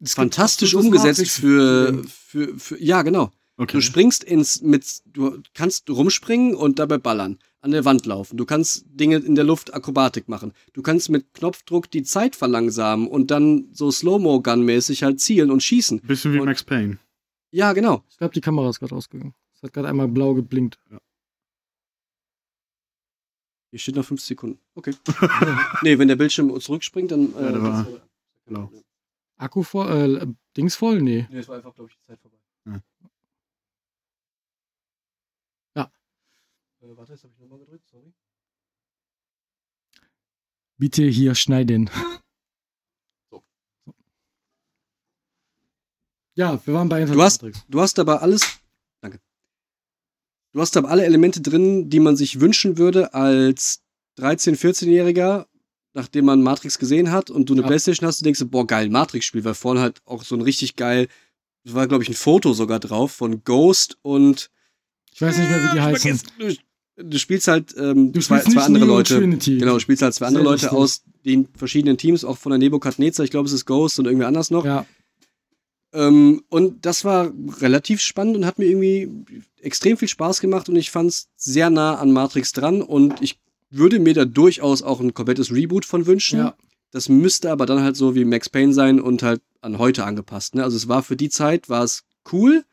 Es 0.00 0.14
fantastisch 0.14 0.74
umgesetzt 0.74 1.18
Matrix- 1.20 1.38
für, 1.40 2.02
für, 2.08 2.58
für, 2.58 2.82
ja, 2.82 3.02
genau. 3.02 3.30
Okay. 3.56 3.72
Du 3.76 3.80
springst 3.82 4.22
ins, 4.24 4.62
mit, 4.62 4.84
du 5.06 5.42
kannst 5.52 5.90
rumspringen 5.90 6.54
und 6.54 6.78
dabei 6.78 6.96
ballern, 6.98 7.38
an 7.60 7.70
der 7.72 7.84
Wand 7.84 8.06
laufen. 8.06 8.36
Du 8.36 8.44
kannst 8.44 8.84
Dinge 8.88 9.16
in 9.16 9.34
der 9.34 9.44
Luft 9.44 9.74
Akrobatik 9.74 10.28
machen. 10.28 10.52
Du 10.74 10.82
kannst 10.82 11.08
mit 11.10 11.34
Knopfdruck 11.34 11.90
die 11.90 12.02
Zeit 12.04 12.36
verlangsamen 12.36 13.08
und 13.08 13.30
dann 13.30 13.68
so 13.72 13.90
Slow-Mo-Gun-mäßig 13.90 15.02
halt 15.02 15.20
zielen 15.20 15.50
und 15.50 15.62
schießen. 15.62 16.00
Bisschen 16.02 16.34
wie 16.34 16.38
Und- 16.40 16.46
Max 16.46 16.62
Payne. 16.62 16.98
Ja, 17.50 17.72
genau. 17.72 18.04
Ich 18.10 18.18
glaube, 18.18 18.34
die 18.34 18.40
Kamera 18.40 18.68
ist 18.70 18.78
gerade 18.78 18.94
ausgegangen. 18.94 19.34
Es 19.54 19.62
hat 19.62 19.72
gerade 19.72 19.88
einmal 19.88 20.06
blau 20.08 20.34
geblinkt. 20.34 20.78
Hier 23.70 23.78
steht 23.78 23.96
noch 23.96 24.04
5 24.04 24.20
Sekunden. 24.20 24.58
Okay. 24.74 24.94
nee, 25.82 25.98
wenn 25.98 26.08
der 26.08 26.16
Bildschirm 26.16 26.58
zurückspringt, 26.60 27.10
dann. 27.10 27.34
Äh, 27.36 27.52
Ja, 27.52 27.62
war- 27.62 27.86
genau. 28.46 28.70
Akku 29.36 29.62
voll, 29.62 30.16
äh, 30.16 30.26
Dings 30.56 30.74
voll? 30.74 31.00
Nee. 31.00 31.26
Nee, 31.30 31.38
es 31.38 31.48
war 31.48 31.56
einfach, 31.56 31.74
glaube 31.74 31.90
ich, 31.90 31.96
die 31.96 32.02
Zeit 32.02 32.18
vorbei. 32.20 32.36
Ja. 32.66 32.72
Ja. 33.02 33.07
Äh, 36.88 36.96
warte, 36.96 37.12
jetzt 37.12 37.24
habe 37.24 37.32
ich 37.34 37.40
nochmal 37.40 37.58
gedrückt, 37.58 37.86
sorry. 37.88 38.12
Bitte 40.78 41.04
hier 41.04 41.34
schneiden. 41.34 41.90
So. 43.30 43.42
Ja, 46.36 46.64
wir 46.66 46.74
waren 46.74 46.88
bei 46.88 47.04
Du 47.04 47.20
hast- 47.20 47.42
Matrix. 47.42 47.64
Du 47.68 47.80
hast 47.80 47.98
aber 47.98 48.22
alles. 48.22 48.60
Danke. 49.02 49.20
Du 50.54 50.60
hast 50.60 50.76
aber 50.76 50.88
alle 50.88 51.04
Elemente 51.04 51.40
drin, 51.40 51.90
die 51.90 52.00
man 52.00 52.16
sich 52.16 52.40
wünschen 52.40 52.78
würde 52.78 53.12
als 53.12 53.82
13-, 54.18 54.56
14-Jähriger, 54.56 55.46
nachdem 55.94 56.24
man 56.26 56.42
Matrix 56.42 56.78
gesehen 56.78 57.10
hat 57.10 57.28
und 57.30 57.48
du 57.48 57.54
eine 57.54 57.62
Ja. 57.62 57.68
Playstation 57.68 58.06
hast, 58.06 58.20
du 58.20 58.24
denkst, 58.24 58.42
boah, 58.46 58.66
geil, 58.66 58.88
Matrix-Spiel, 58.88 59.44
weil 59.44 59.54
vorne 59.54 59.80
halt 59.80 60.00
auch 60.06 60.22
so 60.22 60.36
ein 60.36 60.40
richtig 60.42 60.76
geil, 60.76 61.08
war, 61.64 61.86
glaube 61.86 62.02
ich, 62.02 62.08
ein 62.08 62.14
Foto 62.14 62.54
sogar 62.54 62.80
drauf 62.80 63.12
von 63.12 63.44
Ghost 63.44 63.98
und 64.02 64.50
Ich 65.12 65.20
weiß 65.20 65.36
nicht 65.36 65.50
mehr, 65.50 65.62
wie 65.64 65.74
die 65.74 65.80
heißen. 65.80 66.22
Du, 67.02 67.18
spielst 67.18 67.48
halt 67.48 67.74
ähm, 67.78 68.12
Du 68.12 68.20
zwei, 68.20 68.40
spielst 68.40 68.56
zwei 68.56 68.64
andere 68.64 68.86
Neo 68.86 68.96
Leute. 68.96 69.20
Genau, 69.20 69.74
du 69.74 69.80
spielst 69.80 70.02
halt 70.02 70.14
zwei 70.14 70.26
andere 70.26 70.42
Sehr 70.42 70.52
Leute 70.52 70.72
aus 70.72 71.02
den 71.24 71.48
verschiedenen 71.54 71.96
Teams, 71.96 72.24
auch 72.24 72.38
von 72.38 72.50
der 72.50 72.58
Nebukadnezar, 72.58 73.24
ich 73.24 73.30
glaube, 73.30 73.46
es 73.46 73.52
ist 73.52 73.66
Ghost 73.66 73.98
und 73.98 74.06
irgendwer 74.06 74.28
anders 74.28 74.50
noch. 74.50 74.64
Ja. 74.64 74.86
Ähm, 75.92 76.42
und 76.48 76.84
das 76.84 77.04
war 77.04 77.32
relativ 77.60 78.00
spannend 78.00 78.36
und 78.36 78.44
hat 78.44 78.58
mir 78.58 78.66
irgendwie 78.66 79.10
extrem 79.60 79.96
viel 79.96 80.08
Spaß 80.08 80.40
gemacht 80.40 80.68
und 80.68 80.76
ich 80.76 80.90
fand 80.90 81.10
es 81.10 81.28
sehr 81.36 81.70
nah 81.70 81.96
an 81.96 82.12
Matrix 82.12 82.52
dran 82.52 82.82
und 82.82 83.22
ich 83.22 83.38
würde 83.70 83.98
mir 83.98 84.14
da 84.14 84.24
durchaus 84.24 84.82
auch 84.82 85.00
ein 85.00 85.14
komplettes 85.14 85.52
Reboot 85.52 85.84
von 85.84 86.06
wünschen. 86.06 86.40
Ja. 86.40 86.54
Das 86.90 87.08
müsste 87.08 87.50
aber 87.50 87.66
dann 87.66 87.82
halt 87.82 87.96
so 87.96 88.14
wie 88.14 88.24
Max 88.24 88.48
Payne 88.48 88.72
sein 88.72 89.00
und 89.00 89.22
halt 89.22 89.42
an 89.60 89.78
heute 89.78 90.04
angepasst. 90.04 90.54
Ne? 90.54 90.64
Also 90.64 90.76
es 90.76 90.88
war 90.88 91.02
für 91.02 91.16
die 91.16 91.28
Zeit, 91.28 91.68
war 91.68 91.84
es 91.84 92.04
cool, 92.32 92.64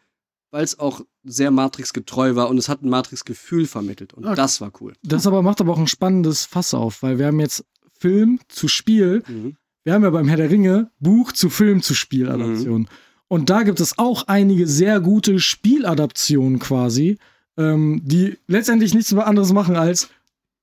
weil 0.51 0.63
es 0.63 0.79
auch 0.79 1.01
sehr 1.23 1.51
Matrix 1.51 1.91
getreu 1.93 2.35
war 2.35 2.49
und 2.49 2.57
es 2.57 2.69
hat 2.69 2.81
ein 2.83 2.89
Matrix-Gefühl 2.89 3.65
vermittelt 3.65 4.13
und 4.13 4.25
Okay. 4.25 4.35
das 4.35 4.61
war 4.61 4.71
cool. 4.81 4.93
Das 5.03 5.27
aber 5.27 5.41
macht 5.41 5.59
aber 5.61 5.73
auch 5.73 5.79
ein 5.79 5.87
spannendes 5.87 6.45
Fass 6.45 6.73
auf, 6.73 7.01
weil 7.03 7.19
wir 7.19 7.27
haben 7.27 7.39
jetzt 7.39 7.65
Film 7.99 8.39
zu 8.47 8.67
Spiel, 8.67 9.23
Mhm. 9.27 9.57
wir 9.83 9.93
haben 9.93 10.03
ja 10.03 10.09
beim 10.09 10.27
Herr 10.27 10.37
der 10.37 10.49
Ringe 10.49 10.91
Buch 10.99 11.31
zu 11.31 11.49
Film 11.49 11.81
zu 11.81 11.93
Spieladaption. 11.93 12.81
Mhm. 12.81 12.87
Und 13.27 13.49
da 13.49 13.63
gibt 13.63 13.79
es 13.79 13.97
auch 13.97 14.27
einige 14.27 14.67
sehr 14.67 14.99
gute 14.99 15.39
Spieladaptionen 15.39 16.59
quasi, 16.59 17.17
ähm, 17.57 18.01
die 18.03 18.37
letztendlich 18.47 18.93
nichts 18.93 19.13
anderes 19.13 19.51
machen 19.53 19.75
als 19.75 20.09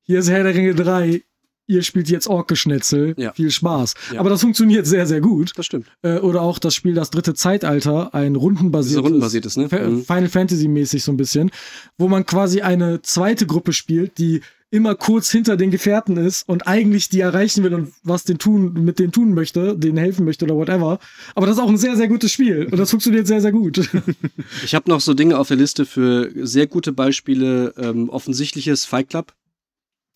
hier 0.05 0.19
ist 0.21 0.31
Herr 0.31 0.43
der 0.45 0.55
Ringe 0.55 0.75
3, 0.75 1.23
ihr 1.67 1.83
spielt 1.83 2.09
jetzt 2.11 2.27
Orkeschnetzel, 2.29 3.15
Ja. 3.17 3.33
viel 3.33 3.51
Spaß. 3.51 3.95
Ja. 4.13 4.21
Aber 4.21 4.31
das 4.31 4.41
funktioniert 4.41 4.87
sehr, 4.87 5.07
sehr 5.07 5.21
gut. 5.21 5.53
Das 5.57 5.67
stimmt. 5.67 5.87
Äh, 6.03 6.19
oder 6.19 6.43
auch 6.43 6.59
das 6.59 6.75
Spiel 6.75 6.95
Das 6.95 7.11
dritte 7.11 7.35
Zeitalter, 7.35 8.15
ein 8.15 8.37
rundenbasiertes, 8.37 9.05
rundenbasiertes, 9.05 9.57
ne? 9.57 9.69
Mhm. 9.71 10.05
Final 10.05 10.29
Fantasy 10.29 10.69
mäßig 10.69 11.03
so 11.05 11.13
ein 11.13 11.17
bisschen, 11.17 11.51
wo 11.99 12.09
man 12.09 12.27
quasi 12.27 12.61
eine 12.63 13.03
zweite 13.03 13.47
Gruppe 13.47 13.73
spielt, 13.73 14.19
die 14.19 14.41
immer 14.71 14.95
kurz 14.95 15.31
hinter 15.31 15.59
den 15.59 15.71
Gefährten 15.71 16.17
ist 16.17 16.49
und 16.49 16.67
eigentlich 16.67 17.11
die 17.11 17.21
erreichen 17.21 17.63
will 17.63 17.75
und 17.75 17.93
was 18.05 18.25
den 18.25 18.39
tun, 18.39 18.73
mit 18.73 18.99
denen 18.99 19.13
tun 19.13 19.35
möchte, 19.35 19.77
denen 19.77 19.99
helfen 19.99 20.25
möchte 20.25 20.47
oder 20.47 20.57
whatever. 20.57 20.99
Aber 21.35 21.47
das 21.47 21.57
ist 21.57 21.63
auch 21.63 21.69
ein 21.69 21.77
sehr, 21.77 21.95
sehr 21.95 22.09
gutes 22.09 22.33
Spiel 22.33 22.65
und 22.71 22.79
das 22.79 22.89
funktioniert 22.89 23.27
sehr, 23.27 23.43
sehr 23.43 23.53
gut. 23.53 23.91
Ich 24.65 24.75
habe 24.75 24.89
noch 24.89 25.01
so 25.03 25.13
Dinge 25.13 25.39
auf 25.39 25.49
der 25.49 25.59
Liste 25.59 25.85
für 25.85 26.31
sehr 26.47 26.67
gute 26.67 26.93
Beispiele. 26.93 27.75
Ähm, 27.77 28.09
offensichtliches 28.09 28.87
Fight 28.87 29.11
Club 29.11 29.35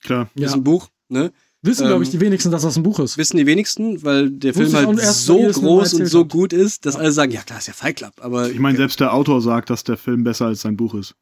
Klar. 0.03 0.31
Ja. 0.35 0.47
ist 0.47 0.55
ein 0.55 0.65
Buch. 0.65 0.89
Ne? 1.09 1.33
Wissen, 1.63 1.83
Ähm, 1.85 1.89
glaube 1.89 2.05
ich, 2.05 2.11
die 2.11 2.21
wenigsten, 2.21 2.51
dass 2.51 2.63
das 2.63 2.77
ein 2.77 2.83
Buch 2.83 2.99
ist. 3.01 3.17
Wissen 3.19 3.37
die 3.37 3.47
wenigsten, 3.47 4.03
weil 4.05 4.31
der 4.31 4.55
Wusste 4.55 4.77
Film 4.79 4.87
halt 4.99 5.01
so 5.15 5.39
groß 5.39 5.95
und 5.95 6.07
so 6.07 6.25
gut 6.27 6.53
ist, 6.53 6.87
dass 6.87 6.97
alle 6.97 7.13
sagen, 7.13 7.33
ja 7.33 7.43
klar, 7.43 7.59
ist 7.59 7.67
ja 7.67 7.73
Fight 7.73 7.97
Club. 7.97 8.13
Aber 8.21 8.51
Ich 8.51 8.59
meine, 8.59 8.77
selbst 8.77 9.01
der 9.01 9.13
Autor 9.15 9.41
sagt, 9.41 9.71
dass 9.71 9.83
der 9.85 9.97
Film 9.97 10.23
besser 10.25 10.47
als 10.47 10.61
sein 10.61 10.77
Buch 10.77 10.95
ist. 10.95 11.15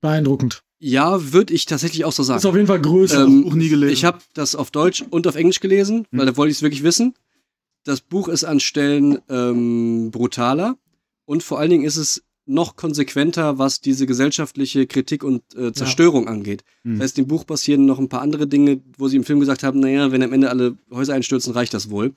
Beeindruckend. 0.00 0.62
ja, 0.78 1.32
würde 1.32 1.52
ich 1.52 1.66
tatsächlich 1.66 2.04
auch 2.04 2.12
so 2.12 2.22
Ist 2.22 2.28
sagen. 2.28 2.46
auf 2.46 2.54
jeden 2.54 2.68
Fall 2.68 2.80
größer. 2.80 3.24
Ähm, 3.24 3.42
Buch 3.42 3.54
nie 3.54 3.68
gelesen. 3.68 3.92
Ich 3.92 4.04
habe 4.04 4.18
das 4.34 4.54
auf 4.54 4.70
Deutsch 4.70 5.04
und 5.10 5.26
auf 5.26 5.34
Englisch 5.34 5.60
gelesen, 5.60 6.06
weil 6.12 6.26
da 6.26 6.36
wollte 6.36 6.50
ich 6.52 6.58
es 6.58 6.62
wirklich 6.62 6.82
wissen. 6.84 7.14
Das 7.84 8.00
Buch 8.00 8.28
ist 8.28 8.44
an 8.44 8.60
Stellen 8.60 9.18
ähm, 9.28 10.10
brutaler 10.12 10.76
und 11.24 11.42
vor 11.42 11.58
allen 11.58 11.70
Dingen 11.70 11.84
ist 11.84 11.96
es 11.96 12.22
noch 12.48 12.76
konsequenter, 12.76 13.58
was 13.58 13.80
diese 13.80 14.06
gesellschaftliche 14.06 14.86
Kritik 14.86 15.22
und 15.22 15.42
äh, 15.54 15.72
Zerstörung 15.72 16.26
angeht. 16.28 16.64
Hm. 16.82 16.94
Das 16.94 17.04
heißt, 17.04 17.18
im 17.18 17.26
Buch 17.26 17.46
passieren 17.46 17.84
noch 17.86 17.98
ein 17.98 18.08
paar 18.08 18.22
andere 18.22 18.46
Dinge, 18.46 18.80
wo 18.96 19.06
sie 19.08 19.16
im 19.16 19.24
Film 19.24 19.38
gesagt 19.40 19.62
haben, 19.62 19.80
naja, 19.80 20.10
wenn 20.12 20.22
am 20.22 20.32
Ende 20.32 20.48
alle 20.50 20.76
Häuser 20.90 21.14
einstürzen, 21.14 21.52
reicht 21.52 21.74
das 21.74 21.90
wohl. 21.90 22.14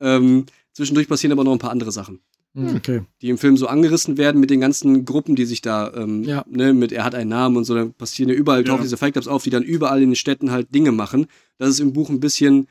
Ähm, 0.00 0.46
zwischendurch 0.72 1.08
passieren 1.08 1.32
aber 1.32 1.44
noch 1.44 1.52
ein 1.52 1.58
paar 1.58 1.70
andere 1.70 1.92
Sachen, 1.92 2.20
Hm, 2.54 2.76
okay. 2.76 3.02
die 3.22 3.28
im 3.28 3.38
Film 3.38 3.56
so 3.56 3.66
angerissen 3.66 4.16
werden 4.18 4.40
mit 4.40 4.50
den 4.50 4.60
ganzen 4.60 5.04
Gruppen, 5.04 5.36
die 5.36 5.44
sich 5.44 5.60
da, 5.62 5.92
ähm, 5.94 6.24
Ja. 6.24 6.44
ne, 6.48 6.72
mit 6.74 6.90
er 6.92 7.04
hat 7.04 7.14
einen 7.14 7.30
Namen 7.30 7.56
und 7.56 7.64
so, 7.64 7.74
dann 7.74 7.92
passieren 7.92 8.28
ja 8.30 8.34
überall, 8.36 8.60
Ja. 8.60 8.66
tauchen 8.72 8.82
diese 8.82 8.96
Fight 8.96 9.12
Clubs 9.12 9.28
auf, 9.28 9.42
die 9.44 9.50
dann 9.50 9.62
überall 9.62 10.02
in 10.02 10.10
den 10.10 10.16
Städten 10.16 10.50
halt 10.50 10.74
Dinge 10.74 10.92
machen. 10.92 11.26
Das 11.58 11.68
ist 11.70 11.80
im 11.80 11.92
Buch 11.92 12.08
ein 12.10 12.20
bisschen 12.20 12.66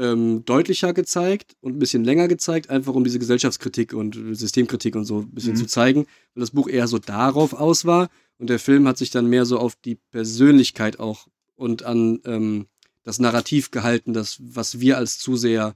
ähm, 0.00 0.44
deutlicher 0.44 0.92
gezeigt 0.94 1.54
und 1.60 1.76
ein 1.76 1.78
bisschen 1.78 2.02
länger 2.04 2.26
gezeigt, 2.26 2.70
einfach 2.70 2.94
um 2.94 3.04
diese 3.04 3.18
Gesellschaftskritik 3.18 3.92
und 3.92 4.18
Systemkritik 4.32 4.96
und 4.96 5.04
so 5.04 5.20
ein 5.20 5.30
bisschen 5.30 5.52
Mhm. 5.52 5.56
zu 5.58 5.66
zeigen, 5.66 6.06
weil 6.34 6.40
das 6.40 6.50
Buch 6.52 6.68
eher 6.68 6.88
so 6.88 6.98
darauf 6.98 7.52
aus 7.52 7.84
war 7.84 8.08
und 8.38 8.48
der 8.50 8.58
Film 8.58 8.88
hat 8.88 8.98
sich 8.98 9.10
dann 9.10 9.26
mehr 9.26 9.44
so 9.44 9.58
auf 9.58 9.76
die 9.76 9.96
Persönlichkeit 10.10 10.98
auch 10.98 11.28
und 11.54 11.82
an 11.84 12.20
ähm, 12.24 12.66
das 13.02 13.18
Narrativ 13.18 13.70
gehalten, 13.70 14.12
das, 14.12 14.38
was 14.40 14.80
wir 14.80 14.96
als 14.96 15.18
Zuseher 15.18 15.74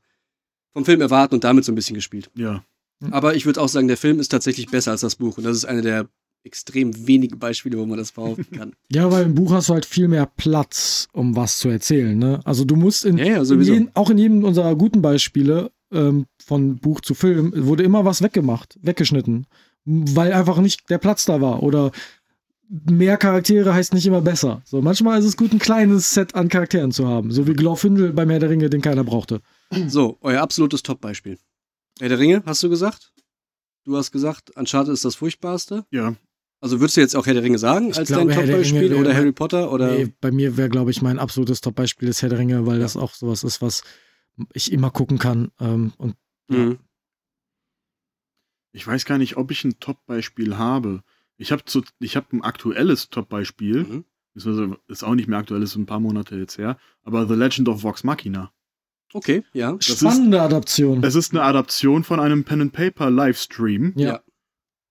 vom 0.72 0.84
Film 0.84 1.00
erwarten 1.00 1.34
und 1.34 1.44
damit 1.44 1.64
so 1.64 1.72
ein 1.72 1.76
bisschen 1.76 1.94
gespielt. 1.94 2.30
Ja. 2.34 2.64
Aber 3.10 3.34
ich 3.34 3.44
würde 3.44 3.60
auch 3.60 3.68
sagen, 3.68 3.88
der 3.88 3.96
Film 3.98 4.18
ist 4.18 4.28
tatsächlich 4.28 4.68
besser 4.68 4.92
als 4.92 5.02
das 5.02 5.16
Buch 5.16 5.36
und 5.36 5.44
das 5.44 5.56
ist 5.56 5.66
eine 5.66 5.82
der 5.82 6.08
extrem 6.44 7.06
wenigen 7.06 7.38
Beispiele, 7.38 7.78
wo 7.78 7.86
man 7.86 7.98
das 7.98 8.12
behaupten 8.12 8.56
kann. 8.56 8.72
Ja, 8.92 9.10
weil 9.10 9.24
im 9.24 9.34
Buch 9.34 9.52
hast 9.52 9.68
du 9.68 9.72
halt 9.74 9.86
viel 9.86 10.08
mehr 10.08 10.26
Platz, 10.26 11.08
um 11.12 11.34
was 11.36 11.58
zu 11.58 11.68
erzählen. 11.68 12.16
Ne? 12.16 12.40
Also 12.44 12.64
du 12.64 12.76
musst 12.76 13.04
in, 13.04 13.18
Ja, 13.18 13.24
ja, 13.24 13.42
in 13.42 13.60
jeden, 13.62 13.90
auch 13.94 14.10
in 14.10 14.18
jedem 14.18 14.44
unserer 14.44 14.76
guten 14.76 15.02
Beispiele 15.02 15.70
ähm, 15.90 16.26
von 16.38 16.76
Buch 16.76 17.00
zu 17.00 17.14
Film 17.14 17.52
wurde 17.56 17.82
immer 17.82 18.04
was 18.04 18.22
weggemacht, 18.22 18.78
weggeschnitten, 18.82 19.46
weil 19.84 20.32
einfach 20.32 20.58
nicht 20.58 20.90
der 20.90 20.98
Platz 20.98 21.24
da 21.24 21.40
war 21.40 21.62
oder 21.62 21.90
mehr 22.68 23.16
Charaktere 23.16 23.74
heißt 23.74 23.94
nicht 23.94 24.06
immer 24.06 24.20
besser. 24.20 24.62
So 24.64 24.80
manchmal 24.82 25.18
ist 25.18 25.26
es 25.26 25.36
gut, 25.36 25.52
ein 25.52 25.58
kleines 25.58 26.12
Set 26.12 26.34
an 26.34 26.48
Charakteren 26.48 26.92
zu 26.92 27.06
haben, 27.06 27.30
so 27.30 27.46
wie 27.46 27.52
Glorfindel 27.52 28.12
beim 28.12 28.30
Herr 28.30 28.40
der 28.40 28.50
Ringe, 28.50 28.70
den 28.70 28.82
keiner 28.82 29.04
brauchte. 29.04 29.40
So, 29.86 30.18
euer 30.20 30.40
absolutes 30.40 30.82
Top-Beispiel. 30.82 31.38
Herr 32.00 32.08
der 32.08 32.18
Ringe, 32.18 32.42
hast 32.46 32.62
du 32.62 32.68
gesagt? 32.68 33.12
Du 33.84 33.96
hast 33.96 34.12
gesagt, 34.12 34.50
Uncharted 34.56 34.92
ist 34.94 35.04
das 35.04 35.14
furchtbarste. 35.14 35.84
Ja. 35.90 36.14
Also 36.64 36.80
würdest 36.80 36.96
du 36.96 37.02
jetzt 37.02 37.14
auch 37.14 37.26
Herr 37.26 37.34
der 37.34 37.42
Ringe 37.42 37.58
sagen 37.58 37.90
Ich 37.90 37.98
als 37.98 38.08
glaube, 38.08 38.32
dein 38.32 38.46
Top-Beispiel 38.46 38.94
oder 38.94 39.14
Harry 39.14 39.32
Potter 39.32 39.70
oder 39.70 39.92
Nee, 39.92 40.14
bei 40.22 40.30
mir 40.30 40.56
wäre, 40.56 40.70
glaube 40.70 40.90
ich, 40.90 41.02
mein 41.02 41.18
absolutes 41.18 41.60
Top-Beispiel 41.60 42.08
ist 42.08 42.22
Herr 42.22 42.30
der 42.30 42.38
Ringe, 42.38 42.66
weil 42.66 42.78
das 42.78 42.96
auch 42.96 43.12
sowas 43.12 43.44
ist, 43.44 43.60
was 43.60 43.82
ich 44.54 44.72
immer 44.72 44.90
gucken 44.90 45.18
kann. 45.18 45.50
Ähm, 45.60 45.92
und 45.98 46.16
Mhm. 46.48 46.78
Ich 48.72 48.86
weiß 48.86 49.04
gar 49.04 49.18
nicht, 49.18 49.36
ob 49.36 49.50
ich 49.50 49.62
ein 49.64 49.78
Top-Beispiel 49.78 50.56
habe. 50.56 51.02
Ich 51.36 51.52
habe 51.52 51.62
ich 52.00 52.16
hab 52.16 52.32
ein 52.32 52.42
aktuelles 52.42 53.10
Top-Beispiel. 53.10 53.84
Mhm. 53.84 54.04
Beziehungsweise 54.32 54.78
Ist 54.88 55.04
auch 55.04 55.14
nicht 55.14 55.28
mehr 55.28 55.40
aktuell, 55.40 55.62
ist 55.62 55.76
ein 55.76 55.84
paar 55.84 56.00
Monate 56.00 56.36
jetzt 56.36 56.56
her. 56.56 56.78
Aber 57.02 57.28
The 57.28 57.34
Legend 57.34 57.68
of 57.68 57.82
Vox 57.82 58.04
Machina. 58.04 58.52
Okay, 59.12 59.44
ja. 59.52 59.72
Das 59.74 59.88
ist, 59.90 60.00
spannende 60.00 60.40
Adaption. 60.40 61.04
es 61.04 61.14
ist 61.14 61.32
eine 61.32 61.42
Adaption 61.42 62.04
von 62.04 62.20
einem 62.20 62.42
Pen-and-Paper-Livestream, 62.44 63.92
ja. 63.96 64.22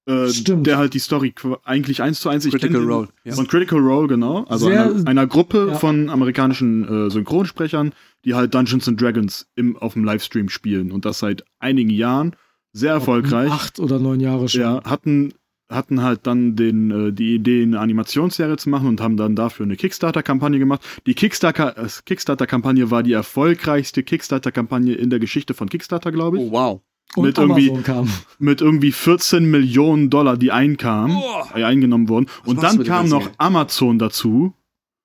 Äh, 0.06 0.28
Stimmt. 0.30 0.68
der 0.68 0.78
halt 0.78 0.94
die 0.94 1.00
Story 1.00 1.34
eigentlich 1.64 2.02
eins 2.02 2.20
zu 2.20 2.30
eins 2.30 2.46
ich 2.46 2.52
Critical 2.52 2.82
den- 2.82 2.90
Role. 2.90 3.08
Ja. 3.24 3.34
Von 3.34 3.48
Critical 3.48 3.80
Role, 3.80 4.08
genau. 4.08 4.44
Also 4.46 4.68
Sehr- 4.68 4.86
einer, 4.86 5.08
einer 5.08 5.28
Gruppe 5.28 5.68
ja. 5.72 5.76
von 5.76 6.10
amerikanischen 6.10 7.08
äh, 7.08 7.10
Synchronsprechern, 7.10 7.94
die 8.26 8.34
halt 8.34 8.54
Dungeons 8.54 8.88
and 8.88 9.02
Dragons 9.02 9.48
im, 9.56 9.78
auf 9.78 9.94
dem 9.94 10.04
Livestream 10.04 10.50
spielen. 10.50 10.92
Und 10.92 11.06
das 11.06 11.20
seit 11.20 11.44
einigen 11.60 11.90
Jahren. 11.90 12.36
Sehr 12.76 12.92
erfolgreich. 12.92 13.52
Acht 13.52 13.80
oder 13.80 14.00
neun 14.00 14.20
Jahre 14.20 14.50
schon. 14.50 14.62
Ja, 14.62 14.84
hatten, 14.84 15.34
hatten 15.70 16.02
halt 16.02 16.26
dann 16.26 16.56
den, 16.56 16.90
äh, 16.90 17.14
die 17.14 17.36
Idee, 17.36 17.62
eine 17.62 17.80
Animationsserie 17.80 18.58
zu 18.58 18.68
machen 18.70 18.88
und 18.88 19.00
haben 19.00 19.16
dann 19.16 19.36
dafür 19.36 19.66
eine 19.66 19.76
Kickstarter-Kampagne 19.76 20.58
gemacht. 20.58 20.82
Die 21.06 21.14
Kickstarter- 21.14 21.78
äh, 21.78 21.88
Kickstarter-Kampagne 22.06 22.90
war 22.90 23.04
die 23.04 23.14
erfolgreichste 23.14 24.02
Kickstarter-Kampagne 24.02 24.96
in 24.96 25.10
der 25.12 25.20
Geschichte 25.20 25.54
von 25.54 25.70
Kickstarter, 25.70 26.12
glaube 26.12 26.38
ich. 26.40 26.44
Oh, 26.44 26.52
wow. 26.52 26.82
Und 27.16 27.26
mit 27.26 27.38
irgendwie- 27.38 27.74
kam. 27.84 28.10
Mit 28.40 28.62
irgendwie 28.62 28.92
14 28.92 29.50
Millionen 29.50 30.10
Dollar, 30.10 30.38
die 30.38 30.52
einkamen, 30.52 31.18
äh, 31.56 31.64
eingenommen 31.64 32.10
wurden. 32.10 32.28
und 32.46 32.58
machst 32.62 32.74
du 32.74 32.84
dann 32.84 32.88
kam 32.88 33.10
noch 33.10 33.20
Geld? 33.26 33.34
Amazon 33.38 34.00
dazu. 34.00 34.54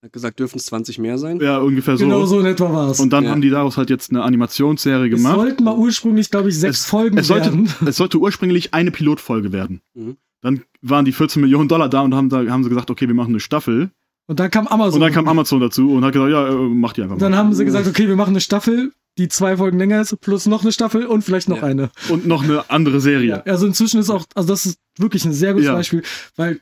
Hat 0.03 0.13
gesagt, 0.13 0.39
dürfen 0.39 0.59
es 0.59 0.67
20 0.67 0.99
mehr 0.99 1.19
sein? 1.19 1.41
Ja, 1.41 1.59
ungefähr 1.59 1.97
so. 1.97 2.05
Genau 2.05 2.25
so 2.25 2.39
in 2.39 2.47
etwa 2.47 2.73
war 2.73 2.89
es. 2.91 3.01
Und 3.01 3.13
dann 3.13 3.25
Ja. 3.25 3.31
haben 3.31 3.41
die 3.43 3.51
daraus 3.51 3.77
halt 3.77 3.91
jetzt 3.91 4.11
eine 4.11 4.23
Animationsserie 4.23 5.09
Es 5.13 5.17
gemacht. 5.17 5.35
sollten 5.35 5.65
mal 5.65 5.77
ursprünglich, 5.77 6.31
glaube 6.31 6.49
ich, 6.51 6.59
sechs 6.59 6.81
Es- 6.83 6.87
Folgen 6.87 7.19
es 7.19 7.27
sollte, 7.27 7.47
werden. 7.47 7.69
es 7.85 7.97
sollte 7.97 8.19
ursprünglich 8.19 8.73
eine 8.75 8.91
Pilotfolge 8.93 9.51
werden. 9.53 9.81
Mhm. 9.95 10.17
Dann 10.41 10.63
waren 10.83 11.05
die 11.05 11.11
14 11.13 11.43
Millionen 11.43 11.69
Dollar 11.69 11.89
da 11.89 12.03
und 12.03 12.15
haben, 12.15 12.29
da, 12.29 12.47
haben 12.49 12.63
sie 12.63 12.69
gesagt, 12.69 12.93
okay, 12.93 13.09
wir 13.09 13.15
machen 13.15 13.31
eine 13.31 13.41
Staffel. 13.41 13.91
Und 14.29 14.39
dann 14.39 14.51
kam 14.51 14.69
Amazon. 14.69 14.95
Und 14.95 15.01
dann 15.01 15.13
kam 15.13 15.27
Amazon 15.27 15.59
dazu 15.61 15.91
und 15.93 16.05
hat 16.05 16.13
gesagt, 16.13 16.31
ja, 16.31 16.49
äh, 16.49 16.53
macht 16.55 16.97
die 16.97 17.03
einfach 17.03 17.15
Und 17.15 17.23
dann 17.23 17.33
mal. 17.33 17.39
haben 17.39 17.53
sie 17.55 17.65
gesagt, 17.65 17.87
okay, 17.89 18.07
wir 18.09 18.15
machen 18.15 18.31
eine 18.31 18.41
Staffel, 18.41 18.93
die 19.17 19.29
zwei 19.29 19.57
Folgen 19.57 19.79
länger 19.79 20.01
ist, 20.01 20.15
plus 20.21 20.47
noch 20.47 20.63
eine 20.63 20.71
Staffel 20.71 21.07
und 21.07 21.23
vielleicht 21.23 21.49
noch 21.49 21.57
Ja. 21.59 21.65
eine. 21.65 21.91
Und 22.09 22.27
noch 22.27 22.45
eine 22.45 22.71
andere 22.71 23.01
Serie. 23.01 23.43
Ja, 23.45 23.53
also 23.53 23.67
inzwischen 23.67 23.99
ist 23.99 24.11
auch, 24.11 24.27
also 24.35 24.49
das 24.49 24.65
ist 24.67 24.79
wirklich 24.99 25.25
ein 25.25 25.33
sehr 25.33 25.55
gutes 25.55 25.67
Ja. 25.67 25.75
Beispiel, 25.75 26.03
weil 26.37 26.61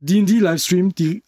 D&D-Livestream, 0.00 0.94
die 0.94 1.22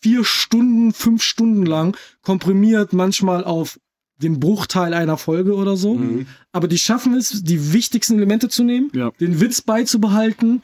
vier 0.00 0.24
Stunden, 0.24 0.92
fünf 0.92 1.22
Stunden 1.22 1.64
lang 1.66 1.96
komprimiert 2.22 2.92
manchmal 2.92 3.44
auf 3.44 3.78
den 4.18 4.40
Bruchteil 4.40 4.94
einer 4.94 5.16
Folge 5.18 5.54
oder 5.54 5.76
so. 5.76 5.94
Mhm. 5.94 6.26
Aber 6.52 6.68
die 6.68 6.78
schaffen 6.78 7.14
es, 7.14 7.42
die 7.42 7.72
wichtigsten 7.72 8.16
Elemente 8.16 8.48
zu 8.48 8.64
nehmen, 8.64 8.90
Ja. 8.94 9.10
den 9.20 9.40
Witz 9.40 9.60
beizubehalten 9.62 10.62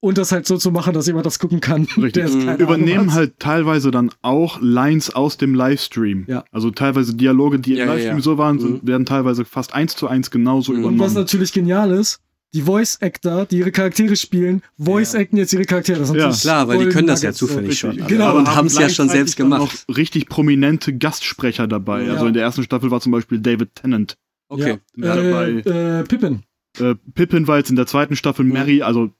und 0.00 0.16
das 0.18 0.32
halt 0.32 0.46
so 0.46 0.56
zu 0.56 0.70
machen, 0.70 0.94
dass 0.94 1.06
jemand 1.06 1.26
das 1.26 1.38
gucken 1.38 1.60
kann. 1.60 1.86
Richtig. 1.96 2.24
Ahnung 2.24 2.56
Übernehmen 2.58 3.10
hat. 3.10 3.14
halt 3.16 3.38
teilweise 3.38 3.90
dann 3.90 4.10
auch 4.22 4.58
Lines 4.60 5.14
aus 5.14 5.36
dem 5.36 5.54
Livestream. 5.54 6.24
Ja. 6.26 6.44
Also 6.52 6.70
teilweise 6.70 7.14
Dialoge, 7.14 7.58
die 7.58 7.74
Ja, 7.74 7.84
im 7.84 7.90
Livestream 7.90 8.16
ja. 8.16 8.22
so 8.22 8.38
waren, 8.38 8.56
Mhm. 8.56 8.80
werden 8.82 9.06
teilweise 9.06 9.44
fast 9.44 9.74
eins 9.74 9.94
zu 9.96 10.08
eins 10.08 10.30
genauso 10.30 10.72
Mhm. 10.72 10.78
Und 10.78 10.82
übernommen. 10.84 11.00
was 11.00 11.14
natürlich 11.14 11.52
genial 11.52 11.90
ist, 11.92 12.20
die 12.52 12.62
Voice-Actor, 12.62 13.46
die 13.46 13.58
ihre 13.58 13.70
Charaktere 13.70 14.16
spielen, 14.16 14.62
Voice-acten 14.76 15.36
jetzt 15.38 15.52
ihre 15.52 15.64
Charaktere. 15.66 16.00
Das 16.00 16.12
Ja. 16.12 16.30
Klar, 16.32 16.66
weil 16.66 16.78
die 16.78 16.86
können 16.88 17.06
das 17.06 17.22
ja 17.22 17.28
Nuggets, 17.28 17.38
so. 17.38 17.46
zufällig 17.46 17.78
schon. 17.78 17.96
Genau. 18.08 18.32
Und 18.36 18.46
Aber 18.48 18.56
haben 18.56 18.66
es 18.66 18.76
ja 18.76 18.88
schon 18.88 19.08
selbst 19.08 19.36
gemacht. 19.36 19.60
Noch 19.88 19.96
richtig 19.96 20.28
prominente 20.28 20.96
Gastsprecher 20.96 21.68
dabei. 21.68 22.04
Ja. 22.06 22.14
Also 22.14 22.26
in 22.26 22.34
der 22.34 22.42
ersten 22.42 22.64
Staffel 22.64 22.90
war 22.90 23.00
zum 23.00 23.12
Beispiel 23.12 23.38
David 23.38 23.74
Tennant 23.76 24.16
Okay. 24.48 24.78
Ja. 24.96 25.14
dabei. 25.14 25.62
Äh, 25.64 26.00
äh, 26.00 26.02
Pippin. 26.04 26.42
Äh, 26.80 26.96
Pippin 27.14 27.46
war 27.46 27.58
jetzt 27.58 27.70
in 27.70 27.76
der 27.76 27.86
zweiten 27.86 28.16
Staffel 28.16 28.44
Mhm. 28.44 28.52
Mary, 28.52 28.82
also 28.82 29.10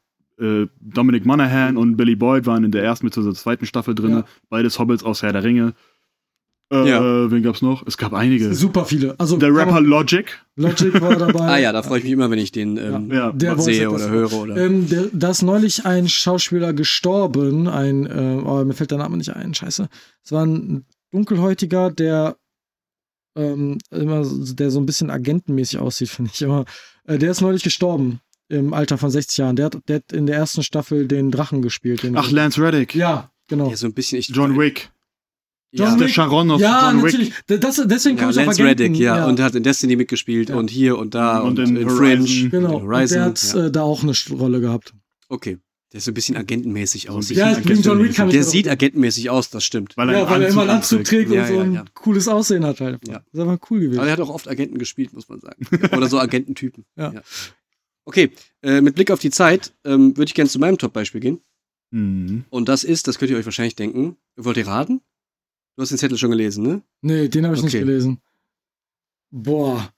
äh, 0.40 0.66
Dominic 0.80 1.26
Monaghan 1.26 1.76
und 1.76 1.96
Billy 1.96 2.16
Boyd 2.16 2.46
waren 2.46 2.64
in 2.64 2.70
der 2.72 2.82
ersten 2.82 3.06
mit 3.06 3.16
der 3.16 3.24
zweiten 3.34 3.66
Staffel 3.66 3.94
drin. 3.94 4.10
Ja. 4.10 4.24
Beides 4.48 4.78
Hobbits 4.78 5.04
aus 5.04 5.22
Herr 5.22 5.32
der 5.32 5.44
Ringe. 5.44 5.74
Äh, 6.72 6.88
Ja. 6.88 7.30
Wen 7.30 7.42
gab's 7.42 7.62
noch? 7.62 7.84
Es 7.86 7.96
gab 7.98 8.12
einige. 8.12 8.54
Super 8.54 8.84
viele. 8.84 9.18
Also 9.18 9.36
Der 9.36 9.52
Rapper 9.54 9.80
Logic. 9.80 10.26
Logic 10.56 11.00
war 11.00 11.16
dabei. 11.16 11.40
Ah 11.54 11.58
ja, 11.58 11.72
da 11.72 11.82
freue 11.82 11.98
ich 11.98 12.04
mich 12.04 12.12
immer, 12.12 12.30
wenn 12.30 12.38
ich 12.38 12.52
den 12.52 12.76
ähm, 12.76 13.10
Ja. 13.12 13.32
Der 13.32 13.58
sehe 13.58 13.90
oder 13.90 14.08
höre. 14.08 14.32
Oder. 14.32 14.56
Ähm, 14.56 14.88
der, 14.88 15.06
da 15.12 15.30
ist 15.30 15.42
neulich 15.42 15.84
ein 15.84 16.08
Schauspieler 16.08 16.72
gestorben, 16.72 17.66
ein, 17.68 18.06
äh, 18.06 18.40
oh, 18.44 18.64
mir 18.64 18.74
fällt 18.74 18.92
der 18.92 18.98
Name 18.98 19.16
nicht 19.16 19.34
ein, 19.34 19.52
scheiße. 19.52 19.88
Es 20.24 20.30
war 20.32 20.46
ein 20.46 20.84
dunkelhäutiger, 21.12 21.90
der 21.90 22.36
ähm, 23.36 23.78
immer, 23.90 24.24
so- 24.24 24.54
der 24.54 24.70
so 24.70 24.80
ein 24.80 24.86
bisschen 24.86 25.10
agentenmäßig 25.10 25.78
aussieht, 25.80 26.08
finde 26.08 26.30
ich 26.32 26.42
immer. 26.42 26.64
Äh, 27.04 27.18
der 27.18 27.30
ist 27.32 27.40
neulich 27.40 27.62
gestorben 27.62 28.20
im 28.50 28.74
Alter 28.74 28.98
von 28.98 29.10
60 29.10 29.38
Jahren. 29.38 29.56
Der 29.56 29.66
hat, 29.66 29.78
der 29.88 29.96
hat 29.96 30.12
in 30.12 30.26
der 30.26 30.36
ersten 30.36 30.62
Staffel 30.62 31.08
den 31.08 31.30
Drachen 31.30 31.62
gespielt. 31.62 32.02
Den 32.02 32.16
Ach, 32.16 32.30
Lance 32.30 32.60
Reddick. 32.62 32.94
Ja, 32.94 33.30
genau. 33.48 33.70
ja, 33.70 33.76
so 33.76 33.86
ein 33.86 33.94
bisschen. 33.94 34.18
Ich, 34.18 34.28
John 34.28 34.58
Wick. 34.58 34.90
Ja, 35.72 35.86
John 35.88 35.98
Der 35.98 36.06
Wick. 36.08 36.14
Sharon 36.14 36.50
aus 36.50 36.60
Ja, 36.60 36.90
John 36.90 37.02
Wick. 37.04 37.12
natürlich. 37.12 37.32
Das, 37.46 37.76
deswegen 37.86 38.16
ja 38.16 38.22
komme 38.24 38.32
ich 38.32 38.38
auf 38.40 38.44
Lance 38.46 38.62
Agenten. 38.62 38.62
Reddick, 38.82 38.96
ja, 39.00 39.24
Und 39.26 39.40
hat 39.40 39.54
in 39.54 39.62
Destiny 39.62 39.94
mitgespielt 39.96 40.48
Ja. 40.50 40.56
und 40.56 40.68
hier 40.68 40.98
und 40.98 41.14
da 41.14 41.38
Und 41.40 41.58
und, 41.60 41.68
in 41.70 41.76
in, 41.76 41.88
Horizon. 41.88 42.26
Fringe. 42.26 42.50
Genau. 42.50 42.68
in 42.68 42.74
und 42.74 42.80
der 42.90 42.96
Horizon. 42.98 43.20
hat 43.22 43.54
ja. 43.54 43.66
äh, 43.66 43.70
da 43.70 43.82
auch 43.82 44.02
eine 44.02 44.12
Rolle 44.32 44.60
gehabt. 44.60 44.92
Okay. 45.28 45.58
Der 45.92 45.98
ist 45.98 46.04
so 46.04 46.12
ein 46.12 46.14
bisschen 46.14 46.36
agentenmäßig 46.36 47.10
aus. 47.10 47.30
Ja, 47.30 47.56
wegen 47.64 47.82
John 47.82 48.00
Wick 48.02 48.14
kann 48.14 48.28
ich 48.28 48.34
der 48.34 48.44
sieht 48.44 48.68
auch- 48.68 48.72
agentenmäßig 48.72 49.28
aus, 49.30 49.50
das 49.50 49.64
stimmt. 49.64 49.96
Weil 49.96 50.08
er, 50.10 50.20
Ja, 50.20 50.30
weil 50.30 50.42
er 50.42 50.48
immer 50.48 50.60
einen 50.62 50.70
Anzug 50.70 51.02
trägt 51.02 51.32
Ja, 51.32 51.42
und 51.42 51.48
so 51.48 51.54
ja, 51.54 51.62
ein 51.62 51.74
ja. 51.74 51.84
cooles 51.94 52.28
Aussehen 52.28 52.64
hat 52.64 52.80
halt. 52.80 53.06
Ja. 53.08 53.14
Das 53.14 53.24
ist 53.32 53.40
aber 53.40 53.58
cool 53.70 53.80
gewesen. 53.80 53.98
Aber 53.98 54.06
er 54.08 54.12
hat 54.12 54.20
auch 54.20 54.28
oft 54.28 54.46
Agenten 54.48 54.78
gespielt, 54.78 55.12
muss 55.12 55.28
man 55.28 55.40
sagen. 55.40 55.66
Oder 55.96 56.08
so 56.08 56.18
Agententypen. 56.20 56.84
Ja. 56.96 57.12
Okay, 58.04 58.30
äh, 58.62 58.80
mit 58.80 58.94
Blick 58.94 59.10
auf 59.10 59.20
die 59.20 59.30
Zeit 59.30 59.72
ähm, 59.84 60.16
würde 60.16 60.28
ich 60.28 60.34
gerne 60.34 60.50
zu 60.50 60.58
meinem 60.58 60.78
Top-Beispiel 60.78 61.20
gehen. 61.20 61.40
Mhm. 61.90 62.44
Und 62.50 62.68
das 62.68 62.84
ist, 62.84 63.06
das 63.08 63.18
könnt 63.18 63.30
ihr 63.30 63.36
euch 63.36 63.44
wahrscheinlich 63.44 63.76
denken. 63.76 64.16
Wollt 64.36 64.56
ihr 64.56 64.66
raten? 64.66 65.00
Du 65.76 65.82
hast 65.82 65.90
den 65.90 65.98
Zettel 65.98 66.18
schon 66.18 66.30
gelesen, 66.30 66.62
ne? 66.64 66.82
Nee, 67.02 67.28
den 67.28 67.44
habe 67.46 67.54
ich 67.56 67.62
nicht 67.62 67.74
Okay. 67.74 67.84
gelesen. 67.84 68.20
Boah, 69.30 69.92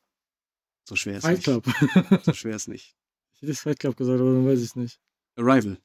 So 0.89 0.97
schwer 0.97 1.17
ist 1.19 1.23
Fight 1.25 1.37
nicht. 1.39 1.45
Club. 1.45 1.65
So 2.25 2.33
schwer 2.35 2.57
ist 2.57 2.69
nicht. 2.69 2.95
ich 3.35 3.43
hätte 3.43 3.55
Fight 3.55 3.79
Club 3.81 3.97
gesagt, 3.97 4.21
aber 4.21 4.33
dann 4.35 4.47
weiß 4.47 4.59
ich 4.59 4.67
es 4.67 4.77
nicht. 4.77 5.01
Arrival. 5.37 5.79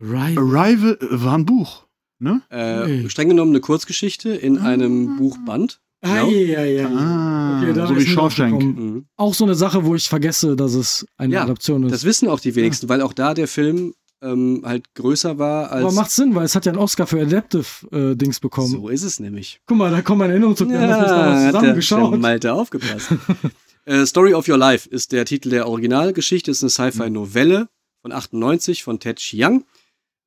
Right. 0.00 0.36
Arrival 0.36 0.98
äh, 1.00 1.06
war 1.22 1.38
ein 1.38 1.46
Buch. 1.46 1.86
Ne? 2.18 2.42
Äh, 2.50 2.86
Nee. 3.02 3.08
Streng 3.08 3.28
genommen 3.28 3.52
eine 3.52 3.60
Kurzgeschichte 3.60 4.30
in 4.34 4.58
Ah. 4.58 4.68
einem 4.68 5.16
Buchband. 5.16 5.80
Ah, 6.04 6.22
ja, 6.26 6.64
ja, 6.64 6.64
ja. 6.64 6.88
Ah, 6.88 7.62
Okay, 7.62 7.86
so 7.86 7.96
wie 7.96 8.06
Shawshank. 8.06 8.62
Mhm. 8.62 9.06
Auch 9.16 9.34
so 9.34 9.44
eine 9.44 9.54
Sache, 9.54 9.84
wo 9.84 9.94
ich 9.94 10.08
vergesse, 10.08 10.54
dass 10.56 10.74
es 10.74 11.06
eine 11.16 11.34
Ja, 11.34 11.42
Adaption 11.44 11.82
ist. 11.84 11.92
Das 11.92 12.04
wissen 12.04 12.28
auch 12.28 12.40
die 12.40 12.54
wenigsten, 12.54 12.88
weil 12.88 13.00
auch 13.00 13.12
da 13.12 13.32
der 13.34 13.48
Film 13.48 13.94
ähm, 14.22 14.62
halt 14.64 14.94
größer 14.94 15.38
war 15.38 15.70
als. 15.70 15.82
aber 15.84 15.92
macht 15.92 16.10
Sinn, 16.10 16.34
weil 16.34 16.44
es 16.44 16.54
hat 16.54 16.66
ja 16.66 16.72
einen 16.72 16.80
Oscar 16.80 17.06
für 17.06 17.20
Adaptive 17.20 17.64
äh, 17.92 18.16
Dings 18.16 18.40
bekommen. 18.40 18.68
so 18.70 18.88
ist 18.88 19.02
es 19.02 19.20
nämlich. 19.20 19.60
Guck 19.66 19.76
mal, 19.78 19.90
da 19.90 20.02
kommen 20.02 20.18
meine 20.20 20.34
haben 20.34 20.50
das 20.54 20.60
nicht 20.60 20.70
damals 20.72 21.00
hat 21.00 21.10
der, 21.10 21.46
zusammen 21.46 21.64
der 21.64 21.74
geschaut. 21.74 22.20
Malte 22.20 22.52
aufgepasst. 22.54 23.08
äh, 23.84 24.06
Story 24.06 24.34
of 24.34 24.48
Your 24.48 24.58
Life 24.58 24.88
ist 24.88 25.12
der 25.12 25.24
Titel 25.24 25.50
der 25.50 25.68
Originalgeschichte, 25.68 26.50
ist 26.50 26.62
eine 26.62 26.70
Sci-Fi-Novelle 26.70 27.68
von 28.02 28.12
98 28.12 28.82
von 28.82 28.98
Ted 29.00 29.16
Chiang. 29.18 29.64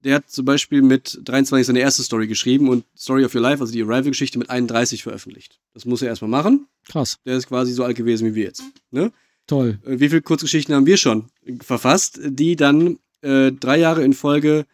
Der 0.03 0.15
hat 0.15 0.29
zum 0.29 0.45
Beispiel 0.45 0.81
mit 0.81 1.19
23 1.23 1.65
seine 1.67 1.79
erste 1.79 2.03
Story 2.03 2.27
geschrieben 2.27 2.69
und 2.69 2.85
Story 2.97 3.25
of 3.25 3.33
Your 3.33 3.41
Life, 3.41 3.61
also 3.61 3.73
die 3.73 3.81
Arrival-Geschichte, 3.81 4.37
mit 4.37 4.49
31 4.49 5.03
veröffentlicht. 5.03 5.59
Das 5.73 5.85
muss 5.85 6.01
er 6.01 6.09
erstmal 6.09 6.29
machen. 6.29 6.67
Krass, 6.87 7.17
Der 7.25 7.35
ist 7.37 7.47
quasi 7.47 7.73
so 7.73 7.83
alt 7.83 7.97
gewesen 7.97 8.27
wie 8.27 8.35
wir 8.35 8.43
jetzt. 8.45 8.63
Ne? 8.91 9.11
toll. 9.47 9.79
Äh, 9.85 9.99
Wie 9.99 10.09
viele 10.09 10.21
Kurzgeschichten 10.21 10.75
haben 10.75 10.85
wir 10.85 10.97
schon 10.97 11.27
verfasst, 11.61 12.19
die 12.23 12.55
dann 12.55 12.99
äh, 13.21 13.51
drei 13.51 13.77
Jahre 13.77 14.03
in 14.03 14.13
Folge 14.13 14.65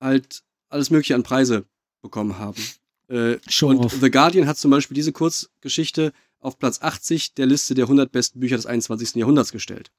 halt 0.00 0.42
alles 0.68 0.90
Mögliche 0.90 1.14
an 1.14 1.22
Preise 1.22 1.64
bekommen 2.02 2.38
haben? 2.38 2.60
Äh, 3.08 3.38
Show 3.48 3.68
und 3.68 3.78
off. 3.78 3.96
The 4.00 4.10
Guardian 4.10 4.46
hat 4.46 4.58
zum 4.58 4.70
Beispiel 4.70 4.94
diese 4.94 5.12
Kurzgeschichte 5.12 6.12
auf 6.40 6.58
Platz 6.58 6.82
80 6.82 7.34
der 7.34 7.46
Liste 7.46 7.74
der 7.74 7.84
100 7.86 8.12
besten 8.12 8.40
Bücher 8.40 8.56
des 8.56 8.66
21. 8.66 9.14
Jahrhunderts 9.14 9.52
gestellt. 9.52 9.90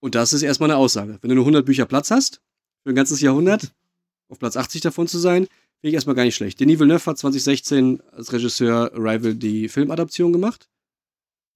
Und 0.00 0.14
das 0.16 0.32
ist 0.32 0.42
erstmal 0.42 0.70
eine 0.70 0.78
Aussage. 0.78 1.18
Wenn 1.20 1.28
du 1.28 1.36
nur 1.36 1.44
100 1.44 1.64
Bücher 1.64 1.86
Platz 1.86 2.10
hast, 2.10 2.40
für 2.82 2.90
ein 2.90 2.96
ganzes 2.96 3.20
Jahrhundert, 3.20 3.72
auf 4.28 4.38
Platz 4.38 4.56
80 4.56 4.80
davon 4.80 5.08
zu 5.08 5.18
sein, 5.18 5.44
finde 5.44 5.88
ich 5.88 5.94
erstmal 5.94 6.16
gar 6.16 6.24
nicht 6.24 6.36
schlecht. 6.36 6.60
Denis 6.60 6.78
Villeneuve 6.78 7.06
hat 7.06 7.18
2016 7.18 8.00
als 8.12 8.32
Regisseur 8.32 8.92
Arrival 8.94 9.34
die 9.34 9.68
Filmadaption 9.68 10.32
gemacht. 10.32 10.68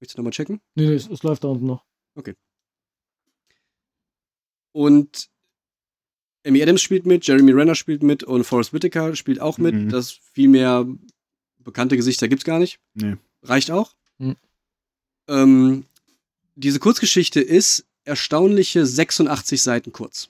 Möchtest 0.01 0.19
du 0.19 0.21
nochmal 0.21 0.33
checken? 0.33 0.61
Nee, 0.75 0.87
nee, 0.87 0.95
es, 0.95 1.09
es 1.09 1.23
läuft 1.23 1.45
da 1.45 1.49
unten 1.49 1.67
noch. 1.67 1.85
Und 4.73 5.31
Amy 6.47 6.63
Adams 6.63 6.83
spielt 6.83 7.07
mit, 7.07 7.27
Jeremy 7.27 7.53
Renner 7.53 7.75
spielt 7.75 8.03
mit 8.03 8.23
und 8.23 8.45
Forrest 8.45 8.73
Whitaker 8.73 9.17
spielt 9.17 9.41
auch 9.41 9.59
mit. 9.59 9.75
Mhm. 9.75 9.89
Das 9.89 10.11
viel 10.11 10.49
mehr 10.49 10.87
bekannte 11.59 11.97
Gesichter 11.97 12.29
gibt's 12.29 12.45
gar 12.45 12.59
nicht. 12.59 12.79
Nee. 12.95 13.17
Reicht 13.43 13.71
auch. 13.71 13.95
Mhm. 14.19 14.37
Ähm, 15.29 15.85
diese 16.55 16.79
Kurzgeschichte 16.79 17.41
ist 17.41 17.87
erstaunliche 18.05 18.87
86 18.87 19.63
Seiten 19.63 19.93
kurz. 19.93 20.29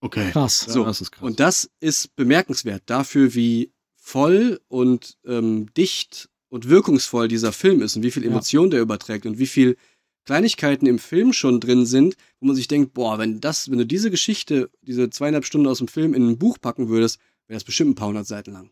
Okay. 0.00 0.30
Krass. 0.30 0.64
Ja, 0.66 0.72
So, 0.72 0.84
das 0.84 1.00
ist 1.00 1.10
krass. 1.10 1.24
Und 1.24 1.40
das 1.40 1.70
ist 1.80 2.14
bemerkenswert 2.16 2.82
dafür, 2.86 3.34
wie 3.34 3.72
voll 3.96 4.60
und 4.68 5.16
ähm, 5.26 5.66
dicht 5.76 6.28
und 6.50 6.68
wirkungsvoll 6.68 7.28
dieser 7.28 7.52
Film 7.52 7.82
ist 7.82 7.96
und 7.96 8.02
wie 8.02 8.10
viel 8.10 8.24
Ja. 8.24 8.30
Emotion 8.30 8.70
der 8.70 8.80
überträgt 8.80 9.26
und 9.26 9.38
wie 9.38 9.46
viel 9.46 9.76
Kleinigkeiten 10.24 10.86
im 10.86 10.98
Film 10.98 11.32
schon 11.32 11.58
drin 11.60 11.84
sind, 11.86 12.14
wo 12.40 12.46
man 12.46 12.56
sich 12.56 12.68
denkt, 12.68 12.92
boah, 12.94 13.18
wenn 13.18 13.40
das, 13.40 13.70
wenn 13.70 13.78
du 13.78 13.86
diese 13.86 14.10
Geschichte, 14.10 14.70
diese 14.82 15.08
zweieinhalb 15.10 15.44
Stunden 15.46 15.66
aus 15.66 15.78
dem 15.78 15.88
Film 15.88 16.14
in 16.14 16.28
ein 16.28 16.38
Buch 16.38 16.58
packen 16.60 16.88
würdest, 16.88 17.18
wäre 17.46 17.56
das 17.56 17.64
bestimmt 17.64 17.90
ein 17.92 17.94
paar 17.94 18.08
hundert 18.08 18.26
Seiten 18.26 18.52
lang. 18.52 18.70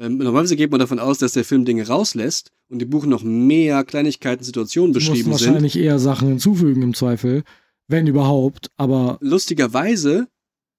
Ähm, 0.00 0.16
normalerweise 0.18 0.56
geht 0.56 0.70
man 0.70 0.80
davon 0.80 0.98
aus, 0.98 1.18
dass 1.18 1.32
der 1.32 1.44
Film 1.44 1.64
Dinge 1.64 1.86
rauslässt 1.86 2.52
und 2.68 2.80
im 2.82 2.88
Buch 2.90 3.04
noch 3.04 3.22
mehr 3.22 3.84
Kleinigkeiten, 3.84 4.44
Situationen 4.44 4.92
Du 4.92 4.98
musst 4.98 5.10
beschrieben 5.10 5.34
sind. 5.36 5.48
wahrscheinlich 5.48 5.76
eher 5.76 5.98
Sachen 5.98 6.28
hinzufügen 6.28 6.82
im 6.82 6.94
Zweifel, 6.94 7.42
wenn 7.86 8.06
überhaupt, 8.06 8.70
aber 8.76 9.18
lustigerweise 9.20 10.28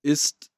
ist 0.02 0.50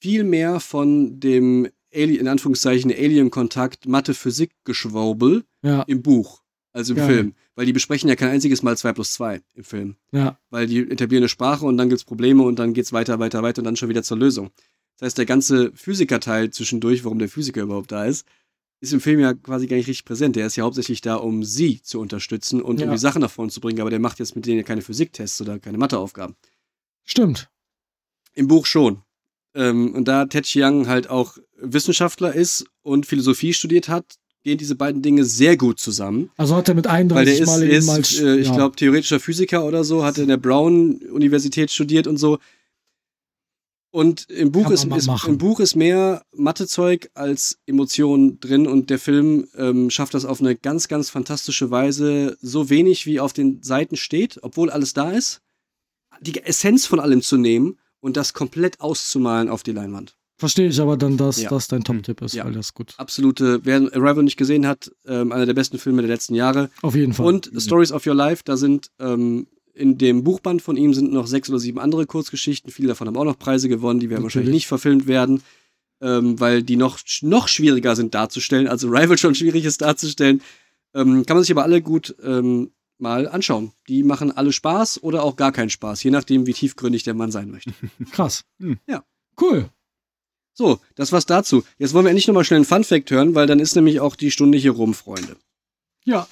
viel 0.00 0.24
mehr 0.24 0.60
von 0.60 1.18
dem 1.20 1.68
Alien, 1.94 2.20
in 2.20 2.28
Anführungszeichen 2.28 2.90
Alien-Kontakt 2.90 3.86
Mathe-Physik-Geschwurbel 3.86 5.44
ja, 5.62 5.82
im 5.82 6.02
Buch, 6.02 6.42
also 6.72 6.92
im 6.92 6.98
Geil. 6.98 7.06
Film. 7.08 7.34
Weil 7.54 7.66
die 7.66 7.72
besprechen 7.72 8.08
ja 8.08 8.16
kein 8.16 8.30
einziges 8.30 8.62
Mal 8.62 8.76
2 8.76 8.92
plus 8.92 9.12
2 9.12 9.40
im 9.54 9.64
Film. 9.64 9.96
ja, 10.12 10.38
Weil 10.50 10.66
die 10.66 10.80
etablieren 10.80 11.22
eine 11.22 11.28
Sprache 11.28 11.64
und 11.64 11.76
dann 11.76 11.88
gibt's 11.88 12.04
Probleme 12.04 12.42
und 12.42 12.58
dann 12.58 12.74
geht's 12.74 12.92
weiter, 12.92 13.18
weiter, 13.20 13.42
weiter 13.42 13.60
und 13.60 13.64
dann 13.64 13.76
schon 13.76 13.88
wieder 13.88 14.02
zur 14.02 14.18
Lösung. 14.18 14.50
Das 14.98 15.06
heißt, 15.06 15.18
der 15.18 15.26
ganze 15.26 15.72
Physikerteil 15.74 16.50
zwischendurch, 16.50 17.04
warum 17.04 17.18
der 17.18 17.28
Physiker 17.28 17.62
überhaupt 17.62 17.92
da 17.92 18.04
ist, 18.04 18.26
ist 18.80 18.92
im 18.92 19.00
Film 19.00 19.20
ja 19.20 19.32
quasi 19.34 19.66
gar 19.68 19.76
nicht 19.76 19.86
richtig 19.86 20.04
präsent. 20.04 20.36
Der 20.36 20.46
ist 20.46 20.56
ja 20.56 20.64
hauptsächlich 20.64 21.00
da, 21.00 21.14
um 21.16 21.42
sie 21.44 21.80
zu 21.80 22.00
unterstützen 22.00 22.60
und 22.60 22.80
um 22.80 22.86
Ja. 22.88 22.92
die 22.92 22.98
Sachen 22.98 23.22
nach 23.22 23.30
vorne 23.30 23.50
zu 23.52 23.60
bringen, 23.60 23.80
aber 23.80 23.90
der 23.90 24.00
macht 24.00 24.18
jetzt 24.18 24.34
mit 24.36 24.44
denen 24.46 24.58
ja 24.58 24.62
keine 24.64 24.82
Physiktests 24.82 25.40
oder 25.40 25.58
keine 25.60 25.78
Matheaufgaben. 25.78 26.34
stimmt. 27.04 27.48
Im 28.34 28.48
Buch 28.48 28.66
schon. 28.66 29.02
Ähm, 29.54 29.94
und 29.94 30.08
da 30.08 30.26
Ted 30.26 30.44
Chiang 30.44 30.88
halt 30.88 31.08
auch 31.08 31.38
Wissenschaftler 31.56 32.34
ist 32.34 32.66
und 32.82 33.06
Philosophie 33.06 33.54
studiert 33.54 33.88
hat, 33.88 34.16
gehen 34.42 34.58
diese 34.58 34.74
beiden 34.74 35.02
Dinge 35.02 35.24
sehr 35.24 35.56
gut 35.56 35.80
zusammen. 35.80 36.30
Also 36.36 36.54
hat 36.54 36.68
er 36.68 36.74
mit 36.74 36.86
Weil 36.86 36.92
31 36.92 37.34
der 37.34 37.42
ist, 37.42 37.48
Mal 37.48 37.68
ist 37.68 37.88
als, 37.88 38.20
äh, 38.20 38.36
ich 38.36 38.48
ja. 38.48 38.54
glaube, 38.54 38.76
theoretischer 38.76 39.20
Physiker 39.20 39.64
oder 39.64 39.84
so, 39.84 40.04
hat 40.04 40.18
in 40.18 40.28
der 40.28 40.36
Brown-Universität 40.36 41.70
studiert 41.70 42.06
und 42.06 42.18
so. 42.18 42.38
Und 43.90 44.28
im 44.28 44.50
Buch, 44.50 44.70
ist, 44.70 44.86
mal 44.86 44.98
ist, 44.98 45.08
im 45.24 45.38
Buch 45.38 45.60
ist 45.60 45.76
mehr 45.76 46.24
Mathezeug 46.34 47.10
als 47.14 47.58
Emotion 47.64 48.40
drin 48.40 48.66
und 48.66 48.90
der 48.90 48.98
Film 48.98 49.46
ähm, 49.56 49.88
schafft 49.88 50.14
das 50.14 50.24
auf 50.24 50.40
eine 50.40 50.56
ganz, 50.56 50.88
ganz 50.88 51.10
fantastische 51.10 51.70
Weise, 51.70 52.36
so 52.42 52.70
wenig 52.70 53.06
wie 53.06 53.20
auf 53.20 53.32
den 53.32 53.62
Seiten 53.62 53.94
steht, 53.94 54.40
obwohl 54.42 54.68
alles 54.70 54.94
da 54.94 55.12
ist, 55.12 55.42
die 56.20 56.42
Essenz 56.42 56.86
von 56.86 56.98
allem 56.98 57.22
zu 57.22 57.36
nehmen 57.36 57.78
und 58.04 58.18
das 58.18 58.34
komplett 58.34 58.80
auszumalen 58.82 59.48
auf 59.48 59.62
die 59.62 59.72
Leinwand. 59.72 60.14
Verstehe 60.36 60.68
ich 60.68 60.78
aber 60.78 60.96
dann, 60.98 61.16
dass 61.16 61.40
Ja. 61.40 61.48
das 61.48 61.68
dein 61.68 61.84
Top-Tipp 61.84 62.20
ist, 62.20 62.34
Ja. 62.34 62.44
weil 62.44 62.52
das 62.52 62.74
gut. 62.74 62.92
Absolute, 62.98 63.60
wer 63.64 63.76
Arrival 63.76 64.24
nicht 64.24 64.36
gesehen 64.36 64.66
hat, 64.66 64.90
ähm, 65.06 65.32
einer 65.32 65.46
der 65.46 65.54
besten 65.54 65.78
Filme 65.78 66.02
der 66.02 66.10
letzten 66.10 66.34
Jahre. 66.34 66.68
Auf 66.82 66.94
jeden 66.94 67.14
Fall. 67.14 67.24
Und 67.26 67.50
Stories 67.56 67.92
of 67.92 68.06
Your 68.06 68.14
Life, 68.14 68.42
da 68.44 68.56
sind 68.58 68.90
ähm, 68.98 69.46
in 69.72 69.96
dem 69.96 70.22
Buchband 70.22 70.60
von 70.60 70.76
ihm 70.76 70.92
sind 70.92 71.12
noch 71.12 71.26
sechs 71.26 71.48
oder 71.48 71.58
sieben 71.58 71.78
andere 71.80 72.04
Kurzgeschichten. 72.04 72.70
Viele 72.70 72.88
davon 72.88 73.06
haben 73.08 73.16
auch 73.16 73.24
noch 73.24 73.38
Preise 73.38 73.68
gewonnen, 73.70 74.00
die 74.00 74.10
werden 74.10 74.22
wahrscheinlich 74.22 74.48
Natürlich. 74.48 74.54
nicht 74.64 74.66
verfilmt 74.66 75.06
werden, 75.06 75.42
ähm, 76.02 76.38
weil 76.38 76.62
die 76.62 76.76
noch, 76.76 76.98
noch 77.22 77.48
schwieriger 77.48 77.96
sind 77.96 78.14
darzustellen, 78.14 78.68
als 78.68 78.84
Rival 78.84 79.16
schon 79.16 79.34
schwierig 79.40 79.64
ist 79.64 79.80
darzustellen. 79.80 80.42
Ähm, 80.94 81.24
kann 81.24 81.36
man 81.36 81.42
sich 81.44 81.50
aber 81.52 81.62
alle 81.64 81.80
gut 81.80 82.14
ähm, 82.22 82.70
mal 82.98 83.28
anschauen. 83.28 83.72
Die 83.88 84.02
machen 84.02 84.32
alle 84.32 84.52
Spaß 84.52 85.02
oder 85.02 85.22
auch 85.22 85.36
gar 85.36 85.52
keinen 85.52 85.70
Spaß, 85.70 86.02
je 86.02 86.10
nachdem, 86.10 86.46
wie 86.46 86.52
tiefgründig 86.52 87.02
der 87.02 87.14
Mann 87.14 87.30
sein 87.30 87.50
möchte. 87.50 87.72
Krass. 88.12 88.44
Hm. 88.60 88.78
Ja. 88.86 89.04
Cool. 89.40 89.68
So, 90.52 90.80
das 90.94 91.10
war's 91.10 91.26
dazu. 91.26 91.64
Jetzt 91.78 91.94
wollen 91.94 92.04
wir 92.04 92.10
endlich 92.10 92.28
nochmal 92.28 92.44
schnell 92.44 92.58
einen 92.58 92.64
Fun-Fact 92.64 93.10
hören, 93.10 93.34
weil 93.34 93.46
dann 93.48 93.58
ist 93.58 93.74
nämlich 93.74 93.98
auch 94.00 94.14
die 94.14 94.30
Stunde 94.30 94.56
hier 94.56 94.70
rum, 94.70 94.94
Freunde. 94.94 95.36
Ja. 96.04 96.28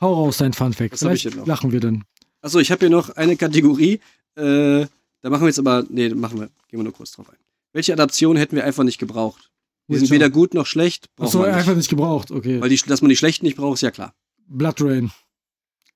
Hau 0.00 0.14
raus, 0.14 0.36
dein 0.36 0.52
Funfact. 0.52 0.92
Was 0.92 1.02
hab 1.02 1.12
ich 1.12 1.24
denn 1.24 1.36
noch? 1.36 1.46
lachen 1.46 1.72
wir 1.72 1.80
denn. 1.80 2.04
Achso, 2.42 2.60
ich 2.60 2.70
habe 2.70 2.80
hier 2.80 2.90
noch 2.90 3.10
eine 3.10 3.36
Kategorie. 3.36 4.00
Äh, 4.36 4.86
da 5.22 5.30
machen 5.30 5.42
wir 5.42 5.48
jetzt 5.48 5.58
aber, 5.58 5.84
nee, 5.88 6.10
machen 6.10 6.38
wir, 6.38 6.46
gehen 6.68 6.78
wir 6.78 6.84
nur 6.84 6.92
kurz 6.92 7.12
drauf 7.12 7.28
ein. 7.28 7.36
Welche 7.72 7.92
Adaption 7.92 8.36
hätten 8.36 8.54
wir 8.54 8.64
einfach 8.64 8.84
nicht 8.84 8.98
gebraucht? 8.98 9.50
Die 9.88 9.96
sind 9.96 10.10
weder 10.10 10.30
gut 10.30 10.54
noch 10.54 10.66
schlecht. 10.66 11.10
Achso, 11.18 11.42
einfach 11.42 11.74
nicht 11.74 11.90
gebraucht. 11.90 12.30
Okay. 12.30 12.60
Weil 12.60 12.68
die, 12.68 12.76
dass 12.86 13.02
man 13.02 13.08
die 13.08 13.16
schlechten 13.16 13.44
nicht 13.44 13.56
braucht, 13.56 13.74
ist 13.74 13.82
ja 13.82 13.90
klar. 13.90 14.14
Blood 14.46 14.80
Rain. 14.80 15.10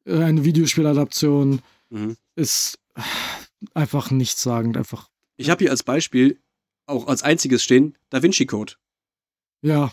Äh, 0.09 0.22
Eine 0.24 0.44
Videospieladaption 0.44 1.61
Mhm. 1.90 2.16
ist 2.34 2.78
einfach 3.74 4.11
nichtssagend. 4.11 4.76
Einfach, 4.76 5.09
Ich 5.36 5.50
habe 5.50 5.64
hier 5.64 5.70
als 5.70 5.82
Beispiel, 5.82 6.38
auch 6.86 7.06
als 7.06 7.22
einziges 7.22 7.62
stehen, 7.62 7.96
Da 8.11 8.22
Vinci 8.22 8.46
Code. 8.46 8.74
ja. 9.62 9.92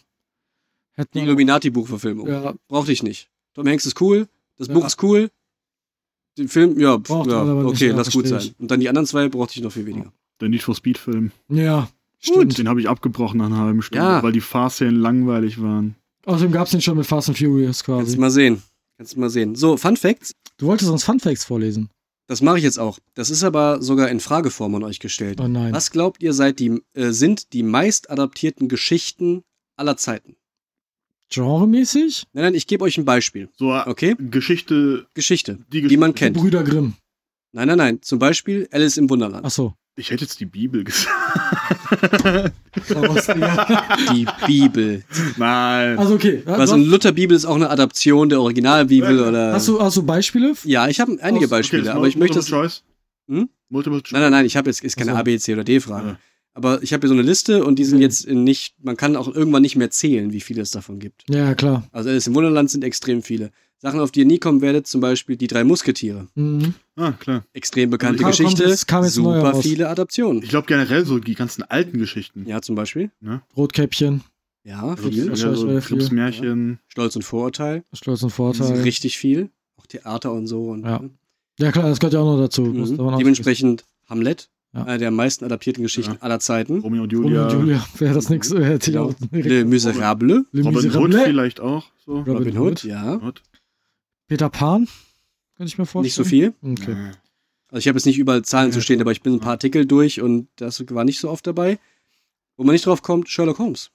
Die 0.98 1.02
Hätten 1.02 1.16
wir, 1.16 1.24
Illuminati-Buchverfilmung. 1.24 2.26
ja, 2.28 2.54
Brauchte 2.70 2.94
ich 2.94 3.04
nicht. 3.04 3.30
Tom 3.54 3.68
Hanks 3.68 3.86
ist 3.86 4.00
cool, 4.00 4.30
das 4.58 4.70
Ja. 4.70 4.74
Buch 4.74 4.86
ist 4.86 5.04
cool. 5.04 5.30
Den 6.38 6.48
Film, 6.48 6.80
ja, 6.80 6.98
pf, 6.98 7.08
Braucht 7.10 7.30
ja 7.30 7.44
nicht, 7.44 7.66
okay, 7.66 7.88
ja, 7.90 7.96
lass 7.96 8.12
gut 8.12 8.28
sein. 8.28 8.40
ich. 8.40 8.56
Und 8.60 8.72
dann 8.72 8.80
die 8.80 8.88
anderen 8.88 9.06
zwei 9.06 9.28
brauchte 9.28 9.58
ich 9.58 9.62
noch 9.64 9.72
viel 9.74 9.86
weniger. 9.86 10.14
Der 10.40 10.48
Need 10.48 10.64
for 10.64 10.74
Speed 10.76 10.98
Film. 10.98 11.32
ja, 11.50 11.90
stimmt. 12.20 12.58
Den 12.58 12.70
habe 12.70 12.80
ich 12.80 12.88
abgebrochen 12.88 13.40
nach 13.40 13.48
einer 13.48 13.58
halben 13.58 13.82
Stunde, 13.82 14.06
Ja. 14.06 14.24
weil 14.24 14.32
die 14.32 14.40
Fahrszenen 14.42 14.96
langweilig 14.96 15.62
waren. 15.62 15.96
Außerdem 16.26 16.54
gab 16.54 16.66
es 16.68 16.72
den 16.72 16.82
schon 16.82 16.98
mit 16.98 17.06
Fast 17.06 17.28
and 17.30 17.38
Furious 17.38 17.84
quasi. 17.84 18.16
du 18.16 18.22
mal 18.22 18.32
sehen. 18.32 18.64
Kannst 18.98 19.16
du 19.16 19.20
mal 19.20 19.30
sehen. 19.30 19.56
So, 19.56 19.78
Fun 19.78 19.98
Facts. 19.98 20.34
Du 20.58 20.68
wolltest 20.68 20.90
uns 20.90 21.04
Funfacts 21.04 21.44
vorlesen. 21.44 21.90
Das 22.28 22.42
mache 22.42 22.58
ich 22.58 22.64
jetzt 22.64 22.80
auch. 22.80 22.98
Das 23.14 23.30
ist 23.30 23.44
aber 23.44 23.82
sogar 23.82 24.10
in 24.10 24.20
Frageform 24.20 24.74
an 24.76 24.84
euch 24.84 25.00
gestellt. 25.00 25.40
Oh 25.42 25.48
nein. 25.48 25.74
Was 25.74 25.92
glaubt 25.92 26.24
ihr, 26.24 26.34
seid 26.34 26.60
die, 26.60 26.82
äh, 26.94 27.12
sind 27.12 27.54
die 27.54 27.62
meist 27.62 28.10
adaptierten 28.10 28.68
Geschichten 28.68 29.44
aller 29.78 29.98
Zeiten? 29.98 30.36
Genremäßig? 31.30 32.26
Nein, 32.34 32.46
nein, 32.46 32.56
ich 32.56 32.68
gebe 32.68 32.84
euch 32.84 32.98
ein 32.98 33.06
Beispiel. 33.06 33.50
So, 33.58 33.74
Okay? 33.74 34.16
Geschichte, 34.18 35.08
Geschichte, 35.14 35.60
die, 35.72 35.88
die 35.88 35.98
man 35.98 36.16
kennt. 36.16 36.38
Brüder 36.38 36.64
Grimm. 36.64 36.96
Nein, 37.52 37.68
nein, 37.68 37.78
nein. 37.78 38.02
Zum 38.02 38.20
Beispiel 38.20 38.68
Alice 38.72 38.98
im 38.98 39.10
Wunderland. 39.10 39.46
Achso. 39.46 39.76
Ich 39.98 40.12
hätte 40.12 40.26
jetzt 40.26 40.40
die 40.42 40.46
Bibel 40.46 40.84
gesagt. 40.84 41.10
Die 44.14 44.28
Bibel. 44.46 45.04
Nein. 45.38 45.98
Also 45.98 46.16
okay. 46.16 46.44
In 46.46 46.54
hast, 46.54 46.76
Lutherbibel 46.76 47.36
ist 47.36 47.46
auch 47.46 47.56
eine 47.56 47.70
Adaption 47.70 48.30
der 48.30 48.42
Originalbibel 48.42 49.22
oder. 49.22 49.54
hast, 49.54 49.68
du, 49.68 49.80
hast 49.82 49.96
du 49.98 50.04
Beispiele? 50.04 50.54
Ja, 50.64 50.88
ich 50.88 51.00
habe 51.00 51.18
einige 51.22 51.46
Aus- 51.46 51.52
Beispiele, 51.52 51.84
Okay, 51.84 51.92
aber 51.92 52.08
ich 52.08 52.18
möchte 52.18 52.36
das. 52.36 52.50
Multiple 52.50 52.70
Choice. 52.70 52.84
Hm? 53.30 53.50
Multiple 53.70 54.02
Choice. 54.02 54.12
Nein, 54.12 54.22
nein, 54.24 54.32
nein, 54.32 54.46
ich 54.46 54.58
habe 54.58 54.70
jetzt 54.70 54.84
ist 54.84 54.98
keine 54.98 55.12
Ach 55.12 55.16
so. 55.16 55.20
A, 55.22 55.24
B, 55.24 55.38
C 55.40 55.54
oder 55.54 55.64
D-Frage. 55.64 56.08
Ja. 56.10 56.20
Aber 56.54 56.82
ich 56.84 56.94
habe 56.94 57.02
hier 57.02 57.10
so 57.10 57.14
eine 57.14 57.24
Liste 57.24 57.64
und 57.66 57.80
die 57.80 57.84
sind 57.86 58.00
jetzt 58.00 58.28
nicht, 58.30 58.76
man 58.82 58.96
kann 58.96 59.16
auch 59.18 59.28
irgendwann 59.34 59.62
nicht 59.62 59.76
mehr 59.76 59.92
zählen, 59.92 60.32
wie 60.32 60.40
viele 60.40 60.62
es 60.62 60.72
davon 60.72 61.00
gibt. 61.00 61.24
Ja, 61.30 61.54
klar. 61.54 61.88
Also 61.92 62.10
Alice 62.10 62.28
im 62.28 62.36
Wunderland 62.36 62.70
sind 62.70 62.84
extrem 62.84 63.24
viele. 63.24 63.52
Sachen, 63.78 64.00
auf 64.00 64.12
die 64.12 64.22
ihr 64.22 64.26
nie 64.26 64.40
kommen 64.40 64.62
werdet, 64.62 64.88
zum 64.88 65.02
Beispiel 65.02 65.36
die 65.36 65.48
drei 65.48 65.64
Musketiere. 65.64 66.28
Mhm. 66.36 66.74
Ah, 66.96 67.12
klar. 67.12 67.44
Extrem 67.54 67.90
bekannte 67.90 68.24
Kam- 68.24 68.32
kommt 68.32 68.38
Geschichte, 68.42 68.64
jetzt- 68.70 68.88
kam 68.88 69.04
jetzt 69.04 69.14
super 69.14 69.54
viele 69.62 69.90
Adaptionen. 69.90 70.42
Ich 70.42 70.50
glaube 70.50 70.66
generell 70.68 71.06
so 71.06 71.20
die 71.20 71.36
ganzen 71.36 71.64
alten 71.64 72.00
Geschichten. 72.00 72.46
Ja, 72.48 72.62
zum 72.62 72.76
Beispiel. 72.76 73.12
Rotkäppchen, 73.56 74.22
Ja, 74.64 74.96
viel. 74.96 75.30
Das 75.30 75.42
ja, 75.42 75.54
so 75.54 75.78
ich 75.78 75.84
viel. 75.86 75.98
Grips 75.98 76.12
Märchen. 76.12 76.80
Stolz 76.88 77.16
und 77.16 77.22
Vorurteil. 77.24 77.84
Stolz 77.94 78.24
und 78.24 78.32
Vorteil. 78.32 78.82
Richtig 78.82 79.18
viel. 79.18 79.50
Auch 79.78 79.86
Theater 79.86 80.32
und 80.34 80.48
so. 80.48 80.70
Und, 80.70 80.84
Ja. 80.86 81.02
Ja 81.60 81.72
klar, 81.72 81.88
das 81.88 82.00
gehört 82.00 82.14
ja 82.16 82.20
auch 82.22 82.36
noch 82.36 82.42
dazu. 82.42 82.64
Mhm. 82.64 83.00
Auch 83.00 83.18
Dementsprechend 83.18 83.86
Hamlet, 84.10 84.50
Ja. 84.74 84.84
einer 84.86 84.98
der 84.98 85.12
meisten 85.12 85.46
adaptierten 85.46 85.84
Geschichten 85.84 86.14
Ja. 86.14 86.22
aller 86.22 86.40
Zeiten. 86.40 86.80
Romeo 86.80 87.04
und 87.04 87.14
Romeo 87.14 87.28
Julia. 87.30 87.48
und 87.48 87.60
Julia. 87.60 87.86
Wäre 88.00 88.14
das 88.16 88.30
nichts, 88.30 88.52
hätte 88.54 88.90
ich 88.90 88.96
Genau. 88.96 89.10
auch 89.10 89.14
Le 89.32 89.66
Miserable. 89.66 90.46
Le 90.52 90.64
Robin 90.64 90.96
Hood 90.96 91.14
vielleicht 91.14 91.60
auch. 91.60 91.86
So. 92.06 92.14
Robin 92.18 92.38
Robin 92.38 92.58
Hood. 92.58 92.72
Hood, 92.72 92.84
ja. 92.86 93.20
Hood. 93.22 93.42
Peter 94.28 94.50
Pan? 94.50 94.88
Könnte 95.58 95.68
ich 95.70 95.78
mir 95.78 95.86
vorstellen. 95.86 96.04
Nicht 96.04 96.16
so 96.16 96.24
viel. 96.24 96.54
Okay. 96.62 96.96
Also 97.70 97.80
ich 97.80 97.88
habe 97.88 97.98
jetzt 97.98 98.06
nicht 98.06 98.18
überall 98.18 98.44
Zahlen 98.44 98.70
Ja, 98.70 98.74
zu 98.74 98.82
stehen, 98.82 99.02
aber 99.02 99.12
ich 99.12 99.22
bin 99.22 99.34
ein 99.34 99.40
paar 99.40 99.52
Artikel 99.54 99.86
durch 99.86 100.22
und 100.22 100.48
das 100.58 100.84
war 100.90 101.04
nicht 101.04 101.20
so 101.20 101.30
oft 101.30 101.46
dabei. 101.48 101.80
Wo 102.58 102.64
man 102.64 102.74
nicht 102.74 102.86
drauf 102.86 103.02
kommt, 103.02 103.30
Sherlock 103.30 103.60
Holmes. 103.60 103.92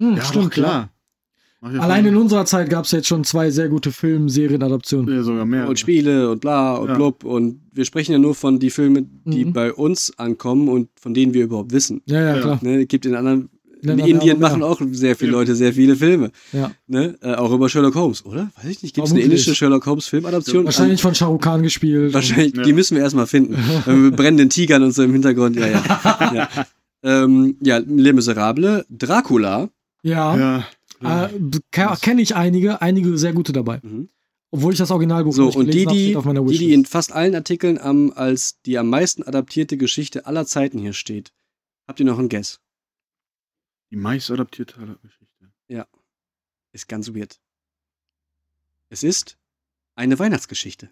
Hm, 0.00 0.16
Ja, 0.16 0.24
stimmt, 0.24 0.46
doch, 0.46 0.50
klar. 0.50 0.90
Ich 1.60 1.80
Allein 1.80 2.06
in 2.06 2.16
unserer 2.16 2.46
Zeit 2.46 2.70
gab 2.70 2.84
es 2.84 2.92
jetzt 2.92 3.08
schon 3.08 3.24
zwei 3.24 3.50
sehr 3.50 3.68
gute 3.68 3.90
Film-Serienadaptionen. 3.90 5.12
Ja, 5.12 5.22
sogar 5.24 5.44
mehr. 5.44 5.68
Und 5.68 5.76
Spiele 5.78 6.30
und 6.30 6.40
bla 6.40 6.76
und 6.76 6.88
Ja. 6.88 6.94
blub. 6.94 7.24
Und 7.24 7.62
wir 7.72 7.84
sprechen 7.84 8.12
ja 8.12 8.18
nur 8.18 8.36
von 8.36 8.60
die 8.60 8.70
Filme, 8.70 9.02
die 9.24 9.44
Mhm. 9.46 9.52
bei 9.52 9.72
uns 9.72 10.16
ankommen 10.18 10.68
und 10.68 10.88
von 11.00 11.14
denen 11.14 11.34
wir 11.34 11.44
überhaupt 11.44 11.72
wissen. 11.72 12.00
Ja, 12.06 12.20
ja, 12.20 12.36
Ja. 12.36 12.42
klar. 12.42 12.58
Ne, 12.62 12.86
gibt 12.86 13.06
in 13.06 13.16
anderen. 13.16 13.50
In 13.80 13.98
Indien 13.98 14.40
machen 14.40 14.62
auch 14.62 14.80
sehr 14.90 15.14
viele. 15.16 15.32
Leute 15.32 15.54
sehr 15.54 15.72
viele 15.72 15.96
Filme. 15.96 16.30
Ja. 16.52 16.72
Ne? 16.86 17.16
Äh, 17.22 17.34
auch 17.34 17.52
über 17.52 17.68
Sherlock 17.68 17.94
Holmes, 17.94 18.24
oder? 18.24 18.50
Weiß 18.56 18.70
ich 18.70 18.82
nicht. 18.82 18.94
Gibt 18.94 19.06
es 19.06 19.12
eine 19.12 19.22
indische 19.22 19.54
Sherlock 19.54 19.86
Holmes 19.86 20.06
Filmadaption? 20.06 20.64
Wahrscheinlich 20.64 21.00
von 21.00 21.14
Shah 21.14 21.26
Rukh 21.26 21.38
Khan 21.42 21.62
gespielt. 21.62 22.12
Wahrscheinlich, 22.12 22.56
Ja. 22.56 22.62
die 22.62 22.72
müssen 22.72 22.96
wir 22.96 23.02
erstmal 23.02 23.26
finden. 23.26 23.56
Äh, 23.86 23.92
Mit 23.92 24.16
brennenden 24.16 24.50
Tigern 24.50 24.82
und 24.82 24.92
so 24.92 25.02
im 25.02 25.12
Hintergrund. 25.12 25.56
Ja, 25.56 25.66
ja. 25.68 25.82
ja. 26.34 26.48
Ähm, 27.02 27.56
ja, 27.60 27.78
Les 27.78 28.12
Miserable, 28.12 28.84
Dracula. 28.90 29.68
Ja. 30.02 30.64
Ja. 31.00 31.26
Äh, 31.26 31.28
Kenne 31.70 32.22
ich 32.22 32.34
einige, 32.34 32.82
einige 32.82 33.16
sehr 33.18 33.32
gute 33.32 33.52
dabei. 33.52 33.80
Mhm. 33.82 34.08
Obwohl 34.50 34.72
ich 34.72 34.78
das 34.78 34.90
Originalbuch 34.90 35.32
So, 35.32 35.46
nicht 35.46 35.56
und 35.56 35.66
die, 35.66 35.84
die, 35.86 36.04
steht 36.04 36.16
auf 36.16 36.24
meiner 36.24 36.42
die, 36.42 36.58
die 36.58 36.72
in 36.72 36.86
fast 36.86 37.12
allen 37.12 37.34
Artikeln 37.34 37.78
am, 37.78 38.12
als 38.14 38.60
die 38.64 38.78
am 38.78 38.88
meisten 38.88 39.22
adaptierte 39.22 39.76
Geschichte 39.76 40.26
aller 40.26 40.46
Zeiten 40.46 40.78
hier 40.78 40.94
steht. 40.94 41.32
Habt 41.86 42.00
ihr 42.00 42.06
noch 42.06 42.18
einen 42.18 42.28
Guess? 42.28 42.60
Die 43.90 43.96
meist 43.96 44.30
adaptierte 44.30 44.98
Geschichte. 45.02 45.86
Ist 46.72 46.86
ganz 46.88 47.08
weird. 47.14 47.40
Es 48.90 49.02
ist 49.02 49.38
eine 49.94 50.18
Weihnachtsgeschichte. 50.18 50.90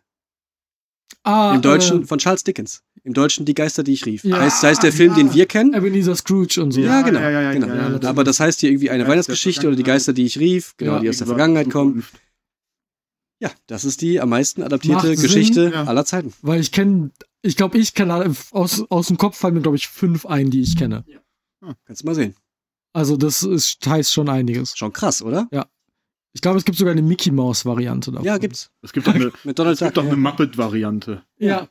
ah, 1.23 1.53
Im 1.55 1.63
Deutschen 1.63 2.03
Äh, 2.03 2.07
von 2.07 2.19
Charles 2.19 2.45
Dickens. 2.45 2.83
Im 3.05 3.13
Deutschen 3.13 3.45
Die 3.45 3.53
Geister, 3.55 3.83
die 3.85 3.93
ich 3.93 4.07
rief. 4.07 4.25
Ja, 4.25 4.39
heißt, 4.41 4.63
heißt 4.63 4.83
der 4.83 4.93
Film, 4.93 5.11
ja. 5.13 5.19
den 5.19 5.35
wir 5.35 5.47
kennen? 5.47 5.75
Ebenezer 5.75 6.17
Scrooge 6.17 6.61
und 6.63 6.73
so. 6.73 6.81
Ja, 6.81 7.03
genau. 7.03 7.21
Ja, 7.21 7.31
ja, 7.31 7.43
ja, 7.43 7.53
genau. 7.53 7.67
ja, 7.69 7.97
ja. 7.99 8.09
Aber 8.09 8.25
das 8.25 8.41
heißt 8.41 8.61
hier 8.61 8.71
irgendwie 8.71 8.91
eine 8.91 9.07
Weihnachtsgeschichte 9.07 9.67
oder 9.69 9.77
die. 9.77 9.83
Geister, 9.83 10.13
die 10.15 10.25
ich 10.25 10.39
rief, 10.39 10.75
genau, 10.79 10.95
Ja. 10.95 11.01
die 11.01 11.09
aus 11.11 11.19
der 11.19 11.27
Vergangenheit 11.27 11.71
kommen. 11.71 12.05
Ja, 13.39 13.51
das 13.67 13.85
ist 13.85 14.01
die 14.01 14.19
am 14.19 14.31
meisten 14.31 14.63
adaptierte 14.63 15.09
Macht 15.09 15.19
Sinn, 15.19 15.23
Geschichte 15.29 15.71
ja. 15.75 15.85
aller 15.85 16.07
Zeiten. 16.07 16.33
Weil 16.41 16.59
ich 16.61 16.73
kenne, 16.73 17.11
ich 17.43 17.57
glaube, 17.57 17.77
ich 17.77 17.93
kenne 17.93 18.35
aus, 18.53 18.83
aus 18.91 19.07
dem 19.09 19.19
Kopf 19.19 19.37
fallen 19.37 19.55
mir, 19.55 19.61
glaube 19.61 19.77
ich, 19.77 19.89
fünf 19.89 20.25
ein, 20.25 20.51
die 20.51 20.63
ich 20.63 20.75
kenne. 20.77 21.05
Kannst 21.85 22.03
du 22.03 22.07
mal 22.07 22.15
sehen. 22.15 22.35
Also 22.97 23.17
das 23.17 23.43
ist, 23.43 23.79
heißt 23.87 24.13
schon 24.13 24.29
einiges. 24.29 24.77
Schon 24.77 24.93
krass, 24.93 25.23
oder? 25.23 25.49
Ich 26.33 26.41
glaube, 26.43 26.59
es 26.59 26.65
gibt 26.65 26.77
sogar 26.79 26.93
eine 26.93 27.03
Mickey 27.03 27.31
Mouse 27.31 27.65
Variante 27.65 28.11
davon. 28.11 28.25
Ja, 28.27 28.39
gibt's. 28.39 28.71
Es 28.83 28.93
gibt 28.93 29.07
doch 29.07 29.15
eine, 29.15 29.33
Mit 29.45 29.59
Donald 29.59 29.75
es 29.75 29.81
gibt 29.81 29.97
Duck. 29.97 30.05
doch 30.05 30.11
eine 30.11 30.21
Muppet-Variante. 30.21 31.23
Ja. 31.39 31.69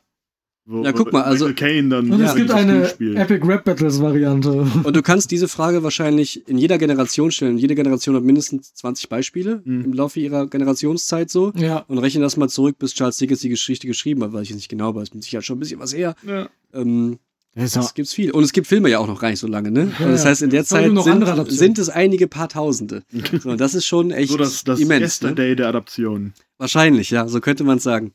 Wo, 0.67 0.83
Ja, 0.83 0.91
guck 0.93 1.13
mal, 1.13 1.21
also- 1.21 1.47
dann 1.51 1.91
Und 2.11 2.19
Ja, 2.19 2.25
es 2.29 2.35
gibt 2.35 2.49
eine. 2.49 2.83
Epic 2.99 3.45
Rap 3.45 3.63
Battles 3.65 4.01
Variante. 4.01 4.51
Und 4.83 4.95
du 4.95 5.01
kannst 5.03 5.29
diese 5.29 5.47
Frage 5.47 5.83
wahrscheinlich 5.83 6.47
in 6.47 6.57
jeder 6.57 6.79
Generation 6.79 7.29
stellen. 7.31 7.59
Jede 7.59 7.75
Generation 7.75 8.15
hat 8.15 8.23
mindestens 8.23 8.73
20 8.73 9.07
Beispiele 9.09 9.61
Mhm. 9.63 9.85
im 9.85 9.93
Laufe 9.93 10.19
ihrer 10.19 10.47
Generationszeit 10.47 11.29
so. 11.29 11.51
Ja. 11.55 11.85
Und 11.87 11.99
rechne 11.99 12.21
das 12.21 12.35
mal 12.35 12.49
zurück, 12.49 12.77
bis 12.79 12.95
Charles 12.95 13.17
Dickens 13.17 13.41
die 13.41 13.49
Geschichte 13.49 13.85
geschrieben 13.85 14.23
hat, 14.23 14.33
weil 14.33 14.41
ich 14.41 14.49
es 14.49 14.55
nicht 14.55 14.69
genau 14.69 14.95
weiß. 14.95 15.13
Mit 15.13 15.23
Sicherheit 15.23 15.45
schon 15.45 15.57
ein 15.57 15.59
bisschen 15.59 15.79
was 15.79 15.93
her. 15.95 16.15
Ja. 16.25 16.49
Ähm, 16.73 17.19
Das 17.55 17.71
das 17.71 17.93
gibt's 17.93 18.13
viel. 18.13 18.31
Und 18.31 18.43
es 18.43 18.51
gibt 18.51 18.67
Filme 18.67 18.89
ja 18.89 18.99
auch 18.99 19.07
noch 19.07 19.19
gar 19.19 19.29
nicht 19.29 19.39
so 19.39 19.47
lange, 19.47 19.71
ne? 19.71 19.93
Ja, 19.97 20.11
das 20.11 20.25
heißt, 20.25 20.41
in 20.41 20.49
der 20.49 20.65
Zeit 20.65 20.91
sind, 21.03 21.51
sind 21.51 21.79
es 21.79 21.87
einige 21.89 22.27
paar 22.27 22.49
Tausende. 22.49 23.03
So, 23.41 23.55
das 23.55 23.73
ist 23.75 23.85
schon 23.85 24.11
echt 24.11 24.31
So 24.31 24.37
das, 24.37 24.65
das 24.65 24.79
immens. 24.79 25.21
Ne? 25.21 25.29
Yesterday 25.29 25.55
der 25.55 25.69
Adaption. 25.69 26.33
Wahrscheinlich, 26.57 27.11
ja, 27.11 27.27
so 27.27 27.39
könnte 27.39 27.63
man 27.63 27.77
es 27.77 27.83
sagen. 27.83 28.13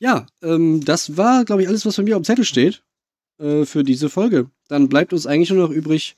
Ja, 0.00 0.26
ähm, 0.42 0.84
das 0.84 1.16
war, 1.16 1.44
glaube 1.44 1.62
ich, 1.62 1.68
alles, 1.68 1.86
was 1.86 1.96
bei 1.96 2.02
mir 2.02 2.16
auf 2.16 2.22
dem 2.22 2.26
Zettel 2.26 2.44
steht 2.44 2.82
äh, 3.38 3.64
für 3.64 3.84
diese 3.84 4.10
Folge. 4.10 4.50
Dann 4.68 4.88
bleibt 4.88 5.12
uns 5.12 5.26
eigentlich 5.26 5.50
nur 5.50 5.68
noch 5.68 5.74
übrig 5.74 6.16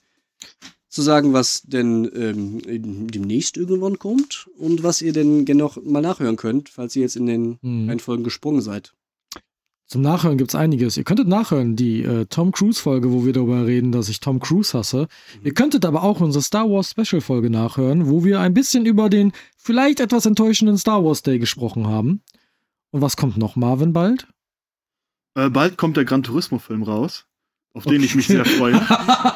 zu 0.89 1.03
sagen, 1.03 1.35
was 1.35 1.63
denn 1.63 2.11
ähm, 2.15 3.11
demnächst 3.11 3.59
irgendwann 3.59 3.99
kommt 3.99 4.49
und 4.57 4.83
was 4.83 5.03
ihr 5.03 5.13
denn 5.13 5.45
gerne 5.45 5.63
noch 5.63 5.83
mal 5.83 6.01
nachhören 6.01 6.37
könnt, 6.37 6.71
falls 6.71 6.97
ihr 6.97 7.03
jetzt 7.03 7.17
in 7.17 7.27
den 7.27 7.59
Hm. 7.61 7.89
Reihenfolgen 7.89 8.25
gesprungen 8.25 8.63
seid. 8.63 8.95
Zum 9.89 10.03
Nachhören 10.03 10.37
gibt's 10.37 10.57
einiges. 10.57 10.97
Ihr 10.97 11.05
könntet 11.05 11.29
nachhören, 11.29 11.77
die 11.77 12.03
äh, 12.03 12.27
Tom 12.27 12.51
Cruise-Folge, 12.51 13.13
wo 13.13 13.25
wir 13.25 13.33
darüber 13.33 13.67
reden, 13.67 13.93
dass 13.93 14.09
ich 14.09 14.19
Tom 14.19 14.41
Cruise 14.41 14.77
hasse. 14.77 15.07
Ihr 15.45 15.55
könntet 15.55 15.85
aber 15.85 16.03
auch 16.03 16.21
unsere 16.21 16.43
Star 16.43 16.69
Wars 16.69 16.91
Special-Folge 16.91 17.51
nachhören, 17.51 18.09
wo 18.09 18.25
wir 18.25 18.41
ein 18.41 18.53
bisschen 18.53 18.85
über 18.85 19.09
den 19.09 19.31
vielleicht 19.57 20.01
etwas 20.01 20.27
enttäuschenden 20.27 20.77
Star 20.77 21.05
Wars 21.05 21.23
Day 21.23 21.39
gesprochen 21.39 21.87
haben. 21.87 22.23
Und 22.91 23.01
was 23.01 23.17
kommt 23.17 23.37
noch, 23.37 23.55
Marvin, 23.55 23.93
bald? 23.93 24.27
Äh, 25.37 25.51
bald 25.51 25.77
kommt 25.77 25.97
der 25.97 26.05
Gran 26.05 26.25
Turismo-Film 26.25 26.83
raus, 26.83 27.26
auf 27.77 27.85
den 27.85 28.03
ich 28.03 28.15
mich 28.15 28.27
sehr 28.27 28.45
freue. 28.45 28.81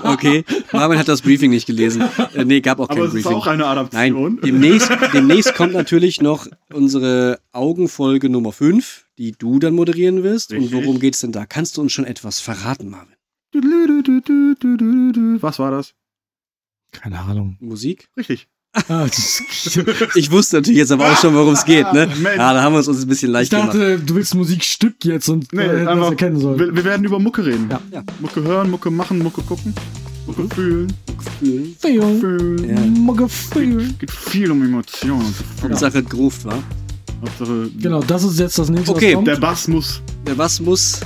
Okay, 0.02 0.44
Marvin 0.72 0.98
hat 0.98 1.08
das 1.08 1.20
Briefing 1.22 1.50
nicht 1.50 1.66
gelesen. 1.66 2.02
Äh, 2.34 2.44
nee, 2.44 2.60
gab 2.60 2.80
auch 2.80 2.88
kein 2.88 2.98
Aber 2.98 3.06
es 3.06 3.14
ist 3.14 3.26
auch 3.26 3.46
eine 3.46 3.62
Nein, 3.64 3.78
Adaption. 3.78 4.40
demnächst, 4.42 4.90
demnächst 5.12 5.54
kommt 5.54 5.74
natürlich 5.74 6.20
noch 6.20 6.46
unsere 6.72 7.38
Augenfolge 7.52 8.30
Nummer 8.30 8.52
5, 8.52 9.06
die 9.18 9.32
du 9.32 9.58
dann 9.58 9.74
moderieren 9.74 10.22
wirst. 10.22 10.52
Richtig. 10.52 10.74
Und 10.74 10.82
worum 10.82 11.00
geht's 11.00 11.20
denn 11.20 11.32
da? 11.32 11.44
Kannst 11.46 11.76
du 11.76 11.82
uns 11.82 11.92
schon 11.92 12.06
etwas 12.06 12.40
verraten, 12.40 12.88
Marvin? 12.88 13.14
Was 15.40 15.58
war 15.58 15.70
das? 15.70 15.94
Keine 16.92 17.20
Ahnung. 17.20 17.56
Musik? 17.60 18.08
Richtig. 18.16 18.48
Ah, 18.88 19.06
Ich 20.14 20.30
wusste 20.30 20.56
natürlich 20.56 20.78
jetzt 20.78 20.92
aber 20.92 21.10
auch 21.10 21.16
schon, 21.16 21.34
worum 21.34 21.54
es 21.54 21.64
geht, 21.64 21.92
ne? 21.92 22.06
Mensch. 22.06 22.36
Ja, 22.36 22.54
da 22.54 22.62
haben 22.62 22.72
wir 22.74 22.78
es 22.80 22.86
uns 22.88 23.02
ein 23.02 23.08
bisschen 23.08 23.30
ich 23.30 23.32
leicht 23.32 23.50
gemacht. 23.50 23.68
dachte, 23.68 23.98
du 23.98 24.14
willst 24.14 24.34
Musikstück 24.36 25.04
jetzt 25.04 25.28
und 25.28 25.52
Nee, 25.52 25.62
äh, 25.64 25.86
einfach, 25.86 26.10
erkennen 26.10 26.38
sollen. 26.38 26.58
wir, 26.58 26.74
wir 26.76 26.84
werden 26.84 27.04
über 27.04 27.18
Mucke 27.18 27.44
reden. 27.44 27.66
Ja. 27.68 27.80
Ja. 27.92 28.02
Mucke 28.20 28.42
hören, 28.42 28.70
Mucke 28.70 28.90
machen, 28.90 29.18
Mucke 29.18 29.42
gucken, 29.42 29.74
Mucke 30.26 30.54
fühlen. 30.54 30.92
Fühlen. 31.40 31.76
Feel, 31.80 32.20
fühlen. 32.20 32.68
Ja. 32.70 32.80
Mucke 32.86 33.28
feel. 33.28 33.92
Geht 33.98 34.10
viel 34.12 34.50
um 34.52 34.62
Emotionen. 34.62 35.34
Hauptsache 35.62 36.02
groovt, 36.04 36.44
war. 36.44 36.62
Hauptsache, 37.22 37.70
Genau, 37.78 38.00
das 38.02 38.22
ist 38.22 38.38
jetzt 38.38 38.56
das 38.58 38.70
nächste, 38.70 38.92
Okay, 38.92 39.08
was 39.08 39.14
kommt. 39.16 39.26
der 39.28 39.36
Bass 39.36 39.66
muss 39.68 40.00
Der 40.26 40.38
was 40.38 40.60
muss, 40.60 41.00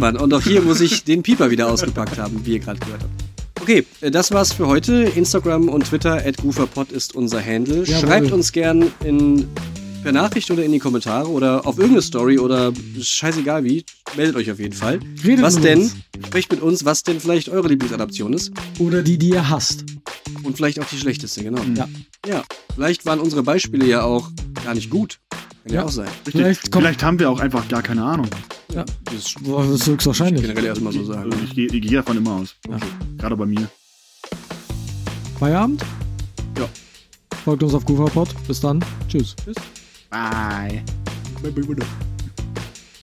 man. 0.00 0.16
Und 0.16 0.32
auch 0.32 0.40
hier 0.42 0.62
muss 0.62 0.80
ich 0.80 1.04
den 1.04 1.22
Pieper 1.22 1.50
wieder 1.50 1.68
ausgepackt 1.70 2.16
haben, 2.18 2.40
wie 2.44 2.52
ihr 2.54 2.58
gerade 2.60 2.78
gehört 2.80 3.02
habt. 3.02 3.29
Okay, 3.70 3.86
das 4.00 4.32
war's 4.32 4.52
für 4.52 4.66
heute. 4.66 5.12
Instagram 5.14 5.68
und 5.68 5.86
Twitter 5.86 6.26
at 6.26 6.38
GooferPod 6.38 6.90
ist 6.90 7.14
unser 7.14 7.40
Handle. 7.40 7.84
Jawohl. 7.84 8.00
Schreibt 8.00 8.32
uns 8.32 8.50
gern 8.50 8.90
in, 9.04 9.46
per 10.02 10.10
Nachricht 10.10 10.50
oder 10.50 10.64
in 10.64 10.72
die 10.72 10.80
Kommentare 10.80 11.28
oder 11.28 11.64
auf 11.64 11.76
irgendeine 11.76 12.02
Story 12.02 12.40
oder 12.40 12.72
scheißegal 13.00 13.62
wie. 13.62 13.84
Meldet 14.16 14.34
euch 14.34 14.50
auf 14.50 14.58
jeden 14.58 14.72
Fall. 14.72 14.98
Redet 15.22 15.44
was 15.44 15.60
denn, 15.60 15.82
uns. 15.82 15.94
sprecht 16.26 16.50
mit 16.50 16.62
uns, 16.62 16.84
was 16.84 17.04
denn 17.04 17.20
vielleicht 17.20 17.48
eure 17.48 17.68
Lieblingsadaption 17.68 18.32
ist. 18.32 18.50
Oder 18.80 19.04
die, 19.04 19.18
die 19.18 19.28
ihr 19.28 19.48
hasst. 19.48 19.84
Und 20.42 20.56
vielleicht 20.56 20.80
auch 20.80 20.86
die 20.86 20.98
schlechteste, 20.98 21.44
genau. 21.44 21.62
Ja. 21.76 21.88
Ja, 22.26 22.42
vielleicht 22.74 23.06
waren 23.06 23.20
unsere 23.20 23.44
Beispiele 23.44 23.86
ja 23.86 24.02
auch 24.02 24.32
gar 24.64 24.74
nicht 24.74 24.90
gut. 24.90 25.20
Kann 25.64 25.74
ja, 25.74 25.84
auch 25.84 25.90
sein. 25.90 26.08
Richtig. 26.08 26.32
Vielleicht 26.32 26.74
Vielleicht 26.74 27.02
haben 27.02 27.18
wir 27.18 27.30
auch 27.30 27.40
einfach 27.40 27.68
gar 27.68 27.82
keine 27.82 28.02
Ahnung. 28.02 28.28
Ja. 28.74 28.84
Das 29.04 29.14
ist 29.14 29.86
höchstwahrscheinlich. 29.86 30.42
generell 30.42 30.64
erstmal 30.64 30.92
so 30.92 31.04
sagen. 31.04 31.30
Also 31.30 31.44
ich 31.44 31.54
gehe 31.54 31.66
ich 31.66 31.82
gehe 31.82 31.92
davon 31.92 32.16
immer 32.16 32.36
aus. 32.36 32.54
Ja. 32.68 32.78
Gerade 33.18 33.36
bei 33.36 33.46
mir. 33.46 33.68
Feierabend? 35.38 35.84
Ja. 36.58 36.68
Folgt 37.44 37.62
uns 37.62 37.74
auf 37.74 37.84
GufaPod. 37.84 38.28
Bis 38.46 38.60
dann. 38.60 38.84
Tschüss. 39.08 39.34
Bye. 40.10 40.82
Bye, 41.42 41.50
bye, 41.50 41.64
bye. 41.64 41.86